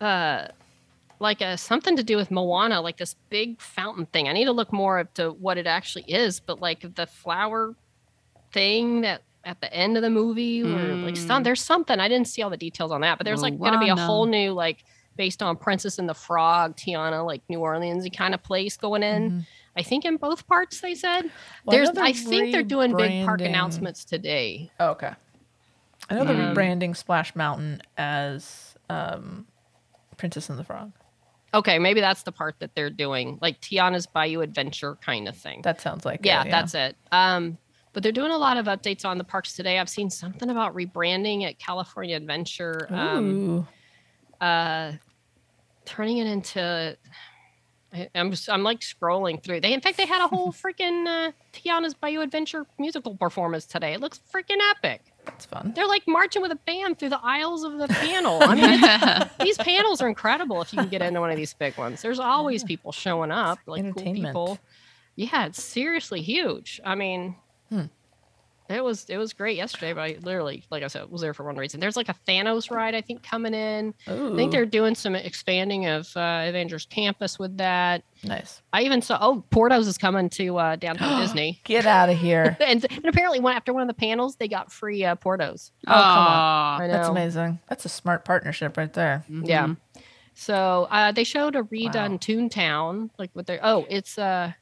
uh 0.00 0.48
like 1.18 1.40
a 1.40 1.56
something 1.56 1.96
to 1.96 2.02
do 2.02 2.16
with 2.16 2.30
Moana, 2.30 2.80
like 2.80 2.96
this 2.98 3.14
big 3.30 3.60
fountain 3.60 4.06
thing. 4.06 4.28
I 4.28 4.32
need 4.32 4.44
to 4.46 4.52
look 4.52 4.72
more 4.72 4.98
up 4.98 5.14
to 5.14 5.30
what 5.30 5.56
it 5.58 5.66
actually 5.66 6.04
is, 6.04 6.40
but 6.40 6.60
like 6.60 6.94
the 6.94 7.06
flower 7.06 7.74
thing 8.52 9.02
that 9.02 9.22
at 9.44 9.60
the 9.60 9.72
end 9.72 9.96
of 9.96 10.02
the 10.02 10.10
movie, 10.10 10.62
or 10.62 10.66
like 10.96 11.16
some 11.16 11.42
Mm. 11.42 11.44
there's 11.44 11.62
something 11.62 12.00
I 12.00 12.08
didn't 12.08 12.26
see 12.26 12.42
all 12.42 12.50
the 12.50 12.56
details 12.56 12.90
on 12.90 13.00
that, 13.02 13.16
but 13.18 13.24
there's 13.24 13.42
like 13.42 13.58
going 13.58 13.72
to 13.74 13.78
be 13.78 13.88
a 13.88 13.96
whole 13.96 14.26
new 14.26 14.52
like 14.52 14.84
based 15.16 15.42
on 15.42 15.56
Princess 15.56 15.98
and 15.98 16.08
the 16.08 16.14
Frog, 16.14 16.76
Tiana, 16.76 17.24
like 17.24 17.40
New 17.48 17.60
Orleans 17.60 18.06
kind 18.14 18.34
of 18.34 18.42
place 18.42 18.76
going 18.76 19.02
in. 19.02 19.30
Mhm. 19.30 19.46
I 19.76 19.82
think 19.82 20.04
in 20.04 20.16
both 20.16 20.46
parts 20.46 20.80
they 20.80 20.94
said. 20.94 21.30
Well, 21.64 21.76
There's 21.76 21.88
I, 21.90 21.92
they're 21.92 22.12
think 22.12 22.52
they're 22.52 22.62
doing 22.62 22.94
big 22.96 23.24
park 23.24 23.40
announcements 23.40 24.04
today. 24.04 24.70
Oh, 24.80 24.88
okay. 24.90 25.12
I 26.10 26.14
know 26.14 26.24
they're 26.24 26.36
Um, 26.50 26.54
rebranding 26.54 26.94
Splash 26.96 27.34
Mountain 27.34 27.82
as 27.96 28.74
um, 28.90 29.46
Princess 30.16 30.48
and 30.50 30.58
the 30.58 30.64
Frog. 30.64 30.92
Okay, 31.54 31.78
maybe 31.78 32.00
that's 32.00 32.22
the 32.22 32.32
part 32.32 32.56
that 32.58 32.74
they're 32.74 32.90
doing, 32.90 33.38
like 33.40 33.60
Tiana's 33.60 34.06
Bayou 34.06 34.40
Adventure 34.40 34.96
kind 34.96 35.28
of 35.28 35.36
thing. 35.36 35.62
That 35.62 35.80
sounds 35.80 36.04
like 36.04 36.20
yeah, 36.24 36.44
it, 36.44 36.50
that's 36.50 36.74
it. 36.74 36.96
Um, 37.12 37.56
but 37.92 38.02
they're 38.02 38.12
doing 38.12 38.32
a 38.32 38.36
lot 38.36 38.58
of 38.58 38.66
updates 38.66 39.06
on 39.06 39.16
the 39.16 39.24
parks 39.24 39.54
today. 39.54 39.78
I've 39.78 39.88
seen 39.88 40.10
something 40.10 40.50
about 40.50 40.74
rebranding 40.74 41.44
at 41.46 41.58
California 41.58 42.16
Adventure, 42.16 42.86
um, 42.90 43.66
uh, 44.40 44.92
turning 45.86 46.18
it 46.18 46.26
into. 46.26 46.96
I- 47.94 48.08
I'm 48.14 48.30
just, 48.30 48.50
I'm 48.50 48.62
like 48.62 48.80
scrolling 48.80 49.42
through. 49.42 49.60
They 49.62 49.72
in 49.72 49.80
fact 49.80 49.96
they 49.96 50.06
had 50.06 50.22
a 50.22 50.28
whole 50.28 50.52
freaking 50.52 51.06
uh, 51.06 51.32
Tiana's 51.54 51.94
Bayou 51.94 52.20
Adventure 52.20 52.66
musical 52.78 53.16
performance 53.16 53.64
today. 53.64 53.94
It 53.94 54.00
looks 54.00 54.20
freaking 54.34 54.58
epic. 54.72 55.00
That's 55.26 55.44
fun. 55.46 55.72
They're 55.74 55.86
like 55.86 56.02
marching 56.08 56.40
with 56.42 56.52
a 56.52 56.56
band 56.56 56.98
through 56.98 57.10
the 57.10 57.20
aisles 57.22 57.62
of 57.64 57.78
the 57.78 57.88
panel. 57.88 58.38
I 58.42 58.54
mean, 58.54 59.28
these 59.46 59.58
panels 59.58 60.00
are 60.00 60.08
incredible 60.08 60.62
if 60.62 60.72
you 60.72 60.78
can 60.78 60.88
get 60.88 61.02
into 61.02 61.20
one 61.20 61.30
of 61.30 61.36
these 61.36 61.52
big 61.54 61.76
ones. 61.76 62.00
There's 62.02 62.18
always 62.20 62.64
people 62.64 62.92
showing 62.92 63.30
up, 63.30 63.58
like 63.66 63.82
cool 63.94 64.12
people. 64.14 64.58
Yeah, 65.16 65.46
it's 65.46 65.62
seriously 65.62 66.22
huge. 66.22 66.80
I 66.84 66.94
mean, 66.94 67.36
Hmm. 67.68 67.84
It 68.68 68.82
was 68.82 69.04
it 69.08 69.16
was 69.16 69.32
great 69.32 69.56
yesterday, 69.56 69.92
but 69.92 70.00
I 70.00 70.16
literally, 70.22 70.64
like 70.70 70.82
I 70.82 70.88
said, 70.88 71.10
was 71.10 71.20
there 71.22 71.34
for 71.34 71.44
one 71.44 71.56
reason. 71.56 71.80
There's 71.80 71.96
like 71.96 72.08
a 72.08 72.14
Thanos 72.26 72.70
ride 72.70 72.94
I 72.94 73.00
think 73.00 73.22
coming 73.22 73.54
in. 73.54 73.94
Ooh. 74.08 74.32
I 74.32 74.36
think 74.36 74.52
they're 74.52 74.66
doing 74.66 74.94
some 74.94 75.14
expanding 75.14 75.86
of 75.86 76.14
uh, 76.16 76.44
Avengers 76.46 76.86
Campus 76.86 77.38
with 77.38 77.56
that. 77.58 78.02
nice. 78.24 78.62
I 78.72 78.82
even 78.82 79.02
saw 79.02 79.18
oh 79.20 79.44
Porto's 79.50 79.86
is 79.86 79.98
coming 79.98 80.28
to 80.30 80.56
uh, 80.58 80.76
downtown 80.76 81.20
Disney. 81.22 81.60
Get 81.64 81.86
out 81.86 82.08
of 82.08 82.18
here. 82.18 82.56
And, 82.66 82.84
and 82.90 83.04
apparently, 83.06 83.38
one 83.40 83.54
after 83.54 83.72
one 83.72 83.82
of 83.82 83.88
the 83.88 83.94
panels, 83.94 84.36
they 84.36 84.48
got 84.48 84.72
free 84.72 85.04
uh, 85.04 85.14
Porto's. 85.14 85.70
Oh, 85.86 85.92
come 85.92 86.00
on. 86.00 86.06
Aw. 86.06 86.78
I 86.80 86.86
know. 86.86 86.92
That's 86.92 87.08
amazing. 87.08 87.58
That's 87.68 87.84
a 87.84 87.88
smart 87.88 88.24
partnership 88.24 88.76
right 88.76 88.92
there. 88.92 89.24
Yeah. 89.28 89.66
Mhm. 89.68 89.76
So 90.34 90.86
uh, 90.90 91.12
they 91.12 91.24
showed 91.24 91.56
a 91.56 91.62
redone 91.62 92.10
Wow. 92.10 92.16
Toontown, 92.18 93.10
like 93.18 93.30
with 93.34 93.46
their 93.46 93.60
oh, 93.62 93.86
it's 93.88 94.18
uh 94.18 94.52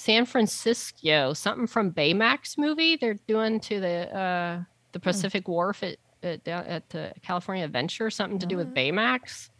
San 0.00 0.24
Francisco, 0.24 1.34
something 1.34 1.66
from 1.66 1.92
Baymax 1.92 2.56
movie. 2.56 2.96
They're 2.96 3.18
doing 3.28 3.60
to 3.60 3.80
the 3.80 4.16
uh 4.16 4.62
the 4.92 5.00
Pacific 5.00 5.46
Wharf 5.46 5.82
at 5.82 5.98
at, 6.22 6.46
at 6.48 6.88
the 6.88 7.12
California 7.22 7.64
Adventure, 7.64 8.08
something 8.10 8.38
to 8.38 8.46
do 8.46 8.56
with 8.56 8.74
Baymax. 8.74 9.50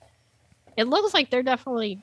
It 0.78 0.84
looks 0.88 1.12
like 1.12 1.30
they're 1.30 1.42
definitely 1.42 2.02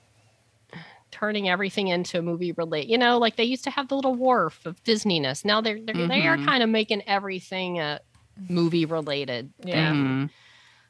turning 1.10 1.50
everything 1.50 1.88
into 1.88 2.20
a 2.20 2.22
movie 2.22 2.52
relate. 2.52 2.88
You 2.88 2.98
know, 3.00 3.18
like 3.18 3.38
they 3.38 3.44
used 3.44 3.64
to 3.64 3.72
have 3.72 3.88
the 3.88 3.96
little 3.96 4.14
wharf 4.14 4.66
of 4.66 4.84
Disneyness. 4.84 5.44
Now 5.46 5.62
they're, 5.62 5.80
they're 5.82 6.08
they 6.08 6.28
are 6.28 6.38
Mhm. 6.38 6.46
kind 6.46 6.62
of 6.64 6.70
making 6.70 7.02
everything 7.08 7.80
a 7.80 8.02
movie 8.50 8.86
related. 8.86 9.52
Yeah. 9.64 9.94
Mhm. 9.94 10.30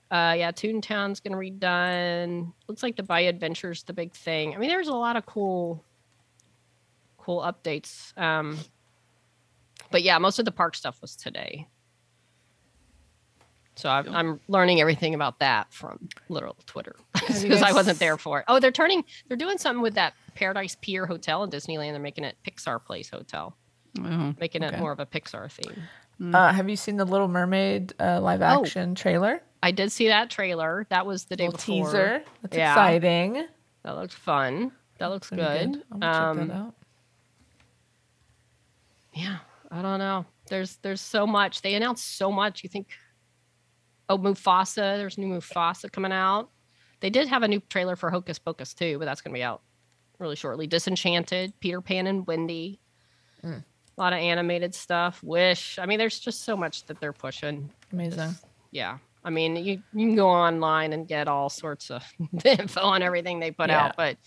Uh, 0.09 0.33
yeah, 0.37 0.51
Toontown's 0.51 1.19
gonna 1.21 1.37
redone. 1.37 2.51
Looks 2.67 2.83
like 2.83 2.95
the 2.97 3.03
Bay 3.03 3.27
Adventure's 3.27 3.83
the 3.83 3.93
big 3.93 4.11
thing. 4.13 4.53
I 4.55 4.57
mean, 4.57 4.69
there's 4.69 4.87
a 4.89 4.93
lot 4.95 5.15
of 5.17 5.25
cool, 5.25 5.83
cool 7.27 7.41
updates. 7.41 8.17
Um, 8.17 8.57
but 9.91 10.01
yeah, 10.01 10.17
most 10.17 10.39
of 10.39 10.45
the 10.45 10.51
park 10.51 10.75
stuff 10.75 11.01
was 11.01 11.13
today. 11.17 11.67
So 13.75 13.89
I'm, 13.89 14.15
I'm 14.15 14.39
learning 14.47 14.79
everything 14.81 15.13
about 15.13 15.39
that 15.39 15.71
from 15.73 16.07
literal 16.29 16.55
Twitter 16.65 16.95
Have 17.15 17.35
you 17.37 17.43
because 17.43 17.61
I 17.61 17.73
wasn't 17.73 17.99
there 17.99 18.17
for 18.17 18.39
it. 18.39 18.45
Oh, 18.47 18.59
they're 18.61 18.71
turning, 18.71 19.03
they're 19.27 19.37
doing 19.37 19.57
something 19.57 19.81
with 19.83 19.93
that 19.95 20.13
Paradise 20.35 20.77
Pier 20.81 21.05
Hotel 21.05 21.43
in 21.43 21.49
Disneyland. 21.51 21.91
They're 21.91 21.99
making 21.99 22.23
it 22.23 22.37
Pixar 22.47 22.83
Place 22.83 23.09
Hotel, 23.09 23.55
Oh. 23.99 24.33
making 24.39 24.63
it 24.63 24.79
more 24.79 24.91
of 24.93 24.99
a 24.99 25.05
Pixar 25.05 25.51
theme. 25.51 26.33
Uh, 26.33 26.51
have 26.53 26.67
you 26.69 26.75
seen 26.77 26.95
the 26.97 27.05
Little 27.05 27.27
Mermaid 27.27 27.93
uh, 27.99 28.19
live 28.21 28.41
Oh. 28.41 28.63
action 28.63 28.95
trailer? 28.95 29.43
I 29.61 29.71
did 29.71 29.91
see 29.91 30.07
that 30.07 30.29
trailer. 30.31 30.87
That 30.89 31.05
was 31.05 31.25
the 31.25 31.35
day 31.35 31.47
Little 31.49 31.57
before. 31.57 31.85
teaser. 31.91 32.23
That's 32.41 32.57
Yeah. 32.57 32.71
exciting. 32.71 33.45
That 33.83 33.95
looks 33.97 34.15
fun. 34.15 34.71
That 34.97 35.07
looks 35.07 35.27
Pretty 35.27 35.43
good. 35.43 35.83
I'm 35.91 35.99
gonna 35.99 36.13
check 36.13 36.41
Um, 36.41 36.47
that 36.47 36.53
out. 36.55 36.73
Yeah, 39.17 39.37
I 39.71 39.81
don't 39.81 39.99
know. 39.99 40.25
There's 40.49 40.77
there's 40.77 41.01
so 41.01 41.25
much. 41.27 41.61
They 41.61 41.75
announced 41.75 42.17
so 42.17 42.31
much. 42.31 42.63
You 42.63 42.69
think, 42.69 42.87
oh, 44.09 44.17
Mufasa. 44.17 44.97
There's 44.97 45.17
new 45.17 45.27
Mufasa 45.27 45.91
coming 45.91 46.11
out. 46.11 46.49
They 46.99 47.09
did 47.09 47.27
have 47.27 47.43
a 47.43 47.47
new 47.47 47.59
trailer 47.69 47.95
for 47.95 48.09
Hocus 48.09 48.39
Pocus 48.39 48.73
too, 48.73 48.97
but 48.99 49.05
that's 49.05 49.21
gonna 49.21 49.33
be 49.33 49.43
out 49.43 49.61
really 50.19 50.35
shortly. 50.35 50.67
Disenchanted, 50.67 51.53
Peter 51.59 51.81
Pan 51.81 52.07
and 52.07 52.25
Wendy. 52.25 52.79
Mm. 53.43 53.63
A 53.97 54.01
lot 54.01 54.13
of 54.13 54.19
animated 54.19 54.73
stuff. 54.75 55.21
Wish. 55.23 55.79
I 55.79 55.85
mean, 55.85 55.99
there's 55.99 56.19
just 56.19 56.43
so 56.43 56.55
much 56.55 56.85
that 56.85 56.99
they're 56.99 57.13
pushing. 57.13 57.71
Amazing. 57.91 58.35
Yeah. 58.71 58.97
I 59.23 59.29
mean, 59.29 59.55
you, 59.57 59.81
you 59.93 60.07
can 60.07 60.15
go 60.15 60.29
online 60.29 60.93
and 60.93 61.07
get 61.07 61.27
all 61.27 61.49
sorts 61.49 61.89
of 61.91 62.03
info 62.45 62.81
on 62.81 63.01
everything 63.01 63.39
they 63.39 63.51
put 63.51 63.69
Yeah. 63.69 63.85
out, 63.85 63.97
but 63.97 64.17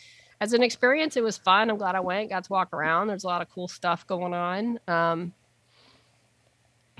as 0.41 0.53
an 0.53 0.63
experience, 0.63 1.17
it 1.17 1.23
was 1.23 1.37
fun. 1.37 1.71
I'm 1.71 1.77
glad 1.77 1.95
I 1.95 2.01
went, 2.01 2.31
got 2.31 2.45
to 2.45 2.53
walk 2.53 2.73
around. 2.73 3.09
There's 3.09 3.25
a 3.25 3.27
lot 3.27 3.43
of 3.43 3.51
cool 3.51 3.69
stuff 3.69 4.07
going 4.07 4.33
on. 4.33 4.81
Um, 4.89 5.33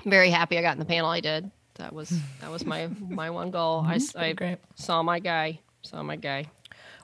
very 0.05 0.29
happy 0.29 0.57
I 0.57 0.61
got 0.61 0.73
in 0.73 0.79
the 0.79 0.85
panel. 0.85 1.09
I 1.09 1.19
did. 1.19 1.49
That 1.75 1.93
was 1.93 2.09
that 2.41 2.51
was 2.51 2.65
my 2.65 2.89
my 3.09 3.29
one 3.29 3.51
goal. 3.51 3.83
I, 3.85 3.99
I 4.15 4.33
great. 4.33 4.59
saw 4.75 5.01
my 5.01 5.19
guy. 5.19 5.59
Saw 5.81 6.03
my 6.03 6.15
guy. 6.15 6.45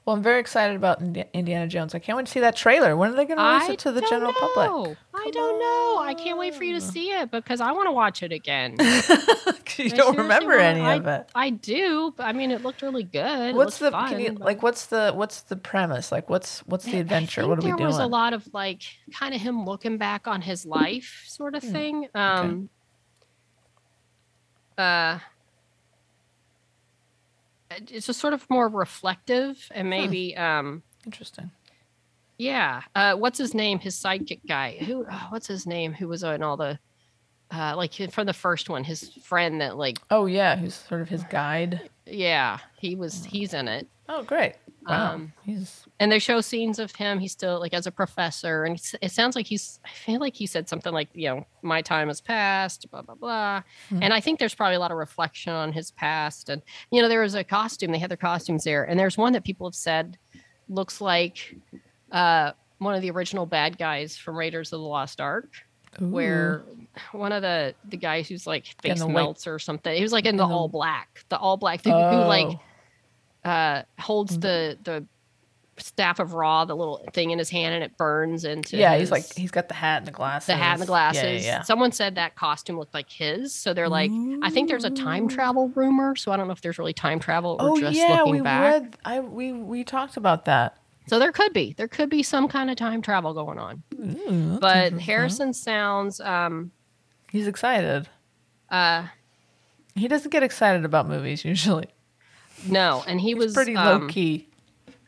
Well, 0.08 0.16
I'm 0.16 0.24
very 0.24 0.40
excited 0.40 0.78
about 0.78 1.02
Indiana 1.34 1.68
Jones. 1.68 1.94
I 1.94 2.00
can't 2.00 2.16
wait 2.16 2.28
to 2.28 2.32
see 2.32 2.40
that 2.40 2.56
trailer. 2.56 2.96
When 2.96 3.12
are 3.12 3.14
they 3.14 3.26
going 3.26 3.38
to 3.38 3.44
release 3.44 3.70
I 3.70 3.74
it 3.74 3.80
to 3.80 3.92
the 3.92 4.00
general 4.10 4.32
public? 4.32 4.70
know. 4.70 4.96
I 5.14 5.30
don't 5.32 5.60
know. 5.60 6.02
I 6.02 6.14
can't 6.18 6.40
wait 6.40 6.56
for 6.56 6.64
you 6.64 6.76
to 6.76 6.80
see 6.80 7.12
it 7.12 7.30
because 7.30 7.60
I 7.60 7.74
want 7.74 7.88
to 7.88 7.92
watch 7.92 8.24
it 8.24 8.32
again. 8.32 8.78
you 9.78 9.90
don't 9.90 10.18
remember 10.18 10.52
wanna- 10.52 10.64
any 10.64 10.80
I, 10.80 10.96
of 10.96 11.08
it. 11.08 11.30
I 11.36 11.50
do. 11.50 12.14
But 12.16 12.24
I 12.26 12.32
mean, 12.32 12.52
it 12.52 12.64
looked 12.64 12.82
really 12.84 13.04
good. 13.04 13.54
What's 13.54 13.80
the 13.80 13.92
can 13.92 14.22
you 14.22 14.32
but- 14.32 14.46
like? 14.46 14.64
What's 14.64 14.86
the 14.86 15.12
what's 15.14 15.42
the 15.42 15.58
premise? 15.58 16.10
Like, 16.10 16.30
what's 16.30 16.60
what's 16.60 16.86
the 16.86 17.00
adventure? 17.02 17.46
What 17.46 17.60
are 17.60 17.64
we 17.64 17.68
doing? 17.72 17.76
there 17.76 17.88
was 17.88 18.00
a 18.00 18.08
lot 18.08 18.32
of 18.32 18.48
like 18.54 18.84
kind 19.14 19.36
of 19.36 19.42
him 19.42 19.66
looking 19.66 19.98
back 19.98 20.26
on 20.26 20.42
his 20.42 20.66
life 20.66 21.26
sort 21.28 21.54
of 21.54 21.64
Hmm. 21.64 21.72
thing. 21.74 22.08
Um 22.16 22.70
uh 24.78 25.20
it's 27.72 28.08
just 28.08 28.20
sort 28.20 28.34
of 28.34 28.50
more 28.50 28.68
reflective 28.68 29.68
and 29.72 29.90
maybe 29.90 30.36
um 30.38 30.84
Interesting. 31.06 31.52
yeah. 32.38 32.82
Uh 32.96 33.16
what's 33.16 33.38
his 33.38 33.54
name? 33.54 33.80
His 33.80 33.96
sidekick 33.96 34.42
guy. 34.48 34.78
Who 34.86 35.06
oh, 35.10 35.28
what's 35.30 35.48
his 35.48 35.66
name? 35.66 35.94
Who 35.94 36.08
was 36.08 36.24
on 36.24 36.44
all 36.44 36.58
the 36.58 36.80
uh 37.52 37.76
like 37.76 37.94
from 38.12 38.26
the 38.26 38.34
first 38.34 38.70
one, 38.70 38.84
his 38.84 39.10
friend 39.24 39.62
that 39.62 39.78
like 39.78 40.00
Oh 40.10 40.26
yeah, 40.26 40.56
who's 40.56 40.76
sort 40.76 41.02
of 41.02 41.10
his 41.10 41.24
guide? 41.26 41.90
yeah, 42.06 42.60
he 42.80 42.96
was 42.96 43.26
he's 43.26 43.54
in 43.54 43.68
it. 43.68 43.88
Oh 44.10 44.24
great. 44.24 44.54
Wow. 44.88 45.14
Um, 45.16 45.34
He's 45.44 45.86
and 46.00 46.12
they 46.12 46.20
show 46.20 46.40
scenes 46.42 46.80
of 46.80 46.96
him 46.96 47.20
he's 47.20 47.32
still 47.34 47.60
like 47.60 47.74
as 47.74 47.88
a 47.88 47.92
professor 47.92 48.64
and 48.64 48.80
it 49.02 49.12
sounds 49.12 49.36
like 49.36 49.46
he's 49.46 49.80
i 49.86 49.90
feel 49.90 50.20
like 50.20 50.36
he 50.36 50.46
said 50.46 50.70
something 50.70 50.94
like 50.94 51.10
you 51.14 51.28
know 51.30 51.46
my 51.62 51.82
time 51.82 52.08
has 52.08 52.22
passed 52.22 52.90
blah 52.92 53.02
blah 53.02 53.16
blah 53.16 53.62
Hmm. 53.90 54.04
and 54.04 54.14
i 54.14 54.20
think 54.22 54.40
there's 54.40 54.54
probably 54.56 54.76
a 54.76 54.80
lot 54.80 54.92
of 54.92 54.98
reflection 54.98 55.52
on 55.52 55.74
his 55.74 55.92
past 55.92 56.50
and 56.50 56.62
you 56.92 57.02
know 57.02 57.10
there 57.10 57.22
was 57.22 57.36
a 57.36 57.44
costume 57.44 57.92
they 57.92 58.00
had 58.00 58.10
their 58.12 58.18
costumes 58.18 58.64
there 58.64 58.84
and 58.84 58.98
there's 59.00 59.18
one 59.18 59.34
that 59.34 59.44
people 59.44 59.68
have 59.68 59.76
said 59.76 60.18
looks 60.70 61.02
like 61.02 61.56
uh, 62.12 62.52
one 62.78 62.94
of 62.96 63.02
the 63.02 63.10
original 63.12 63.46
bad 63.46 63.78
guys 63.78 64.16
from 64.16 64.38
Raiders 64.38 64.72
of 64.72 64.80
the 64.80 64.86
Lost 64.86 65.20
Ark, 65.20 65.52
where 66.00 66.64
one 67.12 67.32
of 67.32 67.42
the 67.42 67.74
the 67.90 67.98
guys 67.98 68.28
who's 68.30 68.46
like 68.48 68.66
face 68.82 69.00
the 69.00 69.06
white- 69.08 69.14
melts 69.14 69.48
or 69.48 69.60
something. 69.60 69.96
He 69.96 70.02
was 70.04 70.12
like 70.14 70.26
in 70.26 70.38
the 70.38 70.46
all 70.46 70.68
black, 70.70 71.26
the 71.30 71.38
all 71.38 71.58
black 71.58 71.84
who, 71.84 71.90
who 71.92 71.96
like 71.98 72.48
Oh. 72.48 72.60
Uh 73.48 73.84
holds 74.00 74.38
the 74.40 74.78
the 74.84 75.06
staff 75.80 76.20
of 76.20 76.34
Ra, 76.34 76.66
the 76.66 76.76
little 76.76 77.06
thing 77.14 77.30
in 77.30 77.38
his 77.38 77.52
hand, 77.52 77.76
and 77.76 77.84
it 77.84 77.96
burns 77.98 78.44
into. 78.46 78.78
yeah, 78.78 78.98
he's 78.98 79.12
like 79.12 79.32
he's 79.36 79.52
got 79.52 79.68
the 79.68 79.76
hat 79.76 80.00
and 80.00 80.08
the 80.08 80.12
glasses. 80.12 80.48
the 80.48 80.56
hat 80.56 80.74
and 80.74 80.82
the 80.82 80.86
glasses. 80.88 81.46
Yeah, 81.46 81.58
yeah. 81.58 81.62
Someone 81.62 81.92
said 81.92 82.16
that 82.16 82.36
costume 82.36 82.80
looked 82.80 82.96
like 82.96 83.10
his, 83.12 83.54
so 83.54 83.76
they're 83.76 83.88
like, 83.88 84.10
I 84.42 84.50
think 84.50 84.70
there's 84.70 84.86
a 84.86 84.90
time 84.90 85.28
travel 85.28 85.70
rumor. 85.76 86.16
So 86.16 86.32
I 86.32 86.38
don't 86.38 86.48
know 86.48 86.54
if 86.54 86.62
there's 86.62 86.80
really 86.80 86.94
time 86.94 87.20
travel 87.20 87.58
or 87.60 87.70
Oh 87.70 87.80
just 87.80 87.96
yeah, 87.96 88.08
looking 88.18 88.32
we 88.34 88.42
back. 88.42 88.62
read. 88.82 88.98
I 89.06 89.20
we 89.20 89.54
we 89.54 89.84
talked 89.84 90.18
about 90.18 90.46
that. 90.46 90.78
So 91.10 91.20
there 91.20 91.32
could 91.32 91.54
be, 91.54 91.74
there 91.78 91.88
could 91.88 92.10
be 92.10 92.22
some 92.22 92.50
kind 92.50 92.70
of 92.70 92.76
time 92.76 93.02
travel 93.02 93.34
going 93.34 93.58
on. 93.60 93.82
Ooh, 93.98 94.58
But. 94.60 94.92
Harrison 94.94 95.54
sounds, 95.54 96.20
um, 96.20 96.72
he's 97.32 97.48
excited. 97.48 98.10
uh, 98.70 99.06
He 99.96 100.10
doesn't 100.10 100.32
get 100.32 100.44
excited 100.44 100.84
about 100.84 101.08
movies 101.08 101.46
usually. 101.46 101.86
No, 102.66 103.04
and 103.08 103.20
he 103.22 103.28
He's 103.30 103.38
was 103.38 103.54
pretty 103.54 103.76
um, 103.76 104.02
low 104.04 104.08
key. 104.08 104.48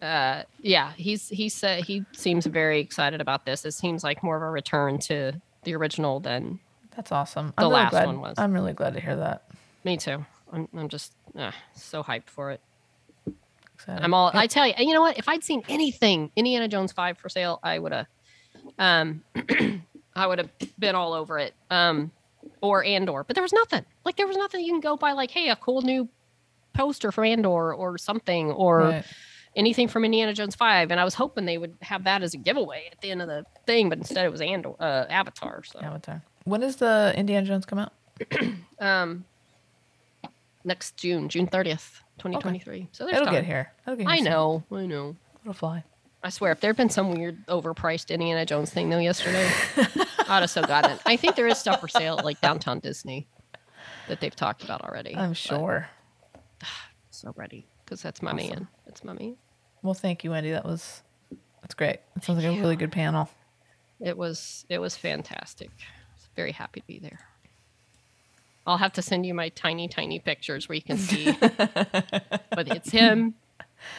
uh 0.02 0.43
yeah 0.62 0.93
he's 0.95 1.28
he 1.30 1.50
said 1.50 1.84
he 1.84 2.06
seems 2.14 2.45
very 2.45 2.80
excited 2.80 3.20
about 3.22 3.45
this 3.45 3.66
it 3.66 3.72
seems 3.72 4.04
like 4.04 4.24
more 4.24 4.38
of 4.38 4.41
a 4.43 4.50
return 4.50 4.97
to 5.00 5.34
the 5.64 5.76
original 5.76 6.20
than 6.20 6.60
That's 6.95 7.12
awesome. 7.12 7.47
the 7.58 7.64
I'm 7.64 7.70
really 7.70 7.74
last 7.84 7.91
glad, 7.91 8.06
one 8.06 8.22
was. 8.22 8.36
I'm 8.38 8.54
really 8.54 8.74
glad 8.74 8.93
to 8.93 9.00
hear 9.02 9.16
that. 9.18 9.43
me 9.84 9.97
too 9.97 10.26
i'm, 10.54 10.68
I'm 10.78 10.88
just 10.89 11.12
uh, 11.38 11.52
so 11.76 12.02
hyped 12.04 12.30
for 12.30 12.52
it 12.52 12.62
Excited. 13.76 14.04
i'm 14.04 14.14
all 14.14 14.32
i 14.34 14.47
tell 14.47 14.66
you 14.68 14.74
you 14.78 14.93
know 14.93 15.02
what 15.02 15.18
if 15.18 15.28
i'd 15.30 15.43
seen 15.43 15.64
anything 15.70 16.32
indiana 16.36 16.68
jones 16.68 16.91
5 16.91 17.18
for 17.18 17.30
sale 17.30 17.60
i 17.64 17.78
would 17.80 17.91
have 17.93 18.08
um 18.78 19.24
i 20.16 20.26
would 20.28 20.38
have 20.38 20.50
been 20.78 20.95
all 20.95 21.14
over 21.14 21.39
it 21.39 21.54
um 21.72 22.12
or 22.62 22.84
andor 22.84 23.24
but 23.26 23.36
there 23.36 23.43
was 23.43 23.54
nothing 23.54 23.84
like 24.06 24.16
there 24.18 24.28
was 24.28 24.38
nothing 24.38 24.64
you 24.66 24.72
can 24.72 24.80
go 24.82 24.95
by 24.97 25.12
like 25.14 25.32
hey 25.32 25.50
a 25.50 25.56
cool 25.58 25.82
new 25.82 26.08
poster 26.74 27.11
for 27.11 27.24
andor 27.24 27.74
or 27.74 27.97
something 27.97 28.51
or 28.51 28.80
Right. 28.80 29.05
anything 29.55 29.88
from 29.88 30.05
Indiana 30.05 30.34
Jones 30.34 30.55
5 30.55 30.91
and 30.91 30.99
I 30.99 31.03
was 31.03 31.15
hoping 31.15 31.45
they 31.45 31.57
would 31.57 31.76
have 31.82 32.03
that 32.05 32.22
as 32.24 32.34
a 32.34 32.38
giveaway 32.38 32.89
at 32.91 33.01
the 33.01 33.11
end 33.11 33.22
of 33.22 33.28
the 33.28 33.45
thing 33.65 33.89
but 33.89 33.97
instead 33.97 34.26
it 34.26 34.32
was 34.32 34.41
Andor 34.41 34.74
uh, 34.80 35.05
Avatar 35.09 35.63
so 35.63 35.80
Avatar. 35.80 36.22
When 36.45 36.61
does 36.61 36.78
the 36.78 37.13
Indiana 37.17 37.45
Jones 37.47 37.65
come 37.65 37.80
out? 37.80 37.93
um 38.80 39.26
next 40.63 40.97
June 40.97 41.30
June 41.30 41.47
30th 41.47 42.01
2023 42.20 42.89
so 42.91 43.05
there's 43.05 43.15
It'll 43.15 43.26
time. 43.26 43.34
get 43.36 43.45
here. 43.45 43.72
It'll 43.88 43.95
get 43.95 44.03
here 44.07 44.11
I 44.11 44.17
soon. 44.17 44.26
know 44.26 44.63
I 44.72 44.86
know 44.86 45.15
It'll 45.43 45.53
fly. 45.53 45.84
I 46.22 46.30
swear 46.30 46.51
if 46.51 46.59
there'd 46.59 46.76
been 46.76 46.89
some 46.89 47.11
weird 47.13 47.45
overpriced 47.47 48.09
Indiana 48.09 48.45
Jones 48.45 48.72
thing 48.72 48.89
though 48.89 48.97
yesterday 48.99 49.49
I'd 50.28 50.41
have 50.41 50.49
so 50.49 50.61
gotten 50.63 50.91
it 50.91 51.01
I 51.05 51.15
think 51.15 51.36
there 51.36 51.47
is 51.47 51.57
stuff 51.57 51.80
for 51.80 51.88
sale 51.88 52.20
at 52.20 52.26
like 52.26 52.41
downtown 52.41 52.80
Disney 52.80 53.28
that 54.09 54.20
they've 54.20 54.36
talked 54.36 54.63
about 54.63 54.82
already 54.82 55.15
I'm 55.15 55.34
sure. 55.34 55.88
so 57.12 57.34
ready 57.36 57.68
because 57.86 58.01
that's 58.01 58.22
my 58.22 58.32
Awesome. 58.32 58.49
man 58.49 58.68
that's 58.86 59.03
my 59.03 59.14
man 59.14 59.36
Well, 59.82 59.93
thank 59.93 60.24
you, 60.24 60.32
Wendy. 60.32 60.51
That 60.51 60.66
was 60.66 61.03
that's 61.62 61.74
great. 61.74 61.99
It 62.16 62.24
sounds 62.24 62.38
like 62.38 62.45
Thank 62.45 62.60
a 62.60 62.62
really 62.62 62.76
good 62.76 62.91
panel. 62.91 63.30
It 63.99 64.18
was 64.18 64.66
it 64.70 64.80
was 64.80 64.95
fantastic. 64.95 65.70
I 65.80 66.16
was 66.16 66.30
very 66.36 66.51
happy 66.51 66.82
to 66.82 66.88
be 66.88 66.99
there. 66.99 67.20
I'll 68.66 68.78
have 68.78 68.93
to 68.93 69.01
send 69.01 69.26
you 69.26 69.34
my 69.34 69.49
tiny, 69.49 69.88
tiny 69.88 70.20
pictures 70.20 70.70
where 70.70 70.76
you 70.76 70.82
can 70.82 70.97
see. 70.97 71.32
but 71.39 72.68
it's 72.68 72.89
him, 72.91 73.34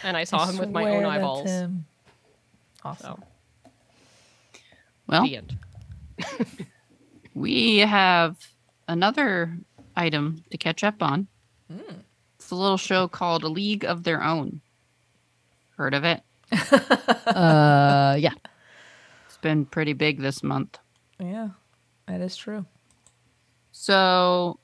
and 0.05 0.17
I 0.17 0.25
saw 0.25 0.45
I 0.45 0.51
him 0.51 0.59
with 0.59 0.71
my 0.71 0.91
own 0.91 1.05
eyeballs. 1.05 1.49
him. 1.51 1.87
Awesome. 2.85 3.23
So 3.65 3.71
Well, 5.07 5.23
the 5.25 5.37
end. 5.37 5.59
we 7.35 7.79
have 7.79 8.37
another 8.89 9.59
item 9.97 10.45
to 10.51 10.57
catch 10.59 10.85
up 10.85 11.03
on. 11.03 11.27
It's 11.69 11.81
a 12.51 12.55
little 12.57 12.77
show 12.77 13.09
called 13.09 13.45
A 13.45 13.49
League 13.49 13.85
of 13.85 14.03
Their 14.05 14.23
Own. 14.23 14.61
Heard 15.77 15.95
of 15.95 16.05
it? 16.05 16.23
Uh, 17.27 18.17
yeah. 18.19 18.33
It's 19.27 19.37
been 19.39 19.65
pretty 19.65 19.93
big 19.93 20.21
this 20.21 20.43
month. 20.43 20.79
Yeah, 21.21 21.51
that 22.07 22.21
is 22.21 22.37
true. 22.37 22.67
So, 23.71 24.59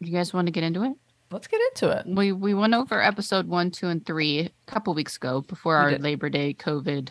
you 0.00 0.12
guys 0.12 0.34
want 0.34 0.48
to 0.48 0.50
get 0.50 0.64
into 0.64 0.82
it? 0.82 0.92
Let's 1.30 1.46
get 1.46 1.60
into 1.70 1.90
it. 1.96 2.06
We 2.06 2.32
we 2.32 2.54
went 2.54 2.74
over 2.74 3.00
episode 3.00 3.46
one, 3.46 3.70
two, 3.70 3.86
and 3.86 4.04
three 4.04 4.40
a 4.40 4.50
couple 4.70 4.92
weeks 4.94 5.16
ago 5.16 5.42
before 5.42 5.78
We 5.78 5.82
our 5.84 5.90
did. 5.90 6.02
Labor 6.02 6.28
Day 6.28 6.54
COVID 6.54 7.10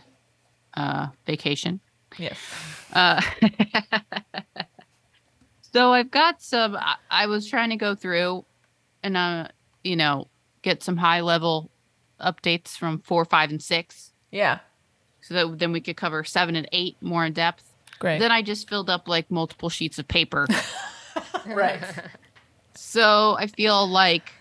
uh, 0.76 1.07
vacation. 1.26 1.80
Yes. 2.18 2.38
Uh, 2.93 3.22
so 5.74 5.93
I've 5.93 6.12
got 6.12 6.41
some. 6.41 6.76
I, 6.76 6.95
I 7.09 7.28
was 7.28 7.47
trying 7.47 7.70
to 7.70 7.78
go 7.78 7.95
through, 7.95 8.45
and 9.03 9.16
uh, 9.16 9.47
you 9.84 9.95
know, 9.95 10.27
get 10.61 10.84
some 10.84 10.97
high 10.97 11.21
level 11.21 11.69
updates 12.19 12.77
from 12.77 12.99
four, 12.99 13.25
five, 13.25 13.49
and 13.49 13.61
six, 13.61 14.11
Yeah. 14.32 14.59
so 15.21 15.34
that 15.34 15.59
then 15.59 15.71
we 15.71 15.82
could 15.82 15.97
cover 15.97 16.23
seven 16.23 16.55
and 16.55 16.67
eight 16.71 16.97
more 17.01 17.25
in 17.25 17.34
depth. 17.34 17.63
Great. 17.99 18.19
Then 18.19 18.32
I 18.32 18.41
just 18.41 18.67
filled 18.69 18.89
up 18.89 19.07
like 19.07 19.29
multiple 19.32 19.69
sheets 19.69 19.97
of 19.99 20.07
paper. 20.07 20.47
right. 21.45 21.82
so 22.75 23.36
I 23.39 23.47
feel 23.47 23.88
like 23.88 24.32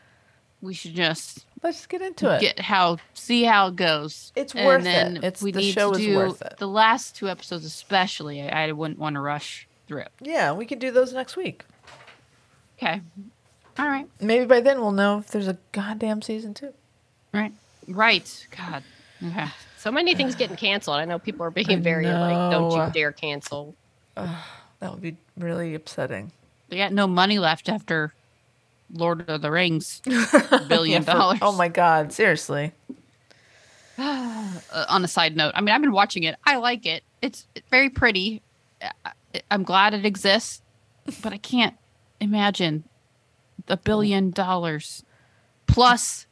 we 0.63 0.75
should 0.75 0.95
just 0.95 1.47
Let's 1.63 1.85
get 1.87 2.01
into 2.01 2.35
it. 2.35 2.41
get 2.41 2.59
how 2.59 2.99
see 3.15 3.45
how 3.45 3.69
it 3.69 3.77
goes. 3.77 4.33
It's 4.35 4.55
And 4.55 4.67
worth 4.67 4.87
it. 4.87 5.17
It's- 5.25 5.43
we 5.43 5.53
the 5.53 5.61
need 5.61 5.73
show 5.73 5.93
to 5.93 5.99
is 5.99 6.05
do 6.07 6.17
worth 6.17 6.43
it. 6.43 6.55
the 6.59 6.69
last 6.69 7.17
two 7.17 7.29
episodes, 7.29 7.65
especially. 7.65 8.43
I, 8.43 8.69
I 8.69 8.73
wouldn't 8.73 8.99
want 8.99 9.15
to 9.15 9.21
rush 9.21 9.69
through. 9.87 10.01
It. 10.03 10.13
Yeah, 10.23 10.53
we 10.53 10.65
can 10.67 10.79
do 10.79 10.91
those 10.91 11.13
next 11.13 11.37
week. 11.37 11.65
Okay. 12.79 13.03
All 13.81 13.89
right. 13.89 14.07
Maybe 14.21 14.45
by 14.45 14.61
then 14.61 14.81
we'll 14.81 14.93
know 14.93 15.19
if 15.19 15.29
there's 15.29 15.49
a 15.49 15.57
goddamn 15.73 16.21
season 16.21 16.53
two. 16.53 16.75
Right. 17.33 17.53
Right. 17.89 18.47
God. 18.57 18.83
Okay. 19.27 19.47
So 19.79 19.91
many 19.91 20.15
things 20.15 20.35
getting 20.35 20.57
canceled. 20.57 20.99
I 20.99 21.07
know 21.07 21.19
people 21.19 21.47
are 21.47 21.51
being 21.51 21.83
very 21.83 22.07
like, 22.07 22.51
"Don't 22.53 22.71
you 22.73 22.93
dare 22.93 23.13
cancel." 23.13 23.75
That 24.15 24.93
would 24.93 25.01
be 25.01 25.17
really 25.39 25.75
upsetting. 25.75 26.33
They 26.69 26.77
got 26.77 26.93
no 26.93 27.07
money 27.07 27.39
left 27.39 27.69
after 27.71 28.13
Lord 28.93 29.29
of 29.31 29.41
the 29.41 29.51
Rings 29.51 30.03
billion 30.69 31.03
Yeah, 31.05 31.13
for- 31.13 31.19
dollars. 31.19 31.39
Oh 31.41 31.53
my 31.53 31.69
god, 31.69 32.13
seriously. 32.13 32.73
Uh, 33.99 34.61
on 34.89 35.03
a 35.05 35.09
side 35.09 35.37
note, 35.37 35.53
I 35.55 35.63
mean, 35.63 35.75
I've 35.75 35.81
been 35.81 35.93
watching 35.93 36.25
it. 36.25 36.37
I 36.45 36.57
like 36.57 36.85
it. 36.85 37.03
It's 37.23 37.47
very 37.71 37.89
pretty. 37.89 38.43
I- 38.83 39.13
I'm 39.51 39.63
glad 39.63 39.95
it 39.95 40.05
exists, 40.05 40.61
but 41.23 41.33
I 41.33 41.39
can't 41.39 41.77
imagine 42.21 42.85
the 43.67 43.77
billion 43.77 44.31
dollars 44.31 45.05
plus 45.67 46.27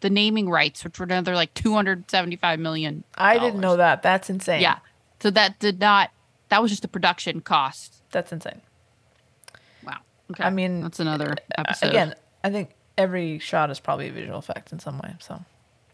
the 0.00 0.10
naming 0.10 0.48
rights, 0.50 0.84
which 0.84 0.98
were 0.98 1.04
another 1.04 1.34
like 1.34 1.52
275 1.54 2.58
million. 2.58 3.04
I 3.16 3.38
didn't 3.38 3.60
know 3.60 3.76
that. 3.76 4.02
That's 4.02 4.28
insane. 4.30 4.60
Yeah. 4.60 4.78
So 5.20 5.30
that 5.30 5.58
did 5.58 5.80
not. 5.80 6.10
That 6.50 6.60
was 6.62 6.70
just 6.70 6.82
the 6.82 6.88
production 6.88 7.40
cost. 7.40 8.02
That's 8.10 8.30
insane. 8.32 8.60
Wow. 9.84 9.98
Okay. 10.30 10.44
I 10.44 10.50
mean, 10.50 10.82
that's 10.82 11.00
another 11.00 11.34
episode. 11.56 11.88
Again, 11.88 12.14
I 12.42 12.50
think 12.50 12.70
every 12.98 13.38
shot 13.38 13.70
is 13.70 13.80
probably 13.80 14.08
a 14.08 14.12
visual 14.12 14.38
effect 14.38 14.72
in 14.72 14.78
some 14.78 14.98
way. 14.98 15.14
So 15.20 15.42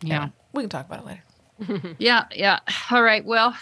Yeah. 0.02 0.14
anyway, 0.16 0.32
we 0.52 0.62
can 0.64 0.70
talk 0.70 0.86
about 0.86 1.00
it 1.00 1.06
later. 1.06 1.94
Yeah, 1.98 2.24
yeah. 2.34 2.60
All 2.90 3.02
right. 3.02 3.24
Well, 3.24 3.54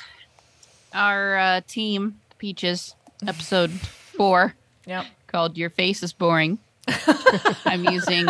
our 0.94 1.36
uh, 1.36 1.60
team, 1.66 2.20
Peaches, 2.38 2.94
episode 3.26 3.70
four, 3.72 4.54
Yep. 4.86 5.06
called 5.26 5.58
"Your 5.58 5.70
Face 5.70 6.02
Is 6.04 6.12
Boring." 6.12 6.58
I'm 7.64 7.84
using 7.84 8.26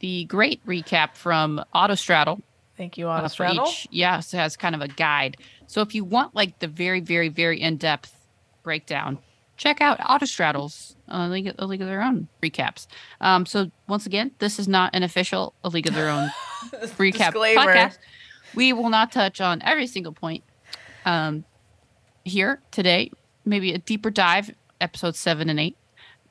the 0.00 0.24
great 0.24 0.64
recap 0.66 1.14
from 1.14 1.62
Autostraddle 1.74 2.42
Thank 2.76 2.98
you, 2.98 3.08
uh, 3.08 3.18
Auto 3.18 3.22
for 3.24 3.28
Straddle. 3.28 3.68
each. 3.68 3.86
Yes, 3.90 4.34
it 4.34 4.38
has 4.38 4.56
kind 4.56 4.74
of 4.74 4.80
a 4.80 4.88
guide. 4.88 5.36
So 5.66 5.80
if 5.80 5.94
you 5.94 6.04
want 6.04 6.34
like 6.34 6.58
the 6.58 6.68
very, 6.68 7.00
very, 7.00 7.28
very 7.28 7.60
in-depth 7.60 8.12
breakdown, 8.62 9.18
check 9.56 9.80
out 9.80 9.98
Autostraddle's 10.00 10.96
uh, 11.08 11.28
League, 11.28 11.54
a 11.58 11.66
League 11.66 11.80
of 11.80 11.86
Their 11.86 12.02
Own 12.02 12.28
recaps. 12.42 12.86
Um, 13.20 13.46
so 13.46 13.70
once 13.88 14.06
again, 14.06 14.32
this 14.38 14.58
is 14.58 14.66
not 14.66 14.94
an 14.94 15.02
official 15.02 15.54
A 15.62 15.68
League 15.68 15.86
of 15.86 15.94
Their 15.94 16.08
Own 16.08 16.30
recap 16.72 17.32
Disclaimer. 17.32 17.60
podcast. 17.60 17.98
We 18.54 18.72
will 18.72 18.90
not 18.90 19.12
touch 19.12 19.40
on 19.40 19.62
every 19.62 19.86
single 19.86 20.12
point 20.12 20.42
um, 21.04 21.44
here 22.24 22.60
today. 22.70 23.10
Maybe 23.44 23.72
a 23.72 23.78
deeper 23.78 24.10
dive, 24.10 24.50
episode 24.80 25.14
seven 25.16 25.48
and 25.48 25.60
eight. 25.60 25.76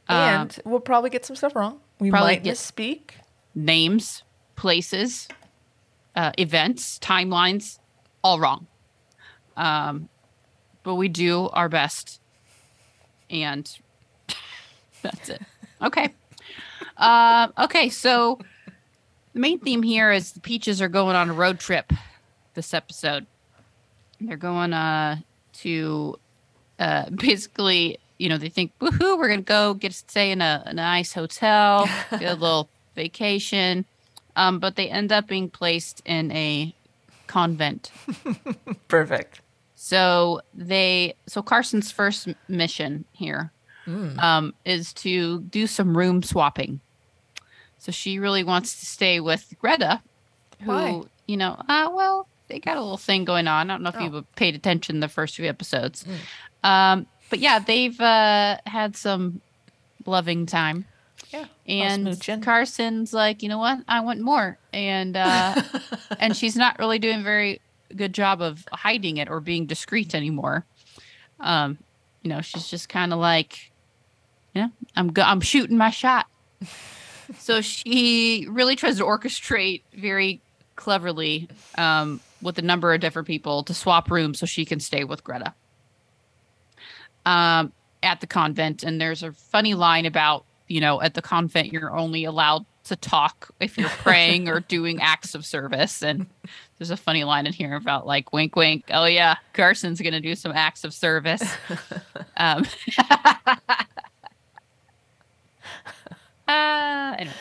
Um, 0.09 0.17
And 0.17 0.59
we'll 0.65 0.79
probably 0.79 1.09
get 1.09 1.25
some 1.25 1.35
stuff 1.35 1.55
wrong. 1.55 1.79
We 1.99 2.09
probably 2.09 2.33
might 2.35 2.43
get- 2.43 2.55
misspeak. 2.55 3.11
names, 3.55 4.23
places, 4.55 5.27
uh, 6.15 6.31
events, 6.37 6.99
timelines, 6.99 7.79
all 8.23 8.39
wrong. 8.39 8.67
Um, 9.55 10.09
but 10.83 10.95
we 10.95 11.07
do 11.07 11.49
our 11.49 11.69
best, 11.69 12.19
and 13.29 13.69
that's 15.01 15.29
it. 15.29 15.41
Okay. 15.81 16.13
Um, 16.97 17.53
okay, 17.57 17.89
so 17.89 18.39
the 19.33 19.39
main 19.39 19.59
theme 19.59 19.83
here 19.83 20.11
is 20.11 20.33
the 20.33 20.39
peaches 20.41 20.81
are 20.81 20.87
going 20.89 21.15
on 21.15 21.29
a 21.29 21.33
road 21.33 21.59
trip 21.59 21.91
this 22.53 22.73
episode. 22.73 23.25
They're 24.19 24.37
going 24.37 24.73
uh 24.73 25.17
to 25.61 26.17
uh 26.79 27.09
basically, 27.15 27.99
you 28.19 28.29
know, 28.29 28.37
they 28.37 28.49
think, 28.49 28.71
woohoo, 28.81 29.17
we're 29.17 29.27
gonna 29.29 29.41
go 29.41 29.73
get 29.73 29.91
to 29.91 29.97
stay 29.97 30.31
in 30.31 30.41
a, 30.41 30.63
a 30.65 30.73
nice 30.73 31.13
hotel, 31.13 31.87
get 32.11 32.23
a 32.23 32.35
little 32.35 32.69
vacation. 32.95 33.85
Um, 34.35 34.59
but 34.59 34.75
they 34.75 34.89
end 34.89 35.11
up 35.11 35.27
being 35.27 35.49
placed 35.49 36.01
in 36.05 36.31
a 36.31 36.75
convent. 37.27 37.91
Perfect. 38.87 39.41
So 39.75 40.41
they 40.53 41.15
so 41.27 41.41
Carson's 41.41 41.91
first 41.91 42.27
mission 42.47 43.05
here 43.11 43.51
Mm. 43.85 44.17
um, 44.23 44.53
is 44.63 44.93
to 44.93 45.41
do 45.41 45.67
some 45.67 45.97
room 45.97 46.23
swapping. 46.23 46.79
So 47.79 47.91
she 47.91 48.17
really 48.17 48.45
wants 48.45 48.79
to 48.79 48.85
stay 48.85 49.19
with 49.19 49.53
Greta, 49.59 50.01
who 50.61 50.71
Why? 50.71 51.01
you 51.27 51.35
know, 51.35 51.61
uh, 51.67 51.89
well, 51.93 52.29
they 52.47 52.59
got 52.59 52.77
a 52.77 52.81
little 52.81 52.95
thing 52.95 53.25
going 53.25 53.45
on. 53.45 53.69
I 53.69 53.73
don't 53.73 53.83
know 53.83 53.89
if 53.89 53.97
Oh. 53.97 54.03
you've 54.05 54.35
paid 54.37 54.55
attention 54.55 55.01
the 55.01 55.09
first 55.09 55.35
few 55.35 55.49
episodes, 55.49 56.05
Mm. 56.63 56.69
um, 56.69 57.07
but 57.33 57.39
yeah, 57.39 57.57
they've 57.57 57.99
uh, 57.99 58.57
had 58.67 58.95
some 58.95 59.41
loving 60.05 60.45
time. 60.45 60.85
Yeah. 61.31 61.45
And. 61.65 62.05
Carson's 62.43 63.11
like, 63.11 63.41
you 63.41 63.49
know 63.49 63.57
what? 63.57 63.79
I 63.87 64.01
want 64.01 64.21
more, 64.21 64.59
and 64.71 65.17
uh, 65.17 65.59
and 66.19 66.37
she's 66.37 66.55
not 66.55 66.77
really 66.77 66.99
doing 66.99 67.21
a 67.21 67.23
very 67.23 67.59
good 67.95 68.13
job 68.13 68.39
of 68.43 68.67
hiding 68.71 69.17
it 69.17 69.31
or 69.31 69.39
being 69.39 69.65
discreet 69.65 70.13
anymore. 70.13 70.63
Um, 71.39 71.79
you 72.21 72.29
know, 72.29 72.41
she's 72.41 72.67
just 72.67 72.87
kind 72.87 73.11
of 73.11 73.17
like, 73.17 73.71
yeah, 74.53 74.67
I'm 74.95 75.07
go- 75.07 75.23
I'm 75.23 75.41
shooting 75.41 75.75
my 75.75 75.89
shot. 75.89 76.27
so 77.39 77.61
she 77.61 78.45
really 78.47 78.75
tries 78.75 78.99
to 78.99 79.05
orchestrate 79.05 79.81
very 79.91 80.39
cleverly 80.75 81.49
um, 81.79 82.19
with 82.43 82.59
a 82.59 82.63
number 82.63 82.93
of 82.93 83.01
different 83.01 83.27
people 83.27 83.63
to 83.63 83.73
swap 83.73 84.11
rooms 84.11 84.37
so 84.37 84.45
she 84.45 84.65
can 84.65 84.79
stay 84.79 85.03
with 85.03 85.23
Greta 85.23 85.55
um, 87.25 87.71
at 88.01 88.21
the 88.21 88.27
convent. 88.27 88.83
And 88.83 88.99
there's 88.99 89.23
a 89.23 89.31
funny 89.31 89.73
line 89.73 90.05
about, 90.05 90.45
you 90.67 90.81
know, 90.81 91.01
at 91.01 91.13
the 91.13 91.21
convent, 91.21 91.71
you're 91.71 91.95
only 91.95 92.25
allowed 92.25 92.65
to 92.85 92.95
talk 92.95 93.49
if 93.59 93.77
you're 93.77 93.89
praying 94.03 94.49
or 94.49 94.59
doing 94.59 95.01
acts 95.01 95.35
of 95.35 95.45
service. 95.45 96.03
And 96.03 96.27
there's 96.77 96.91
a 96.91 96.97
funny 96.97 97.23
line 97.23 97.47
in 97.47 97.53
here 97.53 97.75
about 97.75 98.05
like, 98.05 98.33
wink, 98.33 98.55
wink. 98.55 98.85
Oh, 98.91 99.05
yeah, 99.05 99.35
Carson's 99.53 100.01
going 100.01 100.13
to 100.13 100.21
do 100.21 100.35
some 100.35 100.51
acts 100.51 100.83
of 100.83 100.93
service. 100.93 101.43
um, 102.37 102.65
uh, 106.47 107.15
anyway, 107.17 107.33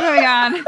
moving 0.00 0.24
on. 0.24 0.64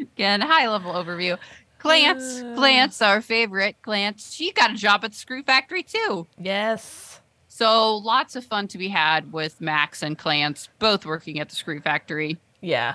Again, 0.00 0.40
high 0.40 0.68
level 0.68 0.92
overview. 0.92 1.38
Clance, 1.80 2.40
Uh. 2.42 2.56
Clance, 2.60 3.04
our 3.04 3.20
favorite 3.20 3.76
Clance, 3.82 4.34
she 4.36 4.52
got 4.52 4.70
a 4.72 4.74
job 4.74 5.04
at 5.04 5.12
the 5.12 5.16
Screw 5.16 5.42
Factory 5.42 5.82
too. 5.82 6.26
yes. 6.38 7.16
So 7.52 7.96
lots 7.96 8.36
of 8.36 8.44
fun 8.46 8.68
to 8.68 8.78
be 8.78 8.88
had 8.88 9.32
with 9.32 9.60
Max 9.60 10.02
and 10.02 10.18
Clance, 10.18 10.68
both 10.78 11.04
working 11.04 11.40
at 11.40 11.50
the 11.50 11.56
Screw 11.56 11.80
Factory. 11.80 12.38
Yeah. 12.62 12.94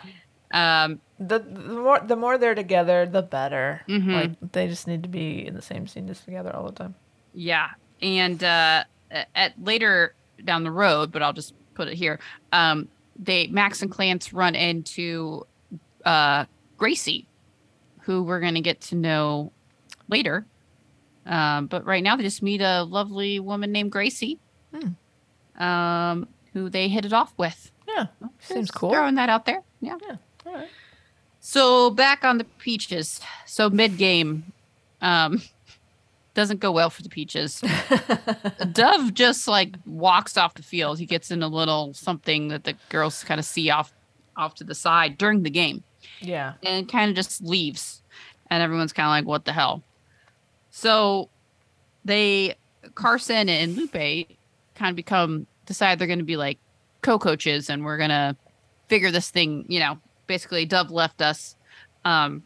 Um, 0.51 1.01
The, 1.19 1.39
the 1.39 1.59
more 1.75 1.99
the 1.99 2.15
more 2.15 2.37
they're 2.37 2.55
together, 2.55 3.05
the 3.05 3.21
better. 3.21 3.81
Mhm. 3.87 4.13
Like 4.41 4.51
they 4.53 4.67
just 4.67 4.87
need 4.87 5.03
to 5.03 5.09
be 5.09 5.45
in 5.45 5.53
the 5.53 5.61
same 5.61 5.85
scene 5.87 6.07
just 6.07 6.25
together 6.25 6.55
all 6.55 6.65
the 6.65 6.71
time. 6.71 6.95
yeah, 7.33 7.69
and 8.01 8.43
uh, 8.43 8.85
at 9.35 9.53
later 9.61 10.15
down 10.43 10.63
the 10.63 10.71
road, 10.71 11.11
but 11.11 11.21
I'll 11.21 11.33
just 11.33 11.53
put 11.75 11.87
it 11.87 11.95
here. 11.95 12.19
Um, 12.51 12.87
they 13.17 13.47
Max 13.47 13.81
and 13.81 13.91
Clance 13.91 14.31
run 14.33 14.55
into 14.55 15.45
uh, 16.05 16.45
Gracie, 16.77 17.27
who 18.05 18.23
we're 18.23 18.39
going 18.39 18.53
to 18.55 18.61
get 18.61 18.81
to 18.81 18.95
know 18.95 19.51
later. 20.07 20.45
Um, 21.25 21.65
but 21.67 21.85
right 21.85 22.03
now, 22.03 22.15
they 22.15 22.23
just 22.23 22.43
meet 22.43 22.61
a 22.61 22.83
lovely 22.83 23.39
woman 23.39 23.71
named 23.71 23.91
Gracie, 23.91 24.39
um, 25.57 26.27
who 26.53 26.69
they 26.69 26.87
hit 26.87 27.05
it 27.05 27.13
off 27.13 27.33
with. 27.37 27.71
Yeah. 27.87 28.07
Seems 28.39 28.67
Just 28.67 28.75
cool. 28.75 28.91
Throwing 28.91 29.15
that 29.15 29.29
out 29.29 29.45
there. 29.45 29.61
Yeah. 29.81 29.97
All 30.45 30.53
right. 30.53 30.67
So 31.39 31.89
back 31.89 32.23
on 32.23 32.37
the 32.37 32.43
peaches. 32.43 33.21
So 33.45 33.69
mid 33.69 33.97
game, 33.97 34.51
um, 35.01 35.41
doesn't 36.35 36.59
go 36.59 36.71
well 36.71 36.89
for 36.89 37.01
the 37.01 37.09
peaches. 37.09 37.63
Dove 38.71 39.13
just 39.13 39.47
like 39.47 39.75
walks 39.85 40.37
off 40.37 40.55
the 40.55 40.63
field. 40.63 40.99
He 40.99 41.05
gets 41.05 41.31
in 41.31 41.41
a 41.41 41.47
little 41.47 41.93
something 41.93 42.49
that 42.49 42.65
the 42.65 42.75
girls 42.89 43.23
kind 43.23 43.39
of 43.39 43.45
see 43.45 43.69
off 43.69 43.93
off 44.35 44.53
to 44.55 44.63
the 44.63 44.75
side 44.75 45.17
during 45.17 45.43
the 45.43 45.49
game, 45.49 45.83
Yeah. 46.25 46.53
and 46.63 46.89
kind 46.91 47.09
of 47.09 47.15
just 47.15 47.41
leaves. 47.41 48.01
And 48.49 48.61
everyone's 48.61 48.93
kind 48.93 49.07
of 49.07 49.11
like, 49.11 49.25
"What 49.25 49.45
the 49.45 49.53
hell?" 49.53 49.83
So 50.71 51.29
they 52.03 52.55
Carson 52.93 53.49
and 53.49 53.75
Lupe 53.75 53.91
kind 54.75 54.89
of 54.89 54.95
become 54.95 55.47
decide 55.65 55.97
they're 55.99 56.07
going 56.07 56.19
to 56.19 56.25
be 56.25 56.37
like 56.37 56.59
co-coaches, 57.01 57.69
and 57.69 57.83
we're 57.83 57.97
gonna 57.97 58.35
figure 58.87 59.11
this 59.11 59.29
thing. 59.29 59.65
You 59.67 59.79
know, 59.79 59.97
basically, 60.27 60.65
Dove 60.65 60.91
left 60.91 61.21
us. 61.21 61.55
Um, 62.03 62.43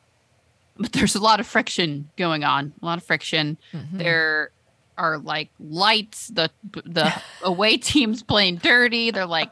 but 0.77 0.91
there's 0.93 1.15
a 1.15 1.19
lot 1.21 1.39
of 1.39 1.47
friction 1.47 2.09
going 2.17 2.43
on. 2.43 2.73
A 2.81 2.85
lot 2.85 2.97
of 2.97 3.03
friction. 3.03 3.57
Mhm. 3.73 3.97
There 3.97 4.51
are 4.97 5.17
like 5.17 5.49
lights. 5.59 6.27
The 6.27 6.49
the 6.71 7.13
away 7.43 7.77
team's 7.77 8.23
playing 8.23 8.57
dirty. 8.57 9.11
They're 9.11 9.25
like 9.25 9.51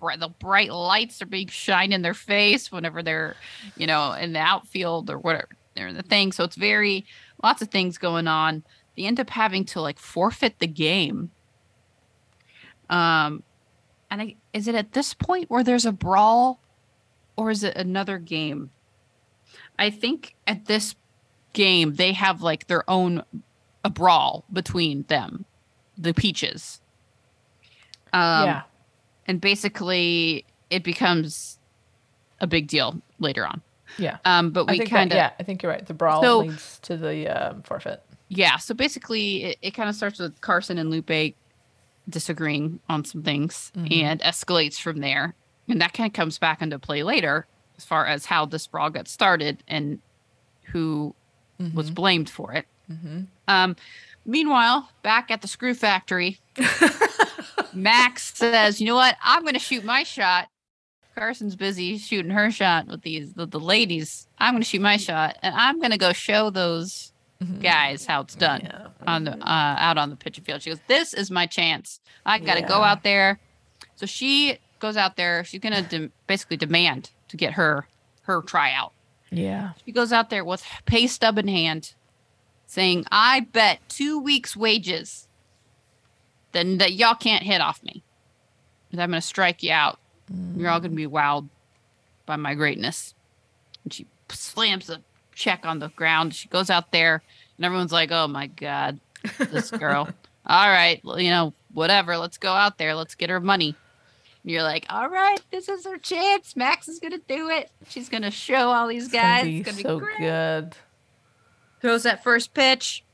the 0.00 0.32
bright 0.38 0.72
lights 0.72 1.20
are 1.22 1.26
being 1.26 1.48
shined 1.48 1.92
in 1.92 2.02
their 2.02 2.14
face 2.14 2.70
whenever 2.72 3.02
they're, 3.02 3.36
you 3.76 3.86
know, 3.86 4.12
in 4.12 4.32
the 4.32 4.38
outfield 4.38 5.10
or 5.10 5.18
whatever 5.18 5.48
they're 5.74 5.88
in 5.88 5.96
the 5.96 6.02
thing. 6.02 6.32
So 6.32 6.44
it's 6.44 6.56
very 6.56 7.06
lots 7.42 7.62
of 7.62 7.68
things 7.68 7.98
going 7.98 8.26
on. 8.28 8.64
They 8.96 9.04
end 9.04 9.20
up 9.20 9.30
having 9.30 9.64
to 9.66 9.80
like 9.80 9.98
forfeit 9.98 10.58
the 10.58 10.66
game. 10.66 11.30
Um, 12.90 13.42
and 14.10 14.22
I, 14.22 14.36
is 14.52 14.68
it 14.68 14.74
at 14.74 14.92
this 14.92 15.14
point 15.14 15.50
where 15.50 15.62
there's 15.62 15.86
a 15.86 15.92
brawl, 15.92 16.60
or 17.36 17.50
is 17.50 17.62
it 17.62 17.76
another 17.76 18.18
game? 18.18 18.70
I 19.78 19.90
think 19.90 20.34
at 20.46 20.64
this 20.64 20.94
game 21.52 21.94
they 21.94 22.12
have 22.12 22.42
like 22.42 22.66
their 22.66 22.88
own 22.90 23.22
a 23.84 23.90
brawl 23.90 24.44
between 24.52 25.04
them, 25.04 25.44
the 25.96 26.12
peaches. 26.14 26.80
Um, 28.12 28.46
yeah. 28.46 28.62
And 29.28 29.40
basically 29.40 30.44
it 30.70 30.82
becomes 30.82 31.58
a 32.40 32.46
big 32.46 32.66
deal 32.66 33.00
later 33.20 33.46
on. 33.46 33.60
Yeah. 33.98 34.18
Um, 34.24 34.50
but 34.50 34.68
we 34.68 34.78
kind 34.80 35.12
of 35.12 35.16
yeah, 35.16 35.30
I 35.38 35.42
think 35.44 35.62
you're 35.62 35.70
right. 35.72 35.84
The 35.86 35.94
brawl 35.94 36.22
So- 36.22 36.38
leads 36.40 36.78
to 36.80 36.96
the 36.96 37.28
um, 37.28 37.62
forfeit. 37.62 38.02
yeah. 38.28 38.56
So 38.58 38.74
basically, 38.74 39.44
it, 39.44 39.58
it 39.62 39.70
kind 39.72 39.88
of 39.88 39.94
starts 39.94 40.18
with 40.18 40.40
Carson 40.40 40.78
and 40.78 40.90
Lupe 40.90 41.34
disagreeing 42.08 42.80
on 42.88 43.04
some 43.04 43.22
things 43.22 43.70
Mhm. 43.76 44.02
and 44.02 44.20
escalates 44.20 44.80
from 44.80 45.00
there, 45.00 45.34
and 45.68 45.80
that 45.80 45.92
kind 45.92 46.06
of 46.06 46.12
comes 46.14 46.38
back 46.38 46.62
into 46.62 46.78
play 46.78 47.02
later 47.02 47.46
as 47.76 47.84
far 47.84 48.06
as 48.06 48.26
how 48.26 48.44
this 48.46 48.66
brawl 48.66 48.90
got 48.90 49.08
started 49.08 49.62
and 49.68 50.00
who 50.72 51.14
was 51.74 51.90
blamed 51.90 52.30
for 52.30 52.52
it. 52.52 52.66
Mm-hmm. 52.90 53.22
Um, 53.48 53.74
meanwhile, 54.24 54.88
back 55.02 55.30
at 55.30 55.42
the 55.42 55.48
screw 55.48 55.74
factory, 55.74 56.38
Max 57.74 58.34
says, 58.34 58.80
"You 58.80 58.86
know 58.86 58.94
what? 58.94 59.16
I'm 59.22 59.42
going 59.42 59.54
to 59.54 59.60
shoot 59.60 59.84
my 59.84 60.02
shot." 60.02 60.48
Carson's 61.16 61.56
busy 61.56 61.98
shooting 61.98 62.30
her 62.30 62.50
shot 62.50 62.86
with 62.86 63.02
these 63.02 63.32
the, 63.34 63.46
the 63.46 63.58
ladies. 63.60 64.26
I'm 64.38 64.54
going 64.54 64.62
to 64.62 64.68
shoot 64.68 64.80
my 64.80 64.96
shot, 64.96 65.36
and 65.42 65.54
I'm 65.54 65.78
going 65.78 65.90
to 65.90 65.98
go 65.98 66.12
show 66.12 66.50
those 66.50 67.12
guys 67.62 68.04
how 68.06 68.20
it's 68.22 68.34
done 68.34 68.62
Yeah. 68.64 68.86
on 69.06 69.24
the 69.24 69.32
uh, 69.32 69.76
out 69.78 69.98
on 69.98 70.10
the 70.10 70.16
pitching 70.16 70.44
field. 70.44 70.62
She 70.62 70.70
goes, 70.70 70.80
"This 70.86 71.14
is 71.14 71.30
my 71.30 71.46
chance. 71.46 72.00
I 72.24 72.38
got 72.38 72.54
to 72.54 72.62
go 72.62 72.82
out 72.82 73.02
there." 73.02 73.38
So 73.96 74.06
she 74.06 74.58
goes 74.78 74.96
out 74.96 75.16
there. 75.16 75.42
She's 75.44 75.60
going 75.60 75.74
to 75.74 75.82
de- 75.82 76.10
basically 76.26 76.56
demand 76.56 77.10
to 77.28 77.36
get 77.36 77.54
her 77.54 77.86
her 78.22 78.42
tryout. 78.42 78.92
Yeah. 79.30 79.72
She 79.84 79.92
goes 79.92 80.12
out 80.12 80.30
there 80.30 80.44
with 80.44 80.64
pay 80.86 81.06
stub 81.06 81.36
in 81.38 81.48
hand, 81.48 81.94
saying, 82.66 83.04
"I 83.10 83.40
bet 83.40 83.80
two 83.88 84.18
weeks' 84.20 84.56
wages, 84.56 85.27
then 86.52 86.78
that 86.78 86.92
y'all 86.92 87.14
can't 87.14 87.42
hit 87.42 87.60
off 87.60 87.82
me. 87.82 88.02
I'm 88.92 88.98
going 88.98 89.12
to 89.12 89.20
strike 89.20 89.62
you 89.62 89.72
out. 89.72 89.98
You're 90.56 90.70
all 90.70 90.80
going 90.80 90.92
to 90.92 90.96
be 90.96 91.06
wowed 91.06 91.48
by 92.26 92.36
my 92.36 92.54
greatness." 92.54 93.14
And 93.84 93.92
she 93.92 94.06
slams 94.30 94.90
a 94.90 95.00
check 95.34 95.64
on 95.64 95.78
the 95.78 95.88
ground. 95.88 96.34
She 96.34 96.48
goes 96.48 96.70
out 96.70 96.92
there, 96.92 97.22
and 97.56 97.64
everyone's 97.64 97.92
like, 97.92 98.10
"Oh 98.10 98.28
my 98.28 98.46
god, 98.46 99.00
this 99.38 99.70
girl! 99.70 100.08
all 100.46 100.68
right, 100.68 101.02
well, 101.04 101.20
you 101.20 101.30
know, 101.30 101.54
whatever. 101.72 102.16
Let's 102.16 102.38
go 102.38 102.52
out 102.52 102.78
there. 102.78 102.94
Let's 102.94 103.14
get 103.14 103.30
her 103.30 103.40
money." 103.40 103.76
And 104.42 104.52
you're 104.52 104.62
like, 104.62 104.86
"All 104.88 105.08
right, 105.08 105.40
this 105.50 105.68
is 105.68 105.84
her 105.86 105.98
chance. 105.98 106.56
Max 106.56 106.88
is 106.88 106.98
going 106.98 107.12
to 107.12 107.22
do 107.28 107.48
it. 107.50 107.70
She's 107.88 108.08
going 108.08 108.22
to 108.22 108.30
show 108.30 108.70
all 108.70 108.88
these 108.88 109.08
guys. 109.08 109.46
it's 109.46 109.64
going 109.64 109.76
to 109.76 109.82
so 109.82 109.98
be 109.98 110.04
great." 110.04 110.18
good. 110.18 110.76
Throws 111.80 112.02
that 112.02 112.22
first 112.24 112.54
pitch. 112.54 113.04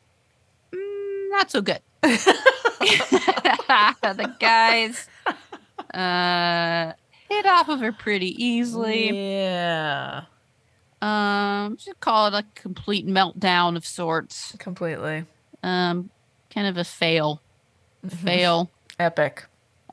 Mm, 0.73 1.31
not 1.31 1.51
so 1.51 1.61
good. 1.61 1.81
the 4.03 4.35
guys 4.39 5.09
uh, 5.95 6.93
hit 7.29 7.47
off 7.47 7.69
of 7.69 7.81
her 7.81 7.93
pretty 7.93 8.45
easily. 8.45 9.11
Yeah. 9.13 10.25
Um, 11.01 11.77
should 11.79 12.01
call 12.01 12.29
it 12.29 12.35
a 12.35 12.45
complete 12.55 13.07
meltdown 13.07 13.77
of 13.77 13.87
sorts. 13.87 14.55
Completely. 14.59 15.25
Um, 15.63 16.11
kind 16.51 16.67
of 16.67 16.77
a 16.77 16.85
fail. 16.85 17.41
Fail. 18.07 18.71
Epic. 18.99 19.45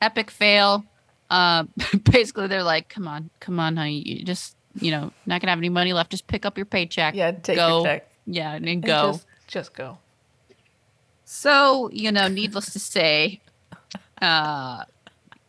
Epic 0.01 0.31
fail. 0.31 0.85
Uh, 1.29 1.63
basically, 2.11 2.47
they're 2.47 2.63
like, 2.63 2.89
"Come 2.89 3.07
on, 3.07 3.29
come 3.39 3.59
on, 3.59 3.77
honey. 3.77 4.03
You 4.05 4.25
just, 4.25 4.55
you 4.75 4.91
know, 4.91 5.11
not 5.25 5.39
gonna 5.39 5.51
have 5.51 5.59
any 5.59 5.69
money 5.69 5.93
left. 5.93 6.11
Just 6.11 6.27
pick 6.27 6.45
up 6.45 6.57
your 6.57 6.65
paycheck. 6.65 7.15
Yeah, 7.15 7.31
take 7.31 7.55
go. 7.55 7.77
your 7.77 7.85
check. 7.85 8.11
Yeah, 8.25 8.53
and 8.53 8.67
and 8.67 8.83
go." 8.83 9.13
Just, 9.13 9.27
just 9.47 9.73
go. 9.73 9.97
So, 11.33 11.89
you 11.93 12.11
know, 12.11 12.27
needless 12.27 12.73
to 12.73 12.79
say, 12.79 13.39
uh, 14.21 14.83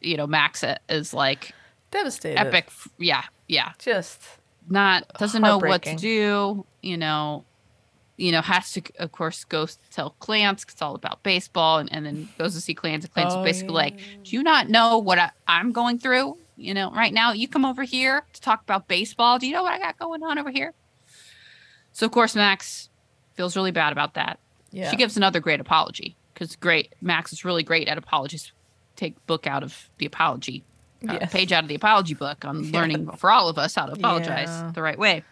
you 0.01 0.17
know, 0.17 0.29
Max 0.29 0.63
is 0.89 1.13
like 1.13 1.53
Devastated. 1.91 2.39
epic. 2.39 2.69
Yeah, 2.99 3.25
yeah. 3.49 3.73
Just 3.81 4.23
Not 4.71 5.09
doesn't 5.19 5.43
know 5.43 5.59
what 5.59 5.83
to 5.83 5.97
do. 5.97 6.65
You 6.83 6.97
know, 6.97 7.45
you 8.17 8.31
know, 8.31 8.43
has 8.43 8.71
to, 8.75 8.83
of 9.01 9.11
course, 9.11 9.43
go 9.43 9.67
tell 9.91 10.15
Clance 10.21 10.63
it's 10.63 10.81
all 10.81 10.95
about 10.95 11.25
baseball, 11.25 11.79
and, 11.79 11.93
and 11.93 12.07
then 12.07 12.29
goes 12.39 12.55
to 12.55 12.61
see 12.61 12.77
Clance. 12.77 13.03
And 13.03 13.13
Clance 13.13 13.33
Oh, 13.33 13.41
is 13.41 13.45
basically 13.45 13.75
like, 13.75 13.97
"Do 14.23 14.37
you 14.37 14.45
not 14.45 14.69
know 14.69 14.99
what 14.99 15.19
I, 15.19 15.31
I'm 15.49 15.73
going 15.73 15.99
through? 15.99 16.39
You 16.57 16.75
know, 16.75 16.93
right 16.93 17.13
now, 17.13 17.33
you 17.33 17.49
come 17.49 17.65
over 17.65 17.83
here 17.83 18.23
to 18.33 18.41
talk 18.41 18.63
about 18.63 18.87
baseball. 18.87 19.41
Do 19.41 19.49
you 19.49 19.53
know 19.53 19.65
what 19.65 19.73
I 19.73 19.81
got 19.81 19.99
going 19.99 20.23
on 20.23 20.39
over 20.39 20.53
here?" 20.53 20.75
So, 21.93 22.07
of 22.07 22.13
course, 22.13 22.37
Max 22.37 22.89
feels 23.35 23.57
really 23.57 23.73
bad 23.73 23.91
about 23.91 24.15
that. 24.15 24.39
Yeah. 24.73 24.91
She 24.91 24.97
gives 24.97 25.17
another 25.17 25.39
great 25.41 25.61
apology 25.61 26.17
because 26.35 26.57
great 26.57 26.95
Max 27.01 27.33
is 27.33 27.45
really 27.45 27.63
great 27.63 27.89
at 27.89 27.99
apologies. 27.99 28.53
Take 28.97 29.25
book 29.27 29.47
out 29.47 29.63
of 29.63 29.89
the 29.99 30.07
apology, 30.07 30.65
uh, 31.09 31.19
Yes. 31.21 31.33
page 31.33 31.53
out 31.53 31.63
of 31.65 31.69
the 31.69 31.75
apology 31.75 32.15
book 32.15 32.45
on 32.45 32.71
learning 32.73 33.11
for 33.17 33.31
all 33.31 33.49
of 33.49 33.59
us 33.59 33.75
how 33.75 33.87
to 33.87 33.93
apologize 33.93 34.49
Yeah. 34.49 34.71
the 34.75 34.83
right 34.83 34.99
way. 34.99 35.25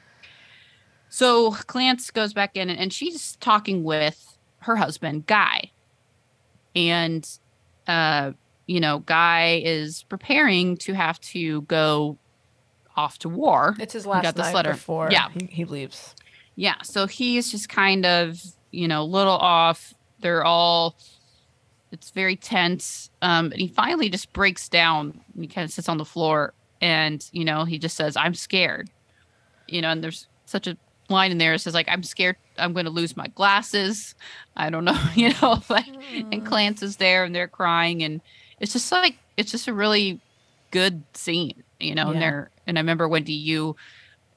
So 1.08 1.50
Clance 1.52 2.12
goes 2.12 2.32
back 2.32 2.56
in 2.56 2.70
and, 2.70 2.78
and 2.78 2.92
she's 2.92 3.36
talking 3.36 3.82
with 3.82 4.36
her 4.60 4.76
husband 4.76 5.26
Guy, 5.26 5.70
and 6.76 7.28
uh, 7.86 8.32
you 8.66 8.80
know 8.80 9.00
Guy 9.00 9.60
is 9.64 10.04
preparing 10.04 10.76
to 10.78 10.92
have 10.94 11.20
to 11.22 11.62
go 11.62 12.16
off 12.96 13.18
to 13.20 13.28
war. 13.28 13.76
It's 13.78 13.92
his 13.94 14.06
last 14.06 14.22
got 14.22 14.34
this 14.36 14.46
night 14.46 14.54
letter. 14.54 14.72
before 14.72 15.08
Yeah. 15.10 15.28
he, 15.30 15.46
he 15.46 15.64
leaves. 15.64 16.14
Yeah, 16.56 16.74
so 16.82 17.06
he's 17.06 17.50
just 17.50 17.68
kind 17.70 18.04
of, 18.04 18.38
you 18.70 18.88
know, 18.88 19.04
little 19.04 19.36
off. 19.36 19.94
They're 20.20 20.44
all 20.44 20.96
it's 21.92 22.10
very 22.10 22.36
tense. 22.36 23.10
Um 23.22 23.46
and 23.52 23.60
he 23.60 23.68
finally 23.68 24.08
just 24.08 24.32
breaks 24.32 24.68
down 24.68 25.20
and 25.34 25.42
he 25.42 25.48
kind 25.48 25.64
of 25.64 25.72
sits 25.72 25.88
on 25.88 25.98
the 25.98 26.04
floor 26.04 26.54
and, 26.80 27.26
you 27.32 27.44
know, 27.44 27.64
he 27.64 27.78
just 27.78 27.96
says, 27.96 28.16
I'm 28.16 28.34
scared. 28.34 28.90
You 29.68 29.82
know, 29.82 29.90
and 29.90 30.02
there's 30.02 30.26
such 30.46 30.66
a 30.66 30.76
line 31.08 31.32
in 31.32 31.38
there 31.38 31.52
that 31.52 31.58
says 31.58 31.74
like 31.74 31.88
I'm 31.88 32.02
scared 32.02 32.36
I'm 32.58 32.72
gonna 32.72 32.90
lose 32.90 33.16
my 33.16 33.26
glasses. 33.28 34.14
I 34.56 34.70
don't 34.70 34.84
know, 34.84 35.00
you 35.14 35.32
know, 35.42 35.62
like 35.68 35.86
and 35.86 36.46
Clance 36.46 36.82
is 36.82 36.96
there 36.96 37.24
and 37.24 37.34
they're 37.34 37.48
crying 37.48 38.02
and 38.02 38.20
it's 38.60 38.72
just 38.72 38.90
like 38.92 39.16
it's 39.36 39.50
just 39.50 39.68
a 39.68 39.74
really 39.74 40.20
good 40.70 41.02
scene, 41.14 41.62
you 41.78 41.94
know, 41.94 42.10
and 42.10 42.20
they're 42.22 42.50
and 42.66 42.78
I 42.78 42.80
remember 42.80 43.08
Wendy 43.08 43.32
you 43.32 43.76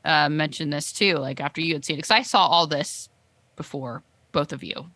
uh, 0.06 0.30
mentioned 0.30 0.74
this 0.74 0.92
too, 0.92 1.16
like 1.16 1.40
after 1.40 1.62
you 1.62 1.74
had 1.74 1.86
seen 1.86 1.96
it, 1.96 1.98
because 1.98 2.12
I 2.12 2.24
saw 2.24 2.46
all 2.46 2.68
this 2.68 3.10
before 3.56 4.04
both 4.34 4.52
of 4.52 4.64
you, 4.64 4.88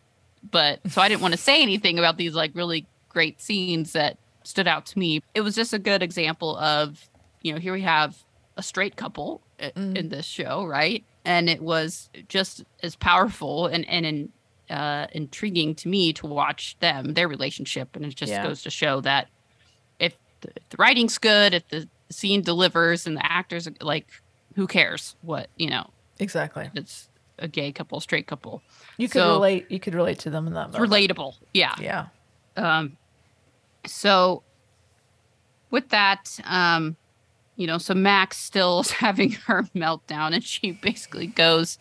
but 0.51 0.81
so 0.89 1.01
I 1.01 1.07
didn't 1.07 1.21
want 1.21 1.33
to 1.33 1.37
say 1.39 1.61
anything 1.61 1.97
about 1.97 2.17
these 2.17 2.33
like 2.35 2.51
really 2.53 2.85
great 3.07 3.41
scenes 3.41 3.93
that 3.93 4.17
stood 4.43 4.67
out 4.67 4.85
to 4.87 4.99
me. 4.99 5.21
It 5.33 5.41
was 5.41 5.55
just 5.55 5.73
a 5.73 5.79
good 5.79 6.03
example 6.03 6.57
of, 6.57 7.09
you 7.41 7.53
know, 7.53 7.59
here 7.59 7.71
we 7.73 7.81
have 7.83 8.17
a 8.57 8.63
straight 8.63 8.95
couple 8.97 9.41
i- 9.59 9.71
Mhm. 9.75 9.95
in 9.97 10.09
this 10.09 10.25
show, 10.25 10.65
right? 10.65 11.03
And 11.25 11.49
it 11.49 11.61
was 11.61 12.09
just 12.27 12.63
as 12.83 12.95
powerful 12.95 13.67
and 13.67 13.87
and 13.87 14.05
in, 14.05 14.31
uh, 14.69 15.07
intriguing 15.13 15.75
to 15.75 15.87
me 15.87 16.11
to 16.13 16.27
watch 16.27 16.75
them 16.79 17.13
their 17.13 17.27
relationship, 17.27 17.95
and 17.95 18.05
it 18.05 18.15
just 18.15 18.31
Yeah. 18.31 18.43
goes 18.43 18.61
to 18.63 18.69
show 18.69 18.99
that 19.01 19.27
if 19.99 20.13
the, 20.41 20.49
if 20.55 20.69
the 20.69 20.77
writing's 20.77 21.17
good, 21.17 21.53
if 21.53 21.67
the 21.69 21.87
scene 22.09 22.41
delivers, 22.41 23.05
and 23.07 23.15
the 23.17 23.25
actors 23.31 23.67
like 23.81 24.07
who 24.55 24.65
cares 24.67 25.15
what 25.21 25.49
you 25.57 25.69
know 25.69 25.89
Exactly. 26.19 26.69
it's 26.73 27.09
a 27.39 27.47
gay 27.47 27.71
couple 27.71 27.99
straight 27.99 28.27
couple 28.27 28.61
You 28.97 29.07
could 29.07 29.21
So- 29.21 29.33
relate. 29.33 29.69
You 29.71 29.79
could 29.79 29.93
relate 29.95 30.19
to 30.19 30.29
them 30.29 30.47
in 30.47 30.53
that 30.53 30.71
moment. 30.71 30.91
relatable 30.91 31.35
yeah 31.53 31.73
Yeah. 31.79 32.05
um 32.55 32.97
so 33.85 34.43
with 35.71 35.89
that 35.89 36.39
um 36.45 36.95
you 37.55 37.67
know 37.67 37.77
so 37.77 37.93
max 37.93 38.37
still 38.37 38.79
is 38.81 38.91
having 39.05 39.31
her 39.31 39.63
meltdown 39.75 40.33
and 40.33 40.43
she 40.43 40.71
basically 40.71 41.27
goes 41.27 41.77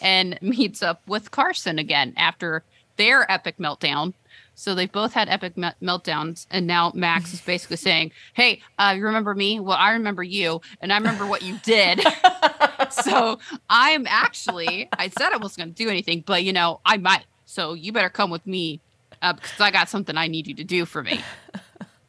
and 0.00 0.38
meets 0.42 0.82
up 0.82 1.00
with 1.06 1.30
carson 1.30 1.78
again 1.78 2.12
after 2.16 2.62
their 2.96 3.30
epic 3.30 3.56
meltdown 3.58 4.12
so 4.56 4.74
they've 4.74 4.90
both 4.90 5.12
had 5.12 5.28
epic 5.28 5.56
me- 5.56 5.70
meltdowns 5.80 6.46
and 6.50 6.66
now 6.66 6.90
max 6.94 7.32
is 7.32 7.40
basically 7.40 7.76
saying 7.76 8.10
hey 8.34 8.60
uh, 8.78 8.92
you 8.96 9.04
remember 9.04 9.34
me 9.34 9.60
well 9.60 9.76
i 9.78 9.92
remember 9.92 10.24
you 10.24 10.60
and 10.80 10.92
i 10.92 10.96
remember 10.96 11.26
what 11.26 11.42
you 11.42 11.56
did 11.62 12.00
so 12.90 13.38
I'm 13.68 14.06
actually, 14.08 14.88
I 14.92 15.08
said 15.08 15.32
I 15.32 15.36
wasn't 15.36 15.58
going 15.58 15.74
to 15.74 15.84
do 15.84 15.90
anything, 15.90 16.22
but 16.26 16.44
you 16.44 16.52
know, 16.52 16.80
I 16.84 16.96
might. 16.96 17.24
So 17.44 17.74
you 17.74 17.92
better 17.92 18.08
come 18.08 18.30
with 18.30 18.46
me 18.46 18.80
uh, 19.22 19.34
because 19.34 19.60
I 19.60 19.70
got 19.70 19.88
something 19.88 20.16
I 20.16 20.26
need 20.28 20.46
you 20.46 20.54
to 20.54 20.64
do 20.64 20.84
for 20.84 21.02
me. 21.02 21.20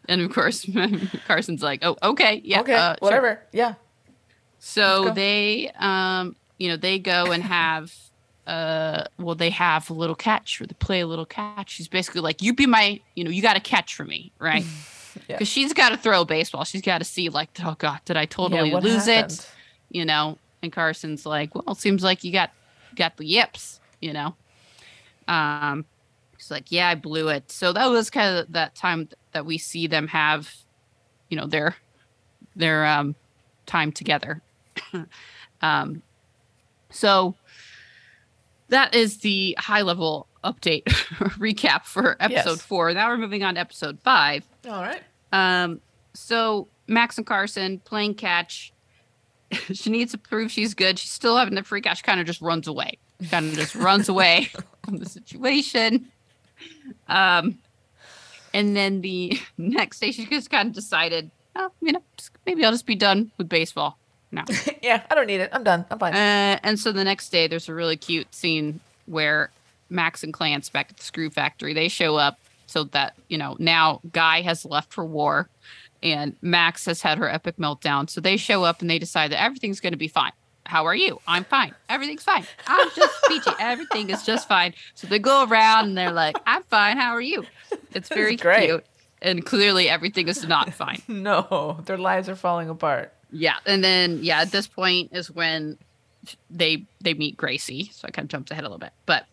And 0.10 0.22
of 0.22 0.34
course, 0.34 0.66
Carson's 1.28 1.62
like, 1.62 1.84
oh, 1.84 1.98
okay. 2.02 2.42
Yeah. 2.44 2.62
okay. 2.62 2.74
uh, 2.74 2.94
sure." 2.94 2.98
whatever. 3.00 3.44
Yeah. 3.52 3.76
So 4.60 5.12
they, 5.12 5.72
um, 5.78 6.36
you 6.58 6.70
know, 6.70 6.78
they 6.78 6.98
go 7.00 7.32
and 7.32 7.44
have, 7.44 7.94
uh, 8.48 9.04
well, 9.20 9.36
they 9.36 9.52
have 9.52 9.90
a 9.90 9.94
little 9.94 10.16
catch 10.16 10.60
or 10.60 10.66
they 10.66 10.76
play 10.80 11.02
a 11.02 11.08
little 11.08 11.26
catch. 11.26 11.70
She's 11.70 11.88
basically 11.88 12.22
like, 12.22 12.42
you 12.42 12.54
be 12.54 12.66
my, 12.66 13.00
you 13.16 13.24
know, 13.24 13.30
you 13.30 13.42
got 13.42 13.54
to 13.54 13.60
catch 13.60 13.94
for 13.94 14.06
me, 14.06 14.32
right? 14.40 14.66
Yeah. 15.28 15.38
Because 15.38 15.48
she's 15.48 15.74
got 15.74 15.90
to 15.90 15.98
throw 15.98 16.22
a 16.22 16.26
baseball. 16.26 16.64
She's 16.64 16.84
got 16.84 17.00
to 17.00 17.04
see, 17.04 17.30
like, 17.30 17.50
oh 17.66 17.76
God, 17.80 18.02
did 18.06 18.18
I 18.18 18.26
totally 18.26 18.70
yeah, 18.70 18.78
lose 18.78 19.08
happened? 19.08 19.32
it? 19.32 19.52
you 19.90 20.06
know 20.06 20.38
and 20.62 20.72
carson's 20.72 21.26
like 21.26 21.54
well 21.54 21.64
it 21.70 21.78
seems 21.78 22.04
like 22.04 22.24
you 22.24 22.32
got 22.32 22.52
got 22.96 23.18
the 23.18 23.26
yips 23.26 23.80
you 24.02 24.14
know 24.14 24.36
um 25.28 25.86
she's 26.38 26.52
like 26.52 26.72
yeah 26.72 26.90
i 26.90 26.96
blew 26.96 27.30
it 27.30 27.52
so 27.52 27.74
that 27.74 27.88
was 27.88 28.10
kind 28.10 28.38
of 28.38 28.52
that 28.52 28.76
time 28.76 29.10
that 29.34 29.46
we 29.46 29.58
see 29.58 29.88
them 29.88 30.08
have 30.08 30.54
you 31.30 31.38
know 31.38 31.46
their 31.46 31.76
their 32.56 32.86
um 32.86 33.16
time 33.66 33.92
together 33.92 34.42
um 35.62 36.02
so 36.90 37.36
that 38.70 38.94
is 38.96 39.20
the 39.20 39.56
high 39.60 39.82
level 39.82 40.28
update 40.44 40.84
recap 41.40 41.84
for 41.86 42.16
episode 42.20 42.52
Yes. 42.52 42.62
four 42.62 42.94
now 42.94 43.10
we're 43.10 43.18
moving 43.18 43.44
on 43.44 43.56
to 43.56 43.60
episode 43.60 44.00
five 44.04 44.44
All 44.70 44.82
right. 44.82 45.02
um, 45.34 45.82
so 46.14 46.68
Max 46.88 47.18
and 47.18 47.28
Carson 47.28 47.80
playing 47.80 48.16
catch. 48.16 48.72
she 49.74 49.90
needs 49.90 50.12
to 50.14 50.18
prove 50.18 50.50
she's 50.52 50.74
good. 50.74 50.98
She's 50.98 51.12
still 51.12 51.38
having 51.38 51.56
the 51.56 51.64
freak 51.64 51.86
out. 51.86 51.98
She 51.98 52.04
kind 52.04 52.20
of 52.20 52.26
just 52.26 52.42
runs 52.42 52.66
away. 52.68 52.98
Kind 53.30 53.48
of 53.50 53.54
just 53.56 53.76
runs 53.76 54.08
away 54.10 54.50
from 54.86 54.98
the 54.98 55.06
situation. 55.08 56.08
Um, 57.08 57.60
and 58.54 58.76
then 58.76 59.02
the 59.02 59.40
next 59.58 60.00
day, 60.00 60.12
she 60.12 60.26
just 60.26 60.50
kind 60.50 60.70
of 60.70 60.74
decided, 60.76 61.30
oh, 61.56 61.72
you 61.82 61.92
know, 61.92 62.02
just- 62.18 62.32
maybe 62.46 62.64
I'll 62.66 62.72
just 62.72 62.86
be 62.86 62.96
done 62.96 63.32
with 63.38 63.50
baseball. 63.50 63.98
No. 64.32 64.44
yeah. 64.82 65.04
I 65.10 65.16
don't 65.16 65.28
need 65.28 65.40
it. 65.42 65.50
I'm 65.54 65.64
done. 65.64 65.86
I'm 65.90 66.00
fine. 66.00 66.14
Uh, 66.14 66.60
and 66.64 66.80
so 66.80 66.92
the 66.92 67.04
next 67.04 67.30
day, 67.30 67.48
there's 67.48 67.70
a 67.70 67.74
really 67.74 67.98
cute 67.98 68.34
scene 68.34 68.80
where 69.06 69.50
Max 69.90 70.24
and 70.24 70.34
Clance 70.34 70.72
back 70.72 70.90
at 70.90 70.98
the 70.98 71.04
screw 71.04 71.30
factory, 71.30 71.74
they 71.74 71.88
show 71.88 72.18
up 72.18 72.40
so 72.66 72.84
that, 72.86 73.16
you 73.30 73.38
know, 73.38 73.56
now 73.60 74.02
Guy 74.12 74.42
has 74.42 74.66
left 74.66 74.94
for 74.94 75.06
war 75.06 75.48
and 76.04 76.36
Max 76.42 76.86
has 76.86 77.02
had 77.02 77.18
her 77.18 77.30
epic 77.30 77.58
meltdown. 77.58 78.10
So 78.10 78.22
they 78.22 78.38
show 78.38 78.64
up 78.64 78.82
and 78.82 78.90
they 78.90 79.00
decide 79.00 79.32
that 79.32 79.42
everything's 79.42 79.80
going 79.80 79.94
to 79.94 79.98
be 79.98 80.08
fine. 80.08 80.34
How 80.66 80.86
are 80.86 80.96
you? 80.96 81.22
I'm 81.26 81.46
fine. 81.46 81.74
Everything's 81.88 82.24
fine. 82.24 82.46
I'm 82.68 82.90
just 82.94 83.14
peachy. 83.28 83.52
Everything 83.60 84.10
is 84.10 84.24
just 84.24 84.48
fine. 84.50 84.74
So 84.96 85.08
they 85.08 85.20
go 85.20 85.46
around 85.46 85.86
and 85.88 85.98
they're 85.98 86.12
like, 86.12 86.38
I'm 86.46 86.64
fine. 86.64 86.98
How 86.98 87.12
are 87.12 87.22
you? 87.22 87.46
It's 87.94 88.10
very 88.10 88.36
great. 88.36 88.68
cute. 88.68 88.86
And 89.22 89.46
clearly 89.46 89.90
everything 89.90 90.28
is 90.28 90.46
not 90.46 90.74
fine. 90.74 91.02
no, 91.08 91.80
their 91.86 91.98
lives 91.98 92.28
are 92.30 92.36
falling 92.36 92.70
apart. 92.70 93.14
Yeah, 93.32 93.56
and 93.66 93.84
then 93.84 94.20
yeah, 94.24 94.42
at 94.42 94.52
this 94.52 94.68
point 94.68 95.12
is 95.14 95.30
when 95.32 95.78
they 96.50 96.86
they 97.02 97.14
meet 97.14 97.38
Gracie. 97.38 97.90
So 97.94 98.08
I 98.08 98.12
kind 98.12 98.26
of 98.26 98.30
jumped 98.30 98.52
ahead 98.52 98.64
a 98.64 98.68
little 98.68 98.80
bit, 98.80 98.94
but 99.06 99.26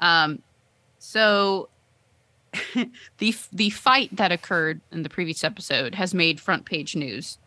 um, 0.00 0.42
so 0.98 1.68
the 3.18 3.34
the 3.52 3.70
fight 3.70 4.14
that 4.16 4.32
occurred 4.32 4.80
in 4.90 5.02
the 5.02 5.08
previous 5.08 5.44
episode 5.44 5.94
has 5.94 6.12
made 6.14 6.40
front 6.40 6.64
page 6.64 6.96
news. 6.96 7.38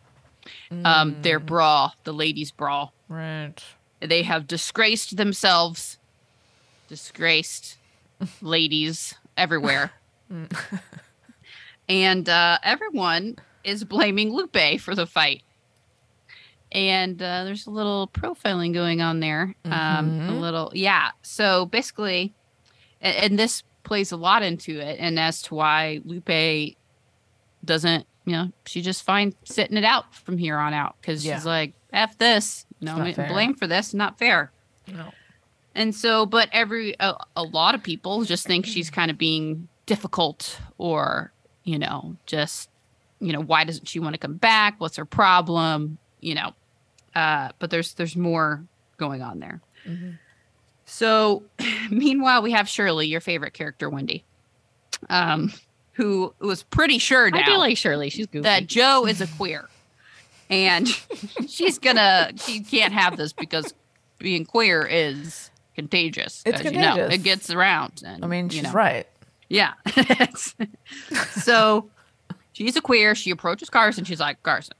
Um, 0.84 1.20
their 1.20 1.38
brawl, 1.38 1.94
the 2.04 2.12
ladies' 2.14 2.50
brawl, 2.50 2.94
Right. 3.08 3.54
they 4.00 4.22
have 4.22 4.46
disgraced 4.46 5.18
themselves, 5.18 5.98
disgraced 6.88 7.76
ladies 8.40 9.14
everywhere, 9.36 9.92
and 11.88 12.28
uh, 12.28 12.58
everyone 12.62 13.36
is 13.64 13.84
blaming 13.84 14.32
Lupe 14.32 14.80
for 14.80 14.94
the 14.94 15.06
fight. 15.06 15.42
And 16.72 17.20
uh, 17.20 17.44
there's 17.44 17.66
a 17.66 17.70
little 17.70 18.08
profiling 18.12 18.72
going 18.72 19.00
on 19.00 19.20
there. 19.20 19.54
Um, 19.64 19.72
a 19.72 20.32
Mhm. 20.32 20.40
little, 20.40 20.70
yeah. 20.74 21.10
So 21.22 21.66
basically, 21.66 22.32
a- 23.02 23.24
and, 23.24 23.38
this 23.38 23.62
plays 23.82 24.12
a 24.12 24.16
lot 24.16 24.42
into 24.42 24.78
it, 24.78 24.98
and 25.00 25.18
as 25.18 25.42
to 25.42 25.54
why 25.54 26.00
Lupe 26.04 26.76
doesn't, 27.64 28.06
you 28.24 28.32
know, 28.32 28.52
she 28.66 28.82
just 28.82 29.02
fine 29.02 29.34
sitting 29.44 29.76
it 29.76 29.84
out 29.84 30.14
from 30.14 30.38
here 30.38 30.56
on 30.58 30.72
out 30.74 30.96
because 31.00 31.24
Yeah. 31.24 31.36
she's 31.36 31.46
like, 31.46 31.72
"F 31.92 32.16
this, 32.18 32.66
no 32.80 32.96
not 32.96 33.04
me- 33.06 33.12
fair. 33.14 33.28
blame 33.28 33.54
for 33.54 33.66
this, 33.66 33.92
not 33.94 34.18
fair." 34.18 34.52
No. 34.86 35.12
And 35.74 35.94
so, 35.94 36.26
but 36.26 36.48
every 36.52 36.94
a, 37.00 37.14
a 37.36 37.42
lot 37.42 37.74
of 37.74 37.82
people 37.82 38.24
just 38.24 38.46
think 38.46 38.66
she's 38.66 38.90
kind 38.98 39.10
of 39.10 39.18
being 39.18 39.68
difficult, 39.86 40.58
or 40.78 41.32
you 41.64 41.78
know, 41.78 42.16
just 42.26 42.68
you 43.22 43.32
know, 43.34 43.40
why 43.40 43.64
doesn't 43.64 43.86
she 43.86 43.98
want 43.98 44.14
to 44.14 44.18
come 44.18 44.34
back? 44.36 44.76
What's 44.78 44.96
her 44.96 45.04
problem? 45.04 45.98
You 46.20 46.34
know, 46.34 46.52
uh, 47.14 47.50
but 47.58 47.70
there's 47.70 47.94
there's 47.94 48.16
more 48.16 48.64
going 48.96 49.22
on 49.22 49.40
there. 49.40 49.60
Mhm. 49.86 50.18
So, 50.84 51.44
meanwhile, 51.90 52.42
we 52.42 52.52
have 52.52 52.68
Shirley, 52.68 53.06
your 53.06 53.20
favorite 53.20 53.52
character, 53.54 53.88
Wendy, 53.88 54.24
um, 55.08 55.52
who 55.92 56.34
was 56.40 56.62
pretty 56.64 56.98
sure 56.98 57.30
now 57.30 57.38
I 57.38 57.42
do 57.44 57.56
like 57.56 57.76
Shirley. 57.76 58.10
She's 58.10 58.26
goofy. 58.26 58.42
that 58.42 58.66
Jo 58.66 59.06
is 59.06 59.20
a 59.20 59.26
queer, 59.26 59.68
and 60.48 60.88
she's 61.48 61.78
gonna 61.78 62.32
she 62.36 62.60
can't 62.60 62.92
have 62.92 63.16
this 63.16 63.32
because 63.32 63.72
being 64.18 64.44
queer 64.44 64.86
is 64.86 65.50
contagious. 65.74 66.42
It's 66.44 66.60
as 66.60 66.64
you 66.72 66.78
know. 66.78 66.94
contagious. 66.94 67.14
It 67.14 67.22
gets 67.22 67.50
around. 67.50 68.02
And, 68.04 68.24
I 68.24 68.28
mean, 68.28 68.46
you 68.46 68.50
she's 68.50 68.62
know, 68.64 68.72
right. 68.72 69.06
Yeah. 69.48 69.72
so 71.30 71.88
she's 72.52 72.76
a 72.76 72.80
queer. 72.80 73.14
She 73.14 73.30
approaches 73.30 73.70
Carson. 73.70 74.04
She's 74.04 74.20
like, 74.20 74.42
Carson, 74.42 74.74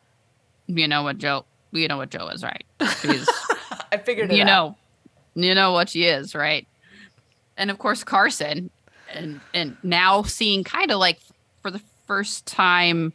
you 0.66 0.86
know 0.86 1.02
what 1.02 1.18
Jo? 1.18 1.44
You 1.72 1.88
know 1.88 1.96
what 1.96 2.10
Jo 2.10 2.28
is, 2.28 2.42
right? 2.42 2.64
She's 3.02 3.28
I 3.92 3.96
figured 3.98 4.30
it 4.30 4.36
you 4.36 4.42
out. 4.42 4.46
know, 4.46 4.76
you 5.34 5.54
know 5.54 5.72
what 5.72 5.88
she 5.90 6.04
is, 6.04 6.34
right? 6.34 6.66
And 7.56 7.70
of 7.70 7.78
course, 7.78 8.02
Carson, 8.04 8.70
and 9.12 9.40
and 9.54 9.76
now 9.82 10.22
seeing 10.22 10.64
kind 10.64 10.90
of 10.90 10.98
like 10.98 11.20
for 11.62 11.70
the 11.70 11.80
first 12.06 12.46
time 12.46 13.12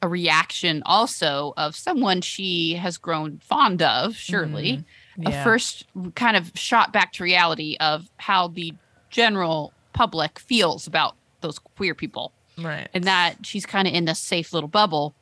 a 0.00 0.08
reaction 0.08 0.82
also 0.86 1.54
of 1.56 1.76
someone 1.76 2.20
she 2.20 2.74
has 2.74 2.96
grown 2.98 3.38
fond 3.44 3.82
of, 3.82 4.16
Shirley 4.16 4.84
Mhm. 5.18 5.28
a 5.28 5.44
first 5.44 5.84
kind 6.14 6.36
of 6.38 6.50
shot 6.54 6.92
back 6.92 7.12
to 7.12 7.22
reality 7.22 7.76
of 7.80 8.08
how 8.16 8.48
the 8.48 8.72
general 9.10 9.72
public 9.92 10.38
feels 10.38 10.86
about 10.86 11.14
those 11.42 11.58
queer 11.58 11.94
people 11.94 12.32
right. 12.58 12.88
and 12.94 13.04
that 13.04 13.36
she's 13.44 13.66
kind 13.66 13.86
of 13.86 13.92
in 13.92 14.06
this 14.06 14.18
safe 14.18 14.54
little 14.54 14.70
bubble 14.70 15.14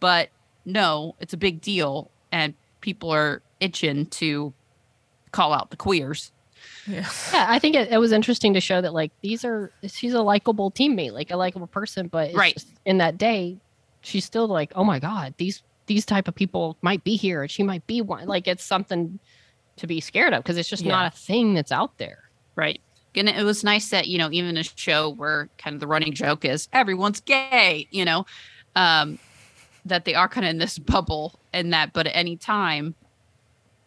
but 0.00 0.28
no 0.68 1.14
it's 1.20 1.32
a 1.32 1.36
big 1.36 1.60
deal 1.60 2.10
and 2.30 2.54
people 2.80 3.10
are 3.10 3.42
itching 3.60 4.06
to 4.06 4.52
call 5.32 5.52
out 5.52 5.70
the 5.70 5.76
queers 5.76 6.30
Yeah. 6.86 7.08
yeah, 7.32 7.46
I 7.48 7.58
think 7.58 7.74
it, 7.76 7.90
it 7.90 7.98
was 7.98 8.12
interesting 8.12 8.54
to 8.54 8.60
show 8.60 8.80
that 8.80 8.92
like 8.92 9.12
these 9.22 9.44
are 9.44 9.70
she's 9.86 10.12
a 10.14 10.22
likable 10.22 10.70
teammate, 10.70 11.12
like 11.12 11.30
a 11.30 11.36
likable 11.36 11.66
person, 11.68 12.08
but 12.08 12.28
it's 12.28 12.36
Right. 12.36 12.54
just 12.54 12.68
in 12.84 12.98
that 12.98 13.16
day, 13.18 13.58
she's 14.00 14.24
still 14.24 14.48
like, 14.48 14.72
oh 14.74 14.84
my 14.84 14.98
god, 14.98 15.34
these 15.38 15.62
these 15.86 16.04
type 16.04 16.26
of 16.28 16.34
people 16.34 16.76
might 16.82 17.02
be 17.04 17.16
here, 17.16 17.42
and 17.42 17.50
she 17.50 17.62
might 17.62 17.86
be 17.86 18.00
one. 18.02 18.26
Like 18.26 18.46
it's 18.48 18.64
something 18.64 19.18
to 19.76 19.86
be 19.86 20.00
scared 20.00 20.32
of 20.34 20.42
because 20.42 20.56
it's 20.58 20.68
just 20.68 20.82
Yeah. 20.82 20.90
not 20.92 21.12
a 21.12 21.16
thing 21.16 21.54
that's 21.54 21.72
out 21.72 21.96
there. 21.98 22.30
right 22.56 22.80
and 23.14 23.28
it 23.28 23.42
was 23.44 23.64
nice 23.64 23.90
that 23.90 24.06
you 24.08 24.18
know 24.18 24.28
even 24.32 24.56
a 24.56 24.62
show 24.64 25.10
where 25.10 25.48
kind 25.58 25.74
of 25.74 25.80
the 25.80 25.86
running 25.86 26.12
joke 26.12 26.44
is 26.44 26.68
everyone's 26.72 27.20
gay 27.20 27.86
you 27.90 28.04
know 28.04 28.24
um 28.76 29.18
that 29.84 30.04
they 30.04 30.14
are 30.14 30.28
kind 30.28 30.44
of 30.46 30.50
in 30.50 30.58
this 30.58 30.78
bubble 30.78 31.38
and 31.52 31.72
that 31.72 31.92
but 31.92 32.06
at 32.06 32.16
any 32.16 32.36
time 32.36 32.94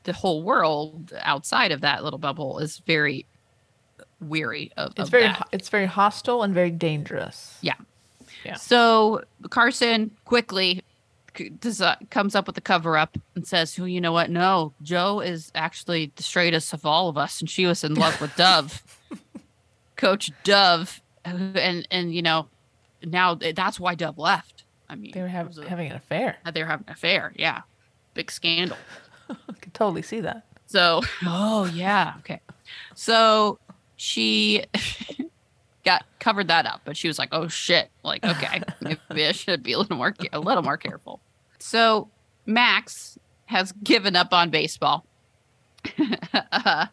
the 0.04 0.14
whole 0.14 0.42
world 0.42 1.14
outside 1.22 1.72
of 1.72 1.82
that 1.82 2.04
little 2.04 2.20
bubble 2.20 2.58
is 2.60 2.80
very 2.88 3.26
weary 4.20 4.72
of, 4.78 4.92
It's 4.92 5.00
of 5.02 5.10
very 5.10 5.24
that. 5.24 5.48
it's 5.52 5.70
very 5.70 5.86
hostile 5.86 6.44
and 6.44 6.54
very 6.54 6.72
dangerous. 6.72 7.58
Yeah. 7.62 7.76
Yeah. 8.44 8.56
So 8.56 9.24
Carson 9.50 10.12
quickly 10.26 10.84
does, 11.60 11.82
uh, 11.82 11.96
comes 12.10 12.36
up 12.36 12.48
with 12.48 12.58
a 12.58 12.62
cover 12.62 12.98
up 12.98 13.18
and 13.36 13.48
says, 13.48 13.78
"Well, 13.78 13.88
you 13.88 14.02
know 14.02 14.12
what? 14.12 14.30
No, 14.30 14.74
Jo 14.82 15.20
is 15.20 15.52
actually 15.56 16.12
the 16.16 16.24
straightest 16.24 16.74
of 16.74 16.86
all 16.86 17.08
of 17.08 17.18
us, 17.18 17.40
and 17.40 17.50
she 17.50 17.66
was 17.66 17.84
in 17.84 17.94
love 17.94 18.20
with 18.20 18.36
Dove, 18.36 18.82
Coach 19.96 20.32
Dove, 20.44 21.02
and 21.24 21.88
and 21.92 22.14
you 22.14 22.22
know, 22.22 22.48
now 23.04 23.36
that's 23.36 23.80
why 23.80 23.96
Dove 23.96 24.18
left. 24.18 24.61
I 24.92 24.96
mean, 24.96 25.12
They 25.14 25.22
were 25.22 25.28
have, 25.28 25.58
a- 25.58 25.68
having 25.70 25.90
an 25.90 25.96
affair. 25.96 26.38
they 26.54 26.62
were 26.62 26.68
having 26.70 26.86
an 26.88 26.94
affair. 26.94 27.32
Yeah, 27.38 27.62
big 28.14 28.30
scandal. 28.30 28.78
I 29.30 29.36
could 29.62 29.74
totally 29.74 30.02
see 30.02 30.20
that. 30.22 30.46
So, 30.68 31.02
oh 31.26 31.66
yeah, 31.66 32.16
okay. 32.20 32.42
So 32.96 33.58
she 33.96 34.64
got 35.86 36.04
covered 36.20 36.48
that 36.50 36.66
up, 36.66 36.82
but 36.86 36.96
she 36.98 37.08
was 37.08 37.18
like, 37.18 37.30
"Oh 37.32 37.48
shit!" 37.48 37.90
Like, 38.04 38.24
okay, 38.26 38.62
maybe 38.82 39.26
I 39.26 39.32
should 39.32 39.64
be 39.64 39.74
a 39.74 39.80
little 39.80 39.98
more 39.98 40.14
a 40.34 40.40
little 40.40 40.64
more 40.64 40.78
careful. 40.78 41.20
So 41.60 42.10
Max 42.46 43.18
has 43.46 43.72
given 43.84 44.16
up 44.16 44.34
on 44.34 44.50
baseball. 44.50 45.06
uh, 46.52 46.88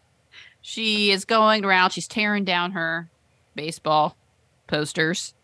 she 0.60 1.10
is 1.10 1.24
going 1.24 1.64
around. 1.64 1.90
She's 1.90 2.08
tearing 2.08 2.44
down 2.44 2.72
her 2.72 3.08
baseball 3.54 4.16
posters. 4.66 5.34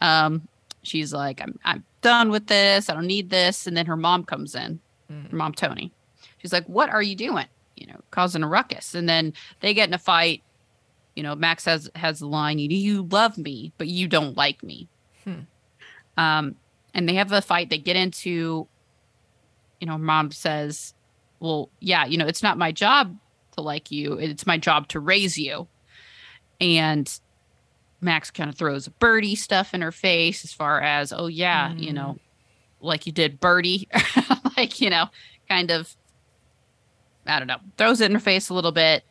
Um, 0.00 0.48
she's 0.86 1.12
like, 1.12 1.40
"I'm 1.40 1.58
I'm 1.64 1.84
done 2.00 2.30
with 2.30 2.46
this. 2.46 2.88
I 2.88 2.94
don't 2.94 3.06
need 3.06 3.30
this." 3.30 3.66
And 3.66 3.76
then 3.76 3.86
her 3.86 3.96
mom 3.96 4.24
comes 4.24 4.54
in. 4.54 4.80
Mm. 5.10 5.30
Her 5.30 5.36
mom 5.36 5.52
Toni. 5.52 5.92
She's 6.38 6.52
like, 6.52 6.66
"What 6.66 6.90
are 6.90 7.02
you 7.02 7.16
doing?" 7.16 7.46
You 7.76 7.86
know, 7.88 8.00
causing 8.10 8.42
a 8.42 8.48
ruckus. 8.48 8.94
And 8.94 9.08
then 9.08 9.32
they 9.60 9.74
get 9.74 9.88
in 9.88 9.94
a 9.94 9.98
fight. 9.98 10.42
You 11.16 11.22
know, 11.22 11.34
Max 11.34 11.64
has 11.64 11.90
has 11.94 12.20
the 12.20 12.26
line, 12.26 12.58
"You 12.58 12.68
you 12.68 13.02
love 13.10 13.38
me, 13.38 13.72
but 13.78 13.88
you 13.88 14.08
don't 14.08 14.36
like 14.36 14.62
me." 14.62 14.88
Hmm. 15.24 15.40
Um, 16.16 16.56
and 16.92 17.08
they 17.08 17.14
have 17.14 17.32
a 17.32 17.42
fight. 17.42 17.70
They 17.70 17.78
get 17.78 17.96
into. 17.96 18.68
You 19.80 19.86
know, 19.86 19.98
mom 19.98 20.30
says, 20.30 20.94
"Well, 21.40 21.70
yeah, 21.80 22.06
you 22.06 22.16
know, 22.16 22.26
it's 22.26 22.42
not 22.42 22.58
my 22.58 22.72
job 22.72 23.16
to 23.56 23.60
like 23.60 23.90
you. 23.90 24.14
It's 24.14 24.46
my 24.46 24.58
job 24.58 24.88
to 24.88 25.00
raise 25.00 25.36
you." 25.38 25.68
And 26.60 27.20
Max 28.00 28.30
kind 28.30 28.50
of 28.50 28.56
throws 28.56 28.88
Bertie 28.88 29.34
stuff 29.36 29.72
in 29.74 29.80
her 29.82 29.92
face 29.92 30.44
as 30.44 30.52
far 30.52 30.80
as, 30.80 31.12
"Oh 31.12 31.26
yeah, 31.26 31.72
you 31.72 31.90
Mm. 31.90 31.94
know, 31.94 32.18
like 32.80 33.06
you 33.06 33.12
did 33.12 33.40
Bertie," 33.40 33.88
like 34.56 34.80
you 34.80 34.90
know, 34.90 35.06
kind 35.48 35.70
of. 35.70 35.94
I 37.26 37.38
don't 37.38 37.48
know. 37.48 37.58
Throws 37.78 38.00
it 38.02 38.06
in 38.06 38.12
her 38.14 38.20
face 38.20 38.50
a 38.50 38.54
little 38.54 38.72
bit. 38.72 39.02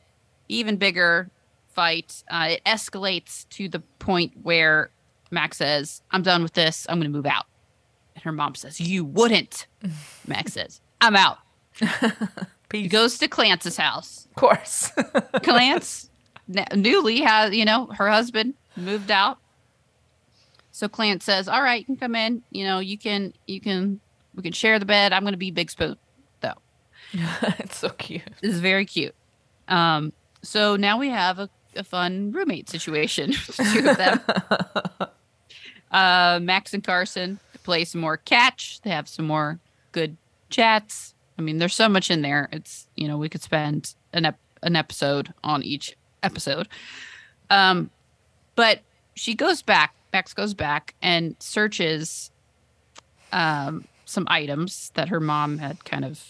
Even 0.47 0.77
bigger 0.77 1.31
fight. 1.73 2.23
Uh, 2.29 2.49
it 2.51 2.61
escalates 2.65 3.49
to 3.49 3.67
the 3.67 3.79
point 3.97 4.33
where 4.43 4.91
Max 5.31 5.57
says, 5.57 6.01
"I'm 6.11 6.21
done 6.21 6.43
with 6.43 6.53
this. 6.53 6.85
I'm 6.89 6.99
going 6.99 7.11
to 7.11 7.15
move 7.17 7.25
out." 7.25 7.45
And 8.15 8.23
her 8.23 8.31
mom 8.31 8.53
says, 8.53 8.79
"You 8.79 9.03
wouldn't." 9.05 9.65
Max 10.27 10.53
says, 10.53 10.81
"I'm 11.01 11.15
out." 11.15 11.39
He 12.71 12.87
goes 12.87 13.19
to 13.19 13.27
Clance's 13.27 13.77
house. 13.77 14.25
Of 14.31 14.35
course. 14.35 14.89
Clance 15.43 16.09
newly 16.75 17.21
has, 17.21 17.53
you 17.55 17.65
know, 17.65 17.85
her 17.95 18.09
husband 18.09 18.55
moved 18.75 19.11
out. 19.11 19.37
So 20.71 20.87
Clance 20.87 21.23
says, 21.23 21.47
"All 21.47 21.61
right, 21.61 21.79
you 21.79 21.85
can 21.85 21.97
come 21.97 22.15
in. 22.15 22.43
You 22.51 22.65
know, 22.65 22.79
you 22.79 22.97
can, 22.97 23.33
you 23.47 23.61
can, 23.61 23.99
we 24.35 24.43
can 24.43 24.53
share 24.53 24.79
the 24.79 24.85
bed. 24.85 25.13
I'm 25.13 25.21
going 25.21 25.33
to 25.33 25.37
be 25.37 25.51
Big 25.51 25.69
Spoon." 25.69 25.97
Though. 26.41 26.53
it's 27.59 27.77
so 27.77 27.89
cute. 27.89 28.23
This 28.41 28.53
is 28.53 28.59
very 28.59 28.85
cute. 28.85 29.15
Um, 29.67 30.13
so 30.41 30.75
now 30.75 30.97
we 30.97 31.09
have 31.09 31.39
a, 31.39 31.49
a 31.75 31.83
fun 31.83 32.31
roommate 32.31 32.69
situation. 32.69 33.31
two 33.51 33.89
of 33.89 33.97
them. 33.97 34.19
Uh, 35.93 36.39
Max 36.41 36.73
and 36.73 36.83
Carson 36.83 37.39
play 37.63 37.85
some 37.85 38.01
more 38.01 38.17
catch. 38.17 38.81
They 38.81 38.89
have 38.89 39.07
some 39.07 39.27
more 39.27 39.59
good 39.91 40.17
chats. 40.49 41.13
I 41.37 41.41
mean, 41.41 41.59
there's 41.59 41.75
so 41.75 41.87
much 41.87 42.09
in 42.09 42.23
there. 42.23 42.49
It's 42.51 42.87
you 42.95 43.07
know 43.07 43.17
we 43.17 43.29
could 43.29 43.43
spend 43.43 43.93
an 44.11 44.25
ep- 44.25 44.39
an 44.63 44.75
episode 44.75 45.33
on 45.43 45.61
each 45.63 45.95
episode. 46.23 46.67
Um, 47.49 47.91
but 48.55 48.81
she 49.15 49.35
goes 49.35 49.61
back. 49.61 49.95
Max 50.11 50.33
goes 50.33 50.53
back 50.53 50.93
and 51.01 51.35
searches 51.39 52.31
um, 53.31 53.85
some 54.05 54.25
items 54.29 54.91
that 54.93 55.09
her 55.09 55.19
mom 55.19 55.57
had 55.57 55.83
kind 55.85 56.05
of, 56.05 56.23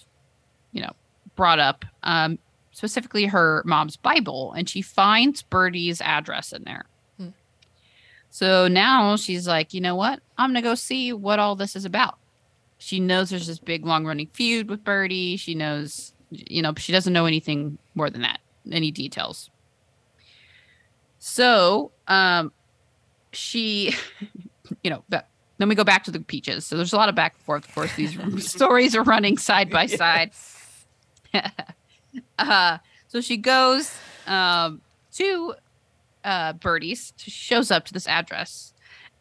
you 0.71 0.81
know, 0.81 0.93
brought 1.35 1.59
up. 1.59 1.83
Um, 2.03 2.39
specifically 2.73 3.25
her 3.25 3.61
mom's 3.65 3.95
Bible, 3.95 4.51
and 4.53 4.67
she 4.67 4.81
finds 4.81 5.43
Bertie's 5.43 6.01
address 6.01 6.51
in 6.51 6.63
there. 6.63 6.85
Hmm. 7.17 7.29
So 8.29 8.67
now 8.67 9.15
she's 9.15 9.47
like, 9.47 9.73
you 9.73 9.81
know 9.81 9.95
what? 9.95 10.19
I'm 10.37 10.49
gonna 10.49 10.61
go 10.61 10.75
see 10.75 11.13
what 11.13 11.39
all 11.39 11.55
this 11.55 11.75
is 11.75 11.85
about. 11.85 12.17
She 12.79 12.99
knows 12.99 13.29
there's 13.29 13.47
this 13.47 13.59
big 13.59 13.85
long 13.85 14.05
running 14.05 14.27
feud 14.33 14.69
with 14.69 14.83
Birdie. 14.83 15.37
She 15.37 15.55
knows, 15.55 16.13
you 16.31 16.61
know, 16.61 16.73
she 16.75 16.91
doesn't 16.91 17.13
know 17.13 17.25
anything 17.25 17.77
more 17.95 18.09
than 18.09 18.21
that, 18.21 18.39
any 18.69 18.91
details. 18.91 19.49
So, 21.25 21.91
um, 22.09 22.51
she, 23.31 23.95
you 24.83 24.89
know, 24.89 25.05
but 25.07 25.29
then 25.57 25.69
we 25.69 25.75
go 25.75 25.85
back 25.85 26.03
to 26.03 26.11
the 26.11 26.19
peaches. 26.19 26.65
So 26.65 26.75
there's 26.75 26.91
a 26.91 26.97
lot 26.97 27.07
of 27.07 27.15
back 27.15 27.35
and 27.35 27.41
forth. 27.43 27.65
Of 27.65 27.73
course, 27.73 27.95
these 27.95 28.45
stories 28.51 28.93
are 28.93 29.03
running 29.03 29.37
side 29.37 29.69
by 29.69 29.85
side. 29.85 30.31
uh, 32.39 32.77
so 33.07 33.21
she 33.21 33.37
goes 33.37 33.95
um, 34.27 34.81
to 35.13 35.53
uh, 36.25 36.53
Bertie's. 36.53 37.13
She 37.15 37.31
shows 37.31 37.71
up 37.71 37.85
to 37.85 37.93
this 37.93 38.05
address, 38.05 38.73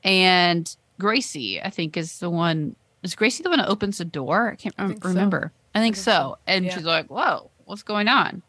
and 0.02 0.76
Gracie, 0.98 1.62
I 1.62 1.70
think, 1.70 1.96
is 1.96 2.18
the 2.18 2.30
one. 2.30 2.74
Is 3.04 3.14
Gracie 3.14 3.44
the 3.44 3.48
one 3.50 3.60
that 3.60 3.68
opens 3.68 3.98
the 3.98 4.04
door? 4.04 4.50
I 4.50 4.56
can't 4.56 4.74
rem- 4.76 4.88
think 4.88 5.04
so. 5.04 5.08
remember. 5.08 5.52
I 5.72 5.78
think, 5.78 5.94
think 5.94 6.04
so. 6.04 6.10
so. 6.10 6.38
And 6.48 6.64
Yeah. 6.64 6.74
she's 6.74 6.84
like, 6.84 7.06
"Whoa, 7.06 7.48
what's 7.64 7.84
going 7.84 8.08
on?" 8.08 8.42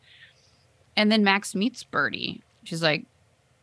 And 0.97 1.11
then 1.11 1.23
Max 1.23 1.53
meets 1.53 1.83
Birdie. 1.83 2.41
She's 2.63 2.81
like, 2.81 3.05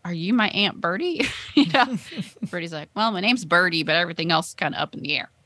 "Are 0.05 0.13
you 0.13 0.33
my 0.33 0.49
aunt 0.49 0.81
Bertie?" 0.81 1.23
you 1.55 1.67
know, 1.67 1.97
Bertie's 2.51 2.73
like, 2.73 2.89
"Well, 2.95 3.13
my 3.13 3.21
name's 3.21 3.45
Bertie, 3.45 3.83
but 3.83 3.97
everything 3.97 4.31
else 4.31 4.49
is 4.49 4.55
kind 4.55 4.75
of 4.75 4.81
up 4.81 4.95
in 4.95 5.01
the 5.01 5.17
air." 5.17 5.31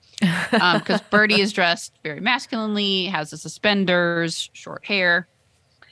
Um, 0.61 0.79
because 0.79 1.01
Birdie 1.11 1.41
is 1.41 1.53
dressed 1.53 1.93
very 2.05 2.21
masculinely, 2.21 3.07
has 3.07 3.31
the 3.31 3.37
suspenders, 3.37 4.49
short 4.53 4.85
hair. 4.85 5.27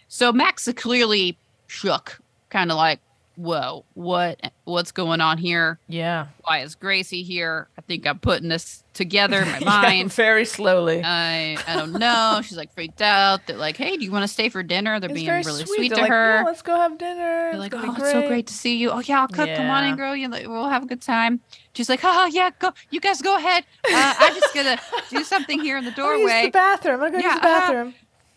So 0.07 0.33
Max 0.33 0.69
is 0.69 0.75
clearly 0.75 1.37
shook, 1.67 2.21
kind 2.49 2.71
of 2.71 2.77
like, 2.77 3.01
"Whoa, 3.43 3.85
what 3.95 4.41
what's 4.65 4.93
going 4.93 5.21
on 5.21 5.39
here? 5.39 5.79
yeah. 5.89 6.27
Why 6.45 6.61
is 6.61 6.75
Gracie 6.75 7.23
here? 7.23 7.69
I 7.77 7.81
think 7.83 8.07
I'm 8.07 8.19
putting 8.19 8.49
this 8.49 8.85
together 8.95 9.43
in 9.43 9.51
my 9.51 9.59
Yeah, 9.61 9.65
mind. 9.83 10.13
very 10.13 10.45
slowly. 10.45 11.03
I 11.05 11.59
I 11.67 11.77
don't 11.77 11.93
know." 11.93 12.41
She's 12.45 12.57
like 12.57 12.73
freaked 12.73 13.03
out. 13.03 13.47
They're 13.47 13.57
like, 13.57 13.77
"Hey, 13.77 13.97
do 13.97 14.05
you 14.05 14.13
want 14.13 14.23
to 14.23 14.29
stay 14.29 14.49
for 14.49 14.63
dinner?" 14.63 15.01
They're 15.01 15.11
It's 15.11 15.21
being 15.21 15.29
really 15.29 15.65
sweet. 15.65 15.77
sweet, 15.77 15.89
to 15.91 15.97
like, 15.97 16.11
her. 16.11 16.37
Yeah, 16.39 16.43
let's 16.45 16.63
go 16.63 16.77
have 16.77 16.99
dinner. 16.99 17.51
They're 17.51 17.59
like, 17.59 17.73
gonna 17.73 17.89
oh, 17.89 17.95
it's 17.97 18.13
so 18.13 18.27
great 18.29 18.47
to 18.47 18.55
see 18.55 18.77
you. 18.77 18.91
Oh, 18.91 19.01
yeah, 19.01 19.21
I'll 19.23 19.29
cook. 19.29 19.51
Come 19.57 19.71
on 19.71 19.85
in, 19.85 19.91
Yeah. 19.91 19.97
girl. 19.97 20.15
You, 20.17 20.31
we'll 20.49 20.69
have 20.69 20.85
a 20.85 20.87
good 20.87 21.03
time. 21.03 21.41
She's 21.75 21.89
like, 21.89 22.01
oh, 22.05 22.27
yeah, 22.27 22.51
go. 22.59 22.73
You 22.91 23.01
guys 23.01 23.21
go 23.23 23.37
ahead. 23.37 23.65
Uh, 23.93 24.15
I'm 24.19 24.35
just 24.35 24.53
to 24.55 24.79
do 25.11 25.25
something 25.25 25.61
here 25.61 25.77
in 25.79 25.85
the 25.85 25.91
I'm 25.91 26.21
use 26.21 26.31
doorway. 26.31 26.43
the 26.47 26.51
bathroom. 26.51 27.03
I'm 27.03 27.13
gonna 27.13 27.23
go 27.23 27.29
Yeah, 27.29 27.33
use 27.35 27.41
the 27.43 27.49
uh, 27.49 27.61
bathroom. 27.61 27.95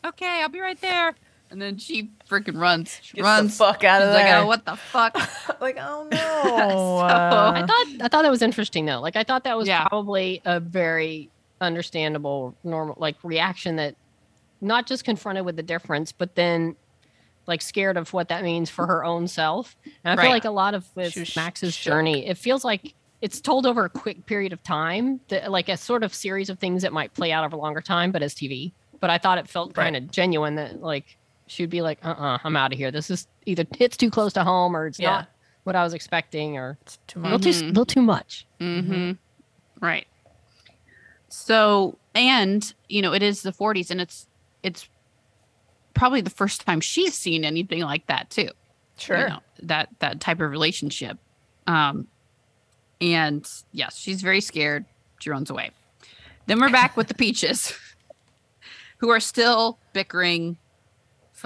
okay, 0.07 0.41
I'll 0.41 0.49
be 0.49 0.59
right 0.61 0.79
there. 0.81 1.15
And 1.51 1.61
then 1.61 1.77
she 1.77 2.11
freaking 2.29 2.59
runs. 2.59 2.99
She 3.01 3.17
Get 3.17 3.23
runs. 3.23 3.57
the 3.57 3.63
fuck 3.65 3.83
out 3.83 4.01
She's 4.01 4.07
of 4.07 4.13
like, 4.13 4.27
oh, 4.27 4.45
what 4.47 4.65
the 4.65 4.75
fuck? 4.75 5.13
like, 5.61 5.77
oh 5.79 6.07
no. 6.09 6.15
So, 6.67 6.97
uh, 7.05 7.51
I 7.55 7.61
thought 7.65 7.85
I 8.01 8.07
thought 8.07 8.23
that 8.23 8.31
was 8.31 8.41
interesting 8.41 8.85
though. 8.85 8.99
Like 9.01 9.15
I 9.15 9.23
thought 9.23 9.43
that 9.45 9.57
was 9.57 9.67
Yeah. 9.67 9.87
probably 9.87 10.41
a 10.45 10.59
very 10.59 11.31
understandable 11.61 12.57
normal 12.63 12.95
like 12.97 13.15
reaction 13.23 13.75
that 13.77 13.95
not 14.61 14.87
just 14.87 15.03
confronted 15.05 15.45
with 15.45 15.55
the 15.55 15.63
difference, 15.63 16.11
but 16.11 16.35
then 16.35 16.75
like 17.47 17.61
scared 17.61 17.97
of 17.97 18.11
what 18.13 18.29
that 18.29 18.43
means 18.43 18.69
for 18.69 18.87
her 18.87 19.03
own 19.05 19.27
self. 19.27 19.75
And 20.03 20.11
I 20.11 20.15
Right. 20.15 20.23
feel 20.25 20.31
like 20.31 20.45
a 20.45 20.51
lot 20.51 20.73
of 20.73 20.85
with 20.95 21.15
Max's 21.35 21.75
shook. 21.75 21.91
journey, 21.93 22.27
it 22.27 22.37
feels 22.37 22.63
like 22.65 22.93
it's 23.21 23.39
told 23.41 23.65
over 23.65 23.85
a 23.85 23.89
quick 23.89 24.25
period 24.25 24.51
of 24.53 24.61
time, 24.63 25.19
that, 25.29 25.51
like 25.51 25.69
a 25.69 25.77
sort 25.77 26.03
of 26.03 26.13
series 26.13 26.49
of 26.49 26.59
things 26.59 26.81
that 26.81 26.91
might 26.93 27.13
play 27.13 27.31
out 27.31 27.45
over 27.45 27.55
a 27.55 27.59
longer 27.59 27.81
time, 27.81 28.11
but 28.11 28.21
as 28.23 28.33
TV. 28.33 28.73
But 28.99 29.09
I 29.09 29.17
thought 29.19 29.37
it 29.37 29.47
felt 29.47 29.77
Right. 29.77 29.85
kind 29.85 29.95
of 29.95 30.11
genuine 30.11 30.55
that 30.55 30.79
like 30.81 31.05
she'd 31.47 31.69
be 31.69 31.81
like, 31.81 31.99
"Uh, 32.03 32.09
uh-uh, 32.17 32.37
I'm 32.43 32.55
out 32.55 32.71
of 32.73 32.77
here. 32.77 32.91
This 32.91 33.09
is 33.09 33.27
either 33.45 33.65
it's 33.79 33.97
too 33.97 34.09
close 34.09 34.33
to 34.33 34.43
home 34.43 34.75
or 34.75 34.87
it's 34.87 34.99
Yeah. 34.99 35.09
not 35.11 35.29
what 35.63 35.75
I 35.75 35.83
was 35.83 35.93
expecting, 35.93 36.57
or 36.57 36.77
it's 36.81 36.97
too 37.07 37.19
a 37.19 37.21
much. 37.23 37.31
little 37.31 37.51
too, 37.53 37.59
Mhm. 37.59 37.67
little 37.69 37.85
too 37.85 38.01
much." 38.01 38.45
Mm-hmm. 38.59 39.11
Right. 39.85 40.07
So, 41.29 41.97
and 42.13 42.73
you 42.87 43.01
know, 43.01 43.13
it 43.13 43.23
is 43.23 43.41
the 43.41 43.51
40s, 43.51 43.91
and 43.91 43.99
it's 44.01 44.27
it's 44.63 44.87
probably 45.93 46.21
the 46.21 46.29
first 46.29 46.65
time 46.65 46.81
she's 46.81 47.13
seen 47.13 47.45
anything 47.45 47.81
like 47.81 48.05
that 48.07 48.29
too. 48.29 48.49
Sure. 48.97 49.19
you 49.19 49.27
know, 49.27 49.39
that 49.63 49.89
that 49.99 50.21
type 50.21 50.39
of 50.39 50.49
relationship 50.49 51.17
um 51.67 52.07
and 53.01 53.45
yes 53.73 53.97
she's 53.97 54.21
very 54.21 54.39
scared 54.39 54.85
she 55.19 55.29
runs 55.29 55.49
away 55.49 55.71
then 56.45 56.61
we're 56.61 56.69
back 56.69 56.95
with 56.95 57.07
the 57.09 57.13
peaches 57.13 57.73
who 58.99 59.09
are 59.09 59.19
still 59.19 59.77
bickering 59.91 60.55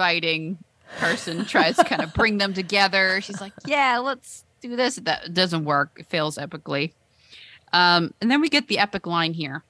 fighting 0.00 0.56
carson 0.98 1.44
tries 1.44 1.76
to 1.76 1.84
kind 1.84 2.00
of 2.00 2.14
bring 2.14 2.38
them 2.38 2.54
together. 2.54 3.20
She's 3.20 3.38
like 3.38 3.52
yeah 3.66 3.98
let's 3.98 4.46
do 4.62 4.76
this. 4.76 4.96
That 4.96 5.34
doesn't 5.34 5.66
work. 5.66 5.98
It 6.00 6.06
fails 6.06 6.38
epically. 6.38 6.92
Um 7.74 8.14
and 8.22 8.30
then 8.30 8.40
we 8.40 8.48
get 8.48 8.68
the 8.68 8.78
epic 8.78 9.06
line 9.06 9.34
here. 9.34 9.62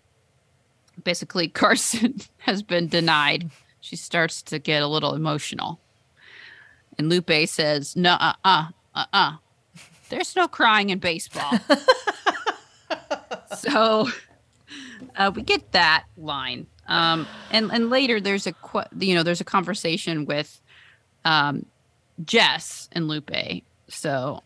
Basically 1.02 1.48
carson 1.62 2.20
has 2.38 2.62
been 2.62 2.86
denied. 2.86 3.50
She 3.80 3.96
starts 3.96 4.40
to 4.42 4.60
get 4.60 4.82
a 4.82 4.86
little 4.86 5.14
emotional. 5.14 5.80
And 6.96 7.08
Lupe 7.08 7.48
says, 7.48 7.96
"No, 7.96 8.12
uh, 8.12 8.34
uh, 8.44 8.66
uh, 8.94 9.06
uh. 9.12 9.32
There's 10.10 10.36
no 10.36 10.46
crying 10.46 10.90
in 10.90 10.98
baseball." 10.98 11.58
so 13.56 14.06
uh, 15.16 15.32
we 15.34 15.42
get 15.42 15.72
that 15.72 16.04
line, 16.16 16.66
um, 16.90 17.26
and 17.52 17.70
and 17.72 17.88
later 17.88 18.20
there's 18.20 18.46
a 18.46 18.54
you 18.98 19.14
know 19.14 19.22
there's 19.22 19.40
a 19.40 19.44
conversation 19.44 20.26
with 20.26 20.60
um, 21.24 21.64
Jess 22.24 22.88
and 22.92 23.08
Lupe. 23.08 23.62
So 23.88 24.42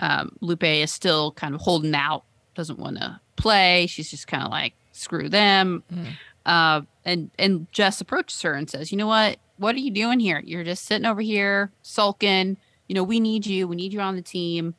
um, 0.00 0.36
Lupe 0.40 0.64
is 0.64 0.92
still 0.92 1.32
kind 1.32 1.54
of 1.54 1.60
holding 1.60 1.94
out, 1.94 2.24
doesn't 2.54 2.78
want 2.78 2.98
to 2.98 3.20
play. 3.36 3.86
She's 3.86 4.10
just 4.10 4.26
kind 4.26 4.42
of 4.42 4.50
like, 4.50 4.74
"Screw 4.92 5.28
them." 5.28 5.84
Mm. 5.92 6.12
Uh, 6.44 6.82
and 7.04 7.30
and 7.38 7.70
Jess 7.72 8.00
approaches 8.00 8.42
her 8.42 8.52
and 8.52 8.68
says, 8.68 8.90
"You 8.90 8.98
know 8.98 9.06
what? 9.06 9.38
What 9.58 9.76
are 9.76 9.80
you 9.80 9.92
doing 9.92 10.18
here? 10.18 10.42
You're 10.44 10.64
just 10.64 10.84
sitting 10.84 11.06
over 11.06 11.20
here 11.20 11.70
sulking. 11.82 12.56
You 12.88 12.94
know, 12.96 13.04
we 13.04 13.20
need 13.20 13.46
you. 13.46 13.68
We 13.68 13.76
need 13.76 13.92
you 13.92 14.00
on 14.00 14.16
the 14.16 14.22
team. 14.22 14.74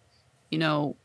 You 0.52 0.60
know, 0.60 0.98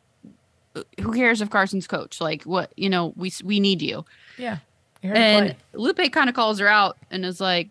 who 1.01 1.13
cares 1.13 1.41
if 1.41 1.49
Carson's 1.49 1.87
coach? 1.87 2.21
Like, 2.21 2.43
what? 2.43 2.73
You 2.77 2.91
know, 2.91 3.13
we 3.17 3.33
we 3.45 3.61
need 3.61 3.83
you." 3.83 4.05
Yeah. 4.37 4.59
You're 5.03 5.15
here 5.15 5.23
to 5.25 5.47
And. 5.49 5.57
Lupe 5.75 6.13
kind 6.13 6.29
of 6.29 6.35
calls 6.35 6.59
her 6.59 6.69
out 6.69 6.97
and 7.11 7.25
is 7.25 7.41
like, 7.41 7.71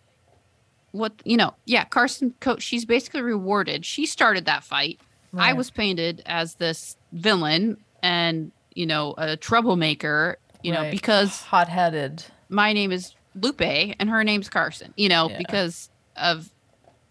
"What? 0.92 1.14
You 1.24 1.38
know? 1.38 1.56
Yeah, 1.66 1.86
Carson 1.86 2.34
coach. 2.40 2.62
She's 2.62 2.86
basically 2.86 3.22
rewarded. 3.22 3.86
She 3.86 4.06
started 4.06 4.46
that 4.46 4.64
fight. 4.64 5.00
I 5.38 5.54
was 5.54 5.72
painted 5.72 6.22
as 6.26 6.56
this 6.56 6.98
villain 7.14 7.78
and 8.04 8.52
you 8.76 8.86
know 8.86 9.16
a 9.18 9.38
troublemaker. 9.38 10.38
You 10.64 10.74
know 10.74 10.90
because." 10.92 11.42
hot-headed. 11.44 12.24
my 12.50 12.74
name 12.74 12.92
is 12.92 13.16
Lupe 13.36 13.62
and 13.62 14.10
her 14.10 14.24
name's 14.26 14.50
Carson, 14.50 14.94
you 14.98 15.08
know, 15.08 15.30
Yeah. 15.30 15.38
because 15.38 15.90
of 16.18 16.52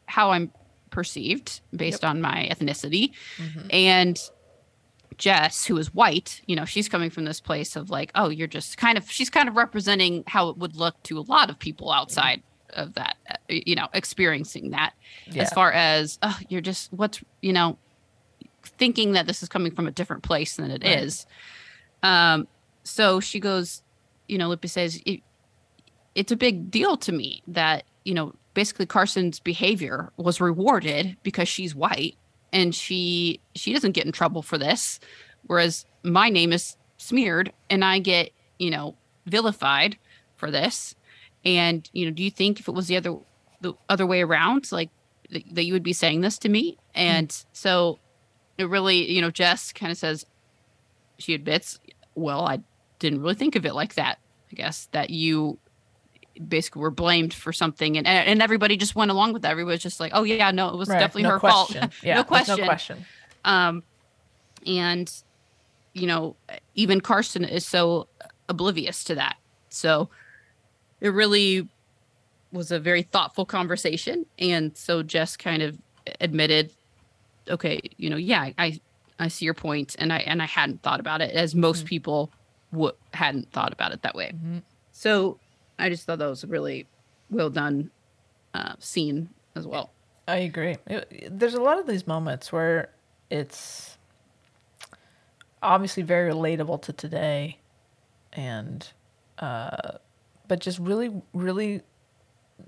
how 0.05 0.33
I'm 0.33 0.53
perceived 0.91 1.61
based 1.75 2.05
on 2.05 2.21
my 2.21 2.47
ethnicity. 2.53 3.13
Mhm. 3.39 3.73
And 3.73 4.21
Jess, 5.21 5.67
who 5.67 5.77
is 5.77 5.95
white, 5.95 6.41
you 6.47 6.57
know, 6.57 6.65
she's 6.65 6.89
coming 6.89 7.11
from 7.11 7.25
this 7.25 7.41
place 7.41 7.77
of 7.77 7.91
like, 7.91 8.11
oh, 8.15 8.29
you're 8.31 8.49
just 8.49 8.77
kind 8.77 8.99
of, 8.99 9.09
she's 9.09 9.31
kind 9.31 9.49
of 9.49 9.55
representing 9.55 10.25
how 10.27 10.49
it 10.49 10.57
would 10.57 10.75
look 10.75 11.01
to 11.05 11.19
a 11.19 11.21
lot 11.21 11.51
of 11.51 11.59
people 11.59 11.93
outside 11.93 12.43
of 12.71 12.95
that, 12.95 13.17
uh, 13.31 13.35
you 13.49 13.75
know, 13.75 13.87
experiencing 13.95 14.71
that 14.71 14.95
Yeah. 15.27 15.43
as 15.43 15.53
far 15.53 15.71
as, 15.73 16.19
oh, 16.23 16.39
you're 16.49 16.61
just, 16.61 16.93
what's, 16.93 17.23
you 17.43 17.53
know, 17.53 17.79
thinking 18.65 19.13
that 19.13 19.27
this 19.27 19.43
is 19.43 19.49
coming 19.49 19.73
from 19.75 19.87
a 19.87 19.91
different 19.91 20.23
place 20.23 20.57
than 20.57 20.71
it 20.71 20.85
is. 20.85 21.27
Right. 22.03 22.33
Um, 22.33 22.49
so 22.83 23.21
she 23.21 23.41
goes, 23.41 23.83
you 24.27 24.39
know, 24.39 24.49
Lupe 24.49 24.67
says, 24.67 25.01
it, 25.05 25.21
it's 26.15 26.33
a 26.33 26.37
big 26.37 26.71
deal 26.71 26.97
to 26.97 27.13
me 27.13 27.43
that, 27.47 27.85
you 28.05 28.15
know, 28.15 28.35
basically 28.55 28.87
Carson's 28.87 29.39
behavior 29.39 30.11
was 30.17 30.41
rewarded 30.41 31.17
because 31.23 31.49
she's 31.49 31.75
white 31.75 32.17
and 32.53 32.75
she 32.75 33.41
she 33.55 33.73
doesn't 33.73 33.93
get 33.93 34.07
in 34.07 34.13
trouble 34.13 34.43
for 34.43 34.59
this 34.59 35.01
whereas 35.47 35.85
my 36.03 36.29
name 36.29 36.53
is 36.53 36.77
smeared 36.97 37.53
and 37.69 37.85
I 37.85 37.99
get, 37.99 38.31
you 38.59 38.71
know, 38.71 38.97
vilified 39.27 39.97
for 40.37 40.51
this. 40.51 40.95
And, 41.45 41.89
you 41.93 42.05
know, 42.05 42.13
do 42.13 42.23
you 42.23 42.31
think 42.31 42.61
if 42.61 42.69
it 42.69 42.73
was 42.73 42.87
the 42.87 42.97
other 42.97 43.17
the 43.61 43.75
other 43.89 44.07
way 44.07 44.23
around 44.23 44.71
like 44.73 44.91
th- 45.31 45.45
that 45.53 45.65
you 45.65 45.73
would 45.73 45.83
be 45.83 45.93
saying 45.93 46.21
this 46.21 46.39
to 46.39 46.49
me? 46.49 46.77
And 46.95 47.33
hmm. 47.33 47.49
so 47.53 47.99
it 48.59 48.69
really, 48.69 49.11
you 49.11 49.21
know, 49.21 49.31
Jess 49.31 49.73
kind 49.73 49.91
of 49.91 49.99
says 49.99 50.27
she 51.19 51.35
admits, 51.35 51.79
well, 52.15 52.47
I 52.47 52.61
didn't 52.99 53.23
really 53.23 53.35
think 53.35 53.57
of 53.57 53.65
it 53.65 53.75
like 53.75 53.95
that. 53.95 54.19
I 54.53 54.55
guess 54.55 54.89
that 54.93 55.11
you 55.11 55.59
basically 56.49 56.81
were 56.81 56.91
blamed 56.91 57.35
for 57.35 57.53
something 57.53 57.97
and 57.99 58.07
and 58.07 58.41
everybody 58.43 58.77
just 58.77 58.95
went 58.97 59.11
along 59.11 59.33
with 59.33 59.43
that. 59.43 59.51
Everybody 59.51 59.75
was 59.75 59.83
just 59.83 60.01
like, 60.01 60.12
"Oh 60.15 60.23
yeah, 60.23 60.51
no, 60.51 60.69
it 60.69 60.77
was 60.77 60.89
Right. 60.89 60.99
definitely 60.99 61.25
no 61.25 61.31
her 61.31 61.39
question. 61.41 61.81
fault." 61.83 61.93
Yeah. 62.03 62.15
no 62.17 62.25
question. 62.25 62.57
No 62.59 62.65
question. 62.65 63.05
Um 63.45 63.83
and 64.67 65.12
you 65.93 66.07
know, 66.07 66.37
even 66.75 67.01
Carson 67.01 67.45
is 67.45 67.67
so 67.67 68.09
oblivious 68.49 69.03
to 69.05 69.15
that. 69.17 69.37
So 69.71 70.09
it 71.01 71.09
really 71.11 71.69
was 72.53 72.71
a 72.71 72.79
very 72.81 73.03
thoughtful 73.03 73.45
conversation 73.45 74.27
and 74.39 74.77
so 74.77 75.03
Jess 75.03 75.37
kind 75.37 75.62
of 75.62 75.79
admitted 76.21 76.73
okay, 77.49 77.81
you 77.97 78.09
know, 78.11 78.17
yeah, 78.17 78.51
I 78.59 78.81
I 79.19 79.29
see 79.29 79.45
your 79.45 79.55
point 79.55 79.97
and 79.99 80.12
I 80.12 80.19
and 80.19 80.41
I 80.43 80.47
hadn't 80.47 80.83
thought 80.83 81.01
about 81.01 81.21
it 81.21 81.35
as 81.35 81.55
most 81.55 81.85
Mhm. 81.85 81.89
people 81.89 82.33
would 82.73 82.95
hadn't 83.12 83.51
thought 83.53 83.73
about 83.73 83.93
it 83.93 84.03
that 84.03 84.15
way. 84.15 84.33
Mhm. 84.35 84.62
So 84.93 85.39
I 85.81 85.89
just 85.89 86.05
thought 86.07 86.19
that 86.19 86.27
was 86.28 86.44
a 86.44 86.47
really 86.47 86.86
well 87.31 87.51
done 87.51 87.90
uh, 88.55 88.74
scene 88.78 89.31
as 89.55 89.66
well. 89.66 89.90
I 90.28 90.36
agree. 90.39 90.77
It- 90.86 91.39
there's 91.39 91.55
a 91.55 91.61
lot 91.61 91.78
of 91.78 91.86
these 91.86 92.07
moments 92.07 92.52
where 92.52 92.90
it's 93.31 93.97
obviously 95.62 96.02
very 96.02 96.31
relatable 96.32 96.82
to 96.82 96.93
today, 96.93 97.59
and 98.32 98.86
uh, 99.39 99.93
but 100.48 100.61
just 100.61 100.78
really 100.78 101.23
really 101.32 101.82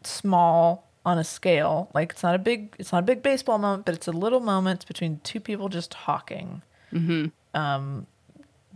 small 0.04 0.88
on 1.04 1.18
a 1.18 1.24
scale. 1.24 1.90
Like 1.94 2.12
it's 2.12 2.22
not 2.22 2.34
a 2.34 2.38
big 2.38 2.74
it's 2.78 2.92
not 2.92 3.00
a 3.00 3.06
big 3.06 3.22
baseball 3.22 3.58
moment, 3.58 3.84
but 3.86 3.94
it's 3.94 4.08
a 4.08 4.12
little 4.12 4.40
moment 4.40 4.86
between 4.86 5.20
two 5.24 5.40
people 5.40 5.68
just 5.68 5.90
talking. 5.90 6.62
Mm-hmm. 6.92 7.26
Um, 7.58 8.06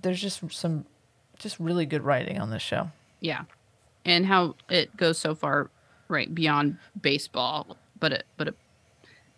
there's 0.01 0.21
just 0.21 0.43
some 0.53 0.85
just 1.39 1.59
really 1.61 1.87
good 1.87 2.03
writing 2.03 2.41
on 2.41 2.51
this 2.51 2.63
show. 2.63 2.91
Yeah. 3.21 3.45
And 4.07 4.25
how 4.25 4.55
it 4.71 4.97
goes 4.97 5.19
so 5.19 5.35
far 5.35 5.69
right 6.09 6.33
beyond 6.33 6.79
baseball, 7.01 7.77
but 7.99 8.13
it 8.13 8.25
but 8.37 8.49
it, 8.49 8.55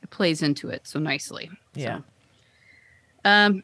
it 0.02 0.10
plays 0.10 0.42
into 0.42 0.68
it 0.68 0.86
so 0.86 0.98
nicely. 0.98 1.50
Yeah. 1.74 1.98
So, 1.98 2.04
um 3.24 3.62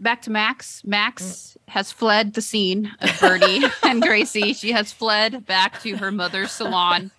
back 0.00 0.22
to 0.22 0.30
Max. 0.30 0.82
Max 0.84 1.56
has 1.68 1.92
fled 1.92 2.34
the 2.34 2.42
scene 2.42 2.90
of 3.00 3.20
Bertie 3.20 3.62
and 3.82 4.02
Gracie. 4.02 4.52
She 4.54 4.72
has 4.72 4.92
fled 4.92 5.46
back 5.46 5.80
to 5.82 5.96
her 5.96 6.10
mother's 6.10 6.50
salon. 6.50 7.10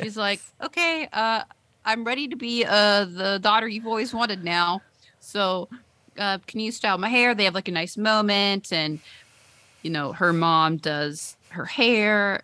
She's 0.00 0.16
like, 0.16 0.40
"Okay, 0.62 1.08
uh 1.12 1.42
I'm 1.84 2.04
ready 2.04 2.28
to 2.28 2.36
be 2.36 2.64
uh 2.64 3.04
the 3.06 3.38
daughter 3.42 3.66
you've 3.66 3.86
always 3.86 4.14
wanted 4.14 4.44
now. 4.44 4.82
So, 5.20 5.68
uh 6.16 6.38
can 6.46 6.60
you 6.60 6.70
style 6.70 6.98
my 6.98 7.08
hair?" 7.08 7.34
They 7.34 7.44
have 7.44 7.54
like 7.54 7.68
a 7.68 7.72
nice 7.72 7.96
moment 7.96 8.72
and 8.72 9.00
you 9.82 9.90
know, 9.90 10.12
her 10.12 10.32
mom 10.32 10.76
does 10.76 11.36
her 11.50 11.64
hair. 11.64 12.42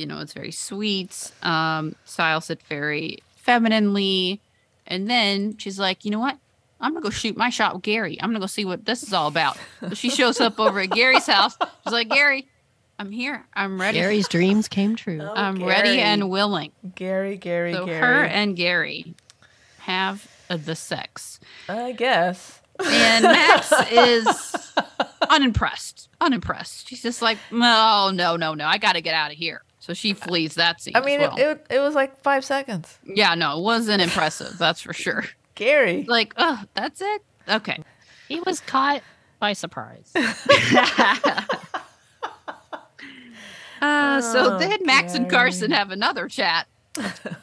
It- 0.00 0.02
you 0.02 0.06
know, 0.06 0.20
it's 0.20 0.32
very 0.32 0.50
sweet. 0.52 1.30
Um, 1.42 1.94
styles 2.04 2.50
it 2.50 2.60
very 2.68 3.18
femininely. 3.36 4.40
And 4.86 5.08
then 5.08 5.56
she's 5.58 5.78
like, 5.78 6.04
you 6.04 6.10
know 6.10 6.18
what? 6.20 6.36
I'm 6.80 6.92
gonna 6.94 7.02
go 7.02 7.10
shoot 7.10 7.36
my 7.36 7.50
shot 7.50 7.74
with 7.74 7.82
Gary. 7.82 8.16
I'm 8.20 8.30
gonna 8.30 8.40
go 8.40 8.46
see 8.46 8.64
what 8.64 8.86
this 8.86 9.02
is 9.02 9.12
all 9.12 9.28
about. 9.28 9.58
So 9.80 9.94
she 9.94 10.08
shows 10.10 10.40
up 10.40 10.58
over 10.58 10.80
at 10.80 10.90
Gary's 10.90 11.26
house. 11.26 11.56
She's 11.84 11.92
like, 11.92 12.08
Gary, 12.08 12.48
I'm 12.98 13.10
here. 13.10 13.44
I'm 13.54 13.78
ready. 13.78 13.98
Gary's 13.98 14.28
dreams 14.28 14.66
came 14.66 14.96
true. 14.96 15.20
I'm 15.20 15.62
ready 15.62 16.00
and 16.00 16.30
willing. 16.30 16.72
Gary, 16.94 17.36
Gary, 17.36 17.74
So 17.74 17.84
Gary. 17.84 17.98
her 18.00 18.24
and 18.24 18.56
Gary 18.56 19.14
have 19.80 20.26
uh, 20.48 20.56
the 20.56 20.74
sex. 20.74 21.38
I 21.68 21.92
guess. 21.92 22.60
And 22.82 23.24
Max 23.24 23.70
is 23.92 24.72
unimpressed. 25.28 26.08
Unimpressed. 26.20 26.88
She's 26.88 27.02
just 27.02 27.20
like, 27.22 27.36
no, 27.50 28.10
no, 28.12 28.36
no, 28.36 28.54
no. 28.54 28.66
I 28.66 28.78
got 28.78 28.94
to 28.94 29.02
get 29.02 29.14
out 29.14 29.30
of 29.30 29.36
here. 29.36 29.62
So 29.80 29.94
she 29.94 30.12
flees 30.12 30.54
that 30.54 30.80
scene. 30.80 30.94
I 30.94 31.00
as 31.00 31.04
mean, 31.06 31.20
well. 31.20 31.36
it, 31.36 31.42
it 31.42 31.66
it 31.76 31.78
was 31.80 31.94
like 31.94 32.16
five 32.22 32.44
seconds. 32.44 32.98
yeah, 33.04 33.34
no, 33.34 33.58
it 33.58 33.62
wasn't 33.62 34.02
impressive. 34.02 34.56
That's 34.58 34.80
for 34.80 34.92
sure. 34.92 35.24
Gary. 35.54 36.04
Like, 36.06 36.34
oh, 36.36 36.62
that's 36.74 37.00
it. 37.02 37.22
Okay. 37.48 37.82
He 38.28 38.40
was 38.40 38.60
caught 38.60 39.02
by 39.40 39.54
surprise. 39.54 40.12
Uh, 43.82 44.20
so 44.20 44.54
Oh, 44.54 44.58
then 44.58 44.78
Max 44.84 45.14
and 45.14 45.30
Carson 45.30 45.70
have 45.70 45.90
another 45.90 46.28
chat. 46.28 46.66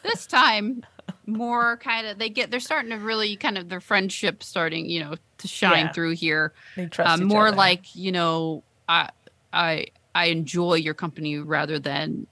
this 0.04 0.28
time, 0.28 0.84
more 1.26 1.78
kind 1.78 2.06
of 2.06 2.20
they 2.20 2.30
get 2.30 2.52
they're 2.52 2.60
starting 2.60 2.92
to 2.92 2.98
really 2.98 3.36
kind 3.36 3.58
of 3.58 3.70
their 3.70 3.82
friendship 3.82 4.44
starting 4.44 4.88
you 4.88 5.00
know 5.04 5.16
to 5.40 5.48
shine 5.48 5.86
Yeah. 5.88 5.92
through 5.94 6.12
here. 6.12 6.54
They 6.76 6.86
trust 6.86 7.10
Um, 7.12 7.22
each 7.24 7.28
more 7.28 7.48
other. 7.48 7.58
like 7.58 7.96
you 7.96 8.12
know 8.12 8.64
I 8.88 9.10
I 9.52 9.88
I 10.16 10.26
enjoy 10.26 10.76
your 10.76 10.94
company 10.94 11.38
rather 11.38 11.80
than 11.80 12.28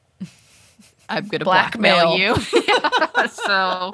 I'm 1.09 1.27
gonna 1.27 1.45
blackmail, 1.45 2.17
Blackmail. 2.17 2.37
you. 2.37 2.63
Yeah, 2.67 3.27
so 3.27 3.93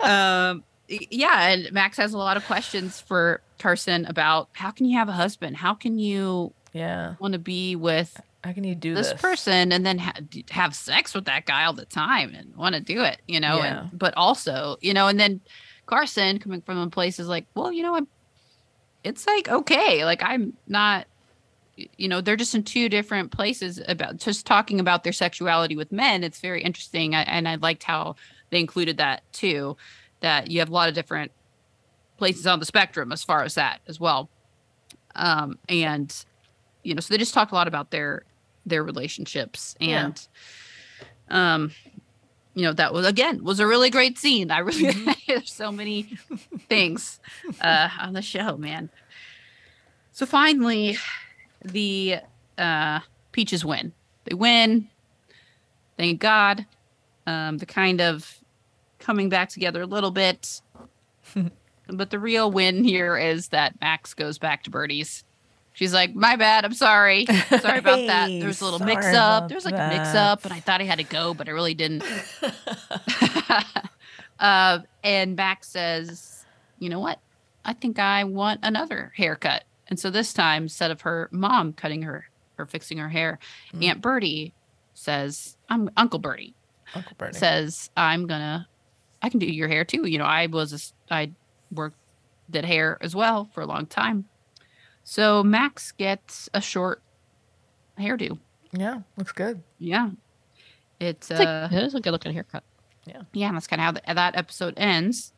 um 0.00 0.64
yeah, 0.88 1.48
and 1.48 1.72
Max 1.72 1.96
has 1.96 2.12
a 2.12 2.18
lot 2.18 2.36
of 2.36 2.44
questions 2.46 3.00
for 3.00 3.40
Carson 3.58 4.06
about 4.06 4.48
how 4.52 4.70
can 4.70 4.86
you 4.86 4.98
have 4.98 5.08
a 5.08 5.12
husband? 5.12 5.56
How 5.56 5.74
can 5.74 5.98
you 5.98 6.52
yeah. 6.72 7.14
want 7.18 7.32
to 7.32 7.38
be 7.38 7.74
with 7.74 8.20
How 8.44 8.52
can 8.52 8.64
you 8.64 8.74
do 8.74 8.94
this, 8.94 9.10
this, 9.10 9.20
person 9.20 9.72
and 9.72 9.84
then 9.84 9.98
ha- 9.98 10.20
have 10.50 10.74
sex 10.74 11.14
with 11.14 11.24
that 11.24 11.46
guy 11.46 11.64
all 11.64 11.72
the 11.72 11.86
time 11.86 12.34
and 12.34 12.54
want 12.54 12.74
to 12.74 12.80
do 12.80 13.02
it, 13.02 13.20
you 13.26 13.40
know? 13.40 13.58
Yeah. 13.58 13.80
And, 13.80 13.98
but 13.98 14.14
also, 14.16 14.76
you 14.80 14.94
know, 14.94 15.08
and 15.08 15.18
then 15.18 15.40
Carson 15.86 16.38
coming 16.38 16.60
from 16.60 16.78
a 16.78 16.90
place 16.90 17.18
is 17.18 17.28
like, 17.28 17.46
well, 17.54 17.72
you 17.72 17.82
know, 17.82 17.96
I'm, 17.96 18.06
it's 19.02 19.26
like, 19.26 19.48
okay, 19.48 20.04
like 20.04 20.22
I'm 20.22 20.52
not, 20.68 21.06
you 21.76 22.08
know, 22.08 22.20
they're 22.20 22.36
just 22.36 22.54
in 22.54 22.62
two 22.62 22.88
different 22.88 23.30
places 23.32 23.80
about 23.86 24.16
just 24.16 24.46
talking 24.46 24.80
about 24.80 25.04
their 25.04 25.12
sexuality 25.12 25.76
with 25.76 25.92
men. 25.92 26.24
It's 26.24 26.40
very 26.40 26.62
interesting. 26.62 27.14
I, 27.14 27.22
and 27.22 27.46
I 27.48 27.56
liked 27.56 27.82
how 27.84 28.16
they 28.50 28.60
included 28.60 28.96
that 28.96 29.22
too, 29.32 29.76
that 30.20 30.50
you 30.50 30.58
have 30.60 30.70
a 30.70 30.72
lot 30.72 30.88
of 30.88 30.94
different 30.94 31.32
places 32.16 32.46
on 32.46 32.58
the 32.60 32.64
spectrum 32.66 33.12
as 33.12 33.22
far 33.22 33.42
as 33.42 33.54
that 33.56 33.80
as 33.86 34.00
well. 34.00 34.30
Um, 35.14 35.58
and, 35.68 36.14
you 36.82 36.94
know, 36.94 37.00
so 37.00 37.12
they 37.12 37.18
just 37.18 37.34
talk 37.34 37.52
a 37.52 37.54
lot 37.54 37.68
about 37.68 37.90
their 37.90 38.22
their 38.64 38.82
relationships 38.82 39.76
Yeah. 39.78 40.06
and 40.06 40.28
um 41.28 41.70
you 42.54 42.62
know 42.64 42.72
that 42.72 42.92
was 42.92 43.06
again 43.06 43.44
was 43.44 43.60
a 43.60 43.66
really 43.66 43.90
great 43.90 44.18
scene 44.18 44.50
i 44.50 44.58
really 44.58 44.86
Mm-hmm. 44.92 45.10
there's 45.28 45.52
so 45.52 45.70
many 45.70 46.02
things 46.68 47.20
uh 47.60 47.88
on 48.00 48.12
the 48.12 48.22
show 48.22 48.56
man 48.56 48.90
so 50.10 50.26
finally 50.26 50.98
the 51.72 52.16
uh 52.58 53.00
peaches 53.32 53.64
win 53.64 53.92
they 54.24 54.34
win 54.34 54.88
thank 55.96 56.20
god 56.20 56.66
um 57.26 57.58
the 57.58 57.66
kind 57.66 58.00
of 58.00 58.38
coming 58.98 59.28
back 59.28 59.48
together 59.48 59.82
a 59.82 59.86
little 59.86 60.10
bit 60.10 60.60
but 61.88 62.10
the 62.10 62.18
real 62.18 62.50
win 62.50 62.84
here 62.84 63.16
is 63.16 63.48
that 63.48 63.80
max 63.80 64.14
goes 64.14 64.38
back 64.38 64.62
to 64.64 64.70
Bertie's 64.70 65.24
She's 65.76 65.92
like, 65.92 66.14
"My 66.14 66.36
bad. 66.36 66.64
I'm 66.64 66.72
sorry. 66.72 67.26
Sorry 67.26 67.80
about 67.80 68.06
that. 68.06 68.26
Hey, 68.30 68.38
There 68.38 68.48
was 68.48 68.62
a 68.62 68.64
little 68.64 68.78
mix 68.78 69.04
up. 69.08 69.48
There 69.48 69.56
was 69.56 69.66
like 69.66 69.74
a 69.74 69.88
mix 69.90 70.14
up, 70.14 70.46
and 70.46 70.54
I 70.54 70.60
thought 70.60 70.80
I 70.80 70.84
had 70.84 70.96
to 70.96 71.04
go, 71.04 71.34
but 71.34 71.50
I 71.50 71.52
really 71.52 71.74
didn't." 71.74 72.02
uh, 74.40 74.78
and 75.04 75.36
Max 75.36 75.68
says, 75.68 76.46
"You 76.78 76.88
know 76.88 77.00
what? 77.00 77.20
I 77.62 77.74
think 77.74 77.98
I 77.98 78.24
want 78.24 78.60
another 78.62 79.12
haircut." 79.16 79.64
And 79.88 79.98
so 80.00 80.10
this 80.10 80.32
time, 80.32 80.64
instead 80.64 80.90
of 80.90 81.02
her 81.02 81.28
mom 81.32 81.72
cutting 81.72 82.02
her 82.02 82.28
or 82.58 82.66
fixing 82.66 82.98
her 82.98 83.08
hair, 83.10 83.38
Mm. 83.72 83.84
Aunt 83.84 84.00
Bertie 84.00 84.52
says, 84.94 85.56
"I'm 85.68 85.90
Uncle 85.96 86.18
Bertie 86.18 86.54
Uncle 86.94 87.14
Bernie. 87.18 87.34
says 87.34 87.90
I'm 87.96 88.26
gonna, 88.26 88.68
I 89.22 89.28
can 89.28 89.38
do 89.38 89.46
your 89.46 89.68
hair 89.68 89.84
too. 89.84 90.06
You 90.06 90.18
know, 90.18 90.24
I 90.24 90.46
was 90.46 90.72
a 90.72 90.76
s 90.76 90.92
I 91.10 91.32
worked 91.70 91.98
did 92.50 92.64
hair 92.64 92.96
as 93.00 93.14
well 93.14 93.44
for 93.54 93.60
a 93.60 93.66
long 93.66 93.86
time." 93.86 94.24
So 95.04 95.44
Max 95.44 95.92
gets 95.92 96.48
a 96.52 96.60
short 96.60 97.00
hairdo. 97.98 98.38
yeah, 98.72 99.00
looks 99.16 99.32
good. 99.32 99.62
Yeah. 99.78 100.10
It's 100.98 101.30
It's 101.30 101.38
like, 101.38 101.48
uh 101.48 101.68
it 101.70 101.82
is 101.84 101.94
a 101.94 102.00
good 102.00 102.10
looking 102.12 102.32
haircut. 102.32 102.64
yeah, 103.04 103.22
yeah. 103.32 103.48
And 103.48 103.56
that's 103.56 103.66
kind 103.66 103.80
of 103.80 103.84
how 103.84 103.92
th- 103.92 104.16
that 104.16 104.34
episode 104.36 104.74
ends. 104.76 105.32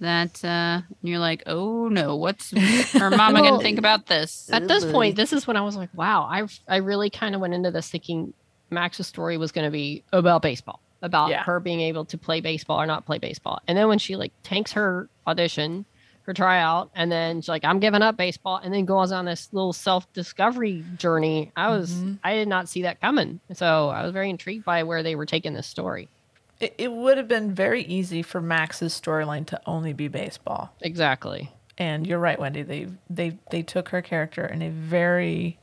That 0.00 0.44
uh 0.44 0.82
you're 1.02 1.18
like, 1.20 1.42
oh 1.46 1.88
no, 1.88 2.16
what's 2.16 2.50
her 2.92 3.10
mama 3.10 3.40
Well, 3.40 3.50
gonna 3.52 3.62
think 3.62 3.78
about 3.78 4.06
this? 4.06 4.50
At 4.52 4.68
this 4.68 4.84
point, 4.84 5.16
this 5.16 5.32
is 5.32 5.46
when 5.46 5.56
I 5.56 5.60
was 5.62 5.76
like, 5.76 5.90
wow, 5.94 6.22
I 6.30 6.46
I 6.68 6.76
really 6.78 7.10
kind 7.10 7.34
of 7.34 7.40
went 7.40 7.54
into 7.54 7.70
this 7.70 7.88
thinking 7.88 8.34
Max's 8.70 9.06
story 9.06 9.36
was 9.36 9.52
going 9.52 9.66
to 9.66 9.70
be 9.70 10.02
about 10.12 10.42
baseball, 10.42 10.80
about 11.00 11.30
Yeah. 11.30 11.44
her 11.44 11.60
being 11.60 11.80
able 11.80 12.04
to 12.06 12.18
play 12.18 12.40
baseball 12.40 12.80
or 12.80 12.86
not 12.86 13.06
play 13.06 13.18
baseball. 13.18 13.60
And 13.68 13.78
then 13.78 13.86
when 13.88 13.98
she 13.98 14.16
like 14.16 14.32
tanks 14.42 14.72
her 14.72 15.08
audition, 15.28 15.84
her 16.22 16.34
tryout, 16.34 16.90
and 16.94 17.12
then 17.12 17.40
she's 17.40 17.48
like, 17.48 17.64
I'm 17.64 17.78
giving 17.78 18.02
up 18.02 18.16
baseball, 18.16 18.56
and 18.56 18.74
then 18.74 18.84
goes 18.86 19.12
on 19.12 19.26
this 19.26 19.48
little 19.52 19.72
self 19.74 20.10
discovery 20.12 20.82
journey. 20.96 21.52
I 21.54 21.68
was, 21.68 21.92
Mhm. 21.92 22.18
I 22.24 22.34
did 22.34 22.48
not 22.48 22.68
see 22.68 22.82
that 22.82 23.00
coming. 23.00 23.38
So 23.52 23.90
I 23.90 24.02
was 24.02 24.12
very 24.12 24.28
intrigued 24.30 24.64
by 24.64 24.82
where 24.82 25.02
they 25.04 25.14
were 25.14 25.26
taking 25.26 25.54
this 25.54 25.66
story. 25.68 26.08
It, 26.60 26.74
it 26.78 26.92
would 26.92 27.18
have 27.18 27.28
been 27.28 27.54
very 27.54 27.82
easy 27.82 28.22
for 28.22 28.40
Max's 28.40 28.98
storyline 28.98 29.46
to 29.46 29.60
only 29.66 29.92
be 29.92 30.08
baseball. 30.08 30.74
Exactly. 30.80 31.52
And 31.76 32.06
you're 32.06 32.20
right, 32.20 32.38
Wendy. 32.38 32.62
They 32.62 32.88
they 33.10 33.36
they 33.50 33.62
took 33.62 33.88
her 33.88 34.00
character 34.00 34.46
in 34.46 34.62
a 34.62 34.70
very 34.70 35.58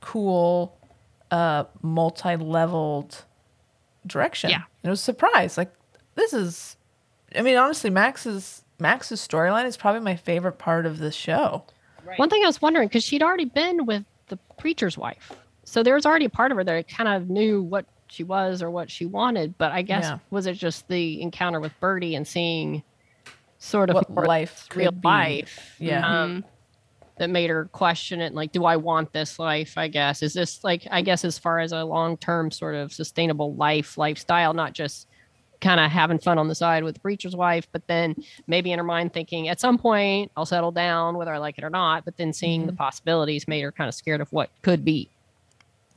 cool, 0.00 0.76
uh, 1.32 1.64
multi-leveled 1.82 3.24
direction. 4.06 4.50
Yeah. 4.50 4.62
it 4.84 4.88
was 4.88 5.00
a 5.00 5.02
surprise. 5.02 5.58
Like 5.58 5.72
this 6.14 6.32
is, 6.32 6.76
I 7.34 7.42
mean, 7.42 7.56
honestly, 7.56 7.90
Max's 7.90 8.62
Max's 8.78 9.26
storyline 9.26 9.64
is 9.64 9.76
probably 9.76 10.00
my 10.00 10.14
favorite 10.16 10.58
part 10.58 10.86
of 10.86 10.98
the 10.98 11.10
show. 11.10 11.64
One 12.16 12.30
thing 12.30 12.42
I 12.44 12.46
was 12.46 12.62
wondering 12.62 12.86
because 12.86 13.02
she'd 13.02 13.22
already 13.22 13.46
been 13.46 13.84
with 13.84 14.04
the 14.28 14.36
preacher's 14.58 14.96
wife, 14.96 15.32
so 15.64 15.82
there 15.82 15.94
was 15.94 16.06
already 16.06 16.26
a 16.26 16.30
part 16.30 16.52
of 16.52 16.56
her 16.58 16.62
that 16.62 16.86
kind 16.88 17.08
of 17.08 17.28
knew 17.28 17.62
what 17.62 17.84
she 18.08 18.24
was 18.24 18.62
or 18.62 18.70
what 18.70 18.90
she 18.90 19.06
wanted. 19.06 19.56
But 19.58 19.72
I 19.72 19.82
guess 19.82 20.04
Yeah. 20.04 20.18
was 20.30 20.46
it 20.46 20.54
just 20.54 20.86
the 20.88 21.20
encounter 21.22 21.60
with 21.60 21.72
Bertie 21.80 22.14
and 22.14 22.26
seeing 22.26 22.82
sort 23.58 23.90
of 23.90 23.94
What 23.94 24.26
life 24.26 24.66
real 24.74 24.92
be. 24.92 25.00
life, 25.08 25.76
Yeah. 25.78 26.06
um, 26.06 26.44
that 27.18 27.30
made 27.30 27.48
her 27.48 27.64
question 27.72 28.20
it. 28.20 28.34
Like, 28.34 28.52
do 28.52 28.64
I 28.66 28.76
want 28.76 29.12
this 29.12 29.38
life? 29.38 29.78
I 29.78 29.88
guess 29.88 30.22
is 30.22 30.34
this 30.34 30.62
like 30.62 30.86
I 30.90 31.00
guess 31.02 31.24
as 31.24 31.38
far 31.38 31.60
as 31.60 31.72
a 31.72 31.82
long 31.84 32.16
term 32.18 32.50
sort 32.50 32.74
of 32.74 32.92
sustainable 32.92 33.54
life 33.54 33.96
lifestyle, 33.96 34.52
not 34.52 34.74
just 34.74 35.08
kind 35.62 35.80
of 35.80 35.90
having 35.90 36.18
fun 36.18 36.36
on 36.36 36.48
the 36.48 36.54
side 36.54 36.84
with 36.84 36.92
the 36.96 37.00
preacher's 37.00 37.34
wife, 37.34 37.66
but 37.72 37.86
then 37.86 38.14
maybe 38.46 38.70
in 38.72 38.78
her 38.78 38.84
mind 38.84 39.14
thinking 39.14 39.48
at 39.48 39.58
some 39.58 39.78
point 39.78 40.30
I'll 40.36 40.44
settle 40.44 40.70
down 40.72 41.16
whether 41.16 41.32
I 41.32 41.38
like 41.38 41.56
it 41.56 41.64
or 41.64 41.70
not. 41.70 42.04
But 42.04 42.18
then 42.18 42.34
seeing 42.34 42.66
the 42.66 42.74
possibilities 42.74 43.48
made 43.48 43.62
her 43.62 43.72
kind 43.72 43.88
of 43.88 43.94
scared 43.94 44.20
of 44.20 44.30
what 44.30 44.50
could 44.62 44.84
be. 44.84 45.10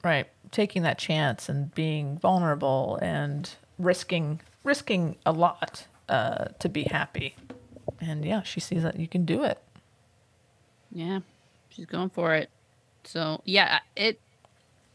Right. 0.03 0.27
Taking 0.51 0.83
that 0.83 0.97
chance 0.97 1.49
and 1.49 1.73
being 1.73 2.17
vulnerable 2.17 2.97
and 3.01 3.49
risking 3.77 4.41
risking 4.63 5.15
a 5.25 5.31
lot 5.31 5.87
uh, 6.07 6.45
to 6.59 6.69
be 6.69 6.83
happy. 6.83 7.35
And 7.99 8.23
yeah, 8.25 8.43
she 8.43 8.59
sees 8.59 8.83
that 8.83 8.99
you 8.99 9.07
can 9.07 9.25
do 9.25 9.43
it. 9.43 9.61
Yeah, 10.91 11.19
she's 11.69 11.85
going 11.85 12.09
for 12.09 12.33
it. 12.33 12.49
So 13.03 13.41
yeah, 13.45 13.79
it 13.95 14.19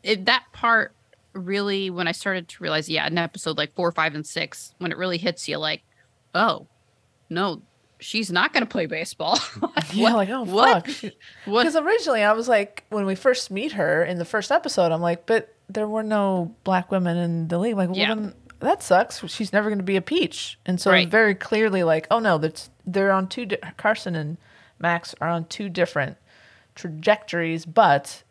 it 0.03 0.27
that 0.27 0.45
part 0.53 0.95
really 1.33 1.91
when 1.91 2.09
I 2.09 2.13
started 2.13 2.49
to 2.49 2.63
realize, 2.63 2.89
yeah, 2.89 3.07
in 3.07 3.19
episode 3.19 3.59
like 3.59 3.75
four, 3.75 3.91
five, 3.93 4.15
and 4.15 4.27
six, 4.27 4.75
when 4.79 4.93
it 4.93 4.99
really 4.99 5.19
hits 5.19 5.49
you, 5.49 5.59
like, 5.59 5.83
oh 6.35 6.67
no, 7.29 7.63
she's 8.05 8.31
not 8.31 8.53
going 8.53 8.63
to 8.63 8.69
play 8.69 8.87
baseball. 8.87 9.39
Yeah, 9.93 10.15
like 10.15 10.29
oh 10.31 10.43
what? 10.45 10.85
Because 11.45 11.77
originally 11.77 12.23
I 12.23 12.33
was 12.33 12.49
like, 12.49 12.85
when 12.91 13.07
we 13.07 13.15
first 13.15 13.51
meet 13.51 13.73
her 13.73 14.05
in 14.05 14.19
the 14.19 14.25
first 14.25 14.51
episode, 14.51 14.91
I'm 14.93 15.01
like, 15.01 15.25
but 15.27 15.55
there 15.69 15.87
were 15.89 16.03
no 16.03 16.55
black 16.65 16.91
women 16.91 17.17
in 17.17 17.49
the 17.49 17.59
league. 17.59 17.77
Like, 17.77 17.89
well, 17.91 17.99
Yeah. 17.99 18.15
then 18.15 18.35
that 18.61 18.83
sucks. 18.83 19.25
She's 19.29 19.53
never 19.53 19.69
going 19.69 19.79
to 19.79 19.85
be 19.85 19.97
a 19.97 20.03
peach. 20.03 20.59
And 20.67 20.81
so 20.81 20.91
Right. 20.91 21.09
very 21.09 21.35
clearly, 21.35 21.83
like, 21.85 22.07
oh 22.11 22.19
no, 22.19 22.39
that's 22.39 22.71
they're 22.87 23.13
on 23.13 23.29
two. 23.29 23.47
Di- 23.47 23.59
Carson 23.77 24.15
and 24.17 24.37
Max 24.81 25.15
are 25.21 25.29
on 25.29 25.45
two 25.47 25.69
different 25.69 26.17
trajectories, 26.75 27.65
but 27.67 28.23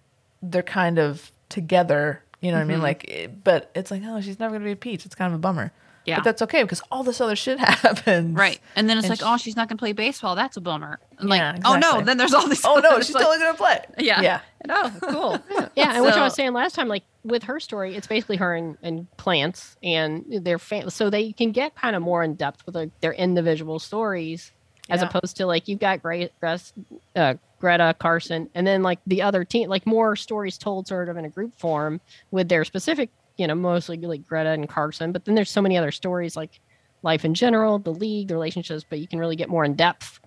they're 0.41 0.61
kind 0.63 0.99
of 0.99 1.31
together. 1.49 2.21
You 2.41 2.51
know 2.51 2.57
what 2.57 2.63
I 2.63 2.65
mean? 2.65 2.75
Mm-hmm. 2.77 2.83
Like, 2.83 3.05
eh, 3.07 3.27
but 3.27 3.71
it's 3.73 3.89
like, 3.89 4.01
oh, 4.05 4.19
she's 4.21 4.39
never 4.39 4.51
going 4.51 4.61
to 4.63 4.65
be 4.65 4.71
a 4.73 4.75
peach. 4.75 5.05
It's 5.05 5.15
kind 5.15 5.31
of 5.31 5.39
a 5.39 5.41
bummer. 5.41 5.71
Yeah. 6.05 6.17
But 6.17 6.23
that's 6.25 6.41
okay 6.41 6.63
because 6.63 6.81
all 6.91 7.03
this 7.03 7.21
other 7.21 7.35
shit 7.35 7.59
happens. 7.61 8.35
Right. 8.35 8.59
And 8.75 8.89
then 8.89 8.97
it's 8.97 9.05
And 9.05 9.11
like, 9.11 9.19
sh- 9.19 9.23
oh, 9.25 9.37
she's 9.37 9.55
not 9.55 9.69
going 9.69 9.77
to 9.77 9.81
play 9.81 9.93
baseball. 9.93 10.35
That's 10.35 10.57
a 10.57 10.61
bummer. 10.61 10.99
And 11.19 11.29
like, 11.29 11.39
Yeah, 11.39 11.59
oh 11.63 11.77
no, 11.77 12.01
then 12.01 12.17
there's 12.17 12.33
all 12.33 12.47
these. 12.47 12.61
Oh 12.65 12.79
no, 12.83 12.99
she's 12.99 13.13
like- 13.15 13.23
totally 13.23 13.39
going 13.39 13.53
to 13.53 13.57
play. 13.57 13.79
Yeah. 13.99 14.21
Yeah. 14.21 14.39
Oh, 14.69 14.93
cool. 15.01 15.39
Yeah, 15.75 15.93
and 15.95 16.03
which 16.03 16.15
I 16.15 16.23
was 16.23 16.33
saying 16.35 16.53
last 16.53 16.75
time, 16.75 16.87
like 16.87 17.03
with 17.23 17.43
her 17.43 17.59
story, 17.59 17.95
it's 17.95 18.07
basically 18.07 18.37
her 18.37 18.53
and, 18.55 18.77
and 18.81 19.07
plants 19.17 19.75
and 19.83 20.25
their 20.29 20.59
family. 20.59 20.89
so 20.89 21.09
they 21.09 21.31
can 21.33 21.51
get 21.51 21.75
kind 21.75 21.95
of 21.95 22.01
more 22.01 22.23
in 22.23 22.35
depth 22.35 22.65
with 22.65 22.75
like, 22.75 22.89
their 23.01 23.13
individual 23.13 23.79
stories, 23.79 24.51
as 24.89 25.01
Yeah. 25.01 25.07
opposed 25.07 25.37
to 25.37 25.45
like 25.45 25.67
you've 25.67 25.79
got 25.79 26.01
Gre- 26.01 26.25
Gres- 26.41 26.73
uh, 27.15 27.35
Greta 27.59 27.95
Carson, 27.97 28.49
and 28.55 28.67
then 28.67 28.83
like 28.83 28.99
the 29.07 29.21
other 29.21 29.43
team, 29.45 29.69
like 29.69 29.85
more 29.85 30.15
stories 30.17 30.57
told 30.57 30.87
sort 30.87 31.07
of 31.09 31.15
in 31.17 31.23
a 31.25 31.29
group 31.29 31.57
form 31.57 31.99
with 32.31 32.49
their 32.49 32.63
specific, 32.65 33.09
you 33.37 33.47
know, 33.47 33.55
mostly 33.55 33.97
like 33.97 34.27
Greta 34.27 34.49
and 34.51 34.69
Carson, 34.69 35.11
but 35.11 35.25
then 35.25 35.35
there's 35.35 35.49
so 35.49 35.61
many 35.61 35.77
other 35.77 35.91
stories 35.91 36.35
like 36.35 36.59
life 37.01 37.25
in 37.25 37.33
general, 37.33 37.79
the 37.79 37.93
league, 37.93 38.27
the 38.29 38.35
relationships, 38.35 38.85
but 38.87 38.99
you 38.99 39.07
can 39.07 39.19
really 39.19 39.35
get 39.35 39.49
more 39.49 39.65
in 39.65 39.75
depth 39.75 40.19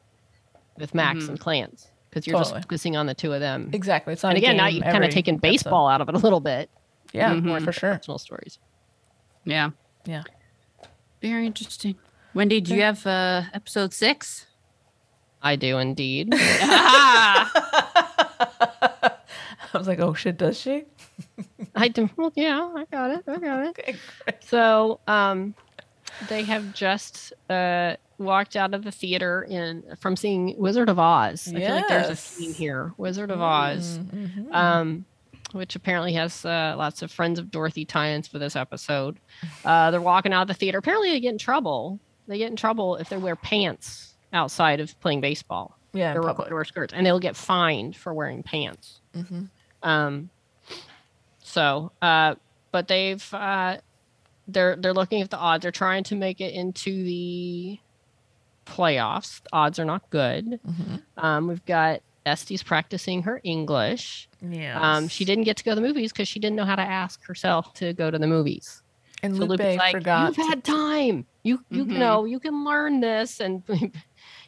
with 0.78 0.94
Max 0.94 1.24
Mhm. 1.24 1.28
and 1.30 1.40
Clance 1.40 1.86
because 2.10 2.26
you're 2.26 2.36
Totally. 2.36 2.54
just 2.54 2.64
focusing 2.64 2.96
on 2.96 3.06
the 3.06 3.14
two 3.14 3.32
of 3.32 3.40
them. 3.40 3.70
Exactly. 3.72 4.12
It's 4.12 4.22
not 4.22 4.30
And 4.30 4.38
again, 4.38 4.56
now 4.56 4.66
you've 4.66 4.84
kind 4.84 5.04
of 5.04 5.10
taken 5.10 5.36
episode. 5.36 5.42
baseball 5.50 5.88
out 5.88 6.00
of 6.00 6.08
it 6.08 6.14
a 6.14 6.18
little 6.18 6.40
bit. 6.40 6.70
Yeah, 7.12 7.32
Mhm. 7.32 7.64
for 7.64 7.72
sure. 7.72 7.94
Personal 7.94 8.18
stories. 8.18 8.58
Yeah. 9.44 9.70
Yeah. 10.04 10.24
Very 11.22 11.46
interesting. 11.46 11.94
Wendy, 12.34 12.60
do 12.60 12.74
you 12.74 12.82
have 12.82 13.06
uh, 13.06 13.42
episode 13.54 13.94
six? 13.94 14.46
I 15.42 15.56
do 15.56 15.78
indeed. 15.78 16.34
I 19.74 19.78
was 19.78 19.86
like, 19.88 19.98
oh 20.00 20.14
shit, 20.14 20.36
does 20.38 20.58
she? 20.60 20.84
I 21.74 21.88
do. 21.88 22.08
Well, 22.16 22.32
yeah, 22.36 22.60
I 22.74 22.84
got 22.90 23.10
it. 23.10 23.24
I 23.26 23.36
got 23.38 23.64
it. 23.64 23.68
Okay. 23.70 23.96
So, 24.40 25.00
um, 25.06 25.54
they 26.28 26.42
have 26.44 26.72
just 26.74 27.32
uh 27.50 27.96
walked 28.18 28.56
out 28.56 28.72
of 28.72 28.82
the 28.84 28.90
theater 28.90 29.42
in 29.48 29.82
from 30.00 30.16
seeing 30.16 30.54
Wizard 30.58 30.88
of 30.88 30.98
Oz. 30.98 31.52
I 31.54 31.58
feel 31.60 31.74
like 31.74 31.88
there's 31.88 32.06
a 32.06 32.08
Yes. 32.10 32.20
scene 32.24 32.54
here. 32.54 32.92
Wizard 32.96 33.30
of 33.30 33.40
Oz. 33.42 33.98
Mhm. 33.98 34.52
Um, 34.54 35.04
which 35.52 35.76
apparently 35.76 36.12
has 36.14 36.44
uh, 36.44 36.74
lots 36.76 37.02
of 37.02 37.10
friends 37.12 37.38
of 37.38 37.50
Dorothy 37.50 37.84
tie-ins 37.84 38.26
for 38.26 38.38
this 38.38 38.56
episode. 38.56 39.18
Uh, 39.64 39.90
they're 39.90 40.00
walking 40.00 40.32
out 40.32 40.42
of 40.42 40.48
the 40.48 40.54
theater. 40.54 40.78
Apparently, 40.78 41.10
they 41.10 41.20
get 41.20 41.32
in 41.32 41.38
trouble. 41.38 42.00
They 42.26 42.38
get 42.38 42.50
in 42.50 42.56
trouble 42.56 42.96
if 42.96 43.08
they 43.10 43.16
wear 43.16 43.36
pants 43.36 44.14
outside 44.32 44.80
of 44.80 44.98
playing 45.00 45.20
baseball. 45.20 45.78
yeah, 45.92 46.12
They're 46.14 46.22
wear 46.22 46.64
skirts, 46.64 46.92
and 46.92 47.06
they'll 47.06 47.20
get 47.20 47.36
fined 47.36 47.96
for 47.96 48.12
wearing 48.12 48.42
pants. 48.42 49.00
Mhm. 49.14 49.48
Um, 49.86 50.30
so, 51.42 51.92
uh, 52.02 52.34
but 52.72 52.88
they've 52.88 53.24
uh, 53.32 53.78
they're 54.48 54.76
they're 54.76 54.92
looking 54.94 55.22
at 55.22 55.30
the 55.30 55.38
odds. 55.38 55.62
They're 55.62 55.70
trying 55.72 56.04
to 56.04 56.14
make 56.16 56.40
it 56.40 56.52
into 56.54 57.04
the 57.04 57.78
playoffs. 58.66 59.42
The 59.42 59.48
odds 59.52 59.78
are 59.78 59.84
not 59.84 60.08
good. 60.10 60.60
Mhm. 60.66 61.02
Um, 61.16 61.46
we've 61.48 61.64
got 61.64 62.00
Esti's 62.26 62.62
practicing 62.62 63.22
her 63.22 63.40
English. 63.44 64.28
Yeah. 64.42 64.96
Um, 64.96 65.08
she 65.08 65.24
didn't 65.24 65.44
get 65.44 65.56
to 65.58 65.64
go 65.64 65.70
to 65.72 65.74
the 65.76 65.86
movies 65.86 66.12
because 66.12 66.26
she 66.28 66.40
didn't 66.40 66.56
know 66.56 66.64
how 66.64 66.74
to 66.76 66.82
ask 66.82 67.24
herself 67.24 67.72
to 67.74 67.92
go 67.92 68.10
to 68.10 68.18
the 68.18 68.26
movies. 68.26 68.82
And 69.22 69.34
So 69.36 69.44
Lupe 69.44 69.60
Lupe's 69.60 69.76
like, 69.78 69.92
forgot. 69.92 70.36
"You've 70.36 70.46
had 70.48 70.64
time. 70.64 71.26
You 71.44 71.64
you 71.70 71.86
Mhm. 71.86 71.98
know 71.98 72.24
you 72.24 72.40
can 72.40 72.64
learn 72.64 73.00
this." 73.00 73.40
And 73.40 73.62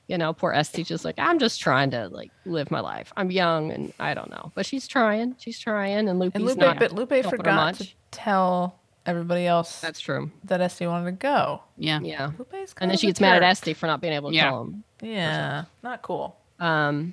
you 0.08 0.18
know, 0.18 0.32
poor 0.32 0.52
Esti's 0.52 0.88
just 0.88 1.04
like, 1.04 1.14
"I'm 1.18 1.38
just 1.38 1.60
trying 1.60 1.90
to 1.92 2.08
like 2.08 2.30
live 2.44 2.70
my 2.72 2.80
life. 2.80 3.12
I'm 3.16 3.30
young 3.30 3.70
and 3.70 3.92
I 4.00 4.14
don't 4.14 4.30
know." 4.30 4.50
But 4.56 4.66
she's 4.66 4.88
trying. 4.88 5.36
She's 5.38 5.58
trying, 5.60 6.08
and 6.08 6.18
Lupe's 6.18 6.34
and 6.36 6.44
Lupe, 6.44 6.58
not. 6.58 6.78
but 6.80 6.92
Lupe 6.92 7.10
helping 7.10 7.30
her 7.30 7.36
forgot 7.36 7.74
to 7.76 7.88
tell 8.10 8.74
everybody 9.06 9.46
else 9.46 9.80
That's 9.80 10.00
true. 10.00 10.30
that 10.44 10.60
Esti 10.60 10.86
wanted 10.86 11.06
to 11.06 11.12
go. 11.12 11.62
yeah. 11.76 12.00
Yeah. 12.02 12.32
Lupe's 12.38 12.74
kind 12.74 12.82
And 12.82 12.90
then 12.90 12.94
of 12.96 13.00
she 13.00 13.06
a 13.06 13.10
gets 13.10 13.20
mad 13.20 13.36
at 13.36 13.40
jerk. 13.40 13.50
Esti 13.50 13.74
for 13.74 13.86
not 13.86 14.00
being 14.02 14.12
able 14.12 14.30
to 14.30 14.36
Yeah. 14.36 14.44
tell 14.50 14.62
him. 14.62 14.84
Yeah, 15.00 15.64
not 15.82 16.02
cool. 16.02 16.36
Um, 16.58 17.12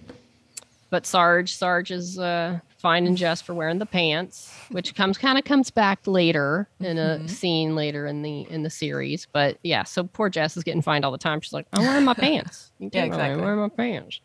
but 0.90 1.06
Sarge, 1.06 1.54
Sarge 1.56 1.92
is 1.92 2.18
uh, 2.20 2.60
finding 2.86 3.16
Jess 3.16 3.42
for 3.42 3.56
wearing 3.56 3.80
the 3.80 3.86
pants, 3.88 4.56
which 4.70 4.94
comes 4.94 5.18
kind 5.18 5.40
of 5.40 5.44
comes 5.44 5.72
back 5.72 6.06
later 6.06 6.68
in 6.80 7.00
a 7.00 7.18
Mhm. 7.20 7.28
scene 7.28 7.76
later 7.76 8.06
in 8.06 8.22
the 8.22 8.42
in 8.52 8.62
the 8.62 8.70
series. 8.70 9.26
But 9.32 9.58
yeah, 9.64 9.82
so 9.86 10.04
poor 10.04 10.30
Jess 10.30 10.56
is 10.56 10.64
getting 10.64 10.84
fined 10.84 11.04
all 11.04 11.12
the 11.12 11.18
time. 11.18 11.42
She's 11.42 11.52
like, 11.52 11.66
I'm 11.74 11.84
wearing 11.84 12.04
my 12.06 12.14
pants. 12.14 12.72
You 12.78 12.92
Yeah, 12.94 13.06
exactly. 13.06 13.42
wear 13.42 13.56
my 13.56 13.70
pants. 13.70 14.20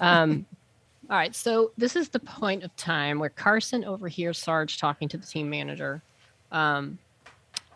Um, 0.00 0.46
all 1.10 1.16
right, 1.16 1.32
so 1.32 1.70
this 1.78 1.94
is 1.94 2.08
the 2.08 2.18
point 2.18 2.64
of 2.64 2.74
time 2.74 3.20
where 3.20 3.30
Carson 3.30 3.84
overhears 3.84 4.36
Sarge 4.36 4.78
talking 4.78 5.08
to 5.08 5.16
the 5.16 5.24
team 5.24 5.48
manager, 5.48 6.02
um, 6.50 6.98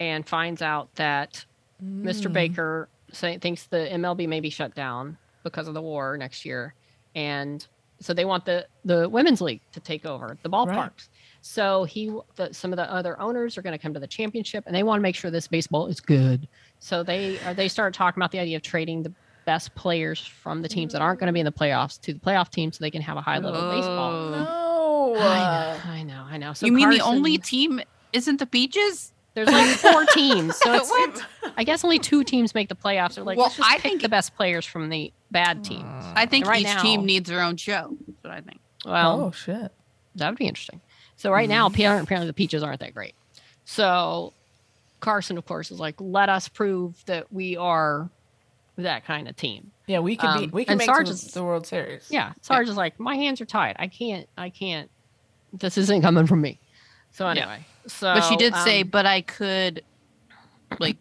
and 0.00 0.26
finds 0.28 0.60
out 0.60 0.92
that 0.96 1.44
Mr. 1.80 2.26
Mm. 2.28 2.32
Baker 2.32 2.88
say, 3.12 3.38
thinks 3.38 3.66
the 3.66 3.86
MLB 3.92 4.26
may 4.26 4.40
be 4.40 4.50
shut 4.50 4.74
down 4.74 5.18
because 5.44 5.68
of 5.68 5.74
the 5.74 5.82
war 5.82 6.16
next 6.16 6.44
year, 6.44 6.74
and 7.14 7.64
so 8.00 8.12
they 8.14 8.24
want 8.24 8.44
the 8.44 8.66
the 8.84 9.08
women's 9.08 9.40
league 9.40 9.60
to 9.72 9.80
take 9.80 10.06
over 10.06 10.36
the 10.42 10.50
ballparks. 10.50 10.76
Right. 10.76 11.08
So 11.42 11.84
he, 11.84 12.12
the, 12.34 12.52
some 12.52 12.72
of 12.72 12.76
the 12.76 12.92
other 12.92 13.20
owners 13.20 13.56
are 13.56 13.62
going 13.62 13.72
to 13.72 13.78
come 13.78 13.94
to 13.94 14.00
the 14.00 14.06
championship, 14.08 14.64
and 14.66 14.74
they 14.74 14.82
want 14.82 14.98
to 14.98 15.02
make 15.02 15.14
sure 15.14 15.30
this 15.30 15.46
baseball 15.46 15.86
is 15.86 16.00
good. 16.00 16.48
So 16.80 17.04
they 17.04 17.38
uh, 17.40 17.52
they 17.52 17.68
start 17.68 17.94
talking 17.94 18.20
about 18.20 18.32
the 18.32 18.40
idea 18.40 18.56
of 18.56 18.62
trading 18.62 19.02
the 19.04 19.12
best 19.44 19.74
players 19.76 20.26
from 20.26 20.62
the 20.62 20.68
teams 20.68 20.92
that 20.92 21.02
aren't 21.02 21.20
going 21.20 21.28
to 21.28 21.32
be 21.32 21.38
in 21.38 21.46
the 21.46 21.52
playoffs 21.52 22.00
to 22.00 22.12
the 22.12 22.18
playoff 22.18 22.50
team, 22.50 22.72
so 22.72 22.78
they 22.80 22.90
can 22.90 23.02
have 23.02 23.16
a 23.16 23.20
high 23.20 23.38
level 23.38 23.70
baseball. 23.70 24.12
Oh. 24.12 25.14
No. 25.14 25.20
I 25.20 25.78
know, 25.78 25.90
I 25.90 26.02
know, 26.02 26.26
I 26.30 26.36
know. 26.36 26.52
So 26.52 26.66
you 26.66 26.72
mean 26.72 26.90
the 26.90 27.00
only 27.00 27.38
team 27.38 27.80
isn't 28.12 28.38
the 28.38 28.46
Peaches? 28.46 29.12
There's 29.36 29.48
like 29.48 29.68
four 29.76 30.04
teams, 30.14 30.56
so 30.56 30.72
it's, 30.72 30.88
What? 30.90 31.22
I 31.56 31.62
guess 31.62 31.84
only 31.84 31.98
two 31.98 32.24
teams 32.24 32.54
make 32.54 32.68
the 32.70 32.74
playoffs. 32.74 33.14
They're 33.16 33.24
like, 33.24 33.36
Well, 33.36 33.46
let's 33.46 33.56
just 33.58 33.70
I 33.70 33.74
pick 33.74 33.82
think- 33.82 34.02
the 34.02 34.08
best 34.08 34.34
players 34.34 34.64
from 34.66 34.88
the 34.88 35.12
bad 35.30 35.62
teams. 35.62 35.84
I 36.14 36.24
think 36.26 36.46
right 36.46 36.60
each 36.62 36.66
now- 36.66 36.80
team 36.82 37.04
needs 37.04 37.28
their 37.28 37.42
own 37.42 37.56
show. 37.58 37.96
That's 38.08 38.24
what 38.24 38.32
I 38.32 38.40
think. 38.40 38.60
Well, 38.84 39.20
oh 39.20 39.30
shit. 39.32 39.70
that 40.14 40.28
would 40.30 40.38
be 40.38 40.46
interesting. 40.48 40.80
So 41.16 41.30
right 41.30 41.48
now, 41.48 41.66
apparently, 41.66 42.02
apparently 42.02 42.26
the 42.28 42.32
Peaches 42.32 42.62
aren't 42.62 42.80
that 42.80 42.94
great. 42.94 43.14
So 43.66 44.32
Carson, 45.00 45.36
of 45.38 45.44
course, 45.46 45.70
is 45.70 45.78
like, 45.78 45.96
let 46.00 46.28
us 46.30 46.48
prove 46.48 47.02
that 47.06 47.30
we 47.32 47.56
are 47.58 48.08
that 48.78 49.04
kind 49.04 49.28
of 49.28 49.36
team. 49.36 49.70
Yeah, 49.86 49.98
we 50.00 50.16
can 50.16 50.38
be. 50.38 50.44
Um, 50.46 50.50
We 50.50 50.64
can 50.64 50.72
and 50.72 50.78
make 50.78 50.86
Sarge 50.86 51.08
is- 51.10 51.22
the 51.32 51.44
World 51.44 51.66
Series. 51.66 52.06
Yeah, 52.10 52.32
Sarge 52.40 52.68
is 52.68 52.76
like, 52.76 52.98
my 52.98 53.16
hands 53.16 53.40
are 53.42 53.46
tied. 53.46 53.76
I 53.78 53.86
can't. 53.88 54.26
I 54.38 54.48
can't. 54.50 54.90
This 55.52 55.76
isn't 55.78 56.00
coming 56.02 56.26
from 56.26 56.40
me. 56.40 56.58
So 57.12 57.26
anyway, 57.26 57.64
so 57.86 58.14
but 58.14 58.22
she 58.22 58.36
did 58.36 58.54
say, 58.56 58.82
um, 58.82 58.88
but 58.88 59.06
I 59.06 59.20
could 59.22 59.82
like 60.78 60.96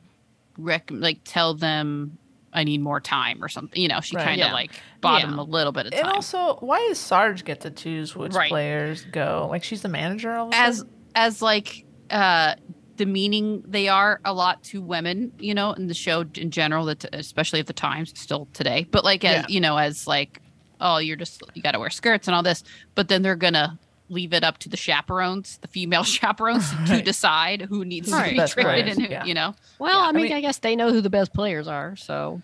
rec- 0.57 0.89
like 0.91 1.19
tell 1.23 1.53
them 1.53 2.17
I 2.53 2.63
need 2.63 2.79
more 2.81 3.01
time 3.01 3.43
or 3.43 3.49
something. 3.49 3.81
You 3.81 3.89
know, 3.89 3.99
she 4.01 4.15
Right. 4.15 4.23
kind 4.25 4.41
of 4.41 4.47
Yeah. 4.47 4.53
like 4.53 4.71
bought 5.01 5.21
Yeah. 5.21 5.27
him 5.27 5.39
a 5.39 5.43
little 5.43 5.71
bit 5.73 5.87
of 5.87 5.93
And 5.93 6.01
time. 6.03 6.09
And 6.09 6.15
also, 6.15 6.55
why 6.61 6.79
does 6.87 6.99
Sarge 6.99 7.43
get 7.43 7.61
to 7.61 7.69
choose 7.71 8.15
which 8.15 8.33
Right. 8.33 8.49
players 8.49 9.03
go? 9.11 9.47
Like 9.49 9.63
she's 9.63 9.81
the 9.81 9.89
manager 9.89 10.33
all 10.35 10.47
of 10.47 10.53
a 10.53 10.57
as 10.57 10.77
sudden? 10.77 10.93
as 11.15 11.41
like 11.41 11.85
uh 12.11 12.55
demeaning 12.97 13.61
they 13.67 13.89
are 13.89 14.21
a 14.23 14.33
lot 14.33 14.63
to 14.63 14.81
women 14.81 15.33
you 15.37 15.53
know 15.53 15.73
in 15.73 15.87
the 15.87 15.93
show 15.93 16.23
in 16.35 16.49
general 16.49 16.85
that 16.85 17.03
especially 17.13 17.59
at 17.59 17.67
the 17.67 17.73
times 17.73 18.13
still 18.17 18.47
today 18.53 18.87
but 18.91 19.03
like 19.03 19.25
as 19.25 19.41
Yeah. 19.41 19.45
you 19.49 19.59
know 19.59 19.75
as 19.75 20.07
like 20.07 20.41
oh 20.79 20.97
you're 20.99 21.17
just 21.17 21.41
you 21.55 21.61
got 21.61 21.71
to 21.71 21.79
wear 21.79 21.89
skirts 21.89 22.27
and 22.29 22.35
all 22.35 22.43
this 22.43 22.63
but 22.93 23.09
then 23.09 23.21
they're 23.21 23.35
gonna 23.35 23.77
leave 24.09 24.33
it 24.33 24.43
up 24.43 24.57
to 24.59 24.69
the 24.69 24.77
chaperones, 24.77 25.57
the 25.61 25.67
female 25.67 26.03
chaperones, 26.17 26.69
to 26.87 27.01
decide 27.01 27.61
who 27.61 27.83
needs 27.85 28.11
Who's 28.11 28.21
to 28.23 28.29
be 28.29 28.37
best 28.37 28.53
traded 28.53 28.71
players, 28.85 28.97
and 28.97 29.05
who, 29.07 29.11
yeah. 29.11 29.25
you 29.25 29.33
know. 29.33 29.55
Well, 29.79 29.91
Yeah, 29.99 30.05
I 30.05 30.09
I 30.09 30.11
mean, 30.11 30.23
mean- 30.25 30.33
I 30.33 30.41
guess 30.41 30.59
they 30.59 30.75
know 30.75 30.91
who 30.91 31.01
the 31.01 31.09
best 31.09 31.33
players 31.33 31.67
are. 31.67 31.95
So, 31.95 32.41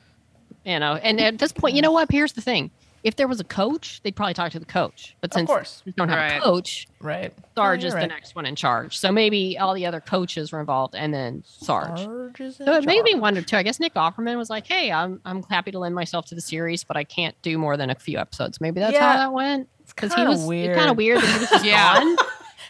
you 0.66 0.80
know, 0.80 0.96
and 0.96 1.20
at 1.20 1.38
this 1.40 1.52
point, 1.52 1.76
you 1.76 1.82
know 1.82 1.92
what? 1.92 2.12
Here's 2.12 2.34
the 2.34 2.42
thing: 2.42 2.72
if 3.04 3.16
there 3.16 3.28
was 3.28 3.40
a 3.40 3.44
coach, 3.44 4.00
they'd 4.04 4.16
probably 4.16 4.34
talk 4.36 4.52
to 4.52 4.60
the 4.60 4.66
coach. 4.66 5.16
But 5.22 5.34
since 5.34 5.50
we 5.86 5.92
don't 5.94 6.10
have 6.10 6.18
Right. 6.18 6.38
a 6.38 6.42
coach, 6.42 6.88
Right. 7.00 7.34
Sarge 7.56 7.82
Yeah, 7.82 7.88
is 7.88 7.94
the 7.94 8.00
right. 8.02 8.10
next 8.10 8.36
one 8.36 8.46
in 8.46 8.56
charge. 8.56 8.98
So 8.98 9.12
maybe 9.12 9.58
all 9.58 9.74
the 9.74 9.86
other 9.88 10.00
coaches 10.00 10.52
were 10.52 10.60
involved, 10.60 10.94
and 10.96 11.12
then 11.14 11.44
Sarge. 11.48 12.00
Sarge 12.02 12.42
is 12.42 12.60
in 12.60 12.66
So 12.68 12.74
it 12.76 12.86
made 12.86 13.04
me 13.04 13.16
wonder 13.16 13.42
too. 13.42 13.58
I 13.58 13.64
guess 13.64 13.80
Nick 13.80 13.96
Offerman 13.96 14.38
was 14.38 14.50
like, 14.52 14.68
"Hey, 14.68 14.92
I'm 14.92 15.20
I'm 15.26 15.42
happy 15.44 15.72
to 15.72 15.80
lend 15.80 15.96
myself 15.96 16.26
to 16.28 16.36
the 16.36 16.42
series, 16.42 16.84
but 16.84 16.96
I 16.98 17.04
can't 17.04 17.40
do 17.42 17.58
more 17.58 17.76
than 17.78 17.90
a 17.90 17.96
few 17.96 18.18
episodes." 18.20 18.62
Maybe 18.62 18.80
that's 18.80 18.94
Yeah. 18.94 19.12
how 19.14 19.18
that 19.18 19.34
went. 19.34 19.68
It's 19.92 19.94
Because 19.94 20.14
he 20.14 20.24
was 20.24 20.44
weird. 20.46 20.78
kind 20.78 20.90
of 20.90 20.98
weird 20.98 21.20
that 21.22 21.28
he 21.34 21.40
was 21.40 21.50
just 21.50 21.66
Yeah. 21.66 22.00
gone. 22.00 22.18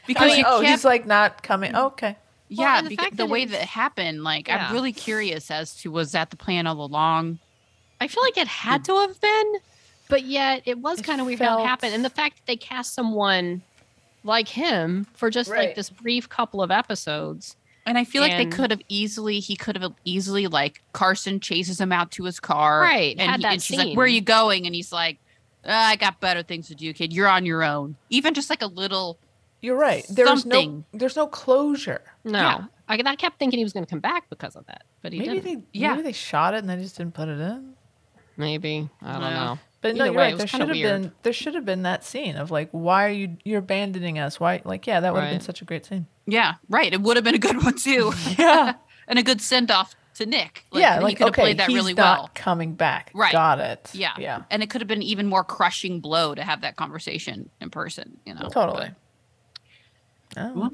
Because 0.08 0.32
I 0.32 0.36
mean, 0.38 0.46
oh, 0.48 0.60
kept, 0.62 0.72
he's 0.72 0.84
like 0.84 1.06
not 1.06 1.44
coming. 1.44 1.76
Okay. 1.76 2.18
yeah, 2.50 2.80
and 2.80 2.88
the 2.88 2.98
beca- 2.98 3.12
the 3.12 3.16
that 3.18 3.30
way 3.30 3.44
it's- 3.44 3.56
that 3.58 3.64
it 3.64 3.68
happened, 3.70 4.24
like 4.24 4.48
Yeah. 4.48 4.68
I'm 4.68 4.74
really 4.74 4.92
curious 4.94 5.52
as 5.52 5.76
to 5.82 5.92
was 5.92 6.12
that 6.14 6.32
the 6.32 6.36
plan 6.38 6.66
all 6.66 6.84
along? 6.84 7.38
I 8.02 8.08
feel 8.08 8.24
like 8.24 8.36
it 8.36 8.48
had 8.48 8.84
to 8.86 8.96
have 8.96 9.22
been, 9.22 9.54
but 10.10 10.24
yet 10.24 10.64
it 10.66 10.80
was 10.80 11.02
kind 11.02 11.22
of 11.22 11.28
weird 11.28 11.40
how 11.40 11.62
it 11.62 11.66
happened. 11.68 11.94
And 11.94 12.04
the 12.04 12.10
fact 12.10 12.38
that 12.38 12.46
they 12.48 12.56
cast 12.58 12.96
someone 12.96 13.62
like 14.24 14.48
him 14.48 15.06
for 15.14 15.30
just 15.30 15.52
like 15.52 15.76
this 15.76 15.92
brief 15.92 16.28
couple 16.30 16.64
of 16.64 16.72
episodes. 16.72 17.56
And 17.86 17.98
I 17.98 18.04
feel 18.04 18.22
like 18.24 18.38
they 18.38 18.46
could 18.48 18.72
have 18.72 18.82
easily, 18.90 19.40
he 19.40 19.56
could 19.56 19.78
have 19.78 19.94
easily, 20.04 20.48
like, 20.48 20.82
Carson 20.94 21.40
chases 21.40 21.80
him 21.80 21.92
out 21.92 22.10
to 22.12 22.24
his 22.26 22.40
car. 22.40 22.82
Right, 22.82 23.16
And, 23.20 23.30
had 23.32 23.40
he- 23.40 23.46
and 23.46 23.62
she's 23.62 23.78
like, 23.78 23.96
Where 23.96 24.06
are 24.06 24.10
you 24.10 24.22
going? 24.22 24.66
And 24.66 24.74
he's 24.76 24.92
like, 24.92 25.18
"Ah, 25.22 25.31
Uh, 25.66 25.70
I 25.72 25.96
got 25.96 26.20
better 26.20 26.42
things 26.44 26.68
to 26.70 26.76
do, 26.76 26.92
kid. 26.94 27.14
You're 27.14 27.28
on 27.28 27.46
your 27.46 27.64
own. 27.64 27.96
Even 28.10 28.34
just 28.34 28.50
like 28.50 28.62
a 28.62 28.68
little, 28.68 29.20
You're 29.62 29.78
right. 29.78 30.04
There's 30.10 30.46
no 30.46 30.84
there's 30.94 31.16
no 31.16 31.28
closure. 31.28 32.02
No, 32.24 32.40
Yeah. 32.40 32.66
I, 32.90 33.00
I 33.06 33.16
kept 33.16 33.38
thinking 33.40 33.58
he 33.60 33.64
was 33.64 33.72
going 33.74 33.86
to 33.86 33.90
come 33.90 34.00
back 34.00 34.30
because 34.30 34.56
of 34.56 34.66
that, 34.66 34.84
but 35.02 35.14
he 35.14 35.20
Maybe 35.20 35.40
didn't. 35.40 35.72
they 35.72 35.80
Yeah. 35.80 35.92
maybe 35.92 36.02
they 36.04 36.12
shot 36.14 36.54
it 36.56 36.58
and 36.58 36.70
they 36.70 36.78
just 36.78 36.98
didn't 36.98 37.14
put 37.14 37.28
it 37.30 37.40
in. 37.40 37.74
Maybe 38.38 38.90
I 39.02 39.12
don't 39.14 39.22
Yeah. 39.22 39.30
know. 39.34 39.60
But 39.82 39.96
no, 39.96 40.06
you're 40.06 40.14
way, 40.14 40.24
right. 40.32 40.38
There 40.38 40.46
should 40.48 40.60
have 40.62 40.70
weird. 40.72 41.02
been 41.02 41.12
there 41.24 41.34
should 41.34 41.56
have 41.56 41.66
been 41.66 41.84
that 41.84 42.04
scene 42.04 42.36
of 42.36 42.52
like, 42.52 42.70
why 42.72 43.06
are 43.06 43.10
you 43.12 43.38
you're 43.44 43.60
abandoning 43.60 44.20
us? 44.20 44.40
Why 44.40 44.62
like 44.64 44.86
yeah, 44.88 45.00
that 45.00 45.14
would 45.14 45.22
have 45.24 45.32
been 45.32 45.42
such 45.42 45.62
a 45.62 45.66
great 45.66 45.86
scene. 45.86 46.06
yeah, 46.28 46.54
right. 46.70 46.92
It 46.94 47.02
would 47.02 47.18
have 47.18 47.24
been 47.24 47.36
a 47.36 47.40
good 47.40 47.64
one 47.64 47.76
too. 47.78 48.14
Yeah. 48.38 48.74
and 49.08 49.18
a 49.20 49.24
good 49.24 49.42
send 49.42 49.70
off 49.72 49.96
to 50.16 50.26
Nick. 50.26 50.66
yeah, 50.74 50.98
he 50.98 51.04
like 51.04 51.18
could 51.18 51.26
have 51.26 51.30
okay, 51.34 51.42
played 51.42 51.58
that 51.60 51.68
he's 51.70 51.76
really 51.76 51.94
not 51.94 52.20
well. 52.20 52.30
coming 52.34 52.74
back. 52.74 53.12
Right. 53.14 53.32
Got 53.32 53.60
it. 53.60 53.90
Yeah. 53.94 54.14
Yeah. 54.20 54.44
And 54.50 54.62
it 54.64 54.70
could 54.70 54.82
have 54.82 54.88
been 54.88 55.02
even 55.04 55.28
more 55.28 55.44
crushing 55.44 56.00
blow 56.00 56.36
to 56.36 56.44
have 56.44 56.62
that 56.62 56.76
conversation 56.76 57.50
in 57.62 57.70
person, 57.70 58.18
you 58.26 58.34
know. 58.34 58.50
Totally. 58.50 58.92
Oh, 60.38 60.52
Well, 60.54 60.74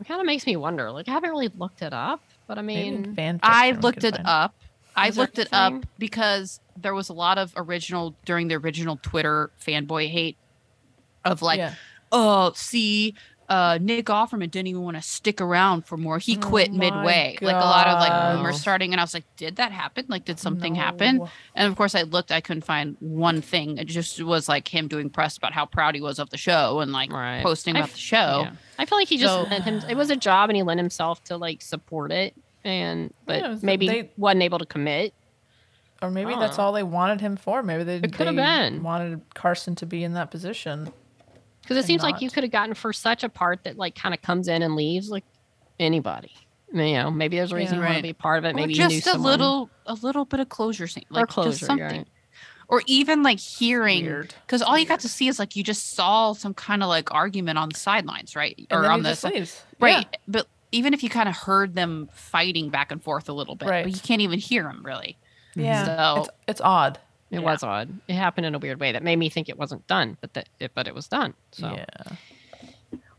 It 0.00 0.06
kind 0.06 0.20
of 0.20 0.26
makes 0.26 0.46
me 0.46 0.56
wonder. 0.56 0.90
Like 0.90 1.08
I 1.08 1.12
haven't 1.12 1.30
really 1.30 1.50
looked 1.56 1.82
it 1.82 1.92
up, 1.92 2.20
but 2.46 2.58
I 2.58 2.62
mean, 2.62 3.14
I 3.42 3.72
looked 3.72 4.04
it 4.04 4.18
up. 4.24 4.54
I 4.96 5.10
looked 5.10 5.38
it 5.38 5.48
up 5.52 5.74
because 5.98 6.60
there 6.76 6.94
was 6.94 7.08
a 7.08 7.12
lot 7.12 7.38
of 7.38 7.52
original 7.56 8.14
during 8.24 8.48
the 8.48 8.56
original 8.56 8.98
Twitter 9.00 9.50
fanboy 9.64 10.08
hate 10.10 10.36
of 11.24 11.40
like, 11.42 11.58
Yeah. 11.58 11.74
oh, 12.10 12.52
see, 12.54 13.14
uh, 13.48 13.78
Nick 13.80 14.06
Offerman 14.06 14.50
didn't 14.50 14.66
even 14.66 14.82
want 14.82 14.96
to 14.96 15.02
stick 15.02 15.40
around 15.40 15.86
for 15.86 15.96
more. 15.96 16.18
He 16.18 16.36
Oh 16.36 16.40
quit 16.40 16.70
my 16.70 16.78
midway. 16.90 17.38
Like 17.40 17.54
a 17.56 17.58
lot 17.58 17.86
of 17.86 17.98
like 17.98 18.34
rumors 18.36 18.60
starting, 18.60 18.92
and 18.92 19.00
I 19.00 19.04
was 19.04 19.14
like, 19.14 19.24
did 19.36 19.56
that 19.56 19.72
happen? 19.72 20.04
Like, 20.08 20.24
did 20.26 20.38
something 20.38 20.74
happen? 20.74 21.26
And 21.54 21.70
of 21.70 21.76
course, 21.76 21.94
I 21.94 22.02
looked. 22.02 22.30
I 22.30 22.40
couldn't 22.42 22.64
find 22.66 22.96
one 23.00 23.40
thing. 23.40 23.78
It 23.78 23.86
just 23.86 24.22
was 24.22 24.48
like 24.48 24.68
him 24.68 24.86
doing 24.86 25.08
press 25.08 25.36
about 25.38 25.52
how 25.54 25.64
proud 25.64 25.94
he 25.94 26.00
was 26.02 26.18
of 26.18 26.28
the 26.30 26.36
show 26.36 26.80
and 26.80 26.92
like 26.92 27.10
Right. 27.12 27.42
posting 27.42 27.74
about 27.76 27.88
f- 27.88 27.94
the 27.94 27.98
show. 28.00 28.42
yeah. 28.44 28.52
I 28.78 28.84
feel 28.84 28.98
like 28.98 29.08
he 29.08 29.16
just 29.16 29.32
So- 29.32 29.42
lent 29.44 29.64
him. 29.64 29.80
It 29.88 29.96
was 29.96 30.10
a 30.10 30.16
job, 30.16 30.50
and 30.50 30.56
he 30.56 30.62
lent 30.62 30.78
himself 30.78 31.24
to 31.24 31.36
like 31.38 31.62
support 31.62 32.12
it, 32.12 32.34
and 32.64 33.14
but 33.24 33.40
Yeah, 33.40 33.48
was- 33.48 33.62
maybe 33.62 33.86
they- 33.88 34.10
wasn't 34.18 34.42
able 34.42 34.58
to 34.58 34.66
commit. 34.66 35.14
Or 36.02 36.10
maybe 36.10 36.34
that's 36.34 36.58
Oh. 36.58 36.62
all 36.64 36.72
they 36.72 36.84
wanted 36.84 37.20
him 37.20 37.36
for. 37.36 37.60
Maybe 37.62 37.82
they, 37.82 37.96
It 37.96 38.12
could 38.12 38.26
have 38.28 38.36
been. 38.36 38.84
wanted 38.84 39.20
Carson 39.34 39.74
to 39.76 39.86
be 39.86 40.04
in 40.04 40.12
that 40.12 40.30
position. 40.30 40.92
Because 41.68 41.76
it 41.76 41.80
And 41.80 41.86
seems 41.86 42.02
like 42.02 42.22
you 42.22 42.30
could 42.30 42.44
have 42.44 42.50
gotten 42.50 42.74
for 42.74 42.94
such 42.94 43.22
a 43.24 43.28
part 43.28 43.64
that 43.64 43.76
like 43.76 43.94
kind 43.94 44.14
of 44.14 44.22
comes 44.22 44.48
in 44.48 44.62
and 44.62 44.74
leaves 44.74 45.10
like 45.10 45.24
anybody. 45.78 46.32
You 46.72 46.94
know, 46.94 47.10
maybe 47.10 47.36
there's 47.36 47.52
a 47.52 47.56
reason 47.56 47.76
Yeah. 47.78 47.82
you 47.82 47.86
want 47.88 47.96
to 47.98 48.02
be 48.02 48.12
part 48.14 48.38
of 48.38 48.44
it. 48.46 48.50
Or 48.52 48.54
Maybe 48.54 48.72
you 48.74 48.88
knew 48.88 48.94
just 48.96 49.06
a 49.06 49.10
someone. 49.12 49.30
little, 49.32 49.70
a 49.86 49.94
little 49.94 50.24
bit 50.24 50.40
of 50.40 50.48
closure 50.48 50.86
scene, 50.86 51.04
Or 51.14 51.26
closure, 51.26 51.50
just 51.50 51.64
something, 51.66 51.86
right. 51.86 52.06
or 52.68 52.82
even 52.86 53.22
like 53.22 53.38
hearing, 53.38 54.24
because 54.46 54.60
all 54.62 54.78
you 54.78 54.86
got 54.86 55.00
to 55.00 55.08
see 55.08 55.28
is 55.28 55.38
like 55.38 55.56
you 55.56 55.62
just 55.62 55.94
saw 55.94 56.32
some 56.32 56.54
kind 56.54 56.82
of 56.82 56.88
like 56.88 57.12
argument 57.12 57.58
on 57.58 57.68
the 57.70 57.78
sidelines, 57.78 58.34
right, 58.36 58.56
And 58.70 58.84
or 58.84 58.90
on 58.90 59.02
the 59.02 59.10
just 59.10 59.22
si- 59.22 59.28
leaves. 59.30 59.62
right. 59.80 60.06
But 60.26 60.46
even 60.72 60.92
if 60.92 61.02
you 61.02 61.08
kind 61.08 61.28
of 61.28 61.36
heard 61.36 61.74
them 61.74 62.08
fighting 62.12 62.68
back 62.68 62.92
and 62.92 63.02
forth 63.02 63.28
a 63.30 63.32
little 63.32 63.54
bit, 63.56 63.68
Right. 63.68 63.84
but 63.84 63.92
you 63.94 64.00
can't 64.00 64.20
even 64.20 64.38
hear 64.38 64.64
them 64.64 64.82
really. 64.84 65.16
Yeah. 65.54 65.84
So 66.14 66.20
It's, 66.20 66.30
it's 66.48 66.60
odd. 66.60 66.98
It 67.30 67.36
Yeah. 67.40 67.44
was 67.44 67.62
odd. 67.62 68.00
It 68.08 68.14
happened 68.14 68.46
in 68.46 68.54
a 68.54 68.58
weird 68.58 68.80
way 68.80 68.92
that 68.92 69.02
made 69.02 69.16
me 69.16 69.28
think 69.28 69.48
it 69.48 69.58
wasn't 69.58 69.86
done, 69.86 70.16
but 70.20 70.32
that 70.34 70.48
it, 70.58 70.72
but 70.74 70.86
it 70.88 70.94
was 70.94 71.08
done. 71.08 71.34
So 71.52 71.74
Yeah. 71.74 72.16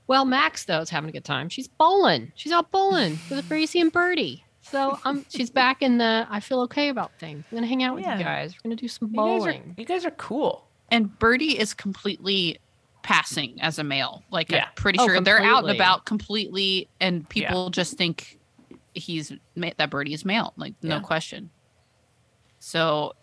well, 0.08 0.26
Max 0.26 0.66
though 0.66 0.80
is 0.82 0.90
having 0.90 1.10
a 1.10 1.14
good 1.14 1.26
time. 1.26 1.50
She's 1.50 1.68
bowling. 1.68 2.32
She's 2.36 2.52
out 2.52 2.72
bowling 2.72 3.20
with 3.30 3.48
Gracie 3.48 3.80
and 3.80 3.92
Bertie. 3.92 4.44
So 4.62 5.00
um, 5.06 5.26
she's 5.30 5.50
back 5.50 5.82
in 5.82 5.98
the 5.98 6.28
I 6.30 6.40
feel 6.40 6.62
okay 6.62 6.90
about 6.90 7.12
things. 7.20 7.44
I'm 7.52 7.58
gonna 7.58 7.68
hang 7.68 7.84
out 7.84 7.96
with 7.96 8.04
Yeah. 8.04 8.18
you 8.18 8.24
guys. 8.24 8.54
We're 8.56 8.70
gonna 8.70 8.76
do 8.76 8.88
some 8.88 9.10
You 9.10 9.16
guys, 9.16 9.24
are, 9.26 9.38
bowling. 9.40 9.76
you 9.78 9.86
guys 9.86 10.06
are 10.06 10.12
cool. 10.12 10.66
and 10.92 11.18
Bertie 11.20 11.58
is 11.58 11.74
completely 11.76 12.58
passing 13.04 13.62
as 13.62 13.78
a 13.80 13.84
male. 13.84 14.24
Like 14.32 14.52
Yeah. 14.52 14.66
I'm 14.66 14.74
pretty 14.76 15.00
Oh, 15.00 15.06
sure 15.06 15.22
they're 15.22 15.42
out 15.42 15.64
and 15.66 15.72
about 15.76 16.06
completely, 16.06 16.88
and 17.00 17.28
people 17.30 17.70
just 17.70 17.96
think 17.98 18.40
he's 18.96 19.32
that 19.56 19.90
Bertie 19.90 20.14
is 20.14 20.26
male. 20.26 20.54
Like 20.58 20.74
no 20.84 21.00
question. 21.00 21.52
So 22.60 23.14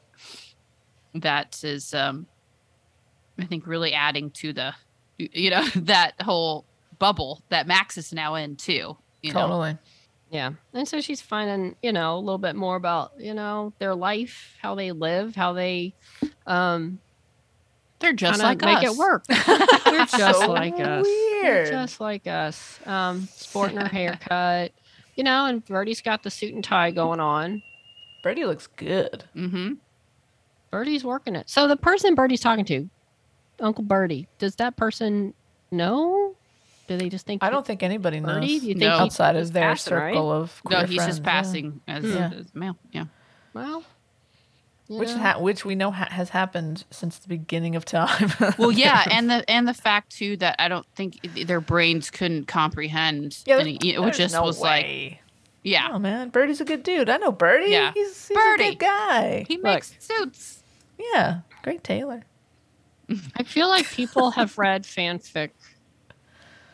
that 1.20 1.62
is, 1.64 1.94
um, 1.94 2.26
I 3.38 3.44
think, 3.44 3.66
really 3.66 3.92
adding 3.92 4.30
to 4.32 4.52
the, 4.52 4.74
you 5.18 5.50
know, 5.50 5.66
that 5.76 6.20
whole 6.22 6.64
bubble 6.98 7.42
that 7.48 7.66
Max 7.66 7.98
is 7.98 8.12
now 8.12 8.34
in 8.34 8.56
too. 8.56 8.96
You 9.22 9.32
know, 9.32 9.40
totally. 9.40 9.78
Yeah. 10.30 10.52
And 10.74 10.86
so 10.86 11.00
she's 11.00 11.20
finding, 11.20 11.76
you 11.82 11.92
know, 11.92 12.16
a 12.16 12.20
little 12.20 12.38
bit 12.38 12.56
more 12.56 12.76
about, 12.76 13.12
you 13.18 13.34
know, 13.34 13.72
their 13.78 13.94
life, 13.94 14.56
how 14.60 14.74
they 14.74 14.92
live, 14.92 15.34
how 15.34 15.52
they 15.52 15.94
um 16.46 16.98
they're 17.98 18.12
just 18.12 18.42
like 18.42 18.60
make 18.60 18.78
us. 18.78 18.84
it 18.84 18.96
work. 18.98 19.24
They're 19.26 20.04
just 20.04 20.40
So 20.40 20.52
like 20.52 20.78
us. 20.78 21.06
They're 21.42 21.70
just 21.70 21.98
like 22.00 22.26
us. 22.26 22.78
Um, 22.84 23.26
sporting 23.32 23.78
her 23.78 23.88
haircut. 23.88 24.72
You 25.14 25.24
know, 25.24 25.46
and 25.46 25.64
Bertie's 25.64 26.02
got 26.02 26.22
the 26.22 26.30
suit 26.30 26.52
and 26.52 26.62
tie 26.62 26.90
going 26.90 27.20
on. 27.20 27.62
Bertie 28.22 28.44
looks 28.44 28.66
good. 28.66 29.24
Mm-hmm. 29.34 29.74
Bertie's 30.70 31.04
working 31.04 31.36
it. 31.36 31.48
So 31.48 31.68
the 31.68 31.76
person 31.76 32.14
Bertie's 32.14 32.40
talking 32.40 32.64
to, 32.66 32.88
Uncle 33.60 33.84
Bertie, 33.84 34.28
does 34.38 34.56
that 34.56 34.76
person 34.76 35.32
know? 35.70 36.34
Do 36.88 36.96
they 36.96 37.08
just 37.08 37.26
think 37.26 37.42
I 37.42 37.50
don't 37.50 37.66
think 37.66 37.82
anybody 37.82 38.20
knows 38.20 38.34
Bertie? 38.34 38.46
Do 38.60 38.66
you 38.66 38.74
think 38.74 38.80
No. 38.80 38.90
outside 38.90 39.34
of 39.36 39.52
their 39.52 39.70
passing, 39.70 39.94
right? 39.94 40.12
circle 40.14 40.30
of 40.32 40.60
No, 40.64 40.76
queer 40.78 40.86
he's 40.86 41.04
just 41.06 41.06
friends, 41.06 41.18
yeah. 41.18 41.24
passing 41.24 41.80
as, 41.88 42.04
Yeah. 42.04 42.30
as 42.38 42.54
male. 42.54 42.76
Yeah. 42.92 43.04
Well, 43.54 43.82
you 44.88 44.98
Which 44.98 45.10
ha- 45.10 45.38
which 45.40 45.64
we 45.64 45.74
know 45.74 45.90
ha- 45.90 46.08
has 46.10 46.28
happened 46.28 46.84
since 46.92 47.18
the 47.18 47.26
beginning 47.26 47.74
of 47.74 47.84
time. 47.84 48.30
well 48.58 48.70
yeah 48.70 49.04
and 49.10 49.28
the 49.28 49.48
and 49.50 49.66
the 49.66 49.74
fact 49.74 50.10
too 50.16 50.36
that 50.36 50.54
i 50.60 50.68
don't 50.68 50.86
think 50.94 51.18
their 51.46 51.60
brains 51.60 52.08
couldn't 52.08 52.46
comprehend 52.46 53.36
yeah, 53.46 53.58
any, 53.58 53.74
it 53.82 54.00
there's 54.00 54.16
just 54.16 54.34
no 54.34 54.42
was 54.44 54.60
like 54.60 54.84
way. 54.84 55.20
yeah 55.64 55.88
Oh 55.90 55.98
man, 55.98 56.28
Bertie's 56.28 56.60
a 56.60 56.64
good 56.64 56.84
dude. 56.84 57.08
I 57.08 57.16
know 57.16 57.32
Bertie. 57.32 57.72
Yeah. 57.72 57.90
he's, 57.94 58.28
he's 58.28 58.36
a 58.36 58.56
good 58.58 58.78
guy. 58.78 59.44
he 59.48 59.56
Look. 59.56 59.64
makes 59.64 59.92
suits 59.98 60.55
Yeah, 60.98 61.40
great 61.62 61.84
tailor. 61.84 62.24
I 63.36 63.42
feel 63.44 63.68
like 63.68 63.86
people 63.90 64.30
have 64.32 64.56
read 64.58 64.82
fanfic. 64.84 65.50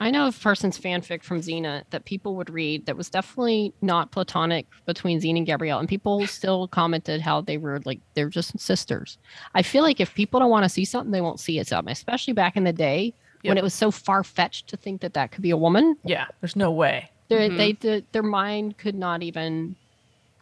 I 0.01 0.11
know 0.11 0.27
a 0.27 0.33
person's 0.33 0.79
fanfic 0.79 1.23
from 1.23 1.41
Xena 1.41 1.85
that 1.91 2.05
people 2.05 2.35
would 2.37 2.51
read 2.51 2.87
that 2.87 2.97
was 2.97 3.09
definitely 3.09 3.73
not 3.83 4.11
platonic 4.11 4.67
between 4.85 5.21
Xena 5.21 5.37
and 5.39 5.47
Gabrielle, 5.47 5.79
and 5.79 5.89
people 5.89 6.27
still 6.27 6.67
commented 6.67 7.21
how 7.21 7.41
they 7.41 7.57
were 7.57 7.81
like 7.85 8.01
they're 8.15 8.29
just 8.31 8.59
sisters. 8.59 9.19
I 9.55 9.63
feel 9.63 9.83
like 9.83 10.01
if 10.01 10.13
people 10.15 10.41
don't 10.41 10.51
want 10.51 10.65
to 10.65 10.69
see 10.69 10.85
something, 10.85 11.13
they 11.13 11.21
won't 11.21 11.39
see 11.39 11.59
it. 11.59 11.69
Something, 11.69 11.93
especially 11.93 12.33
back 12.33 12.57
in 12.57 12.65
the 12.65 12.73
day 12.73 13.15
when 13.45 13.59
it 13.59 13.63
was 13.63 13.75
so 13.75 13.91
far 13.91 14.25
fetched 14.25 14.69
to 14.69 14.77
think 14.77 15.03
that 15.03 15.15
that 15.15 15.31
could 15.33 15.43
be 15.43 15.51
a 15.51 15.57
woman. 15.57 15.97
Yeah, 16.05 16.27
there's 16.41 16.57
no 16.57 16.71
way. 16.71 17.11
They, 17.29 17.49
Mhm. 17.51 17.57
they, 17.57 17.73
they, 17.73 18.07
their 18.13 18.23
mind 18.23 18.79
could 18.79 18.95
not 18.95 19.23
even 19.23 19.77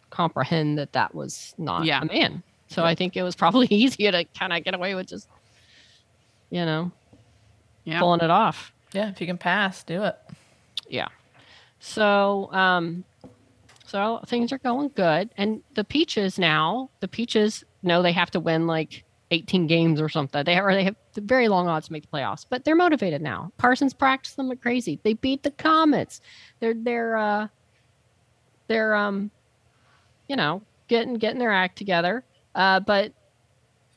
comprehend 0.09 0.77
that 0.77 0.93
that 0.93 1.13
was 1.15 1.53
not 1.57 1.85
Yeah. 1.85 2.01
a 2.01 2.05
man. 2.05 2.43
So 2.71 2.85
I 2.85 2.95
think 2.95 3.17
it 3.17 3.23
was 3.23 3.35
probably 3.35 3.67
easier 3.69 4.11
to 4.11 4.23
kind 4.23 4.53
of 4.53 4.63
get 4.63 4.73
away 4.73 4.95
with 4.95 5.07
just, 5.07 5.27
you 6.49 6.65
know, 6.65 6.91
yeah 7.83 7.99
pulling 7.99 8.21
it 8.21 8.29
off. 8.29 8.71
Yeah, 8.93 9.09
if 9.09 9.19
you 9.21 9.27
can 9.27 9.37
pass, 9.37 9.83
do 9.83 10.03
it. 10.03 10.15
Yeah. 10.89 11.07
So, 11.79 12.51
um, 12.53 13.03
so 13.85 14.21
things 14.27 14.51
are 14.51 14.57
going 14.57 14.91
good, 14.95 15.29
and 15.37 15.61
the 15.73 15.83
peaches 15.83 16.37
now, 16.39 16.89
the 16.99 17.07
peaches 17.07 17.63
know 17.83 18.01
they 18.01 18.11
have 18.11 18.31
to 18.31 18.39
win 18.39 18.67
like 18.67 19.03
18 19.31 19.67
games 19.67 19.99
or 19.99 20.07
something. 20.07 20.43
They 20.43 20.59
or 20.59 20.73
they 20.73 20.83
have 20.85 20.95
very 21.15 21.47
long 21.47 21.67
odds 21.67 21.87
to 21.87 21.93
make 21.93 22.03
the 22.03 22.17
playoffs, 22.17 22.45
but 22.47 22.63
they're 22.63 22.75
motivated 22.75 23.21
now. 23.21 23.51
Carson's 23.57 23.93
practiced 23.93 24.37
them 24.37 24.47
like 24.47 24.61
crazy. 24.61 24.99
They 25.03 25.13
beat 25.13 25.43
the 25.43 25.51
Comets. 25.51 26.21
They're 26.59 26.73
they're 26.73 27.17
uh 27.17 27.47
they're 28.67 28.93
um 28.93 29.31
you 30.27 30.35
know 30.35 30.61
getting 30.87 31.15
getting 31.15 31.39
their 31.39 31.51
act 31.51 31.77
together. 31.77 32.23
Uh, 32.55 32.79
but 32.81 33.13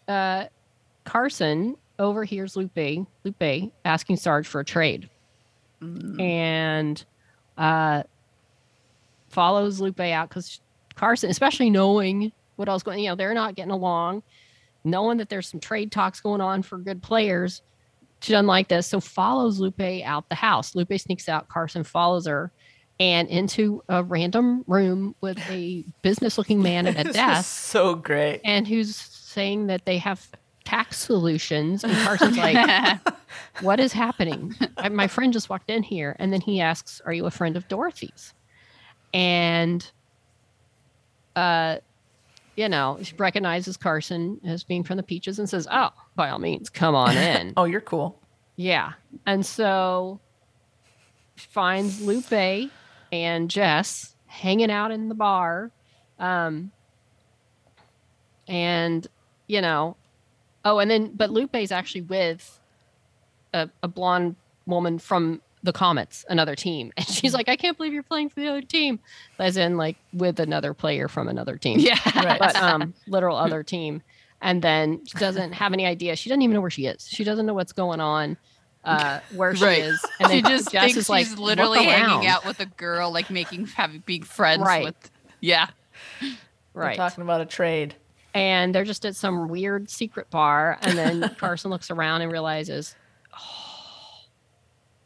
uh, 0.09 0.47
Carson 1.05 1.77
overhears 1.99 2.57
Lupe 2.57 3.07
Lupe 3.25 3.73
asking 3.85 4.17
Sarge 4.17 4.47
for 4.47 4.61
a 4.61 4.65
trade, 4.65 5.09
Mm. 5.83 6.21
and 6.21 7.05
uh, 7.59 8.05
follows 9.29 9.81
Lupe 9.81 10.01
out 10.01 10.29
because 10.29 10.61
Carson, 10.95 11.31
especially 11.31 11.71
knowing 11.71 12.33
what 12.57 12.69
else 12.69 12.83
going, 12.83 13.01
you 13.01 13.09
know, 13.09 13.17
they're 13.17 13.35
not 13.35 13.55
getting 13.57 13.73
along, 13.73 14.23
knowing 14.85 15.19
that 15.19 15.29
there's 15.29 15.49
some 15.49 15.61
trade 15.61 15.91
talks 15.91 16.21
going 16.21 16.41
on 16.41 16.63
for 16.63 16.79
good 16.79 17.03
players. 17.03 17.63
She 18.21 18.33
doesn't 18.33 18.47
like 18.47 18.69
this, 18.69 18.87
so 18.87 19.01
follows 19.01 19.59
Lupe 19.59 19.81
out 20.05 20.29
the 20.29 20.35
house. 20.37 20.75
Lupe 20.75 20.93
sneaks 20.99 21.29
out. 21.29 21.49
Carson 21.49 21.85
follows 21.85 22.27
her. 22.27 22.53
And 23.01 23.29
into 23.29 23.83
a 23.89 24.05
random 24.05 24.65
room 24.69 25.17
with 25.21 25.39
a 25.51 25.85
business-looking 26.03 26.63
man 26.63 26.87
at 26.87 27.07
a 27.07 27.13
desk, 27.13 27.51
so 27.51 27.97
great. 27.97 28.41
and 28.45 28.69
who's 28.69 28.95
saying 28.95 29.67
that 29.67 29.85
they 29.85 29.99
have 29.99 30.29
tax 30.65 30.99
solutions. 30.99 31.83
And 31.83 31.93
Carson's 31.93 32.39
like, 32.39 33.01
what 33.63 33.81
is 33.81 33.93
happening? 33.93 34.55
I, 34.77 34.89
my 34.91 35.09
friend 35.09 35.33
just 35.33 35.51
walked 35.51 35.71
in 35.71 35.83
here. 35.83 36.15
And 36.21 36.33
then 36.33 36.41
he 36.41 36.61
asks, 36.61 37.01
Are 37.05 37.13
you 37.13 37.27
a 37.27 37.31
friend 37.33 37.57
of 37.57 37.67
Dorothy's? 37.67 38.33
And, 39.13 39.85
uh, 41.37 41.79
you 42.57 42.69
know, 42.69 42.99
she 43.03 43.15
recognizes 43.17 43.77
Carson 43.77 44.41
as 44.47 44.63
being 44.63 44.85
from 44.85 44.97
the 44.99 45.03
Peaches 45.03 45.41
and 45.41 45.49
says, 45.49 45.67
Oh, 45.71 45.91
by 46.15 46.31
all 46.31 46.39
means, 46.39 46.71
come 46.71 46.95
on 46.95 47.17
in. 47.17 47.53
Oh, 47.57 47.65
you're 47.65 47.81
cool. 47.81 48.21
yeah. 48.57 48.93
And 49.27 49.45
so 49.45 50.21
finds 51.37 52.01
Lupe 52.01 52.71
and 53.23 53.51
Jess 53.51 54.15
hanging 54.27 54.71
out 54.71 54.91
in 54.91 55.09
the 55.09 55.15
bar. 55.15 55.71
Um, 56.19 56.73
and, 58.49 59.07
you 59.47 59.61
know, 59.61 59.97
oh, 60.65 60.79
and 60.79 60.91
then, 60.91 61.13
but 61.15 61.31
Lupe's 61.31 61.73
actually 61.73 62.03
with 62.03 62.61
a, 63.53 63.69
a 63.83 63.89
blonde 63.89 64.37
woman 64.67 64.99
from 64.99 65.41
the 65.63 65.73
Comets, 65.73 66.25
another 66.29 66.55
team. 66.55 66.93
And 66.99 67.07
she's 67.07 67.33
like, 67.33 67.49
I 67.49 67.57
can't 67.57 67.77
believe 67.77 67.93
you're 67.93 68.03
playing 68.03 68.29
for 68.29 68.41
the 68.41 68.49
other 68.49 68.63
team. 68.63 69.01
As 69.39 69.57
in, 69.57 69.77
like, 69.77 69.97
with 70.13 70.39
another 70.41 70.75
player 70.75 71.09
from 71.09 71.29
another 71.29 71.57
team 71.57 71.79
yeah. 71.79 71.99
Right. 72.15 72.39
but 72.39 72.57
um 72.57 72.95
literal 73.07 73.37
other 73.37 73.63
team 73.63 74.03
and 74.41 74.61
then 74.63 75.05
she 75.07 75.19
doesn't 75.19 75.53
have 75.53 75.73
any 75.73 75.87
idea 75.87 76.15
she 76.17 76.29
doesn't 76.29 76.43
even 76.43 76.55
know 76.55 76.61
where 76.61 76.71
she 76.71 76.87
is 76.87 77.09
she 77.09 77.25
doesn't 77.25 77.47
know 77.47 77.55
what's 77.55 77.73
going 77.73 78.01
on 78.01 78.37
uh 78.85 79.21
where 79.35 79.55
she 79.57 79.65
Right. 79.65 79.79
is 79.81 80.05
and 80.21 80.31
she 80.31 80.43
just 80.43 80.71
Jess 80.71 80.83
thinks 80.85 80.97
is 80.99 81.09
like 81.09 81.27
she's 81.27 81.39
literally 81.39 81.85
hanging 81.85 82.27
out 82.27 82.45
with 82.45 82.61
a 82.61 82.67
girl, 82.67 83.11
like 83.11 83.31
making 83.31 83.67
having 83.69 84.03
being 84.05 84.23
friends 84.23 84.63
Right. 84.63 84.85
with. 84.85 85.11
Yeah. 85.41 85.69
We're 86.75 86.83
right 86.83 86.97
talking 86.97 87.23
about 87.23 87.41
a 87.41 87.47
trade. 87.47 87.95
and 88.35 88.75
they're 88.75 88.85
just 88.85 89.07
at 89.07 89.15
some 89.17 89.49
weird 89.49 89.89
secret 89.91 90.29
bar 90.31 90.79
and 90.83 90.99
then 90.99 91.35
carson 91.39 91.71
looks 91.71 91.91
around 91.91 92.23
and 92.23 92.33
realizes 92.33 92.97
oh 93.33 94.25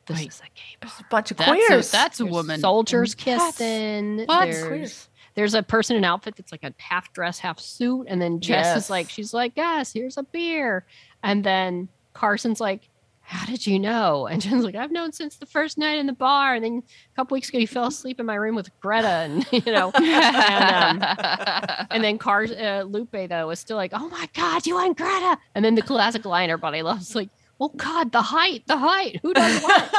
this 0.07 0.17
Right. 0.19 0.29
is 0.29 0.41
a 0.41 0.45
game 0.45 0.77
There's 0.81 0.99
a 1.01 1.05
bunch 1.11 1.31
of 1.31 1.37
That's 1.37 1.51
queers. 1.51 1.89
a, 1.89 1.93
that's 1.93 2.21
a 2.21 2.23
There's 2.25 2.33
woman. 2.33 2.61
soldiers 2.61 3.15
That's- 3.15 3.57
kissing 3.57 4.19
What? 4.27 4.45
there's 4.47 4.67
Queers. 4.67 5.09
there's 5.35 5.55
a 5.55 5.63
person 5.63 5.97
in 5.97 6.05
an 6.05 6.11
outfit 6.11 6.37
that's 6.37 6.53
like 6.53 6.65
a 6.65 6.73
half 6.79 7.13
dress 7.13 7.39
half 7.39 7.61
suit 7.61 8.07
and 8.09 8.21
then 8.21 8.41
jess 8.41 8.65
Yes. 8.67 8.85
is 8.85 8.91
like 8.91 9.11
she's 9.11 9.35
like 9.35 9.53
yes 9.57 9.93
here's 9.93 10.17
a 10.17 10.23
beer 10.23 10.87
and 11.23 11.45
then 11.45 11.89
carson's 12.15 12.61
like 12.61 12.89
how 13.31 13.45
did 13.47 13.67
you 13.67 13.79
know 13.79 14.27
and 14.31 14.41
jen's 14.41 14.65
like 14.65 14.75
i've 14.75 14.91
known 14.91 15.13
since 15.13 15.37
the 15.37 15.45
first 15.47 15.77
night 15.77 15.99
in 15.99 16.07
the 16.07 16.13
bar 16.15 16.55
and 16.55 16.65
then 16.65 16.83
a 17.13 17.17
couple 17.17 17.35
weeks 17.35 17.49
ago 17.51 17.59
you 17.59 17.67
fell 17.67 17.87
asleep 17.87 18.19
in 18.19 18.25
my 18.27 18.35
room 18.35 18.55
with 18.55 18.71
greta 18.81 19.07
and 19.09 19.47
you 19.53 19.71
know 19.73 19.91
and, 19.95 21.03
um, 21.03 21.87
and 21.91 22.03
then 22.03 22.17
Car 22.19 22.45
uh, 22.45 22.83
Lupe 22.83 23.29
though 23.29 23.47
was 23.49 23.61
still 23.61 23.77
like, 23.77 23.93
"Oh 23.95 24.09
my 24.09 24.29
God, 24.35 24.67
you 24.67 24.79
and 24.79 24.97
Greta!" 24.97 25.39
And 25.55 25.65
then 25.65 25.75
the 25.75 25.83
classic 25.83 26.25
line 26.25 26.49
everybody 26.51 26.83
loves, 26.83 27.15
like, 27.15 27.29
"Oh 27.61 27.69
God, 27.77 28.13
the 28.13 28.23
height, 28.23 28.63
the 28.67 28.77
height, 28.77 29.21
who 29.23 29.35
does 29.35 29.63
what?" 29.63 29.91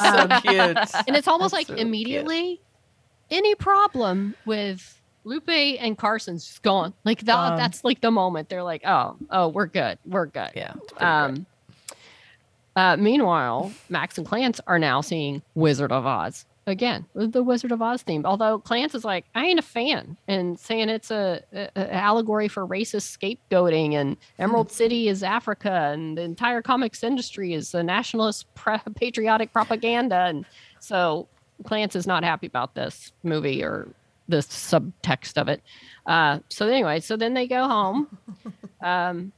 so 0.00 0.18
Um, 0.18 0.40
cute. 0.42 1.06
and 1.06 1.16
it's 1.16 1.28
almost 1.28 1.52
That's 1.52 1.60
like 1.60 1.66
so 1.68 1.74
cute. 1.74 1.86
immediately 1.86 2.60
any 3.30 3.54
problem 3.54 4.34
with 4.46 5.00
Lupe 5.24 5.48
and 5.48 5.96
Carson's 5.98 6.58
gone. 6.60 6.94
Like 7.04 7.20
that, 7.20 7.26
Gone. 7.50 7.56
that's 7.56 7.84
like 7.84 8.00
the 8.00 8.10
moment 8.10 8.48
they're 8.48 8.62
like, 8.62 8.82
"Oh, 8.86 9.16
oh, 9.30 9.48
we're 9.48 9.66
good, 9.66 9.98
we're 10.06 10.26
good." 10.26 10.50
Yeah. 10.54 10.74
Um, 10.98 11.46
uh, 12.76 12.96
meanwhile, 12.96 13.72
Max 13.88 14.18
and 14.18 14.26
Clance 14.26 14.60
are 14.66 14.78
now 14.78 15.00
seeing 15.00 15.42
Wizard 15.54 15.92
of 15.92 16.06
Oz 16.06 16.46
again 16.66 17.04
the 17.14 17.42
Wizard 17.42 17.72
of 17.72 17.82
Oz 17.82 18.02
theme. 18.02 18.24
Although 18.24 18.58
Clance 18.58 18.94
is 18.94 19.04
like, 19.04 19.24
I 19.34 19.46
ain't 19.46 19.58
a 19.58 19.62
fan, 19.62 20.16
and 20.28 20.58
saying 20.58 20.88
it's 20.88 21.10
a, 21.10 21.42
a, 21.52 21.68
a 21.76 21.94
allegory 21.94 22.48
for 22.48 22.66
racist 22.66 23.16
scapegoating, 23.16 23.94
and 23.94 24.16
Emerald 24.38 24.70
City 24.70 25.08
is 25.08 25.22
Africa, 25.22 25.90
and 25.92 26.16
the 26.16 26.22
entire 26.22 26.62
comics 26.62 27.02
industry 27.02 27.52
is 27.52 27.74
a 27.74 27.82
nationalist 27.82 28.52
pre- 28.54 28.78
patriotic 28.96 29.52
propaganda, 29.52 30.16
and 30.16 30.44
so 30.80 31.28
Clance 31.64 31.96
is 31.96 32.06
not 32.06 32.24
happy 32.24 32.46
about 32.46 32.74
this 32.74 33.12
movie 33.22 33.62
or 33.62 33.88
the 34.28 34.38
subtext 34.38 35.40
of 35.40 35.48
it. 35.48 35.62
Uh, 36.06 36.38
so 36.48 36.66
anyway, 36.66 37.00
so 37.00 37.16
then 37.16 37.34
they 37.34 37.46
go 37.46 37.68
home, 37.68 38.18
um, 38.82 39.32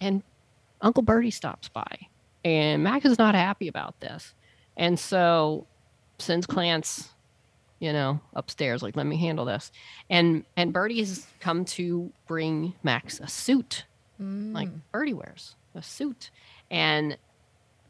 and 0.00 0.22
Uncle 0.80 1.02
Bertie 1.02 1.30
stops 1.30 1.68
by, 1.68 2.06
and 2.44 2.82
Max 2.82 3.04
is 3.04 3.18
not 3.18 3.34
happy 3.34 3.68
about 3.68 3.98
this, 4.00 4.34
and 4.76 4.98
so 4.98 5.66
sends 6.18 6.46
Clance, 6.46 7.08
you 7.78 7.92
know, 7.92 8.20
upstairs, 8.34 8.82
like 8.82 8.96
let 8.96 9.06
me 9.06 9.16
handle 9.16 9.44
this, 9.44 9.70
and 10.10 10.44
and 10.56 10.72
Bertie 10.72 10.98
has 11.00 11.26
come 11.40 11.64
to 11.66 12.12
bring 12.26 12.74
Max 12.82 13.20
a 13.20 13.28
suit, 13.28 13.84
good. 14.20 14.54
like 14.54 14.68
Mm. 14.68 14.80
Bertie 14.92 15.14
wears 15.14 15.54
a 15.74 15.82
suit, 15.82 16.30
and 16.70 17.16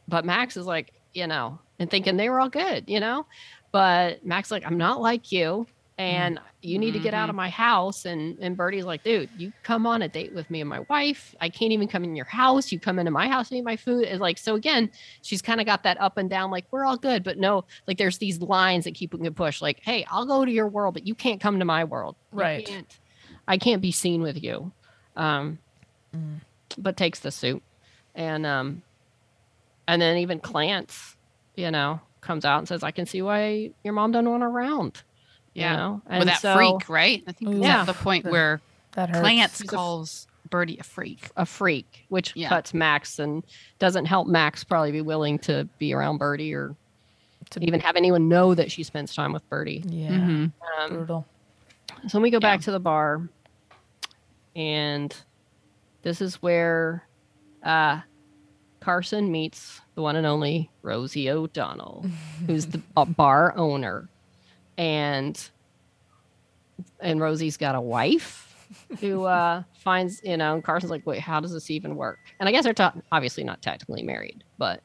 but 0.09 0.25
Max 0.25 0.57
is 0.57 0.67
like, 0.67 0.93
you 1.13 1.27
know, 1.27 1.59
and 1.79 1.91
thinking 1.91 2.17
they 2.17 2.29
were 2.29 2.41
all 2.41 2.49
good, 2.49 2.85
you 2.87 3.01
know, 3.01 3.27
but 3.73 4.25
Max 4.25 4.51
like, 4.51 4.65
I'm 4.65 4.79
not 4.79 5.01
like 5.01 5.33
you. 5.33 5.67
And 5.99 6.39
you 6.63 6.79
need 6.79 6.93
to 6.93 7.01
get 7.01 7.13
out 7.13 7.29
of 7.29 7.35
my 7.35 7.49
house. 7.49 8.05
And 8.05 8.39
and 8.39 8.57
Bertie's 8.57 8.85
like, 8.85 9.03
dude, 9.03 9.29
you 9.37 9.53
come 9.65 9.85
on 9.85 10.03
a 10.03 10.09
date 10.09 10.33
with 10.33 10.49
me 10.49 10.61
and 10.61 10.71
my 10.71 10.81
wife. 10.89 11.35
I 11.41 11.49
can't 11.49 11.73
even 11.73 11.89
come 11.89 12.05
in 12.05 12.15
your 12.15 12.25
house. 12.25 12.71
You 12.71 12.79
come 12.79 13.01
into 13.01 13.11
my 13.11 13.27
house 13.27 13.51
and 13.51 13.59
eat 13.59 13.65
my 13.65 13.77
food. 13.77 14.05
It's 14.07 14.21
like 14.21 14.39
so 14.39 14.55
again, 14.55 14.91
she's 15.23 15.43
kind 15.43 15.61
of 15.61 15.67
got 15.67 15.83
that 15.83 16.01
up 16.01 16.17
and 16.17 16.31
down, 16.31 16.53
like 16.53 16.67
we're 16.71 16.85
all 16.85 16.97
good, 16.97 17.25
but 17.25 17.37
no, 17.39 17.65
like 17.89 17.99
there's 17.99 18.19
these 18.19 18.41
lines 18.41 18.85
that 18.85 18.95
keep 18.95 19.11
getting 19.11 19.35
pushed. 19.35 19.61
Like, 19.61 19.81
hey, 19.83 20.07
I'll 20.09 20.25
go 20.27 20.45
to 20.45 20.51
your 20.53 20.69
world, 20.69 20.95
but 20.95 21.05
you 21.07 21.17
can't 21.17 21.41
come 21.41 21.59
to 21.59 21.65
my 21.65 21.83
world. 21.83 22.15
You 22.33 22.39
Right. 22.39 22.65
can't- 22.67 22.99
I 23.49 23.59
can't 23.59 23.83
be 23.83 23.91
seen 23.93 24.23
with 24.23 24.41
you. 24.43 24.73
Um, 25.17 25.59
Mm. 26.15 26.41
but 26.79 26.97
takes 26.97 27.19
the 27.21 27.31
suit, 27.33 27.63
and 28.15 28.47
um, 28.47 28.83
and 29.89 30.01
then 30.01 30.19
even 30.19 30.39
Clance, 30.39 31.17
you 31.57 31.71
know, 31.71 32.01
comes 32.21 32.45
out 32.45 32.59
and 32.59 32.69
says, 32.69 32.83
"I 32.83 32.91
can 32.93 33.05
see 33.07 33.21
why 33.21 33.73
your 33.85 33.95
mom 33.95 34.13
doesn't 34.13 34.31
want 34.31 34.43
her 34.43 34.51
around." 35.61 35.69
You 35.71 36.11
Yeah. 36.11 36.17
know, 36.17 36.19
With 36.21 36.29
that 36.29 36.41
so- 36.41 36.55
freak, 36.57 36.89
right? 36.89 37.23
I 37.27 37.33
think 37.33 37.51
Ooh. 37.51 37.55
that's 37.55 37.65
Yeah. 37.65 37.85
the 37.85 37.95
point 37.95 38.25
That 38.25 38.31
where 38.33 38.61
That 38.93 39.11
hurts. 39.11 39.21
Clance 39.21 39.59
He's 39.59 39.61
a 39.63 39.65
f- 39.65 39.71
calls 39.71 40.27
Bertie 40.51 40.79
a 40.79 40.83
freak. 40.83 41.29
a 41.37 41.45
freak, 41.47 42.07
which 42.09 42.35
Yeah. 42.35 42.49
cuts 42.49 42.73
Max 42.73 43.19
and 43.19 43.45
doesn't 43.79 44.07
help 44.07 44.27
Max 44.29 44.65
probably 44.65 44.93
be 44.93 45.03
willing 45.03 45.39
to 45.41 45.69
be 45.79 45.93
around 45.93 46.19
Bertie 46.19 46.55
or 46.55 46.75
To- 47.51 47.61
even 47.65 47.81
have 47.81 47.97
anyone 47.97 48.29
know 48.29 48.55
that 48.55 48.71
she 48.71 48.83
spends 48.83 49.15
time 49.15 49.33
with 49.33 49.49
Bertie. 49.51 49.83
Yeah. 49.87 50.11
Mhm. 50.11 50.53
Um, 50.81 50.91
Brutal. 50.91 51.27
So 52.09 52.21
we 52.21 52.31
go 52.31 52.41
back 52.41 52.61
Yeah. 52.61 52.65
to 52.67 52.71
the 52.73 52.81
bar, 52.81 53.29
and 54.57 55.15
this 56.03 56.21
is 56.21 56.37
where 56.37 57.05
uh, 57.65 58.01
Carson 58.81 59.31
meets 59.33 59.81
the 59.97 60.03
one 60.03 60.15
and 60.17 60.27
only 60.27 60.71
Rosie 60.83 61.29
O'Donnell, 61.29 62.07
who's 62.47 62.67
the 62.67 62.81
uh, 62.97 63.05
bar 63.17 63.53
owner, 63.57 64.09
and 64.79 65.51
and 67.01 67.21
Rosie's 67.21 67.57
got 67.59 67.75
a 67.75 67.81
wife 67.81 68.45
who 69.01 69.25
uh, 69.25 69.65
finds 69.81 70.23
you 70.25 70.37
know. 70.39 70.55
And 70.55 70.65
Carson's 70.65 70.91
like, 70.91 71.05
wait, 71.07 71.21
how 71.21 71.41
does 71.41 71.53
this 71.53 71.71
even 71.71 71.97
work? 71.97 72.19
And 72.41 72.49
I 72.49 72.53
guess 72.53 72.65
they're 72.65 72.73
ta- 72.73 72.95
obviously 73.13 73.45
not 73.45 73.61
technically 73.61 74.03
married, 74.03 74.45
but 74.57 74.83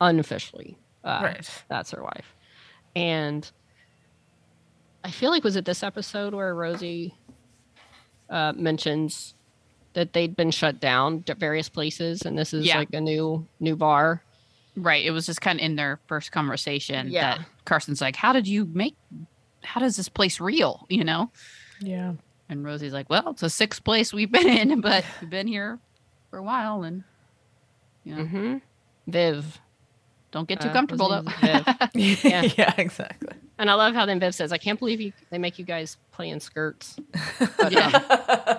unofficially, 0.00 0.78
uh, 1.04 1.20
right. 1.22 1.50
that's 1.68 1.90
her 1.90 2.02
wife. 2.02 2.34
And 2.96 3.50
I 5.04 5.10
feel 5.10 5.30
like 5.30 5.44
was 5.44 5.56
it 5.56 5.64
this 5.64 5.82
episode 5.82 6.32
where 6.34 6.54
Rosie 6.54 7.14
uh, 8.30 8.52
mentions 8.54 9.34
that 9.92 10.12
they'd 10.12 10.36
been 10.36 10.50
shut 10.52 10.78
down 10.80 11.24
at 11.28 11.38
various 11.38 11.68
places, 11.68 12.22
and 12.22 12.38
this 12.38 12.54
is 12.54 12.64
Yeah. 12.66 12.78
like 12.78 12.94
a 12.94 13.00
new 13.00 13.46
new 13.58 13.74
bar. 13.76 14.22
Right. 14.76 15.04
It 15.04 15.10
was 15.10 15.26
just 15.26 15.40
kind 15.40 15.58
of 15.58 15.64
in 15.64 15.76
their 15.76 15.98
first 16.06 16.32
conversation 16.32 17.08
Yeah. 17.10 17.38
that 17.38 17.46
Carson's 17.64 18.00
like, 18.00 18.16
How 18.16 18.32
did 18.32 18.46
you 18.46 18.66
make, 18.72 18.96
how 19.64 19.80
does 19.80 19.96
this 19.96 20.08
place 20.08 20.40
real? 20.40 20.86
You 20.88 21.04
know? 21.04 21.30
Yeah. 21.80 22.12
And 22.48 22.64
Rosie's 22.64 22.92
like, 22.92 23.10
Well, 23.10 23.30
it's 23.30 23.42
a 23.42 23.50
sixth 23.50 23.84
place 23.84 24.12
we've 24.12 24.30
been 24.32 24.48
in, 24.48 24.80
but 24.82 25.04
we've 25.20 25.30
been 25.30 25.46
here 25.48 25.78
for 26.30 26.38
a 26.38 26.42
while, 26.42 26.82
and 26.84 27.02
you 28.04 28.14
know, 28.14 28.22
Mm-hmm. 28.24 28.56
Viv. 29.08 29.60
don't 30.30 30.48
get 30.48 30.60
too 30.60 30.68
Uh, 30.68 30.72
comfortable 30.72 31.08
though. 31.08 31.24
yeah. 31.42 31.74
Yeah. 32.56 32.74
exactly. 32.78 33.36
And 33.58 33.68
I 33.70 33.74
love 33.74 33.94
how 33.94 34.06
then 34.06 34.20
Viv 34.20 34.34
says, 34.34 34.52
I 34.52 34.58
can't 34.58 34.78
believe 34.78 35.00
you 35.00 35.12
they 35.30 35.38
make 35.38 35.58
you 35.58 35.64
guys 35.64 35.96
play 36.12 36.30
in 36.30 36.40
skirts. 36.40 36.96
But 37.58 37.76
um, 37.76 38.58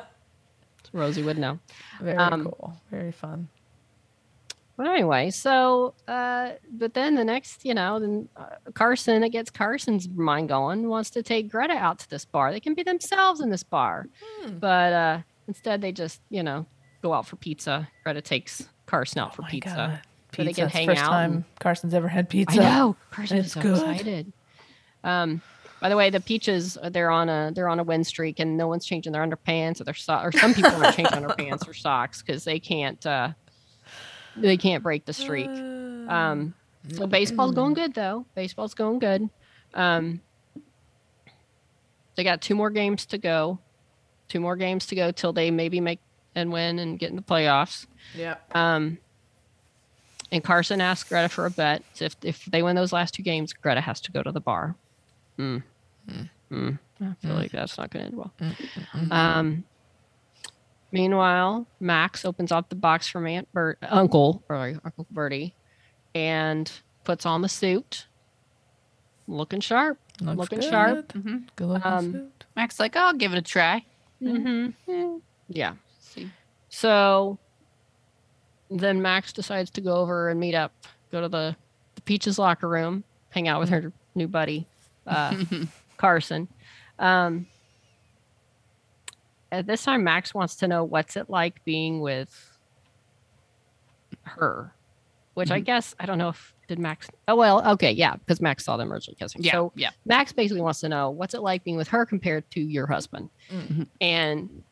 Rosie 0.93 1.23
would 1.23 1.38
know. 1.38 1.59
Very 2.01 2.17
Um, 2.17 2.43
cool. 2.43 2.73
Very 2.91 3.11
fun. 3.11 3.47
But 4.82 4.90
anyway, 4.90 5.30
so 5.30 5.94
uh, 6.08 6.53
but 6.72 6.95
then 6.95 7.14
the 7.14 7.24
next, 7.24 7.64
you 7.64 7.76
know, 7.76 7.99
then 7.99 8.28
uh, 8.36 8.45
Carson, 8.74 9.22
it 9.22 9.30
gets 9.30 9.52
Carson's 9.52 10.10
mind 10.10 10.49
going, 10.49 10.88
wants 10.90 11.12
to 11.12 11.22
take 11.22 11.49
Greta 11.52 11.74
out 11.74 11.99
to 11.99 12.10
this 12.10 12.26
bar. 12.26 12.52
They 12.52 12.60
can 12.60 12.74
be 12.74 12.82
themselves 12.82 13.41
in 13.41 13.52
this 13.52 13.62
bar, 13.62 14.08
Hmm. 14.41 14.58
but 14.58 14.91
uh, 14.94 15.20
instead 15.48 15.82
they 15.82 15.91
just, 15.91 16.20
you 16.32 16.41
know, 16.41 16.66
go 17.03 17.14
out 17.14 17.28
for 17.28 17.36
pizza. 17.36 17.88
Greta 18.03 18.22
takes 18.22 18.68
Carson 18.88 19.20
out 19.20 19.36
for 19.36 19.44
Oh 19.44 19.45
my 19.45 19.49
pizza. 19.52 19.76
God. 19.76 19.99
So 20.36 20.44
they 20.45 20.53
can 20.53 20.68
hang 20.70 20.88
first 20.88 21.02
out 21.03 21.10
time 21.10 21.32
and- 21.34 21.44
Carson's 21.60 21.94
ever 21.94 22.08
had 22.08 22.28
pizza. 22.28 22.60
I 22.60 22.64
know 22.80 22.95
Carson 23.12 23.38
is 23.38 23.52
so 23.52 23.62
good. 23.62 23.74
excited. 23.78 24.34
Um, 25.03 25.44
by 25.80 25.90
the 25.90 25.95
way, 25.98 26.10
the 26.10 26.22
peaches 26.22 26.76
uh, 26.82 26.90
they're 26.90 27.12
on 27.12 27.30
a 27.30 27.52
they're 27.53 27.70
on 27.70 27.80
a 27.80 27.84
win 27.84 28.03
streak, 28.03 28.40
and 28.40 28.58
no 28.58 28.68
one's 28.68 28.86
changing 28.86 29.14
their 29.14 29.24
underpants 29.26 29.80
or 29.80 29.84
their 29.84 29.94
so- 29.94 30.20
or 30.24 30.32
some 30.32 30.53
people 30.56 30.72
aren't 30.72 30.95
changing 30.95 31.20
underpants 31.24 31.68
or 31.68 31.74
socks 31.76 32.22
because 32.24 32.44
they 32.44 32.60
can't 32.60 33.06
uh, 33.06 33.30
they 34.36 34.58
can't 34.58 34.84
break 34.84 35.06
the 35.06 35.14
streak. 35.14 35.48
Um, 35.48 36.53
so 36.90 37.08
baseball's 37.08 37.53
going 37.53 37.74
good 37.74 37.94
though. 37.94 38.26
Baseball's 38.36 38.74
going 38.74 38.99
good. 38.99 39.30
Um, 39.74 40.22
they 42.16 42.24
got 42.24 42.41
two 42.41 42.56
more 42.56 42.70
games 42.70 43.06
to 43.08 43.18
go. 43.18 43.60
Two 44.28 44.40
more 44.40 44.56
games 44.56 44.86
to 44.88 44.95
go 44.95 45.12
till 45.12 45.34
they 45.34 45.52
maybe 45.52 45.80
make 45.80 45.99
and 46.36 46.52
win 46.52 46.80
and 46.80 46.98
get 46.98 47.10
in 47.10 47.16
the 47.16 47.22
playoffs. 47.22 47.86
Yeah. 48.16 48.36
Um, 48.53 48.98
and 50.32 50.44
Carson 50.44 50.80
asked 50.80 51.10
Greta 51.10 51.30
for 51.30 51.45
a 51.45 51.52
bet. 51.52 51.84
So 51.94 52.06
if 52.06 52.16
if 52.24 52.45
they 52.45 52.64
win 52.64 52.76
those 52.76 52.94
last 52.94 53.14
two 53.14 53.24
games, 53.24 53.53
Greta 53.53 53.82
has 53.82 53.99
to 54.02 54.12
go 54.12 54.24
to 54.24 54.32
the 54.32 54.40
bar. 54.40 54.76
Mm. 55.38 55.64
Mm. 56.52 56.80
I 57.02 57.14
feel 57.22 57.36
like 57.36 57.52
that's 57.52 57.78
not 57.78 57.90
going 57.90 58.06
to 58.06 58.12
end 58.12 58.18
well. 58.18 58.34
Um, 59.10 59.64
meanwhile, 60.91 61.68
Max 61.80 62.26
opens 62.26 62.51
up 62.51 62.69
the 62.69 62.76
box 62.76 63.07
from 63.07 63.27
Aunt 63.27 63.51
Bert, 63.53 63.77
Uncle 63.81 64.43
or 64.49 64.55
Uncle 64.84 65.07
Bertie, 65.11 65.53
and 66.15 66.72
puts 67.03 67.26
on 67.26 67.41
the 67.41 67.49
suit, 67.49 68.07
looking 69.27 69.59
sharp. 69.61 69.97
Looks 70.22 70.38
looking 70.38 70.59
good. 70.59 70.69
sharp. 70.69 71.11
hmm 71.13 71.38
Good 71.55 71.68
looking 71.68 71.91
Um, 71.91 72.11
suit. 72.11 72.45
Mac's 72.55 72.80
like, 72.80 72.95
I'll 72.95 73.13
give 73.13 73.34
it 73.34 73.38
a 73.38 73.41
try. 73.41 73.84
Mm-hmm. 74.22 75.18
Yeah. 75.49 75.73
See, 75.99 76.30
So 76.69 77.39
then 78.69 79.01
Max 79.01 79.34
decides 79.34 79.69
to 79.72 79.81
go 79.81 79.95
over 79.95 80.30
and 80.30 80.39
meet 80.39 80.53
up, 80.55 80.72
go 81.11 81.22
to 81.22 81.27
the, 81.30 81.55
the 81.95 82.01
Peaches 82.01 82.38
locker 82.38 82.68
room, 82.69 83.03
hang 83.30 83.47
out 83.47 83.59
with 83.59 83.69
her 83.69 83.91
new 84.15 84.27
buddy, 84.27 84.68
uh, 85.07 85.35
Carson. 85.97 86.47
Um, 86.99 87.47
at 89.52 89.68
this 89.68 89.84
time, 89.84 90.03
Max 90.03 90.34
wants 90.34 90.56
to 90.57 90.68
know 90.68 90.84
what's 90.84 91.15
it 91.18 91.30
like 91.30 91.64
being 91.65 91.99
with 92.02 92.57
her, 94.23 94.73
which 95.34 95.52
I 95.52 95.60
guess 95.60 95.95
I 95.99 96.06
don't 96.06 96.18
know 96.18 96.30
if 96.30 96.53
did 96.68 96.80
Max. 96.80 97.07
Oh 97.28 97.36
well, 97.36 97.68
okay, 97.73 97.91
yeah, 97.91 98.15
because 98.15 98.40
Max 98.41 98.64
saw 98.64 98.78
them 98.78 98.91
originally 98.94 99.18
kissing. 99.19 99.44
yeah, 99.44 99.52
So 99.52 99.72
yeah. 99.76 99.90
Max 100.06 100.32
basically 100.32 100.61
wants 100.61 100.80
to 100.82 100.90
know 100.90 101.10
what's 101.10 101.34
it 101.34 101.41
like 101.41 101.64
being 101.64 101.78
with 101.78 101.90
her 101.90 102.06
compared 102.06 102.49
to 102.52 102.61
your 102.61 102.88
husband. 102.88 103.30
Mhm. 103.52 103.88
And 103.99 104.64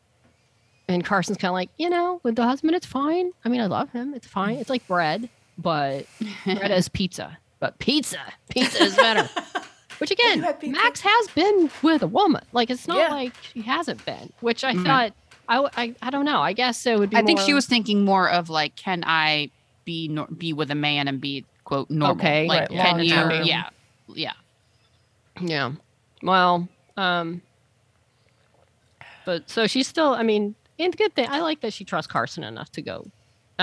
and 0.88 1.04
Carson's 1.04 1.36
kind 1.38 1.50
of 1.50 1.54
like, 1.54 1.70
you 1.78 1.88
know, 1.88 2.20
with 2.24 2.34
the 2.36 2.44
husband, 2.44 2.74
it's 2.74 2.86
fine. 2.86 3.30
I 3.44 3.48
mean, 3.48 3.60
I 3.60 3.66
love 3.66 3.90
him. 3.90 4.12
It's 4.14 4.26
fine. 4.26 4.56
It's 4.56 4.70
like 4.70 4.86
bread, 4.88 5.28
but 5.58 6.06
bread 6.44 6.70
is 6.70 6.88
pizza. 6.88 7.38
But 7.60 7.78
pizza, 7.78 8.18
pizza 8.48 8.82
is 8.82 8.96
better. 8.96 9.28
Which 10.00 10.10
again, 10.10 10.38
You 10.38 10.44
had? 10.44 10.62
Max 10.66 11.00
has 11.02 11.28
been 11.28 11.70
with 11.82 12.02
a 12.02 12.06
woman. 12.06 12.42
Like 12.52 12.70
it's 12.70 12.88
not 12.88 12.98
Yeah. 12.98 13.08
like 13.10 13.34
she 13.42 13.62
hasn't 13.62 14.04
been. 14.06 14.32
Which 14.40 14.64
I 14.64 14.74
Mhm. 14.74 14.84
thought, 14.84 15.12
I 15.48 16.10
don't 16.10 16.24
know. 16.24 16.40
I 16.40 16.52
guess 16.52 16.86
it 16.86 16.98
would 16.98 17.10
be. 17.10 17.16
I 17.16 17.22
think 17.22 17.40
she 17.40 17.54
was 17.54 17.66
thinking 17.66 18.04
more 18.04 18.28
of 18.30 18.48
like, 18.50 18.76
can 18.76 19.02
I 19.06 19.50
be 19.84 20.08
nor- 20.08 20.26
be 20.28 20.52
with 20.52 20.70
a 20.70 20.74
man 20.74 21.08
and 21.08 21.20
be 21.20 21.44
quote 21.64 21.90
normal? 21.90 22.16
Okay. 22.16 22.46
like 22.46 22.70
Right, 22.70 22.78
can 22.80 23.00
you? 23.04 23.14
long-term. 23.14 23.44
Yeah, 23.44 23.68
yeah. 24.08 24.32
Yeah. 25.40 25.72
Well, 26.22 26.68
um, 26.96 27.42
but 29.24 29.48
so 29.50 29.66
she's 29.66 29.86
still. 29.88 30.12
I 30.14 30.22
mean, 30.22 30.54
and 30.78 30.96
good 30.96 31.14
thing. 31.14 31.28
I 31.28 31.40
like 31.40 31.60
that 31.60 31.72
she 31.72 31.84
trusts 31.84 32.10
Carson 32.10 32.42
enough 32.44 32.70
to 32.72 32.82
go, 32.82 33.06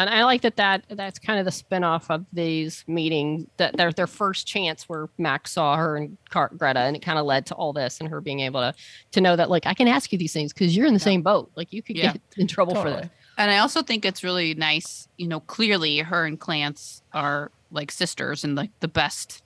and 0.02 0.10
I 0.10 0.24
like 0.24 0.41
that 0.41 0.56
that 0.57 0.86
that's 0.90 1.19
kind 1.19 1.40
of 1.40 1.45
the 1.45 1.52
spinoff 1.52 2.10
of 2.10 2.26
these 2.34 2.84
meetings. 2.88 3.45
That 3.57 3.78
their 3.78 3.91
their 3.91 4.07
first 4.07 4.45
chance 4.48 4.88
where 4.90 5.10
Max 5.18 5.52
saw 5.53 5.76
her 5.78 5.98
and 5.98 6.18
Car- 6.30 6.52
Greta, 6.57 6.80
and 6.82 6.95
it 6.95 7.02
kind 7.02 7.18
of 7.19 7.26
led 7.26 7.45
to 7.48 7.56
all 7.56 7.74
this 7.74 7.99
and 7.99 8.10
her 8.10 8.22
being 8.22 8.40
able 8.41 8.60
to 8.61 8.74
to 9.11 9.22
know 9.22 9.36
that 9.36 9.49
like 9.49 9.65
I 9.65 9.74
can 9.74 9.88
ask 9.88 10.11
you 10.11 10.18
these 10.18 10.34
things 10.34 10.53
because 10.53 10.76
you're 10.76 10.86
in 10.88 10.94
the 10.94 10.99
same 10.99 11.22
boat. 11.22 11.52
Like 11.56 11.72
you 11.74 11.82
could 11.82 11.98
Yeah. 11.98 12.14
get 12.14 12.22
in 12.38 12.48
trouble 12.48 12.76
for 12.76 12.84
Totally. 12.84 13.02
this. 13.03 13.11
And 13.38 13.52
I 13.52 13.60
also 13.60 13.84
think 13.84 14.03
it's 14.03 14.24
really 14.24 14.53
nice, 14.56 15.07
you 15.18 15.28
know, 15.28 15.40
clearly 15.41 15.99
her 15.99 16.26
and 16.26 16.40
Clance 16.40 17.02
are 17.14 17.52
like 17.72 17.91
sisters 17.91 18.44
and 18.44 18.56
like 18.56 18.72
the 18.80 18.88
best 18.88 19.44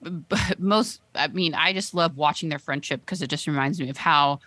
but 0.00 0.58
most 0.58 1.00
I 1.14 1.28
mean, 1.28 1.54
I 1.54 1.72
just 1.72 1.94
love 1.94 2.16
watching 2.16 2.48
their 2.48 2.58
friendship 2.58 3.00
because 3.00 3.22
it 3.22 3.28
just 3.30 3.46
reminds 3.46 3.80
me 3.80 3.88
of 3.88 3.96
how 3.96 4.40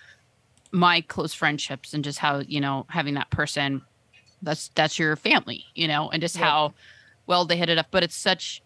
my 0.72 1.00
close 1.02 1.34
friendships 1.34 1.94
and 1.94 2.04
just 2.04 2.20
how, 2.20 2.40
you 2.40 2.60
know, 2.60 2.86
having 2.90 3.14
that 3.14 3.30
person 3.30 3.82
that's 4.46 4.70
that's 4.76 4.98
your 4.98 5.16
family, 5.18 5.66
you 5.76 5.88
know, 5.88 6.10
and 6.10 6.22
just 6.22 6.38
how 6.38 6.74
well 7.28 7.44
they 7.46 7.58
hit 7.58 7.68
it 7.70 7.78
up. 7.78 7.88
But 7.92 8.04
it's 8.04 8.16
such 8.16 8.62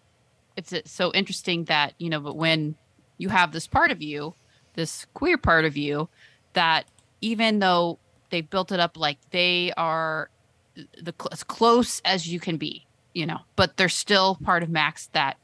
it's, 0.56 0.72
it's 0.74 0.92
so 0.92 1.12
interesting 1.14 1.64
that, 1.66 1.94
you 1.98 2.10
know, 2.10 2.20
but 2.20 2.36
when 2.36 2.76
you 3.18 3.30
have 3.30 3.52
this 3.52 3.66
part 3.66 3.92
of 3.92 4.02
you, 4.02 4.34
this 4.76 5.06
queer 5.14 5.38
part 5.38 5.66
of 5.66 5.78
you, 5.78 6.10
that 6.54 6.86
even 7.22 7.60
though 7.60 7.98
they 8.30 8.42
built 8.42 8.72
it 8.72 8.80
up 8.80 8.98
like 8.98 9.18
they 9.32 9.72
are 9.78 10.30
the 10.76 11.14
cl- 11.20 11.30
as 11.32 11.44
close 11.44 12.02
as 12.06 12.28
you 12.28 12.40
can 12.40 12.58
be, 12.58 12.86
you 13.14 13.26
know, 13.26 13.40
but 13.56 13.78
there's 13.78 13.96
still 13.96 14.36
part 14.44 14.62
of 14.64 14.70
Max 14.70 15.08
that 15.14 15.38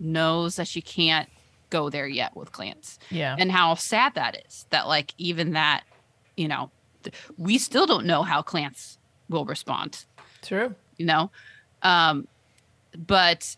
knows 0.00 0.56
that 0.56 0.66
she 0.68 0.80
can't 0.82 1.28
go 1.70 1.90
there 1.90 2.06
yet 2.06 2.34
with 2.36 2.52
Clance, 2.52 2.98
Yeah. 3.10 3.34
and 3.38 3.50
how 3.50 3.74
sad 3.74 4.14
that 4.14 4.40
is. 4.46 4.66
That 4.70 4.86
like 4.86 5.12
even 5.18 5.52
that, 5.52 5.82
you 6.36 6.48
know, 6.48 6.70
we 7.36 7.58
still 7.58 7.86
don't 7.86 8.06
know 8.06 8.22
how 8.22 8.42
Clance 8.42 8.98
will 9.28 9.44
respond 9.44 10.04
True. 10.42 10.74
you 10.96 11.06
know 11.06 11.30
um 11.82 12.26
but 12.96 13.56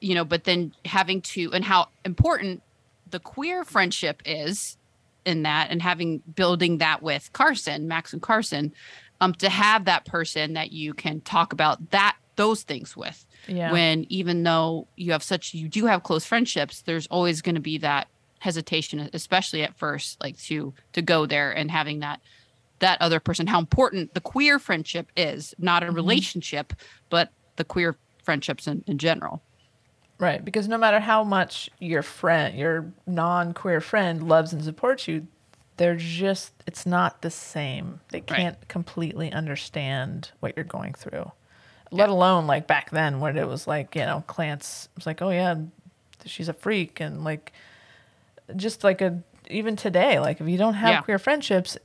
you 0.00 0.14
know 0.14 0.24
but 0.24 0.44
then 0.44 0.72
having 0.84 1.20
to 1.22 1.52
and 1.52 1.64
how 1.64 1.88
important 2.04 2.62
the 3.10 3.20
queer 3.20 3.64
friendship 3.64 4.22
is 4.24 4.76
in 5.24 5.42
that 5.42 5.68
and 5.70 5.82
having 5.82 6.22
building 6.34 6.78
that 6.78 7.02
with 7.02 7.32
carson 7.32 7.86
max 7.88 8.12
and 8.12 8.22
carson 8.22 8.72
um 9.20 9.34
to 9.34 9.48
have 9.48 9.84
that 9.84 10.04
person 10.04 10.54
that 10.54 10.72
you 10.72 10.94
can 10.94 11.20
talk 11.20 11.52
about 11.52 11.90
that 11.90 12.16
those 12.36 12.62
things 12.62 12.96
with 12.96 13.26
Yeah. 13.46 13.70
when 13.72 14.06
even 14.08 14.42
though 14.42 14.86
you 14.96 15.12
have 15.12 15.22
such 15.22 15.52
you 15.54 15.68
do 15.68 15.86
have 15.86 16.02
close 16.02 16.24
friendships 16.24 16.82
there's 16.82 17.06
always 17.08 17.42
going 17.42 17.54
to 17.56 17.60
be 17.60 17.78
that 17.78 18.08
hesitation 18.40 19.08
especially 19.12 19.62
at 19.62 19.76
first 19.76 20.20
like 20.20 20.36
to 20.42 20.72
to 20.94 21.02
go 21.02 21.26
there 21.26 21.52
and 21.52 21.70
having 21.70 22.00
that 22.00 22.20
that 22.82 23.00
other 23.00 23.18
person 23.20 23.46
how 23.46 23.58
important 23.58 24.12
the 24.14 24.20
queer 24.20 24.58
friendship 24.58 25.10
is 25.16 25.54
not 25.58 25.82
a 25.82 25.86
Mhm. 25.86 25.96
relationship 25.96 26.72
but 27.10 27.30
the 27.56 27.64
queer 27.64 27.96
friendships 28.22 28.66
in, 28.66 28.84
in 28.86 28.98
general 28.98 29.42
Right, 30.18 30.44
because 30.44 30.68
no 30.68 30.78
matter 30.78 31.00
how 31.00 31.24
much 31.24 31.68
your 31.80 32.02
friend, 32.02 32.56
your 32.56 32.92
non-queer 33.08 33.80
friend 33.80 34.28
loves 34.28 34.52
and 34.52 34.62
supports 34.62 35.08
you, 35.08 35.26
they're 35.78 35.96
just 35.96 36.52
it's 36.64 36.86
not 36.86 37.22
the 37.22 37.30
same. 37.30 37.98
They 38.10 38.20
can't 38.20 38.68
completely 38.68 39.32
understand 39.32 40.30
what 40.38 40.52
you're 40.54 40.64
going 40.64 40.94
through. 40.94 41.32
Let 41.90 42.08
alone 42.08 42.46
like 42.46 42.68
back 42.68 42.90
then 42.90 43.18
when 43.18 43.36
it 43.36 43.48
was 43.48 43.66
like, 43.66 43.96
you 43.96 44.02
know, 44.02 44.22
Clance 44.28 44.86
was 44.94 45.06
like, 45.06 45.20
"Oh 45.22 45.30
yeah, 45.30 45.56
she's 46.24 46.48
a 46.48 46.52
freak." 46.52 47.00
And 47.00 47.24
like 47.24 47.52
just 48.54 48.84
like 48.84 49.00
a 49.00 49.18
even 49.50 49.74
today, 49.74 50.20
like 50.20 50.40
if 50.40 50.46
you 50.46 50.58
don't 50.58 50.74
have 50.74 50.90
Yeah. 50.90 51.00
queer 51.02 51.18
friendships, 51.18 51.76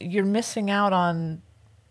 you're 0.00 0.24
missing 0.24 0.70
out 0.70 0.92
on 0.92 1.42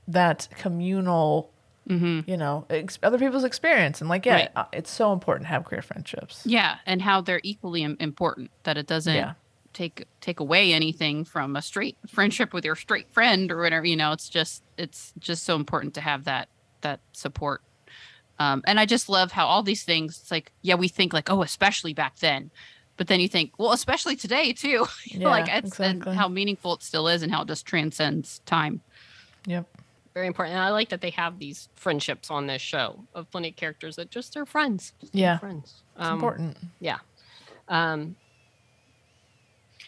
that 0.08 0.48
communal 0.58 1.52
mm-hmm. 1.88 2.30
you 2.30 2.38
know, 2.38 2.66
ex- 2.70 3.00
other 3.04 3.18
people's 3.18 3.44
experience. 3.44 4.00
And 4.02 4.10
like, 4.10 4.26
yeah, 4.26 4.34
Right. 4.34 4.50
uh, 4.56 4.66
it's 4.74 4.92
so 4.92 5.12
important 5.14 5.46
to 5.46 5.50
have 5.50 5.66
queer 5.66 5.82
friendships. 5.82 6.44
yeah 6.46 6.78
and 6.86 7.02
how 7.02 7.22
they're 7.22 7.42
equally 7.44 7.84
important 7.84 8.52
that 8.64 8.78
it 8.78 8.86
doesn't 8.88 9.16
Yeah. 9.16 9.34
take 9.74 10.06
take 10.22 10.40
away 10.40 10.74
anything 10.74 11.26
from 11.26 11.56
a 11.56 11.62
straight 11.62 11.98
friendship 12.08 12.54
with 12.54 12.66
your 12.66 12.76
straight 12.76 13.10
friend 13.12 13.52
or 13.52 13.62
whatever 13.62 13.86
you 13.86 13.96
know 13.96 14.12
it's 14.12 14.30
just 14.30 14.64
it's 14.78 15.14
just 15.20 15.44
so 15.44 15.56
important 15.56 15.94
to 15.96 16.02
have 16.02 16.24
that 16.26 16.50
that 16.82 17.00
support 17.14 17.62
um 18.40 18.64
and 18.66 18.80
i 18.80 18.86
just 18.86 19.10
love 19.10 19.32
how 19.32 19.46
all 19.46 19.62
these 19.64 19.84
things 19.84 20.20
it's 20.22 20.32
like 20.32 20.52
yeah 20.64 20.76
we 20.76 20.88
think 20.88 21.14
like 21.14 21.30
oh 21.30 21.42
especially 21.44 21.94
back 21.94 22.18
then 22.20 22.50
but 23.00 23.08
then 23.08 23.20
you 23.22 23.28
think 23.30 23.54
well 23.58 23.72
especially 23.72 24.16
today 24.16 24.52
too 24.54 24.86
You 25.06 25.20
know, 25.20 25.30
like 25.30 25.48
Yeah, 25.48 25.60
it's 25.64 25.80
and 25.80 26.04
how 26.04 26.28
meaningful 26.28 26.74
it 26.76 26.84
still 26.84 27.08
is 27.08 27.24
and 27.24 27.32
how 27.32 27.42
it 27.44 27.48
just 27.48 27.66
transcends 27.66 28.40
time 28.46 28.82
Yep. 29.48 29.66
very 30.14 30.28
important. 30.28 30.56
And 30.58 30.64
I 30.64 30.70
like 30.70 30.90
that 30.90 31.00
they 31.02 31.12
have 31.12 31.40
these 31.40 31.70
friendships 31.76 32.30
on 32.30 32.46
this 32.48 32.62
show 32.62 33.00
of 33.16 33.32
plenty 33.32 33.50
of 33.50 33.56
characters 33.56 33.96
that 33.96 34.12
just 34.12 34.36
are 34.36 34.46
friends. 34.46 34.92
Just 35.00 35.16
Yeah. 35.16 35.38
friends. 35.38 35.82
It's 35.98 36.06
Um, 36.06 36.14
important. 36.16 36.58
Yeah. 36.82 36.98
Um, 37.70 38.16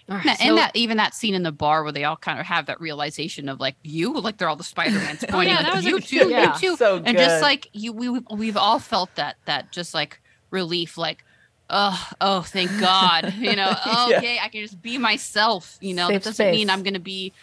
all 0.10 0.18
right, 0.18 0.26
And, 0.26 0.38
so- 0.40 0.46
and 0.50 0.58
that 0.58 0.72
even 0.76 0.98
that 0.98 1.14
scene 1.14 1.36
in 1.36 1.44
the 1.44 1.52
bar 1.52 1.84
where 1.84 1.92
they 1.92 2.04
all 2.06 2.16
kind 2.18 2.40
of 2.40 2.46
have 2.46 2.66
that 2.68 2.80
realization 2.82 3.50
of 3.50 3.60
like 3.60 3.76
you, 3.84 4.14
like 4.20 4.38
they're 4.38 4.50
all 4.50 4.56
the 4.56 4.64
Spider-Mans 4.64 5.26
pointing 5.30 5.54
yeah, 5.54 5.60
at 5.60 5.66
that 5.66 5.76
was 5.76 5.86
a 5.86 5.90
you 5.90 5.96
good- 6.00 6.08
too, 6.08 6.30
yeah. 6.30 6.54
you 6.54 6.60
too, 6.60 6.76
So 6.78 7.02
and 7.06 7.18
just 7.18 7.42
like 7.42 7.68
you, 7.74 7.92
we 7.94 8.10
we've, 8.10 8.24
we've 8.32 8.58
all 8.58 8.80
felt 8.80 9.14
that 9.16 9.36
that 9.46 9.72
just 9.72 9.94
like 9.94 10.20
relief, 10.50 10.98
like 10.98 11.24
oh 11.72 12.10
oh 12.22 12.42
thank 12.42 12.80
God, 12.80 13.34
you 13.34 13.56
know, 13.56 13.74
Yeah. 13.86 14.18
okay, 14.18 14.40
I 14.40 14.50
can 14.50 14.62
just 14.62 14.82
be 14.82 14.98
myself, 14.98 15.78
you 15.82 15.94
know, 15.96 16.08
Safe 16.10 16.24
that 16.24 16.30
doesn't 16.30 16.52
mean. 16.52 16.70
I'm 16.70 16.84
gonna 16.84 17.00
be 17.00 17.34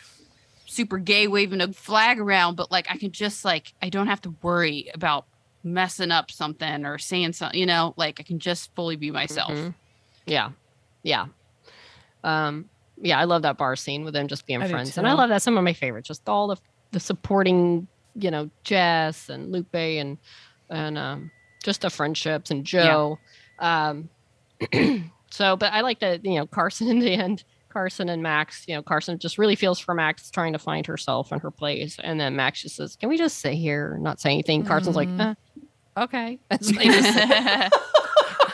super 0.66 0.98
gay 0.98 1.26
waving 1.26 1.60
a 1.60 1.72
flag 1.72 2.20
around, 2.20 2.56
but 2.56 2.70
like 2.70 2.86
I 2.90 2.98
can 2.98 3.10
just 3.10 3.44
like 3.44 3.72
I 3.82 3.88
don't 3.88 4.06
have 4.06 4.20
to 4.22 4.34
worry 4.42 4.90
about 4.94 5.24
messing 5.64 6.10
up 6.10 6.30
something 6.30 6.84
or 6.86 6.98
saying 6.98 7.32
something, 7.32 7.58
you 7.58 7.66
know, 7.66 7.94
like 7.96 8.20
I 8.20 8.22
can 8.22 8.38
just 8.38 8.74
fully 8.76 8.96
be 8.96 9.10
myself. 9.10 9.50
Mhm. 9.50 9.74
Yeah. 10.26 10.50
Yeah. 11.02 11.26
Um, 12.22 12.68
yeah, 13.00 13.18
I 13.18 13.24
love 13.24 13.42
that 13.42 13.58
bar 13.58 13.76
scene 13.76 14.04
with 14.04 14.14
them 14.14 14.28
just 14.28 14.46
being 14.46 14.62
I 14.62 14.68
friends. 14.68 14.98
And 14.98 15.06
I 15.06 15.12
love 15.12 15.28
that 15.30 15.42
some 15.42 15.56
of 15.56 15.64
my 15.64 15.72
favorites, 15.72 16.08
just 16.08 16.28
all 16.28 16.48
the 16.48 16.56
the 16.92 17.00
supporting, 17.00 17.86
you 18.14 18.30
know, 18.30 18.50
Jess 18.64 19.28
and 19.28 19.52
Lupe 19.52 19.74
and 19.74 20.18
and 20.70 20.98
um 20.98 21.30
just 21.62 21.82
the 21.82 21.90
friendships 21.90 22.50
and 22.50 22.64
Jo. 22.64 23.18
Um 23.58 24.10
so 25.30 25.56
but 25.56 25.72
I 25.72 25.80
like 25.82 26.00
that, 26.00 26.24
you 26.24 26.34
know, 26.36 26.46
Carson 26.46 26.88
in 26.88 26.98
the 27.00 27.12
end, 27.12 27.44
Carson 27.68 28.08
and 28.08 28.22
Max, 28.22 28.64
you 28.66 28.74
know, 28.74 28.82
Carson 28.82 29.18
just 29.18 29.38
really 29.38 29.56
feels 29.56 29.78
for 29.78 29.94
Max 29.94 30.30
trying 30.30 30.52
to 30.54 30.58
find 30.58 30.86
herself 30.86 31.32
and 31.32 31.40
her 31.42 31.50
place. 31.50 31.96
And 32.02 32.18
then 32.18 32.34
Max 32.36 32.62
just 32.62 32.76
says, 32.76 32.96
Can 32.96 33.08
we 33.08 33.18
just 33.18 33.38
sit 33.38 33.54
here 33.54 33.92
and 33.94 34.02
not 34.02 34.20
say 34.20 34.30
anything? 34.30 34.64
Carson's 34.64 34.96
like, 34.96 35.08
Mhm. 35.08 35.36
uh, 35.96 36.02
okay. 36.04 36.38
That's 36.50 36.70
they 36.76 36.86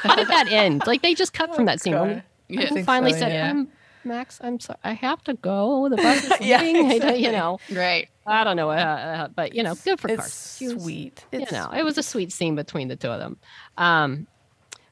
how 0.03 0.17
did 0.17 0.29
that 0.29 0.49
end? 0.51 0.83
Like 0.87 1.03
they 1.03 1.15
just 1.15 1.33
cut 1.33 1.55
from 1.55 1.65
that 1.67 1.81
scene. 1.81 1.95
When 1.99 2.23
Yeah. 2.49 2.69
I 2.75 2.83
finally 2.83 3.13
so, 3.13 3.21
said, 3.21 3.33
yeah. 3.33 3.51
um, 3.51 3.69
Max, 4.07 4.39
I'm 4.45 4.61
sorry. 4.61 4.79
I 4.85 4.93
have 4.93 5.23
to 5.25 5.35
go. 5.35 5.89
The 5.89 5.97
bus 5.97 6.25
is 6.25 6.31
leaving. 6.41 6.51
I 6.53 6.73
don't- 6.73 6.91
exactly. 6.91 7.25
You 7.25 7.33
know, 7.33 7.59
right. 7.73 8.09
I 8.27 8.45
don't 8.45 8.57
know. 8.57 8.71
Uh, 8.71 8.75
uh, 8.75 9.29
but, 9.29 9.55
you 9.55 9.63
know, 9.63 9.75
good 9.77 9.99
for 10.01 10.09
it's 10.09 10.17
Carson. 10.21 10.69
She 10.69 10.75
was- 10.75 10.83
sweet. 10.83 11.25
You 11.33 11.41
It's 11.41 11.53
know, 11.53 11.71
it 11.75 11.83
was 11.85 11.97
a 11.97 12.03
sweet 12.03 12.31
scene 12.33 12.55
between 12.55 12.89
the 12.89 12.97
two 12.97 13.09
of 13.11 13.19
them. 13.21 13.39
Um, 13.79 14.27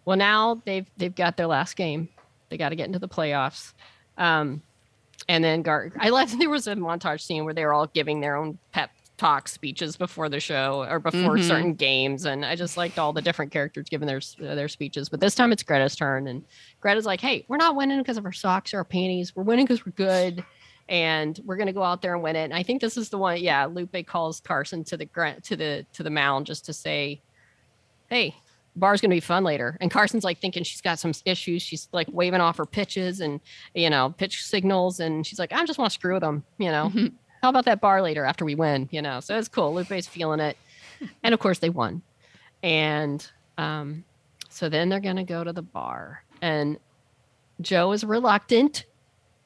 well, 0.05 0.17
now 0.17 0.61
they've 0.65 0.87
they've 0.97 1.15
got 1.15 1.37
their 1.37 1.47
last 1.47 1.77
game. 1.77 2.09
They 2.49 2.57
got 2.59 2.71
to 2.71 2.77
get 2.77 2.87
into 2.87 2.99
the 2.99 3.09
playoffs. 3.09 3.73
Um, 4.19 4.63
and 5.29 5.43
then 5.43 5.63
Gar- 5.63 5.93
I 5.99 6.11
left. 6.11 6.35
There 6.39 6.51
was 6.51 6.67
a 6.67 6.75
montage 6.75 7.21
scene 7.23 7.45
where 7.45 7.55
they 7.55 7.65
were 7.65 7.73
all 7.73 7.87
giving 7.87 8.21
their 8.21 8.37
own 8.37 8.59
pep 8.73 8.91
talk 9.19 9.47
speeches 9.47 9.97
before 9.97 10.29
the 10.29 10.41
show 10.41 10.85
or 10.89 10.99
before 10.99 11.37
Mhm. 11.37 11.47
certain 11.47 11.75
games, 11.75 12.25
and 12.27 12.45
I 12.45 12.57
just 12.57 12.77
liked 12.77 12.99
all 12.99 13.13
the 13.13 13.23
different 13.23 13.53
characters 13.53 13.87
giving 13.89 14.09
their 14.09 14.21
their 14.39 14.69
speeches. 14.69 15.09
But 15.09 15.21
this 15.21 15.35
time 15.35 15.53
it's 15.53 15.63
Greta's 15.63 15.95
turn, 15.95 16.27
and 16.27 16.45
Greta's 16.81 17.07
like, 17.07 17.21
"Hey, 17.21 17.45
we're 17.49 17.57
not 17.59 17.77
winning 17.77 17.99
because 17.99 18.17
of 18.17 18.25
our 18.25 18.33
socks 18.33 18.75
or 18.75 18.79
our 18.79 18.85
panties. 18.85 19.35
We're 19.37 19.45
winning 19.45 19.65
because 19.67 19.87
we're 19.87 19.93
good." 19.93 20.45
And 20.89 21.39
we're 21.47 21.57
gonna 21.57 21.73
go 21.73 21.85
out 21.85 22.03
there 22.03 22.15
and 22.15 22.23
win 22.23 22.35
it. 22.35 22.43
And 22.45 22.55
I 22.55 22.65
think 22.65 22.81
this 22.81 22.97
is 22.97 23.09
the 23.09 23.17
one. 23.17 23.41
Yeah, 23.41 23.67
Lupe 23.67 24.05
calls 24.07 24.41
Carson 24.41 24.83
to 24.85 24.97
the 24.97 25.07
to 25.45 25.57
the 25.57 25.87
to 25.93 26.03
the 26.03 26.11
mound 26.11 26.47
just 26.47 26.65
to 26.67 26.73
say, 26.73 27.23
"Hey, 28.11 28.35
bar's 28.77 29.01
gonna 29.01 29.15
be 29.15 29.21
fun 29.21 29.45
later." 29.45 29.77
And 29.81 29.91
Carson's 29.91 30.25
like 30.25 30.39
thinking 30.39 30.63
she's 30.65 30.81
got 30.81 30.99
some 30.99 31.13
issues. 31.25 31.63
She's 31.63 31.89
like 31.93 32.09
waving 32.11 32.41
off 32.41 32.57
her 32.59 32.67
pitches 32.67 33.21
and 33.21 33.41
you 33.75 33.91
know 33.91 34.15
pitch 34.19 34.45
signals, 34.45 35.01
and 35.01 35.27
she's 35.27 35.39
like, 35.39 35.53
"I 35.53 35.65
just 35.65 35.79
want 35.79 35.91
to 35.91 35.95
screw 35.95 36.15
with 36.15 36.23
them." 36.23 36.45
You 36.59 36.71
know, 36.71 36.91
Mhm. 36.95 37.13
how 37.43 37.49
about 37.51 37.65
that 37.67 37.81
bar 37.81 38.03
later 38.03 38.25
after 38.25 38.45
we 38.45 38.55
win? 38.55 38.89
You 38.93 39.03
know, 39.03 39.21
so 39.21 39.37
it's 39.39 39.49
cool. 39.49 39.75
Lupe's 39.75 40.07
feeling 40.07 40.41
it, 40.41 40.57
and 41.23 41.35
of 41.35 41.41
course 41.41 41.59
they 41.59 41.71
won. 41.71 42.03
And 42.63 43.27
um, 43.59 44.05
so 44.49 44.69
then 44.69 44.89
they're 44.89 45.01
gonna 45.01 45.25
go 45.25 45.45
to 45.45 45.53
the 45.53 45.63
bar, 45.63 46.25
and 46.41 46.79
Jo 47.61 47.93
is 47.93 48.05
reluctant 48.05 48.85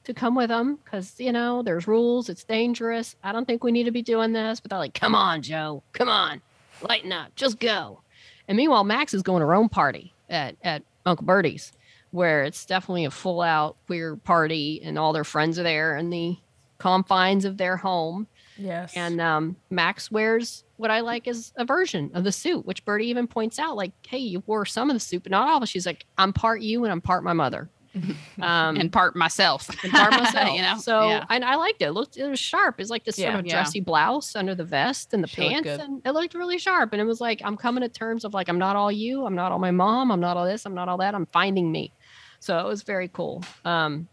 to 0.05 0.15
come 0.15 0.37
with 0.37 0.49
them 0.51 0.79
because 0.85 1.19
you 1.19 1.33
know 1.33 1.63
there's 1.63 1.89
rules. 1.89 2.29
It's 2.29 2.45
dangerous. 2.45 3.17
I 3.25 3.33
don't 3.33 3.45
think 3.45 3.65
we 3.65 3.73
need 3.73 3.85
to 3.85 3.91
be 3.91 4.03
doing 4.03 4.33
this. 4.33 4.61
But 4.61 4.71
they're 4.71 4.79
like, 4.79 4.95
"Come 4.95 5.15
on, 5.15 5.43
Jo. 5.43 5.83
Come 5.93 6.09
on, 6.09 6.41
lighten 6.89 7.13
up. 7.13 7.35
Just 7.35 7.59
go." 7.59 8.01
And 8.49 8.57
meanwhile, 8.57 8.85
Max 8.85 9.15
is 9.15 9.23
going 9.23 9.41
to 9.41 9.47
her 9.47 9.55
own 9.55 9.69
party 9.69 10.15
at 10.29 10.57
at 10.63 10.83
Uncle 11.05 11.27
Bertie's, 11.27 11.73
where 12.11 12.45
it's 12.45 12.65
definitely 12.65 13.05
a 13.05 13.11
full 13.11 13.41
out 13.41 13.77
queer 13.87 14.17
party, 14.17 14.81
and 14.83 14.99
all 14.99 15.13
their 15.13 15.25
friends 15.25 15.59
are 15.59 15.63
there 15.63 15.97
in 15.97 16.11
the 16.11 16.37
confines 16.79 17.45
of 17.45 17.57
their 17.57 17.77
home. 17.77 18.27
yes. 18.59 18.93
And 18.95 19.21
um, 19.21 19.57
Max 19.71 20.11
wears 20.11 20.65
what 20.77 20.91
I 20.91 21.01
like 21.01 21.27
is 21.27 21.53
a 21.57 21.65
version 21.65 22.11
of 22.15 22.25
the 22.25 22.33
suit, 22.33 22.67
which 22.67 22.85
Bertie 22.85 23.07
even 23.07 23.27
points 23.27 23.59
out, 23.59 23.77
like, 23.77 23.93
"Hey, 24.07 24.19
you 24.19 24.43
wore 24.47 24.67
some 24.67 24.91
of 24.91 24.95
the 24.95 25.01
suit, 25.01 25.23
but 25.23 25.33
not 25.33 25.49
all." 25.49 25.59
of 25.59 25.63
it." 25.63 25.69
She's 25.69 25.87
like, 25.87 26.07
"I'm 26.19 26.33
part 26.33 26.61
you, 26.61 26.85
and 26.85 26.93
I'm 26.93 27.01
part 27.01 27.25
my 27.25 27.33
mother." 27.33 27.71
Um, 28.43 28.77
and 28.77 28.93
part 28.93 29.17
myself. 29.17 29.69
and 29.83 29.93
part 29.93 30.11
myself. 30.23 30.55
you 30.55 30.63
know. 30.63 30.77
So 30.79 31.09
yeah. 31.09 31.25
and 31.31 31.45
I 31.45 31.57
liked 31.57 31.81
it. 31.81 31.87
it. 31.87 31.93
Looked 31.93 32.17
it 32.17 32.29
was 32.29 32.39
sharp. 32.39 32.81
It's 32.81 32.91
like 32.91 33.05
this 33.05 33.19
Yeah. 33.19 33.29
sort 33.31 33.41
of 33.41 33.47
Yeah. 33.47 33.53
dressy 33.55 33.81
blouse 33.81 34.37
under 34.37 34.55
the 34.55 34.65
vest 34.65 35.15
and 35.15 35.23
the 35.25 35.29
She 35.29 35.37
pants, 35.49 35.69
and 35.69 36.03
it 36.05 36.11
looked 36.11 36.35
really 36.35 36.59
sharp. 36.59 36.93
And 36.93 37.01
it 37.01 37.05
was 37.07 37.21
like 37.21 37.41
I'm 37.45 37.57
coming 37.57 37.83
to 37.83 37.89
terms 37.89 38.25
of 38.25 38.35
like 38.35 38.49
I'm 38.49 38.59
not 38.59 38.77
all 38.77 38.93
you. 38.93 39.25
I'm 39.25 39.35
not 39.35 39.53
all 39.53 39.59
my 39.59 39.71
mom. 39.71 40.11
I'm 40.13 40.21
not 40.21 40.37
all 40.37 40.45
this. 40.45 40.67
I'm 40.67 40.75
not 40.75 40.89
all 40.89 40.99
that. 40.99 41.15
I'm 41.15 41.27
finding 41.27 41.73
me. 41.73 41.93
So 42.41 42.59
it 42.59 42.67
was 42.67 42.83
very 42.83 43.09
cool. 43.09 43.43
Um, 43.65 44.09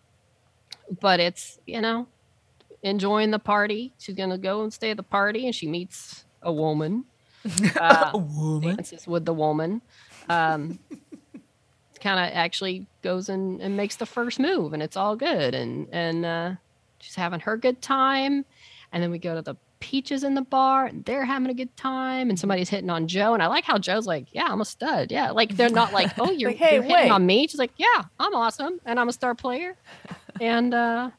but 1.01 1.19
it's 1.19 1.60
you 1.65 1.81
know 1.81 2.07
enjoying 2.84 3.31
the 3.31 3.39
party. 3.39 3.93
She's 3.99 4.15
gonna 4.15 4.38
go 4.38 4.64
and 4.64 4.72
stay 4.73 4.91
at 4.91 4.97
the 4.97 5.03
party, 5.03 5.45
and 5.45 5.53
she 5.53 5.68
meets 5.68 6.26
a 6.41 6.51
woman. 6.53 7.05
Uh, 7.77 8.11
a 8.14 8.18
woman. 8.18 8.77
dances 8.77 9.05
with 9.05 9.26
the 9.26 9.34
woman. 9.34 9.81
Um, 10.30 10.80
kind 12.04 12.20
of 12.20 12.36
actually 12.38 12.86
goes 13.02 13.30
and, 13.30 13.62
and 13.62 13.78
makes 13.78 13.96
the 13.96 14.06
first 14.06 14.40
move, 14.40 14.74
and 14.74 14.84
it's 14.84 14.98
all 14.98 15.16
good. 15.16 15.56
And 15.56 15.88
and 15.92 16.26
uh, 16.26 16.52
she's 17.00 17.16
having 17.16 17.40
her 17.40 17.58
good 17.58 17.82
time. 17.82 18.46
And 18.92 19.02
then 19.02 19.10
we 19.10 19.18
go 19.18 19.34
to 19.34 19.42
the 19.42 19.56
peaches 19.80 20.24
in 20.24 20.36
the 20.36 20.42
bar, 20.42 20.86
and 20.86 21.04
they're 21.06 21.26
having 21.26 21.50
a 21.50 21.54
good 21.54 21.76
time. 21.76 22.30
And 22.30 22.38
somebody's 22.40 22.70
hitting 22.70 22.90
on 22.90 23.08
Jo, 23.08 23.34
and 23.34 23.42
I 23.42 23.48
like 23.48 23.64
how 23.64 23.78
Jo's 23.80 24.06
like, 24.06 24.26
"Yeah, 24.32 24.48
I'm 24.50 24.62
a 24.62 24.66
stud." 24.66 25.12
Yeah, 25.12 25.32
like 25.32 25.56
they're 25.58 25.70
not 25.70 25.94
like, 25.94 26.12
"Oh, 26.20 26.30
you're, 26.40 26.52
Like, 26.52 26.60
"Hey, 26.60 26.76
you're 26.76 26.84
hitting 26.84 27.12
on 27.12 27.26
me." 27.26 27.48
She's 27.48 27.60
like, 27.60 27.72
"Yeah, 27.78 28.04
I'm 28.20 28.36
awesome, 28.36 28.80
and 28.86 29.00
I'm 29.00 29.10
a 29.10 29.14
star 29.14 29.34
player." 29.36 29.76
and 30.42 30.74
uh, 30.74 31.10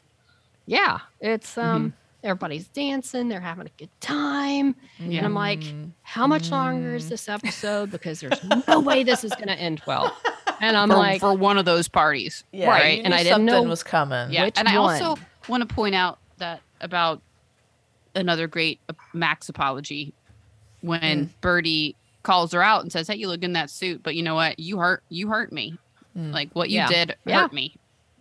yeah, 0.66 1.01
it's 1.20 1.59
um. 1.59 1.94
Everybody's 2.23 2.69
dancing. 2.69 3.28
They're 3.28 3.39
having 3.39 3.66
a 3.66 3.70
good 3.77 3.90
time. 4.01 4.77
And 4.98 5.27
I'm 5.27 5.35
like, 5.35 5.61
Mm. 5.61 5.90
how 6.01 6.27
much 6.27 6.51
longer 6.51 6.94
is 6.94 7.11
this 7.11 7.28
episode? 7.28 7.90
Because 7.90 8.20
there's 8.20 8.43
no 8.66 8.81
way 8.81 9.05
this 9.05 9.24
is 9.24 9.35
going 9.35 9.48
to 9.48 9.55
end 9.61 9.82
well. 9.86 10.16
And 10.60 10.76
I'm 10.76 10.89
for, 10.89 10.97
like, 10.97 11.20
for 11.20 11.35
one 11.35 11.59
of 11.59 11.64
those 11.64 11.89
parties. 11.89 12.44
Yeah, 12.52 12.68
Right, 12.68 13.02
and 13.05 13.12
I 13.14 13.18
didn't 13.18 13.32
something 13.35 13.47
know- 13.47 13.62
was 13.64 13.82
coming. 13.82 14.32
Yeah, 14.32 14.44
Which 14.44 14.59
and 14.59 14.68
I 14.68 14.76
also 14.76 15.16
want 15.48 15.68
to 15.68 15.74
point 15.74 15.94
out 15.94 16.18
that 16.39 16.60
about 16.81 17.20
another 18.14 18.47
great 18.47 18.81
Max 19.12 19.48
apology 19.48 20.12
when 20.81 21.32
Bertie 21.40 21.97
calls 22.22 22.52
her 22.52 22.62
out 22.62 22.82
and 22.82 22.93
says, 22.93 23.09
"Hey, 23.09 23.16
you 23.16 23.28
look 23.28 23.43
in 23.43 23.52
that 23.55 23.70
suit, 23.70 24.02
but 24.02 24.14
you 24.14 24.22
know 24.22 24.35
what? 24.35 24.59
You 24.59 24.78
hurt. 24.78 25.02
You 25.09 25.28
hurt 25.28 25.52
me. 25.52 25.76
Mm. 26.16 26.32
Like 26.32 26.51
what 26.52 26.70
you 26.70 26.76
Yeah. 26.76 26.89
did 26.89 27.16
Yeah. 27.24 27.43
hurt 27.43 27.52
me. 27.52 27.74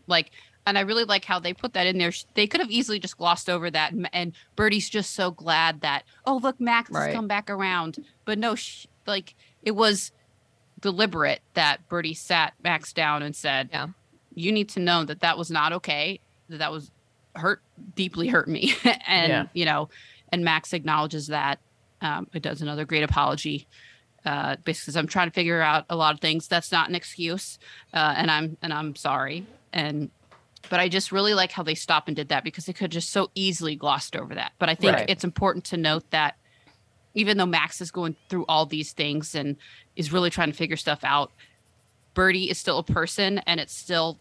Like." 0.07 0.31
And 0.65 0.77
I 0.77 0.81
really 0.81 1.03
like 1.03 1.25
how 1.25 1.39
they 1.39 1.53
put 1.53 1.73
that 1.73 1.87
in 1.87 1.97
there. 1.97 2.13
They 2.35 2.47
could 2.47 2.61
have 2.61 2.71
easily 2.71 2.97
just 2.97 3.17
glossed 3.17 3.49
over 3.49 3.69
that, 3.69 3.91
and, 3.91 4.09
and 4.13 4.31
Bertie's 4.55 4.89
just 4.89 5.11
so 5.13 5.29
glad 5.29 5.81
that, 5.81 6.03
oh 6.25 6.37
look, 6.37 6.57
Max 6.61 6.89
Right. 6.89 7.07
has 7.07 7.13
come 7.15 7.27
back 7.27 7.49
around. 7.49 8.01
But 8.23 8.39
no, 8.39 8.55
sh- 8.55 8.87
like 9.05 9.35
it 9.61 9.71
was 9.71 10.13
deliberate 10.83 11.41
that 11.55 11.87
Bertie 11.89 12.13
sat 12.13 12.53
Max 12.63 12.93
down 12.93 13.23
and 13.23 13.35
said, 13.35 13.69
Yeah. 13.71 13.87
you 14.35 14.51
need 14.51 14.69
to 14.69 14.79
know 14.79 15.03
that 15.05 15.21
that 15.21 15.37
was 15.37 15.49
not 15.49 15.73
okay. 15.73 16.19
That 16.49 16.57
that 16.59 16.71
was 16.71 16.91
hurt, 17.35 17.61
deeply 17.95 18.27
hurt 18.27 18.47
me." 18.47 18.75
and 19.07 19.29
Yeah. 19.31 19.45
you 19.53 19.65
know, 19.65 19.89
and 20.29 20.43
Max 20.43 20.73
acknowledges 20.73 21.27
that. 21.27 21.57
Um, 22.01 22.27
it 22.33 22.41
does 22.43 22.61
another 22.61 22.83
great 22.85 23.03
apology. 23.03 23.65
Uh, 24.25 24.57
basically, 24.65 24.99
I'm 24.99 25.07
trying 25.07 25.27
to 25.29 25.33
figure 25.33 25.61
out 25.61 25.85
a 25.89 25.95
lot 25.95 26.13
of 26.13 26.19
things. 26.19 26.47
That's 26.49 26.71
not 26.71 26.89
an 26.89 26.95
excuse, 26.95 27.57
uh, 27.93 28.13
and 28.17 28.29
I'm 28.29 28.57
and 28.61 28.73
I'm 28.73 28.95
sorry. 28.95 29.45
And 29.71 30.09
but 30.69 30.79
I 30.81 30.89
just 30.89 31.11
really 31.13 31.33
like 31.33 31.51
how 31.51 31.63
they 31.63 31.75
stopped 31.75 32.07
and 32.09 32.15
did 32.15 32.27
that 32.29 32.43
because 32.43 32.65
they 32.65 32.73
could 32.73 32.91
just 32.91 33.09
so 33.09 33.31
easily 33.35 33.75
glossed 33.75 34.15
over 34.17 34.35
that. 34.35 34.51
But 34.59 34.69
I 34.69 34.75
think 34.75 34.93
Right. 34.93 35.09
it's 35.09 35.23
important 35.23 35.63
to 35.65 35.77
note 35.77 36.09
that 36.11 36.35
even 37.13 37.37
though 37.37 37.45
Max 37.45 37.81
is 37.81 37.91
going 37.91 38.15
through 38.29 38.45
all 38.47 38.65
these 38.65 38.91
things 38.93 39.35
and 39.35 39.55
is 39.95 40.11
really 40.11 40.29
trying 40.29 40.49
to 40.51 40.57
figure 40.57 40.77
stuff 40.77 41.03
out, 41.03 41.31
Bertie 42.13 42.49
is 42.49 42.57
still 42.57 42.77
a 42.79 42.83
person 42.83 43.39
and 43.39 43.59
it's 43.59 43.73
still, 43.73 44.19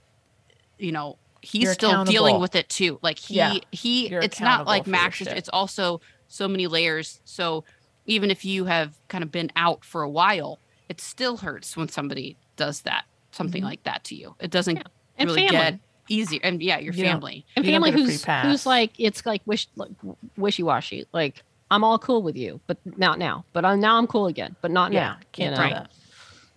you 0.79 0.93
know, 0.93 1.17
he's 1.41 1.63
You're 1.65 1.75
still 1.75 2.05
dealing 2.05 2.41
with 2.41 2.55
it 2.55 2.69
too. 2.69 2.99
Like 3.03 3.19
he 3.19 3.35
Yeah. 3.37 3.55
he 3.71 4.09
You're 4.09 4.21
it's 4.23 4.41
not 4.41 4.67
like 4.67 4.83
accountable 4.83 4.85
for 4.85 5.25
your 5.25 5.31
Max, 5.33 5.39
it's, 5.39 5.49
also 5.49 6.01
so 6.29 6.49
many 6.49 6.67
layers. 6.67 7.21
So 7.25 7.65
even 8.07 8.31
if 8.31 8.45
you 8.45 8.65
have 8.67 8.95
kind 9.09 9.23
of 9.25 9.31
been 9.31 9.51
out 9.57 9.85
for 9.85 10.03
a 10.03 10.09
while, 10.09 10.59
it 10.89 11.01
still 11.01 11.39
hurts 11.39 11.77
when 11.77 11.89
somebody 11.89 12.37
does 12.57 12.83
that, 12.83 13.05
something 13.31 13.63
Mhm. 13.63 13.67
like 13.67 13.83
that 13.85 14.05
to 14.05 14.15
you. 14.15 14.35
It 14.41 14.51
doesn't 14.51 14.77
Yeah. 14.77 14.83
and 15.19 15.29
really 15.31 15.49
family. 15.49 15.71
get 15.73 15.81
easier. 16.09 16.41
And 16.43 16.63
yeah, 16.63 16.79
your 16.79 16.93
You 16.95 17.05
don't- 17.05 17.13
family. 17.15 17.45
and 17.57 17.65
family 17.65 17.91
get 17.91 18.01
who's 18.01 18.25
who's 18.25 18.67
like 18.67 18.93
it's 18.99 19.25
like 19.27 19.43
wish 19.47 19.69
like 19.77 19.91
wishy 20.37 20.63
washy. 20.63 21.07
Like 21.13 21.43
I'm 21.73 21.85
all 21.85 21.99
cool 21.99 22.23
with 22.23 22.37
you, 22.37 22.61
but 22.67 22.77
not 22.85 23.19
now. 23.19 23.47
But 23.55 23.65
I'm, 23.65 23.81
now 23.81 23.97
I'm 23.97 24.07
cool 24.07 24.27
again, 24.27 24.55
but 24.61 24.71
not 24.71 24.93
Yeah, 24.93 25.01
now. 25.01 25.17
can't 25.33 25.57
you 25.57 25.63
know? 25.65 25.71
that. 25.75 25.91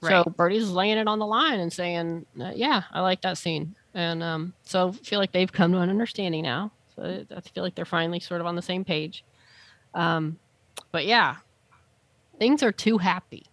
So 0.01 0.09
Right. 0.09 0.37
Bertie's 0.37 0.69
laying 0.69 0.97
it 0.97 1.07
on 1.07 1.19
the 1.19 1.25
line 1.25 1.61
and 1.61 1.71
saying, 1.71 2.25
uh, 2.39 2.51
"Yeah, 2.53 2.83
I 2.91 2.99
like 2.99 3.21
that 3.21 3.37
scene," 3.37 3.75
and 3.93 4.21
um, 4.21 4.53
so 4.65 4.89
I 4.89 4.91
feel 4.91 5.19
like 5.19 5.31
they've 5.31 5.51
come 5.51 5.71
to 5.71 5.79
an 5.79 5.89
understanding 5.89 6.43
now. 6.43 6.73
So 6.95 7.25
I 7.35 7.41
feel 7.41 7.63
like 7.63 7.75
they're 7.75 7.85
finally 7.85 8.19
sort 8.19 8.41
of 8.41 8.45
on 8.47 8.55
the 8.57 8.61
same 8.61 8.83
page. 8.83 9.23
Um, 9.93 10.37
but 10.91 11.05
yeah, 11.05 11.37
things 12.39 12.61
are 12.61 12.73
too 12.73 12.97
happy, 12.97 13.45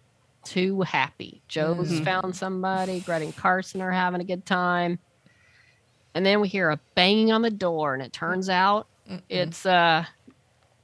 too 0.45 0.81
happy. 0.81 1.43
Jo's 1.47 1.89
Mhm. 1.91 2.03
found 2.03 2.35
somebody. 2.35 2.99
Gret 2.99 3.21
and 3.21 3.35
Carson 3.35 3.81
are 3.81 3.91
having 3.91 4.19
a 4.19 4.25
good 4.25 4.45
time, 4.45 4.99
and 6.13 6.25
then 6.25 6.41
we 6.41 6.49
hear 6.49 6.69
a 6.71 6.79
banging 6.95 7.31
on 7.31 7.41
the 7.41 7.49
door, 7.49 7.93
and 7.93 8.03
it 8.03 8.11
turns 8.11 8.49
out 8.49 8.87
Mm-mm. 9.09 9.21
it's 9.29 9.65
uh, 9.65 10.05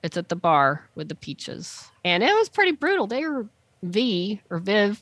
it's 0.04 0.18
at 0.18 0.30
the 0.30 0.36
bar 0.36 0.88
with 0.96 1.10
the 1.10 1.16
peaches, 1.16 1.90
and 2.06 2.24
it 2.24 2.34
was 2.34 2.50
pretty 2.50 2.72
brutal. 2.72 3.08
They 3.08 3.26
were 3.26 3.48
V 3.84 4.42
or 4.50 4.60
Viv 4.60 5.02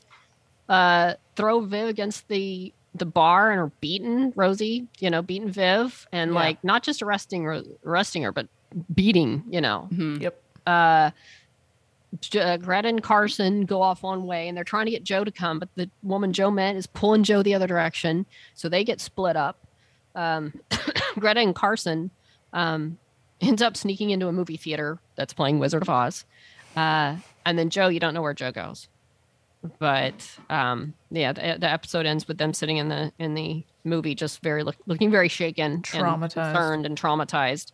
uh 0.68 1.14
throw 1.36 1.60
Viv 1.60 1.88
against 1.88 2.28
the 2.28 2.72
the 2.94 3.06
bar 3.06 3.50
and 3.50 3.60
are 3.60 3.72
beating 3.80 4.32
Rosie, 4.36 4.86
you 4.98 5.08
know, 5.10 5.22
beating 5.22 5.50
Viv 5.50 6.06
and 6.12 6.32
Yeah. 6.32 6.34
like 6.34 6.62
not 6.64 6.82
just 6.82 7.00
arresting 7.02 7.44
her 7.44 7.62
arresting 7.86 8.22
her, 8.24 8.32
but 8.32 8.48
beating, 8.94 9.44
you 9.50 9.60
know. 9.60 9.88
Mhm. 9.92 10.20
Yep. 10.22 10.42
Uh 10.66 11.10
uh, 12.40 12.56
Greta 12.56 12.88
and 12.88 13.02
Carson 13.02 13.66
go 13.66 13.82
off 13.82 14.02
one 14.02 14.24
way 14.26 14.48
and 14.48 14.56
they're 14.56 14.64
trying 14.64 14.86
to 14.86 14.90
get 14.90 15.04
Jo 15.04 15.24
to 15.24 15.30
come, 15.30 15.58
but 15.58 15.68
the 15.74 15.90
woman 16.02 16.32
Jo 16.32 16.50
met 16.50 16.74
is 16.74 16.86
pulling 16.86 17.22
Jo 17.22 17.42
the 17.42 17.54
other 17.54 17.66
direction. 17.66 18.24
So 18.54 18.68
they 18.70 18.82
get 18.82 18.98
split 19.00 19.36
up. 19.36 19.58
Um, 20.14 20.54
Greta 21.18 21.40
and 21.40 21.54
Carson 21.54 22.10
um, 22.54 22.96
ends 23.40 23.62
up 23.62 23.76
sneaking 23.76 24.10
into 24.10 24.28
a 24.28 24.32
movie 24.32 24.56
theater 24.56 24.98
that's 25.16 25.32
playing 25.32 25.58
Wizard 25.58 25.82
of 25.82 25.88
Oz. 25.88 26.24
Uh, 26.76 27.16
and 27.46 27.58
then 27.58 27.70
Jo, 27.70 27.88
you 27.88 28.00
don't 28.00 28.14
know 28.14 28.22
where 28.22 28.34
Jo 28.34 28.50
goes. 28.52 28.88
But 29.78 30.14
um, 30.48 30.94
yeah, 31.10 31.32
the, 31.32 31.56
the 31.58 31.68
episode 31.68 32.06
ends 32.06 32.28
with 32.28 32.38
them 32.38 32.54
sitting 32.54 32.76
in 32.76 32.88
the 32.88 33.12
in 33.18 33.34
the 33.34 33.64
movie, 33.84 34.14
just 34.14 34.40
very 34.42 34.62
look, 34.62 34.76
looking 34.86 35.10
very 35.10 35.28
shaken, 35.28 35.72
and 35.72 35.82
Traumatized. 35.84 36.34
concerned, 36.34 36.86
and 36.86 37.00
traumatized. 37.00 37.72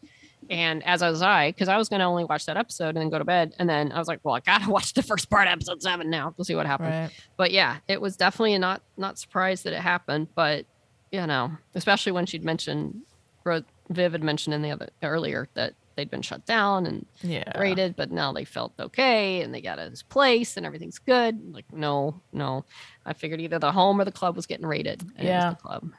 And 0.49 0.83
as 0.85 1.03
I 1.03 1.11
was 1.11 1.21
I, 1.23 1.51
because 1.51 1.69
I 1.69 1.77
was 1.77 1.89
going 1.91 2.01
to 2.01 2.07
only 2.07 2.25
watch 2.25 2.47
that 2.47 2.57
episode 2.57 2.89
and 2.91 2.99
then 2.99 3.11
go 3.11 3.19
to 3.19 3.25
bed, 3.25 3.55
and 3.59 3.69
then 3.69 3.93
I 3.93 3.99
was 3.99 4.09
like, 4.09 4.21
well, 4.23 4.35
I 4.35 4.41
gotta 4.41 4.71
watch 4.71 4.95
the 4.95 5.03
first 5.03 5.29
part, 5.29 5.47
of 5.47 5.53
episode 5.53 5.83
seven 5.83 6.09
now. 6.09 6.33
We'll 6.37 6.45
see 6.47 6.55
what 6.55 6.67
happens 6.67 6.91
Right. 6.91 7.11
but 7.37 7.51
yeah, 7.51 7.79
it 7.87 8.01
was 8.01 8.17
definitely 8.17 8.57
not 8.59 8.81
not 8.97 9.19
surprised 9.19 9.65
that 9.65 9.75
it 9.75 9.81
happened. 9.81 10.29
But 10.35 10.65
you 11.13 11.27
know, 11.27 11.51
especially 11.75 12.13
when 12.13 12.25
she'd 12.25 12.45
mentioned, 12.45 13.03
Ro- 13.45 13.63
Viv 13.91 14.13
had 14.13 14.23
mentioned 14.23 14.55
in 14.55 14.63
the 14.63 14.71
other 14.71 14.89
earlier 15.03 15.49
that 15.55 15.75
they'd 15.97 16.11
been 16.11 16.23
shut 16.23 16.45
down 16.47 16.87
and 16.87 17.07
Yeah. 17.23 17.57
rated, 17.59 17.95
but 17.97 18.11
now 18.11 18.33
they 18.33 18.45
felt 18.45 18.73
okay 18.81 19.43
and 19.43 19.55
they 19.55 19.61
got 19.61 19.79
his 19.79 20.03
place 20.03 20.57
and 20.57 20.67
everything's 20.67 20.99
good. 20.99 21.53
Like 21.53 21.67
no, 21.73 22.21
no, 22.33 22.65
I 23.07 23.13
figured 23.13 23.41
either 23.41 23.59
the 23.59 23.73
home 23.73 24.01
or 24.01 24.05
the 24.05 24.11
club 24.13 24.35
was 24.37 24.47
getting 24.47 24.67
raided. 24.67 25.03
And 25.17 25.29
it 25.29 25.31
Yeah. 25.31 25.49
was 25.51 25.57
the 25.57 25.63
club. 25.63 25.93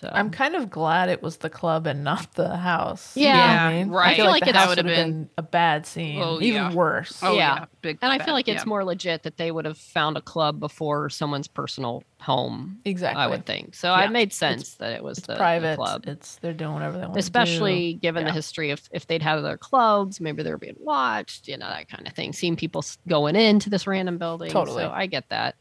So 0.00 0.10
I'm 0.10 0.30
kind 0.30 0.54
of 0.56 0.70
glad 0.70 1.10
it 1.10 1.22
was 1.22 1.36
the 1.38 1.50
club 1.50 1.86
and 1.86 2.02
not 2.02 2.32
the 2.34 2.56
house. 2.56 3.14
Yeah. 3.16 3.26
You 3.28 3.36
know 3.36 3.76
I 3.76 3.82
mean? 3.84 3.90
right. 3.92 4.12
I 4.12 4.16
feel 4.16 4.24
I 4.24 4.24
feel 4.24 4.24
like, 4.32 4.32
like 4.32 4.44
the 4.44 4.48
it 4.50 4.56
house 4.56 4.68
would 4.70 4.78
would 4.78 4.86
have 4.86 4.96
have 4.96 5.06
been 5.06 5.30
a 5.36 5.42
bad 5.42 5.84
scene. 5.86 6.22
Oh, 6.22 6.36
even 6.40 6.62
yeah. 6.62 6.72
worse. 6.72 7.20
Oh 7.22 7.32
Yeah. 7.34 7.58
yeah, 7.60 7.64
big. 7.82 7.98
and 8.00 8.10
I 8.10 8.18
feel 8.24 8.32
like 8.32 8.48
it's 8.48 8.62
yeah. 8.64 8.68
more 8.68 8.82
legit 8.82 9.24
that 9.24 9.36
they 9.36 9.50
would 9.50 9.66
have 9.66 9.76
found 9.76 10.16
a 10.16 10.22
club 10.22 10.58
before 10.58 11.10
someone's 11.10 11.48
personal 11.48 12.02
home. 12.18 12.78
Exactly. 12.86 13.22
I 13.22 13.26
would 13.26 13.44
think 13.44 13.74
so. 13.74 13.94
Yeah. 13.94 14.04
It 14.06 14.10
made 14.10 14.32
sense 14.32 14.76
that 14.76 14.92
it 14.94 15.04
was 15.04 15.18
It's 15.18 15.26
the, 15.26 15.34
the 15.34 15.38
private. 15.38 15.76
club. 15.76 16.04
It's 16.06 16.36
they're 16.36 16.54
doing 16.54 16.72
whatever 16.72 16.96
they 16.96 17.04
want. 17.04 17.18
especially 17.18 17.94
given 17.94 18.22
Yeah. 18.22 18.28
the 18.30 18.34
history 18.34 18.70
of 18.70 18.80
if 18.92 19.06
they'd 19.06 19.22
had 19.22 19.36
other 19.38 19.58
clubs, 19.58 20.18
maybe 20.18 20.42
they 20.42 20.50
were 20.50 20.56
being 20.58 20.76
watched, 20.78 21.46
you 21.46 21.58
know, 21.58 21.68
that 21.68 21.90
kind 21.90 22.06
of 22.06 22.14
thing. 22.14 22.32
Seeing 22.32 22.56
people 22.56 22.82
going 23.06 23.36
into 23.36 23.68
this 23.68 23.86
random 23.86 24.16
building. 24.16 24.50
Totally. 24.50 24.82
So 24.82 24.90
I 24.90 25.04
get 25.06 25.28
that. 25.28 25.56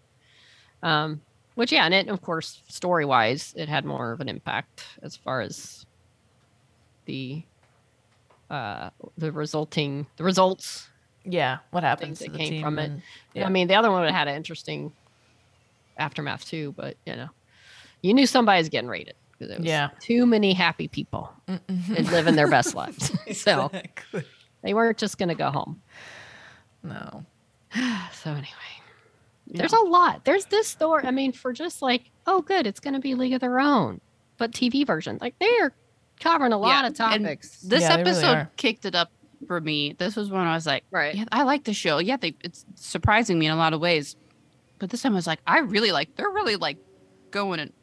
Um, 0.82 1.22
which 1.60 1.73
yeah, 1.73 1.84
and 1.84 1.94
it 1.94 2.07
of 2.07 2.22
course 2.22 2.64
story 2.69 3.03
wise, 3.03 3.53
it 3.57 3.68
had 3.68 3.84
more 3.84 4.14
of 4.14 4.22
an 4.22 4.30
impact 4.30 4.86
as 5.03 5.18
far 5.18 5.41
as 5.41 5.86
the 7.06 7.44
uh 8.49 8.90
the 9.18 9.31
resulting 9.34 10.07
the 10.15 10.23
results. 10.23 10.88
Yeah. 11.26 11.57
What 11.72 11.84
happens 11.84 12.19
that 12.19 12.34
came 12.34 12.64
from 12.64 12.80
it. 12.80 12.91
Yeah. 13.34 13.45
I 13.45 13.49
mean, 13.49 13.68
the 13.68 13.76
other 13.76 13.91
one 13.91 13.99
would 13.99 14.10
have 14.10 14.18
had 14.18 14.30
an 14.30 14.36
interesting 14.36 14.94
aftermath 15.98 16.45
too, 16.45 16.73
but 16.77 16.95
you 17.06 17.15
know, 17.18 17.27
you 18.02 18.14
knew 18.14 18.26
somebody 18.26 18.60
was 18.60 18.69
getting 18.69 18.90
raided 18.90 19.15
because 19.34 19.52
it 19.53 19.60
was 19.60 19.68
Yeah. 19.68 19.90
too 19.99 20.26
many 20.26 20.53
happy 20.53 20.88
people 20.88 21.30
and 21.48 22.10
living 22.11 22.36
their 22.36 22.48
best 22.49 22.73
lives. 22.81 23.11
So 23.38 23.69
they 24.64 24.73
weren't 24.73 24.98
just 24.98 25.18
going 25.18 25.30
to 25.30 25.36
go 25.36 25.52
home. 25.52 25.81
No. 26.84 27.26
So 28.14 28.31
anyway, 28.31 28.45
there's 29.49 29.73
a 29.73 29.80
lot. 29.81 30.26
There's 30.26 30.45
this 30.45 30.67
story. 30.67 31.03
I 31.05 31.11
mean, 31.11 31.31
for 31.31 31.53
just 31.53 31.81
like, 31.81 32.11
oh, 32.27 32.41
good, 32.41 32.67
it's 32.67 32.80
going 32.80 32.93
to 32.93 32.99
be 32.99 33.15
League 33.15 33.34
of 33.34 33.41
Their 33.41 33.59
Own, 33.59 33.99
but 34.38 34.51
TV 34.51 34.85
version. 34.85 35.17
Like 35.19 35.35
they're 35.39 35.73
covering 36.19 36.53
a 36.53 36.57
lot 36.57 36.84
Yeah, 36.84 36.88
of 36.88 36.93
topics. 36.95 37.59
This 37.61 37.81
Yeah, 37.81 37.97
they 37.97 38.03
really 38.03 38.17
episode 38.23 38.47
kicked 38.57 38.85
it 38.85 38.95
up 38.95 39.11
for 39.47 39.59
me. 39.61 39.93
This 39.97 40.15
was 40.15 40.30
when 40.30 40.41
I 40.41 40.53
was 40.53 40.65
like, 40.65 40.84
right. 40.91 41.15
yeah, 41.15 41.26
I 41.31 41.43
like 41.43 41.63
the 41.63 41.73
show. 41.73 41.97
Yeah, 41.99 42.17
they 42.17 42.35
it's 42.43 42.65
surprising 42.76 43.39
me 43.39 43.45
in 43.47 43.51
a 43.51 43.55
lot 43.55 43.73
of 43.73 43.80
ways. 43.80 44.15
But 44.80 44.89
this 44.89 45.01
time 45.01 45.13
I 45.13 45.15
was 45.15 45.27
like, 45.27 45.39
I 45.47 45.59
really 45.59 45.91
like 45.91 46.15
they're 46.15 46.30
really 46.30 46.55
like 46.55 46.77
going 47.31 47.59
in, 47.59 47.73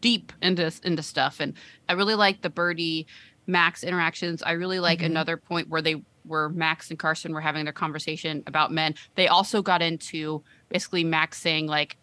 deep 0.00 0.32
into 0.42 0.72
into 0.84 1.02
stuff, 1.02 1.40
and 1.40 1.54
I 1.88 1.94
really 1.94 2.14
like 2.14 2.42
the 2.42 2.50
Bertie 2.50 3.06
Max 3.46 3.82
interactions. 3.82 4.42
I 4.42 4.52
really 4.52 4.80
like 4.80 5.00
Mhm. 5.00 5.06
another 5.06 5.36
point 5.36 5.68
where 5.68 5.82
they 5.82 6.02
where 6.24 6.48
Max 6.50 6.90
and 6.90 6.98
Carson 6.98 7.32
were 7.32 7.40
having 7.40 7.64
their 7.64 7.72
conversation 7.72 8.42
about 8.46 8.70
men. 8.70 8.94
They 9.14 9.26
also 9.26 9.62
got 9.62 9.80
into 9.82 10.44
basically 10.70 11.04
Max 11.04 11.38
saying 11.38 11.66
like, 11.66 11.96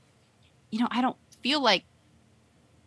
you 0.71 0.79
know, 0.79 0.87
I 0.91 1.01
don't 1.01 1.17
feel 1.41 1.61
like 1.61 1.85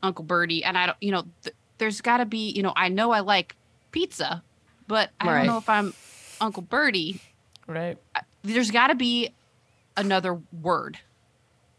Uncle 0.02 0.24
Bertie, 0.24 0.65
and 0.65 0.78
I 0.78 0.86
don't, 0.86 0.98
you 1.01 1.11
know, 1.12 1.24
th- 1.43 1.55
there's 1.78 2.01
got 2.01 2.19
to 2.19 2.27
be, 2.27 2.51
you 2.51 2.62
know, 2.62 2.73
I 2.77 2.89
know 2.89 3.11
I 3.11 3.20
like 3.20 3.57
pizza, 3.93 4.43
but 4.86 5.11
I 5.20 5.27
Right. 5.27 5.36
don't 5.39 5.47
know 5.47 5.59
if 5.59 5.69
I'm 5.69 5.93
Uncle 6.40 6.62
Bertie 6.62 7.20
Right. 7.66 7.97
there's 8.43 8.70
got 8.70 8.89
to 8.89 8.94
be 8.94 9.35
another 9.97 10.40
word 10.51 10.98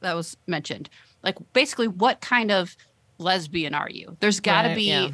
that 0.02 0.14
was 0.16 0.38
mentioned. 0.48 0.90
Like 1.24 1.38
basically, 1.54 1.88
what 1.88 2.22
kind 2.22 2.52
of 2.52 2.76
lesbian 3.20 3.74
are 3.74 3.90
you? 3.90 4.18
There's 4.20 4.40
got 4.40 4.64
to 4.64 4.68
Right, 4.70 4.76
be 4.76 4.86
yeah. 4.86 5.10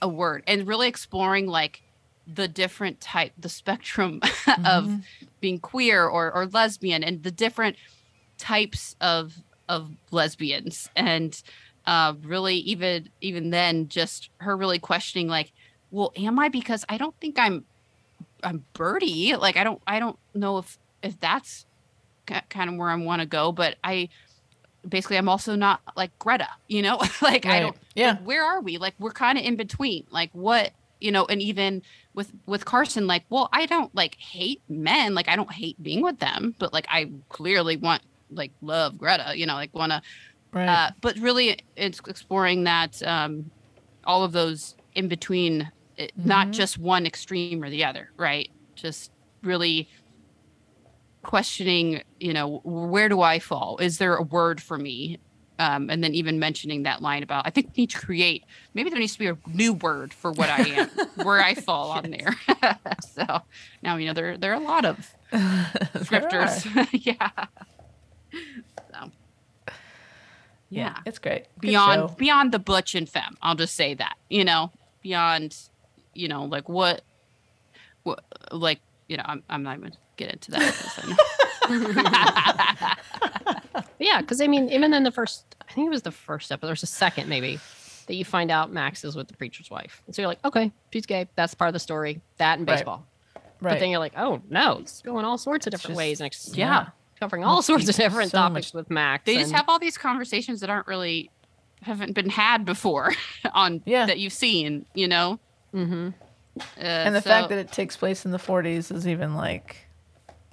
a 0.00 0.08
word, 0.08 0.42
and 0.46 0.66
really 0.66 0.88
exploring 0.88 1.46
like 1.46 1.82
the 2.26 2.48
different 2.48 3.00
type, 3.00 3.32
the 3.36 3.48
spectrum 3.48 4.20
of 4.64 4.84
Mhm. 4.86 5.04
being 5.40 5.58
queer 5.58 6.06
or 6.06 6.32
or 6.32 6.46
lesbian, 6.46 7.04
and 7.04 7.22
the 7.22 7.30
different 7.32 7.76
types 8.42 8.96
of 9.00 9.34
of 9.68 9.90
lesbians, 10.10 10.90
and 10.96 11.40
uh, 11.86 12.14
really 12.22 12.56
even 12.56 13.08
even 13.20 13.50
then, 13.50 13.88
just 13.88 14.30
her 14.40 14.56
really 14.56 14.80
questioning 14.80 15.28
like, 15.28 15.52
well, 15.90 16.12
am 16.16 16.38
I? 16.38 16.48
Because 16.48 16.84
I 16.88 16.98
don't 16.98 17.14
think 17.20 17.38
I'm 17.38 17.64
I'm 18.42 18.64
Bertie. 18.74 19.36
Like 19.36 19.56
I 19.56 19.64
don't 19.64 19.80
I 19.86 20.00
don't 20.00 20.18
know 20.34 20.58
if 20.58 20.76
if 21.02 21.18
that's 21.20 21.66
kind 22.48 22.70
of 22.70 22.76
where 22.76 22.88
I 22.88 22.96
want 22.96 23.20
to 23.20 23.26
go, 23.26 23.52
but 23.52 23.76
I 23.84 24.08
basically 24.88 25.16
I'm 25.16 25.28
also 25.28 25.54
not 25.54 25.80
like 25.96 26.10
Greta, 26.18 26.48
you 26.68 26.82
know? 26.82 26.96
like 27.22 27.46
I 27.46 27.60
don't 27.60 27.76
Yeah. 27.94 28.12
like, 28.12 28.26
where 28.26 28.44
are 28.44 28.60
we? 28.60 28.78
Like 28.78 28.94
we're 28.98 29.12
kind 29.12 29.38
of 29.38 29.44
in 29.44 29.56
between. 29.56 30.06
Like 30.10 30.30
what, 30.32 30.72
you 31.00 31.12
know, 31.12 31.26
and 31.26 31.40
even 31.40 31.82
with 32.14 32.32
with 32.46 32.64
Carson 32.64 33.06
like, 33.06 33.24
well, 33.30 33.48
I 33.52 33.66
don't 33.66 33.94
like 33.94 34.16
hate 34.18 34.62
men, 34.68 35.14
like 35.14 35.28
I 35.28 35.36
don't 35.36 35.52
hate 35.52 35.80
being 35.82 36.02
with 36.02 36.18
them, 36.18 36.54
but 36.58 36.72
like 36.72 36.86
I 36.88 37.12
clearly 37.28 37.76
want 37.76 38.02
like 38.34 38.52
love 38.60 38.98
Greta, 38.98 39.32
you 39.36 39.46
know, 39.46 39.54
like 39.54 39.74
want 39.74 39.92
to 39.92 40.02
Right. 40.52 40.68
uh, 40.68 40.90
but 41.00 41.16
really 41.18 41.58
it's 41.76 42.00
exploring 42.06 42.64
that 42.64 43.00
um, 43.02 43.50
all 44.04 44.24
of 44.24 44.32
those 44.32 44.74
in 44.94 45.08
between 45.08 45.70
it, 45.96 46.12
not 46.16 46.48
Mhm. 46.48 46.52
just 46.52 46.78
one 46.78 47.06
extreme 47.06 47.62
or 47.62 47.70
the 47.70 47.84
other 47.84 48.10
right? 48.18 48.48
Just 48.76 49.10
really 49.42 49.88
questioning 51.24 52.02
you 52.18 52.32
know 52.32 52.60
where 52.64 53.08
do 53.08 53.20
i 53.20 53.38
fall? 53.38 53.78
Is 53.78 53.98
there 53.98 54.16
a 54.16 54.22
word 54.22 54.60
for 54.62 54.76
me? 54.78 55.18
Um, 55.58 55.90
and 55.90 56.02
then 56.02 56.14
even 56.14 56.40
mentioning 56.40 56.82
that 56.84 57.02
line 57.02 57.22
about 57.22 57.46
i 57.46 57.50
think 57.50 57.68
we 57.76 57.82
need 57.82 57.90
to 57.90 58.00
create 58.00 58.42
maybe 58.74 58.90
there 58.90 58.98
needs 58.98 59.12
to 59.12 59.18
be 59.18 59.28
a 59.28 59.38
new 59.46 59.74
word 59.74 60.12
for 60.12 60.32
what 60.32 60.48
i 60.50 60.62
am 60.62 60.88
where 61.14 61.40
i 61.40 61.54
fall 61.66 61.90
on 61.92 62.10
there. 62.10 62.34
So 63.00 63.24
now 63.82 63.96
you 63.96 64.06
know 64.06 64.14
there 64.14 64.38
there 64.38 64.52
are 64.52 64.60
a 64.60 64.64
lot 64.64 64.84
of 64.84 65.06
scripters. 66.02 66.66
yeah 66.92 67.30
so 68.90 69.10
yeah 70.70 70.96
It's 71.04 71.18
great. 71.18 71.44
Good 71.60 71.68
beyond 71.68 72.10
show. 72.10 72.14
beyond 72.16 72.52
the 72.52 72.58
butch 72.58 72.94
and 72.94 73.08
femme 73.08 73.36
i'll 73.42 73.54
just 73.54 73.74
say 73.74 73.94
that 73.94 74.16
you 74.30 74.44
know 74.44 74.70
beyond 75.02 75.56
you 76.14 76.28
know 76.28 76.44
like 76.44 76.68
what 76.68 77.02
what 78.04 78.24
like 78.50 78.80
you 79.08 79.16
know 79.16 79.24
i'm, 79.26 79.42
I'm 79.50 79.62
not 79.62 79.78
even 79.78 79.92
get 80.16 80.32
into 80.32 80.50
that. 80.52 80.74
Yeah, 83.98 84.20
because 84.20 84.40
I 84.40 84.48
mean, 84.48 84.68
even 84.70 84.92
in 84.92 85.04
the 85.04 85.12
first, 85.12 85.54
I 85.68 85.72
think 85.72 85.86
it 85.86 85.90
was 85.90 86.02
the 86.02 86.10
first 86.10 86.50
episode, 86.50 86.66
there's 86.66 86.82
a 86.82 86.86
second 86.86 87.28
maybe 87.28 87.60
that 88.08 88.14
you 88.14 88.24
find 88.24 88.50
out 88.50 88.72
Max 88.72 89.04
is 89.04 89.14
with 89.14 89.28
the 89.28 89.36
preacher's 89.36 89.70
wife. 89.70 90.02
And 90.06 90.14
so 90.14 90.22
you're 90.22 90.28
like, 90.28 90.44
okay, 90.44 90.72
she's 90.92 91.06
gay. 91.06 91.28
That's 91.36 91.54
part 91.54 91.68
of 91.68 91.72
the 91.72 91.78
story. 91.78 92.20
That 92.38 92.58
and 92.58 92.66
baseball. 92.66 93.06
Right. 93.34 93.44
baseball. 93.44 93.60
But 93.60 93.78
then 93.78 93.90
you're 93.90 94.00
like, 94.00 94.14
oh 94.16 94.42
no, 94.50 94.78
it's 94.80 95.02
going 95.02 95.24
all 95.24 95.38
sorts 95.38 95.68
of 95.68 95.70
different 95.70 95.92
just- 95.92 95.98
ways 95.98 96.20
and 96.20 96.26
ex- 96.26 96.52
Yeah. 96.56 96.88
Covering 97.22 97.44
all 97.44 97.62
sorts 97.62 97.88
of 97.88 97.94
different 97.94 98.32
So 98.32 98.38
topics 98.38 98.74
much- 98.74 98.74
with 98.74 98.90
Max. 98.90 99.24
They 99.26 99.36
just 99.36 99.52
have 99.52 99.68
all 99.68 99.78
these 99.78 99.96
conversations 99.96 100.58
that 100.60 100.70
aren't 100.70 100.88
really 100.88 101.30
haven't 101.82 102.14
been 102.14 102.30
had 102.30 102.64
before 102.64 103.12
on 103.54 103.80
Yeah. 103.84 104.06
that 104.06 104.18
you've 104.18 104.32
seen, 104.32 104.86
you 104.94 105.06
know. 105.06 105.38
Mhm. 105.72 106.14
Uh, 106.58 106.62
and 106.80 107.14
the 107.14 107.20
so- 107.22 107.30
fact 107.30 107.48
that 107.50 107.58
it 107.58 107.70
takes 107.70 107.96
place 107.96 108.24
in 108.24 108.32
the 108.32 108.38
40s 108.38 108.90
is 108.92 109.06
even 109.06 109.34
like, 109.36 109.86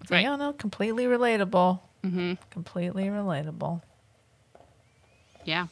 it's 0.02 0.12
like, 0.12 0.26
Right. 0.26 0.28
oh 0.28 0.36
no, 0.36 0.54
completely 0.54 1.06
relatable. 1.06 1.80
Mhm. 2.04 2.38
Completely 2.52 3.06
relatable. 3.06 3.82
yeah. 5.46 5.68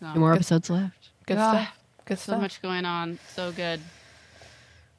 So, 0.00 0.12
Two 0.14 0.20
more 0.20 0.30
Good- 0.30 0.36
episodes 0.36 0.70
left. 0.70 1.10
Good 1.26 1.36
Ah, 1.38 1.50
stuff. 1.52 1.78
Good 2.06 2.18
so 2.18 2.22
stuff. 2.32 2.40
much 2.42 2.62
going 2.62 2.84
on. 2.84 3.18
So 3.34 3.50
good. 3.52 3.80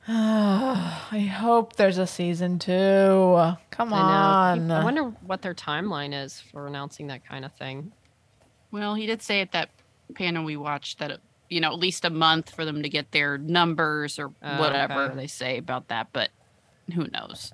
I 0.08 1.30
hope 1.40 1.76
there's 1.76 1.98
a 2.00 2.08
season 2.08 2.58
two. 2.60 2.72
Come 3.70 3.94
I 3.94 4.52
on. 4.54 4.68
know. 4.68 4.76
I 4.78 4.84
wonder 4.84 5.04
what 5.04 5.42
their 5.42 5.54
timeline 5.54 6.14
is 6.26 6.40
for 6.40 6.68
announcing 6.68 7.08
that 7.08 7.26
kind 7.28 7.46
of 7.46 7.54
thing. 7.54 7.92
Well, 8.72 8.96
he 8.96 9.06
did 9.06 9.22
say 9.22 9.42
at 9.42 9.52
that 9.52 9.70
panel 10.16 10.44
we 10.44 10.58
watched 10.58 11.00
that 11.00 11.20
you 11.50 11.60
know 11.62 11.72
at 11.72 11.80
least 11.80 12.04
a 12.06 12.10
month 12.10 12.50
for 12.50 12.66
them 12.66 12.82
to 12.84 12.90
get 12.90 13.12
their 13.12 13.38
numbers 13.38 14.18
or 14.18 14.32
Oh, 14.42 14.60
whatever 14.60 15.02
okay. 15.04 15.16
they 15.16 15.28
say 15.28 15.58
about 15.58 15.90
that, 15.90 16.08
but 16.14 16.30
who 16.94 17.08
knows? 17.08 17.54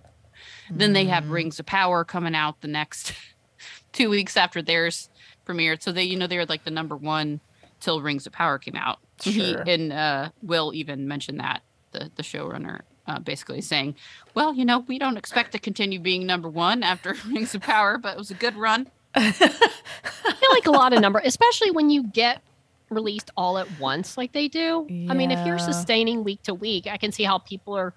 Then 0.70 0.94
they 0.94 1.06
have 1.06 1.30
Rings 1.30 1.60
of 1.60 1.66
Power 1.66 2.04
coming 2.06 2.36
out 2.36 2.62
the 2.62 2.68
next 2.68 3.14
two 3.92 4.10
weeks 4.10 4.38
after 4.38 4.62
theirs 4.62 5.10
premiered, 5.46 5.82
so 5.82 5.92
they 5.92 6.04
you 6.04 6.16
know 6.18 6.28
they're 6.28 6.46
like 6.46 6.64
the 6.64 6.72
number 6.72 6.96
one 6.96 7.42
till 7.80 8.02
Rings 8.02 8.26
of 8.26 8.34
Power 8.34 8.58
came 8.58 8.76
out. 8.76 9.00
He- 9.22 9.52
Sure. 9.52 9.64
and 9.68 9.92
uh, 9.92 10.30
Will 10.42 10.74
even 10.74 11.08
mentioned 11.08 11.40
that 11.40 11.62
the 11.98 12.12
the 12.16 12.24
showrunner. 12.24 12.82
Uh, 13.10 13.20
basically 13.20 13.62
saying, 13.62 13.96
well, 14.34 14.54
you 14.54 14.66
know, 14.66 14.80
we 14.80 15.00
don't 15.00 15.16
expect 15.16 15.54
to 15.54 15.60
continue 15.60 15.98
being 15.98 16.26
number 16.28 16.50
one 16.50 16.84
after 16.84 17.16
Rings 17.28 17.56
of 17.56 17.62
Power, 17.62 17.98
but 17.98 18.16
it 18.16 18.18
was 18.18 18.32
a 18.32 18.34
good 18.34 18.54
run. 18.58 18.88
I 19.16 19.32
feel 19.32 20.50
like 20.52 20.68
a 20.68 20.72
lot 20.72 20.92
of 20.92 21.00
number, 21.00 21.22
especially 21.24 21.72
when 21.72 21.90
you 21.90 22.04
get 22.04 22.42
released 22.90 23.32
all 23.38 23.58
at 23.58 23.80
once 23.80 24.18
like 24.18 24.34
they 24.34 24.50
do. 24.50 24.86
I 25.10 25.14
mean, 25.14 25.32
if 25.32 25.46
you're 25.48 25.58
sustaining 25.58 26.26
week 26.26 26.44
to 26.44 26.54
week, 26.54 26.88
I 26.88 26.98
can 26.98 27.14
see 27.14 27.24
how 27.24 27.38
people 27.38 27.76
are 27.78 27.94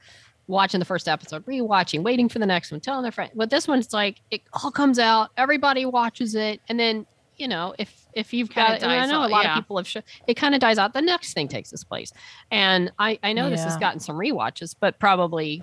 watching 0.46 0.80
the 0.80 0.84
first 0.84 1.08
episode, 1.08 1.44
rewatching, 1.46 2.02
waiting 2.02 2.28
for 2.28 2.38
the 2.38 2.46
next 2.46 2.70
one, 2.70 2.80
telling 2.80 3.02
their 3.02 3.12
friend. 3.12 3.30
But 3.34 3.50
this 3.50 3.66
one's 3.66 3.92
like 3.92 4.20
it 4.30 4.42
all 4.52 4.70
comes 4.70 4.98
out, 4.98 5.30
everybody 5.36 5.86
watches 5.86 6.34
it, 6.34 6.60
and 6.68 6.78
then 6.78 7.06
you 7.36 7.48
know 7.48 7.74
if 7.78 7.99
if 8.14 8.32
you've 8.32 8.52
got, 8.54 8.82
I, 8.82 8.88
mean, 8.88 8.98
I 8.98 9.06
know 9.06 9.24
a 9.24 9.28
lot 9.28 9.44
yeah. 9.44 9.52
of 9.52 9.62
people 9.62 9.76
have, 9.76 9.86
sh- 9.86 9.96
it 10.26 10.34
kind 10.34 10.54
of 10.54 10.60
dies 10.60 10.78
out. 10.78 10.92
The 10.92 11.02
next 11.02 11.32
thing 11.34 11.48
takes 11.48 11.72
its 11.72 11.84
place, 11.84 12.12
and 12.50 12.90
I 12.98 13.18
I 13.22 13.32
know 13.32 13.50
this 13.50 13.64
has 13.64 13.76
gotten 13.76 14.00
some 14.00 14.16
rewatches, 14.16 14.74
but 14.78 14.98
probably 14.98 15.62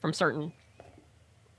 from 0.00 0.12
certain 0.12 0.52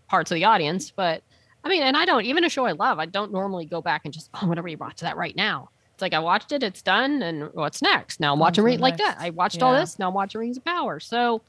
parts 0.07 0.31
of 0.31 0.35
the 0.35 0.45
audience, 0.45 0.91
but. 0.91 1.23
I 1.61 1.67
mean, 1.67 1.83
and 1.83 1.97
I 1.97 2.05
don't 2.05 2.23
even 2.23 2.45
a 2.45 2.49
show 2.49 2.65
I 2.65 2.71
love. 2.71 2.99
I 2.99 3.05
don't 3.05 3.33
normally 3.33 3.65
go 3.65 3.81
back 3.81 4.03
and 4.05 4.13
just 4.13 4.29
oh, 4.41 4.47
whatever 4.47 4.69
you 4.69 4.77
watch 4.77 5.01
that 5.01 5.17
right 5.17 5.35
now. 5.35 5.69
It's 5.93 6.01
like 6.01 6.13
I 6.13 6.19
watched 6.19 6.53
it, 6.53 6.63
it's 6.63 6.81
done, 6.81 7.21
and 7.21 7.53
what's 7.53 7.81
next? 7.81 8.21
Now 8.21 8.31
I'm 8.31 8.39
watching 8.39 8.63
to 8.63 8.71
the 8.71 8.77
like 8.77 8.95
that. 8.95 9.17
I 9.19 9.31
watched 9.31 9.61
all 9.61 9.73
this. 9.73 9.99
Now 9.99 10.07
I'm 10.07 10.13
watching 10.13 10.39
Rings 10.39 10.55
of 10.55 10.63
Power. 10.63 11.01
So 11.01 11.41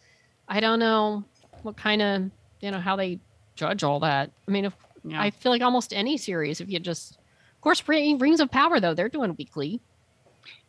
I 0.48 0.58
don't 0.58 0.80
know 0.80 1.22
what 1.62 1.76
kind 1.76 2.02
of 2.02 2.22
you 2.60 2.72
know 2.72 2.80
how 2.80 2.96
they 2.96 3.20
judge 3.54 3.84
all 3.84 4.00
that. 4.00 4.32
I 4.48 4.50
mean, 4.50 4.64
if 4.64 4.74
Yeah. 5.04 5.22
I 5.22 5.30
feel 5.30 5.52
like 5.52 5.62
almost 5.62 5.92
any 5.92 6.16
series, 6.16 6.60
if 6.60 6.68
you 6.68 6.80
just, 6.80 7.19
of 7.60 7.62
course, 7.62 7.86
Ring- 7.86 8.16
Rings 8.18 8.40
of 8.40 8.50
Power 8.50 8.80
though 8.80 8.94
they're 8.94 9.10
doing 9.10 9.34
weekly. 9.36 9.82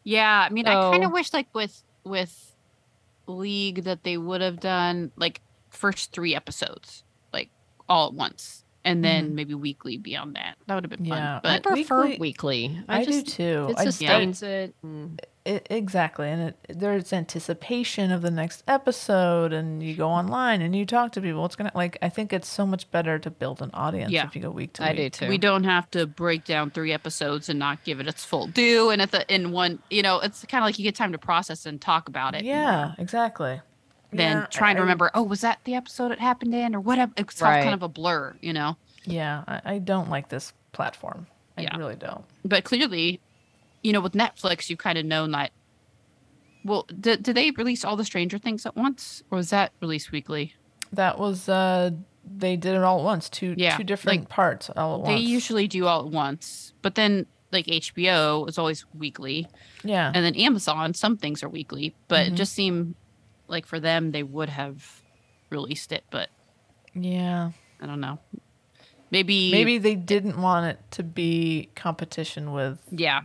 Yeah, 0.04 0.46
I 0.50 0.52
mean, 0.52 0.68
I 0.68 0.74
kind 0.92 1.06
of 1.06 1.14
wish 1.14 1.32
like 1.32 1.48
with 1.56 1.84
with 2.04 2.54
League 3.28 3.86
that 3.86 4.04
they 4.04 4.18
would 4.18 4.42
have 4.42 4.60
done 4.60 5.12
like 5.16 5.40
first 5.70 6.12
three 6.12 6.36
episodes 6.36 7.06
like 7.32 7.50
all 7.88 8.08
at 8.10 8.14
once, 8.14 8.66
and 8.84 9.06
then 9.06 9.36
maybe 9.36 9.54
weekly 9.54 9.98
beyond 9.98 10.36
that. 10.36 10.56
That 10.68 10.76
would 10.76 10.84
have 10.84 10.90
been 10.90 11.00
Mm-hmm. 11.06 11.14
Yeah, 11.14 11.40
fun. 11.40 11.52
I 11.54 11.60
prefer 11.60 12.02
weekly- 12.04 12.20
weekly. 12.20 12.84
I, 12.90 13.00
I, 13.02 13.06
just 13.06 13.26
do 13.28 13.32
too. 13.32 13.68
it 13.70 13.78
I 13.80 13.86
sustains 13.86 14.44
it. 14.44 14.76
and- 14.84 15.22
it, 15.46 15.66
exactly 15.72 16.30
and 16.30 16.42
it, 16.42 16.56
there's 16.70 17.12
anticipation 17.12 18.12
of 18.12 18.22
the 18.22 18.30
next 18.30 18.64
episode 18.68 19.52
and 19.54 19.82
you 19.82 19.96
go 19.96 20.06
mm-hmm. 20.06 20.28
online 20.30 20.62
and 20.62 20.76
you 20.76 20.86
talk 20.86 21.12
to 21.14 21.22
people 21.22 21.44
it's 21.46 21.56
gonna 21.56 21.72
like 21.74 21.98
i 22.04 22.10
think 22.10 22.32
it's 22.32 22.48
so 22.48 22.66
much 22.66 22.90
better 22.92 23.18
to 23.18 23.30
build 23.32 23.62
an 23.62 23.72
audience 23.74 24.12
Yeah. 24.12 24.26
if 24.26 24.36
you 24.36 24.42
go 24.42 24.52
week 24.52 24.74
to 24.74 24.84
week. 24.84 24.90
I 24.90 24.94
week 24.94 25.14
do 25.14 25.26
too. 25.26 25.30
we 25.30 25.38
don't 25.40 25.64
have 25.64 25.90
to 25.92 26.06
break 26.06 26.46
down 26.46 26.70
three 26.70 26.94
episodes 26.94 27.50
and 27.50 27.58
not 27.58 27.84
give 27.84 28.00
it 28.00 28.08
its 28.08 28.24
full 28.24 28.48
due. 28.48 28.92
And 28.92 29.02
at 29.02 29.12
the 29.12 29.26
in 29.34 29.52
one, 29.52 29.80
you 29.90 30.02
know, 30.04 30.20
it's 30.20 30.46
kind 30.46 30.64
of 30.64 30.68
like 30.68 30.78
you 30.78 30.84
get 30.84 30.96
time 30.96 31.12
to 31.14 31.18
process 31.18 31.66
and 31.66 31.82
talk 31.82 32.08
about 32.08 32.36
it. 32.36 32.44
yeah 32.44 32.94
exactly 33.00 33.62
Than 34.12 34.38
Yeah, 34.38 34.46
trying 34.48 34.76
to 34.76 34.82
remember, 34.82 35.10
oh, 35.14 35.24
was 35.24 35.42
that 35.42 35.60
the 35.64 35.74
episode 35.76 36.12
it 36.12 36.20
happened 36.20 36.54
in, 36.54 36.76
or 36.76 36.80
whatever? 36.82 37.14
It's 37.18 37.42
all 37.42 37.50
Right. 37.50 37.64
kind 37.64 37.74
of 37.74 37.82
a 37.82 37.88
blur, 37.90 38.36
you 38.42 38.54
know. 38.54 38.78
yeah 39.06 39.44
I, 39.48 39.62
I 39.76 39.78
don't 39.80 40.10
like 40.10 40.30
this 40.30 40.54
platform 40.72 41.26
i 41.58 41.62
Yeah. 41.64 41.76
really 41.78 41.96
don't 41.96 42.24
but 42.46 42.64
clearly, 42.64 43.20
you 43.84 43.94
know, 43.94 44.02
with 44.02 44.14
Netflix, 44.14 44.70
you've 44.70 44.80
kind 44.80 44.98
of 44.98 45.06
known 45.06 45.32
that. 45.32 45.52
Well, 46.64 46.86
did, 47.00 47.24
did 47.24 47.36
they 47.36 47.52
release 47.52 47.84
all 47.84 47.96
the 47.96 48.06
Stranger 48.06 48.38
Things 48.38 48.66
at 48.66 48.76
once, 48.76 49.24
or 49.32 49.38
was 49.38 49.50
that 49.50 49.72
released 49.82 50.12
weekly? 50.12 50.54
that 50.94 51.18
was 51.18 51.48
uh 51.48 51.90
they 52.26 52.58
did 52.58 52.76
it 52.76 52.84
all 52.84 53.00
at 53.00 53.06
once 53.06 53.30
two 53.30 53.56
Yeah, 53.56 53.78
two 53.78 53.84
different 53.86 54.20
like, 54.22 54.30
parts 54.30 54.70
all 54.76 54.96
at 55.00 55.06
They 55.06 55.14
once 55.14 55.24
They 55.26 55.32
usually 55.32 55.68
do 55.70 55.86
all 55.88 56.02
at 56.06 56.12
once, 56.12 56.74
but 56.84 56.96
then 56.96 57.28
like 57.52 57.66
HBO 57.68 58.48
is 58.50 58.58
always 58.58 58.86
weekly, 58.94 59.48
yeah 59.86 60.12
and 60.14 60.24
then 60.26 60.36
Amazon, 60.36 60.94
some 60.94 61.18
things 61.18 61.44
are 61.44 61.50
weekly, 61.50 61.96
but 62.10 62.28
Mhm. 62.28 62.32
it 62.34 62.36
just 62.36 62.54
seemed 62.54 62.96
like 63.48 63.66
for 63.66 63.80
them 63.80 64.12
they 64.12 64.24
would 64.24 64.50
have 64.50 64.86
released 65.50 65.92
it, 65.94 66.04
but 66.12 66.30
yeah 66.94 67.52
I 67.82 67.86
don't 67.88 68.02
know. 68.02 68.20
Maybe 69.12 69.50
maybe 69.52 69.78
they 69.78 69.96
didn't 69.96 70.42
want 70.42 70.66
it 70.68 70.80
to 70.92 71.04
be 71.04 71.72
competition 71.76 72.52
with 72.52 72.80
yeah, 72.92 73.22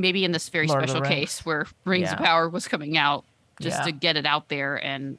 maybe 0.00 0.24
in 0.24 0.32
this 0.32 0.48
very 0.48 0.66
Lord 0.66 0.82
special 0.88 1.02
case 1.04 1.44
where 1.44 1.66
Rings 1.84 2.10
of 2.12 2.18
Power 2.18 2.48
was 2.48 2.66
coming 2.68 2.96
out, 2.96 3.24
just 3.60 3.78
Yeah. 3.78 3.84
to 3.84 3.92
get 3.92 4.16
it 4.16 4.26
out 4.26 4.48
there 4.48 4.76
and 4.76 5.18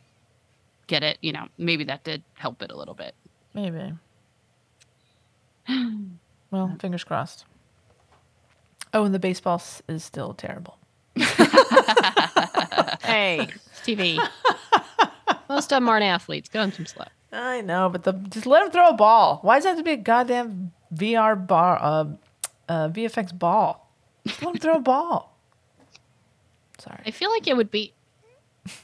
get 0.88 1.04
it, 1.04 1.18
you 1.22 1.32
know, 1.32 1.48
maybe 1.58 1.84
that 1.86 2.04
did 2.04 2.24
help 2.34 2.62
it 2.62 2.72
a 2.72 2.76
little 2.76 2.94
bit. 2.96 3.14
Maybe. 3.54 3.94
well, 6.52 6.76
fingers 6.80 7.04
crossed. 7.04 7.46
Oh, 8.94 9.04
and 9.06 9.14
the 9.14 9.20
baseball 9.20 9.62
is 9.88 10.04
still 10.04 10.34
terrible. 10.34 10.78
hey, 13.04 13.48
TV. 13.84 14.18
Most 15.50 15.72
of 15.72 15.78
them 15.78 15.90
aren't 15.90 16.04
athletes. 16.06 16.50
Gun 16.50 16.72
some 16.72 16.86
slack. 16.86 17.12
I 17.32 17.62
know, 17.62 17.90
but 17.90 18.04
the 18.04 18.14
just 18.14 18.46
let 18.48 18.62
them 18.64 18.72
throw 18.72 18.90
a 18.90 18.94
ball. 18.94 19.40
Why 19.44 19.58
does 19.58 19.66
it 19.66 19.70
have 19.70 19.78
to 19.78 19.84
be 19.84 19.92
a 19.92 19.98
goddamn 19.98 20.72
VR 20.94 21.36
bar, 21.36 21.78
uh, 21.80 22.06
uh, 22.68 22.90
VFX 22.90 23.38
ball? 23.38 23.89
Just 24.30 24.42
let 24.42 24.56
him 24.56 24.60
throw 24.62 24.76
a 24.76 24.80
ball. 24.80 25.38
Sorry. 26.78 27.02
I 27.06 27.12
feel 27.12 27.30
like 27.30 27.48
it 27.48 27.58
would 27.58 27.72
be. 27.72 27.94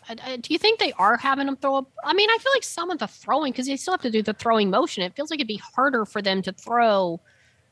I- 0.09 0.15
I- 0.23 0.37
do 0.37 0.51
you 0.53 0.57
think 0.59 0.79
they 0.79 0.91
are 0.93 1.17
having 1.17 1.45
them 1.45 1.55
throw? 1.57 1.77
A, 1.77 1.85
I 2.03 2.13
mean, 2.13 2.29
I 2.29 2.37
feel 2.39 2.51
like 2.55 2.63
some 2.63 2.89
of 2.91 2.99
the 2.99 3.07
throwing 3.07 3.51
because 3.51 3.67
they 3.67 3.75
still 3.77 3.93
have 3.93 4.01
to 4.01 4.11
do 4.11 4.21
the 4.21 4.33
throwing 4.33 4.69
motion. 4.69 5.03
It 5.03 5.15
feels 5.15 5.29
like 5.29 5.39
it'd 5.39 5.47
be 5.47 5.61
harder 5.75 6.05
for 6.05 6.21
them 6.21 6.41
to 6.43 6.51
throw, 6.51 7.19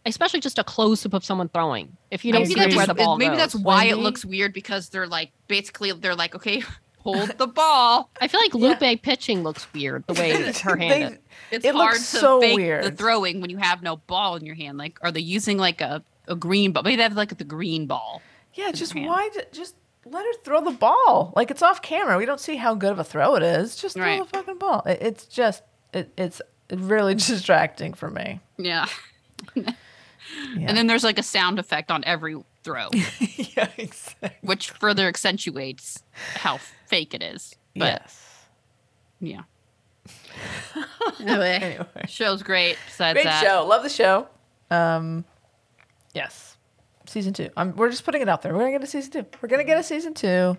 especially 0.06 0.40
just 0.40 0.60
a 0.60 0.64
close 0.64 1.06
up 1.06 1.14
of 1.14 1.26
someone 1.26 1.50
throwing. 1.50 1.96
If 2.12 2.24
you 2.24 2.32
don't 2.32 2.44
Maybe 2.44 2.54
see 2.54 2.60
that's 2.60 2.76
where 2.76 2.86
the 2.86 2.94
just- 2.94 3.06
ball 3.06 3.18
maybe 3.18 3.30
goes. 3.32 3.38
that's 3.38 3.56
why 3.56 3.86
it 3.86 3.98
looks 3.98 4.24
weird 4.24 4.54
because 4.54 4.90
they're 4.90 5.08
like 5.08 5.32
basically 5.48 5.92
they're 5.92 6.16
like 6.16 6.36
okay, 6.36 6.62
hold 7.00 7.30
the 7.38 7.48
ball. 7.48 8.10
I 8.22 8.28
feel 8.28 8.40
like 8.42 8.54
Lupe 8.54 9.02
pitching 9.02 9.44
looks 9.44 9.66
weird 9.74 10.06
the 10.08 10.14
way 10.14 10.32
her 10.62 10.78
hand. 10.78 10.92
They- 10.92 11.04
is. 11.04 11.18
It's 11.52 11.66
It 11.66 11.76
hard 11.76 11.94
looks 11.96 12.12
to 12.12 12.18
so 12.18 12.42
fake 12.42 12.84
the 12.84 12.92
throwing 12.92 13.40
when 13.42 13.50
you 13.50 13.58
have 13.58 13.82
no 13.84 13.98
ball 13.98 14.36
in 14.36 14.46
your 14.46 14.56
hand. 14.56 14.78
Like, 14.78 14.98
are 15.02 15.12
they 15.12 15.20
using 15.20 15.58
like 15.58 15.82
a, 15.82 16.04
a 16.28 16.36
green 16.36 16.72
ball? 16.72 16.84
Maybe 16.84 16.96
they 16.98 17.04
have 17.04 17.16
like 17.16 17.38
the 17.38 17.44
green 17.44 17.86
ball. 17.88 18.22
yeah, 18.54 18.72
just 18.72 18.96
why? 18.96 19.30
Just 19.52 19.76
let 20.06 20.26
her 20.26 20.34
throw 20.44 20.62
the 20.64 20.72
ball. 20.72 21.34
Like 21.36 21.50
it's 21.52 21.62
off 21.62 21.82
camera. 21.82 22.18
We 22.18 22.26
don't 22.26 22.40
see 22.40 22.56
how 22.58 22.76
good 22.76 22.92
of 22.92 23.00
a 23.00 23.04
throw 23.04 23.36
it 23.36 23.44
is. 23.44 23.76
Just 23.76 23.96
throw 23.96 24.04
Right. 24.06 24.20
the 24.24 24.38
fucking 24.38 24.58
ball. 24.58 24.82
It, 24.86 25.00
it's 25.02 25.26
just 25.26 25.64
it, 25.94 26.12
it's 26.18 26.42
really 26.72 27.16
distracting 27.16 27.94
for 27.94 28.10
me. 28.10 28.40
Yeah. 28.58 28.86
Yeah. 30.56 30.66
And 30.70 30.78
then 30.78 30.88
there's 30.88 31.04
like 31.04 31.20
a 31.20 31.24
sound 31.24 31.60
effect 31.60 31.92
on 31.92 32.04
every 32.06 32.42
throw, 32.64 32.88
yeah, 33.20 33.68
exactly. 33.78 34.32
which 34.42 34.72
further 34.72 35.08
accentuates 35.08 36.02
how 36.36 36.58
fake 36.88 37.14
it 37.14 37.22
is. 37.22 37.54
But 37.76 38.02
yes. 38.02 38.46
yeah. 39.20 39.42
anyway, 41.20 41.60
Anyway. 41.62 41.86
show's 42.08 42.42
great. 42.42 42.78
Besides 42.88 43.16
Great 43.18 43.26
that, 43.26 43.44
show. 43.44 43.66
Love 43.68 43.84
the 43.84 43.90
show. 43.90 44.28
Um, 44.72 45.26
yes, 46.14 46.58
season 47.06 47.34
two. 47.34 47.50
Um, 47.58 47.76
we're 47.76 47.90
just 47.90 48.06
putting 48.06 48.22
it 48.22 48.30
out 48.30 48.42
there. 48.42 48.54
We're 48.54 48.60
gonna 48.60 48.72
get 48.72 48.84
a 48.84 48.88
season 48.88 49.12
two. 49.12 49.26
We're 49.42 49.50
gonna 49.50 49.64
get 49.64 49.78
a 49.78 49.84
season 49.84 50.14
two. 50.14 50.58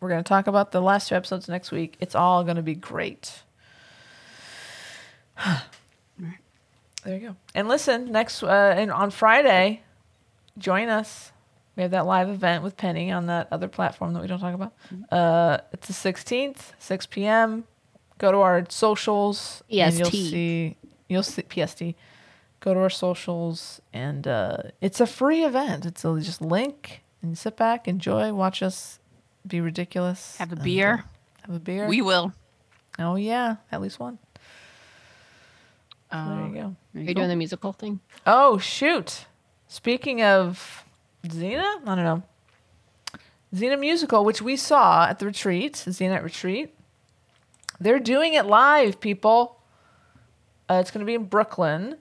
We're 0.00 0.08
gonna 0.08 0.22
talk 0.22 0.46
about 0.46 0.72
the 0.72 0.80
last 0.80 1.08
two 1.08 1.14
episodes 1.14 1.48
next 1.48 1.70
week. 1.70 1.96
It's 2.00 2.14
all 2.14 2.44
gonna 2.44 2.62
be 2.62 2.74
great. 2.74 3.42
there 7.04 7.14
you 7.14 7.18
go. 7.20 7.36
And 7.54 7.68
listen, 7.68 8.10
next 8.12 8.42
uh, 8.42 8.74
and 8.76 8.90
on 8.90 9.10
Friday, 9.10 9.82
join 10.58 10.88
us. 10.88 11.32
We 11.76 11.82
have 11.82 11.92
that 11.92 12.04
live 12.04 12.28
event 12.28 12.62
with 12.62 12.76
Penny 12.76 13.10
on 13.10 13.26
that 13.26 13.48
other 13.50 13.66
platform 13.66 14.12
that 14.12 14.20
we 14.20 14.28
don't 14.28 14.40
talk 14.40 14.54
about. 14.54 14.74
Uh, 15.10 15.58
it's 15.72 15.86
the 15.88 15.94
16th, 16.12 16.72
6 16.78 17.06
p.m. 17.06 17.64
go 18.18 18.30
to 18.30 18.38
our 18.38 18.66
socials. 18.68 19.62
and 19.86 19.98
you'll 19.98 20.10
see 20.30 20.76
you'll 21.08 21.22
see 21.22 21.42
PST. 21.42 21.82
Go 22.62 22.74
to 22.74 22.80
our 22.80 22.90
socials, 22.90 23.80
and 23.92 24.26
uh, 24.28 24.56
it's 24.80 25.00
a 25.00 25.06
free 25.06 25.42
event. 25.44 25.84
It's 25.84 26.04
a 26.04 26.18
just 26.20 26.40
link, 26.40 27.02
and 27.20 27.36
sit 27.36 27.56
back, 27.56 27.88
enjoy, 27.88 28.32
watch 28.32 28.62
us 28.62 29.00
be 29.44 29.60
ridiculous. 29.60 30.36
Have 30.36 30.50
a 30.50 30.52
and, 30.52 30.60
uh, 30.60 30.64
beer. 30.64 31.04
have 31.44 31.56
a 31.56 31.58
beer. 31.58 31.88
We 31.88 32.00
will. 32.02 32.32
oh 33.00 33.16
yeah, 33.16 33.56
at 33.72 33.80
least 33.80 33.98
one. 33.98 34.18
So 36.12 36.18
there 36.18 36.20
Uh, 36.20 36.46
you 36.46 36.54
go. 36.54 36.76
there 36.94 37.00
Are 37.00 37.02
you 37.02 37.08
you 37.08 37.14
doing 37.14 37.28
the 37.28 37.36
musical 37.36 37.72
thing? 37.72 37.98
Oh 38.26 38.58
shoot! 38.58 39.26
Speaking 39.66 40.22
of 40.22 40.84
Xena, 41.26 41.64
I 41.84 41.94
don't 41.96 42.04
know. 42.04 42.22
Xena 43.52 43.78
musical, 43.78 44.24
which 44.24 44.40
we 44.40 44.54
saw 44.56 45.06
at 45.08 45.18
the 45.18 45.26
retreat, 45.26 45.74
Xena 45.74 46.14
at 46.16 46.22
retreat. 46.24 46.72
They're 47.80 47.98
doing 47.98 48.34
it 48.34 48.46
live, 48.46 49.00
people. 49.00 49.58
Uh, 50.70 50.74
it's 50.74 50.90
going 50.92 51.00
to 51.00 51.06
be 51.06 51.14
in 51.14 51.24
Brooklyn. 51.24 51.96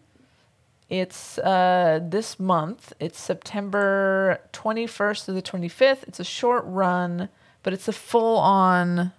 It's 0.92 1.38
uh, 1.38 2.02
this 2.04 2.38
month. 2.38 2.92
It's 3.00 3.18
September 3.18 4.42
21st 4.52 5.24
to 5.24 5.32
the 5.32 5.42
25th. 5.42 6.04
It's 6.04 6.20
a 6.20 6.26
short 6.26 6.66
run, 6.68 7.30
but 7.64 7.72
it's 7.72 7.88
a 7.88 7.94
full 7.94 8.38
on 8.38 9.14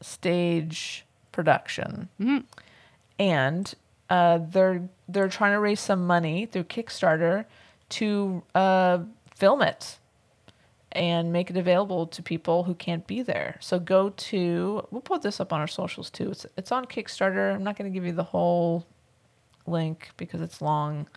stage 0.00 1.04
production. 1.30 2.08
And 3.18 3.74
uh, 4.08 4.38
they're 4.38 4.88
they're 5.06 5.28
trying 5.28 5.52
to 5.52 5.60
raise 5.60 5.80
some 5.80 6.06
money 6.06 6.46
through 6.46 6.64
Kickstarter 6.64 7.44
to 7.90 8.42
uh, 8.54 9.00
film 9.34 9.60
it 9.60 9.98
and 10.92 11.30
make 11.30 11.50
it 11.50 11.58
available 11.58 12.06
to 12.06 12.22
people 12.22 12.64
who 12.64 12.74
can't 12.74 13.06
be 13.06 13.20
there. 13.20 13.58
So 13.60 13.78
go 13.78 14.14
to 14.16 14.82
we'll 14.90 15.02
put 15.02 15.20
this 15.20 15.40
up 15.40 15.52
on 15.52 15.60
our 15.60 15.66
socials 15.68 16.08
too. 16.08 16.30
It's 16.30 16.46
it's 16.56 16.72
on 16.72 16.86
Kickstarter. 16.86 17.54
I'm 17.54 17.64
not 17.64 17.76
going 17.76 17.92
to 17.92 17.94
give 17.94 18.06
you 18.06 18.12
the 18.12 18.24
whole 18.24 18.86
link 19.68 20.10
because 20.16 20.40
it's 20.40 20.60
long. 20.60 21.08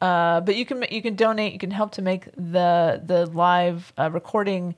Uh, 0.00 0.40
but 0.40 0.56
you 0.56 0.66
can 0.66 0.84
you 0.90 1.00
can 1.02 1.14
donate. 1.14 1.52
You 1.52 1.58
can 1.58 1.70
help 1.70 1.92
to 1.92 2.02
make 2.02 2.26
the 2.36 3.00
the 3.04 3.26
live 3.26 3.92
uh, 3.98 4.10
recording 4.10 4.74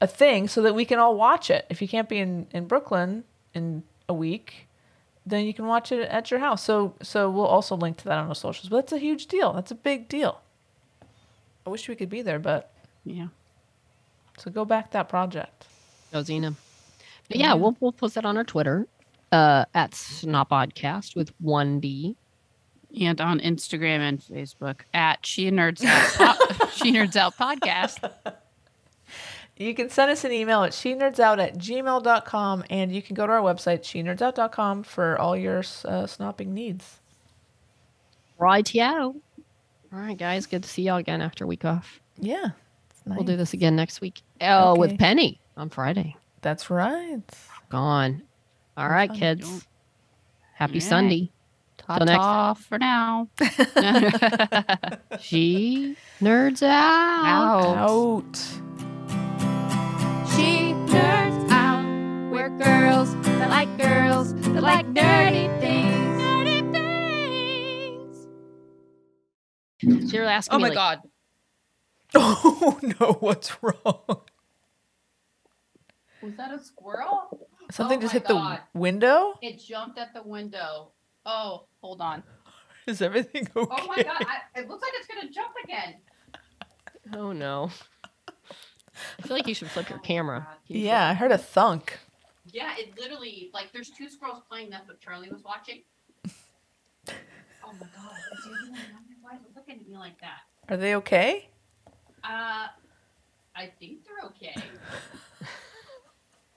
a 0.00 0.06
thing 0.06 0.48
so 0.48 0.62
that 0.62 0.74
we 0.74 0.84
can 0.84 0.98
all 0.98 1.16
watch 1.16 1.50
it. 1.50 1.66
If 1.70 1.80
you 1.80 1.88
can't 1.88 2.08
be 2.08 2.18
in 2.18 2.46
in 2.52 2.66
Brooklyn 2.66 3.24
in 3.54 3.84
a 4.08 4.14
week, 4.14 4.66
then 5.24 5.44
you 5.44 5.54
can 5.54 5.66
watch 5.66 5.92
it 5.92 6.08
at 6.08 6.30
your 6.30 6.40
house. 6.40 6.62
So 6.64 6.94
so 7.02 7.30
we'll 7.30 7.46
also 7.46 7.76
link 7.76 7.98
to 7.98 8.04
that 8.06 8.18
on 8.18 8.28
our 8.28 8.34
socials. 8.34 8.68
But 8.68 8.76
that's 8.76 8.92
a 8.92 8.98
huge 8.98 9.26
deal. 9.26 9.52
That's 9.52 9.70
a 9.70 9.76
big 9.76 10.08
deal. 10.08 10.40
I 11.66 11.70
wish 11.70 11.88
we 11.88 11.94
could 11.94 12.08
be 12.10 12.22
there, 12.22 12.38
but 12.38 12.72
Yeah. 13.04 13.28
so 14.38 14.50
go 14.50 14.64
back 14.64 14.90
that 14.92 15.08
project. 15.08 15.66
Oh, 16.14 16.20
Xena. 16.22 16.54
But 17.28 17.36
yeah, 17.36 17.54
we'll 17.54 17.76
we'll 17.78 17.92
post 17.92 18.14
that 18.14 18.24
on 18.24 18.36
our 18.38 18.44
Twitter 18.44 18.86
uh, 19.30 19.66
at 19.74 19.90
Snop 19.92 20.48
Podcast 20.48 21.14
with 21.14 21.32
one 21.40 21.78
D. 21.78 22.16
And 23.00 23.20
on 23.20 23.38
Instagram 23.40 23.98
and 23.98 24.20
Facebook 24.20 24.80
at 24.94 25.24
She 25.26 25.50
Nerds 25.50 25.84
Out, 25.84 26.38
po- 26.38 26.66
She 26.72 26.92
Nerds 26.92 27.16
Out 27.16 27.36
Podcast. 27.36 28.10
You 29.56 29.74
can 29.74 29.90
send 29.90 30.10
us 30.10 30.24
an 30.24 30.32
email 30.32 30.62
at 30.62 30.72
she 30.72 30.94
nerds 30.94 31.18
out 31.18 31.40
at 31.40 31.58
gmail.com 31.58 32.64
and 32.70 32.94
you 32.94 33.02
can 33.02 33.14
go 33.14 33.26
to 33.26 33.32
our 33.32 33.40
website, 33.42 33.82
she 33.84 34.02
for 34.84 35.18
all 35.18 35.36
your 35.36 35.58
uh, 35.58 36.04
snopping 36.06 36.48
needs. 36.48 37.00
Rightio. 38.38 39.16
All 39.92 39.98
right, 39.98 40.16
guys. 40.16 40.46
Good 40.46 40.62
to 40.62 40.68
see 40.68 40.82
y'all 40.82 40.98
again 40.98 41.20
after 41.20 41.44
a 41.44 41.46
week 41.46 41.64
off. 41.64 42.00
Yeah. 42.18 42.50
it's 42.90 43.00
We'll 43.04 43.24
do 43.24 43.36
this 43.36 43.52
again 43.52 43.74
next 43.74 44.00
week. 44.00 44.22
Oh, 44.40 44.70
Okay. 44.72 44.80
with 44.80 44.98
Penny 44.98 45.40
on 45.56 45.70
Friday. 45.70 46.14
That's 46.40 46.70
right. 46.70 47.20
Gone. 47.68 48.22
All 48.76 48.88
right, 48.88 49.08
fun. 49.10 49.18
kids. 49.18 49.66
Happy 50.54 50.74
All 50.74 50.74
right. 50.74 50.82
Sunday. 50.82 51.30
Ta 51.96 52.04
next 52.04 52.18
ta 52.18 52.54
for 52.54 52.78
now. 52.78 53.28
She 55.20 55.96
nerds 56.20 56.62
out. 56.62 57.24
Out. 57.24 57.76
Out. 57.76 58.36
She 60.30 60.74
nerds 60.92 61.50
out. 61.50 61.84
We're 62.30 62.50
girls 62.50 63.14
that 63.22 63.48
like 63.50 63.76
girls 63.78 64.34
that 64.34 64.62
like 64.62 64.86
nerdy 64.92 65.48
things. 65.60 66.22
Nerdy 66.22 66.60
things. 69.80 70.10
She 70.10 70.18
was 70.20 70.28
asking 70.28 70.54
Oh 70.56 70.58
me, 70.58 70.62
my 70.64 70.68
like, 70.68 70.76
god. 70.76 71.00
Oh 72.14 72.78
no, 72.82 73.12
what's 73.20 73.62
wrong? 73.62 74.22
Was 76.22 76.34
that 76.36 76.52
a 76.52 76.58
squirrel? 76.62 77.48
Something 77.70 77.98
Oh 77.98 78.02
just 78.02 78.12
hit 78.12 78.24
God. 78.26 78.60
the 78.74 78.78
window? 78.78 79.34
It 79.42 79.58
jumped 79.58 79.98
at 79.98 80.12
the 80.14 80.22
window. 80.22 80.92
Oh, 81.30 81.64
hold 81.82 82.00
on. 82.00 82.22
Is 82.86 83.02
everything 83.02 83.46
okay? 83.54 83.68
Oh 83.78 83.86
my 83.86 84.02
god. 84.02 84.16
I, 84.26 84.60
it 84.60 84.66
looks 84.68 84.82
like 84.82 84.92
it's 84.96 85.06
gonna 85.06 85.30
jump 85.30 85.52
again. 85.62 85.96
Oh 87.14 87.32
no. 87.32 87.70
I 89.18 89.22
feel 89.26 89.36
like 89.36 89.46
you 89.46 89.54
should 89.54 89.68
flip 89.70 89.90
your 89.90 89.98
camera. 89.98 90.40
Can 90.66 90.76
you 90.76 90.80
flip- 90.82 90.86
Yeah, 90.88 91.06
I 91.08 91.12
heard 91.14 91.30
a 91.30 91.36
thunk. 91.38 91.98
Yeah, 92.50 92.72
it 92.78 92.98
literally 92.98 93.50
like 93.52 93.72
there's 93.74 93.90
two 93.90 94.08
squirrels 94.08 94.42
playing. 94.48 94.70
That's 94.70 94.88
what 94.88 95.00
Charlie 95.00 95.28
was 95.30 95.44
watching. 95.44 95.82
Oh 97.62 97.72
my 97.78 97.86
god. 97.94 98.16
Is 98.38 98.44
he? 98.46 98.50
Why 99.20 99.34
is 99.34 99.42
it 99.42 99.50
looking 99.54 99.74
at 99.80 99.86
me 99.86 99.98
like 99.98 100.18
that? 100.22 100.38
Are 100.70 100.78
they 100.78 100.94
okay? 100.94 101.50
Uh, 102.24 102.68
I 103.54 103.66
think 103.78 103.98
they're 104.06 104.26
okay. 104.30 104.54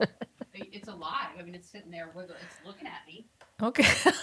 I- 0.00 0.06
it's 0.54 0.88
alive. 0.88 1.28
I 1.38 1.42
mean, 1.42 1.54
it's 1.54 1.68
sitting 1.68 1.90
there 1.90 2.10
with 2.14 2.30
it's 2.30 2.66
looking 2.66 2.86
at 2.86 3.06
me. 3.06 3.26
Okay. 3.62 3.84
My 4.04 4.12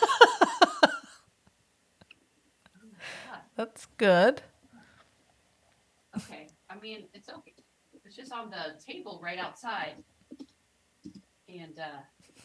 god. 3.31 3.39
That's 3.55 3.87
good. 3.97 4.41
Okay. 6.17 6.47
I 6.69 6.79
mean, 6.79 7.05
it's 7.13 7.29
okay. 7.29 7.53
It's 8.05 8.15
just 8.15 8.33
on 8.33 8.49
the 8.49 8.81
table 8.85 9.19
right 9.23 9.39
outside. 9.39 10.03
And 11.47 11.79
uh, 11.79 12.01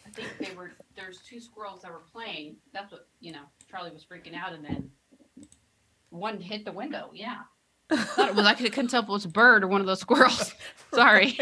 I 0.07 0.11
think 0.11 0.29
they 0.39 0.55
were 0.55 0.73
there's 0.95 1.19
two 1.19 1.41
squirrels 1.41 1.83
that 1.83 1.91
were 1.91 2.03
playing. 2.13 2.57
That's 2.73 2.93
what 2.93 3.09
you 3.21 3.33
know. 3.33 3.43
Charlie 3.71 3.91
was 3.91 4.05
freaking 4.05 4.35
out, 4.35 4.53
and 4.53 4.65
then 4.65 4.91
one 6.11 6.41
hit 6.41 6.65
the 6.65 6.73
window. 6.73 7.11
Yeah. 7.13 7.39
Thought 7.93 8.31
it 8.31 8.35
was 8.35 8.47
I 8.47 8.55
couldn't 8.55 8.89
tell 8.89 9.03
if 9.03 9.09
it 9.09 9.13
was 9.13 9.25
a 9.25 9.29
bird 9.29 9.65
or 9.65 9.67
one 9.67 9.81
of 9.81 9.87
those 9.87 10.01
squirrels. 10.01 10.55
Sorry. 10.95 11.39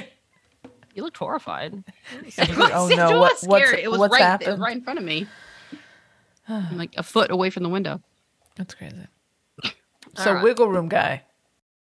You 0.94 1.02
looked 1.02 1.16
horrified. 1.16 1.84
It 2.36 2.56
was, 2.56 2.70
oh 2.72 2.88
no, 2.94 3.18
was 3.18 3.42
what, 3.42 3.48
what's, 3.48 3.68
scary. 3.68 3.82
It 3.82 3.90
was 3.90 3.98
what's 3.98 4.12
right, 4.12 4.22
happened? 4.22 4.60
right 4.60 4.76
in 4.76 4.82
front 4.82 4.98
of 4.98 5.04
me, 5.04 5.26
I'm 6.48 6.76
like 6.78 6.94
a 6.96 7.02
foot 7.02 7.30
away 7.30 7.50
from 7.50 7.62
the 7.62 7.68
window. 7.68 8.00
That's 8.56 8.74
crazy. 8.74 8.96
All 9.64 9.70
So 10.16 10.34
right. 10.34 10.42
wiggle 10.44 10.68
room 10.68 10.88
guy. 10.88 11.22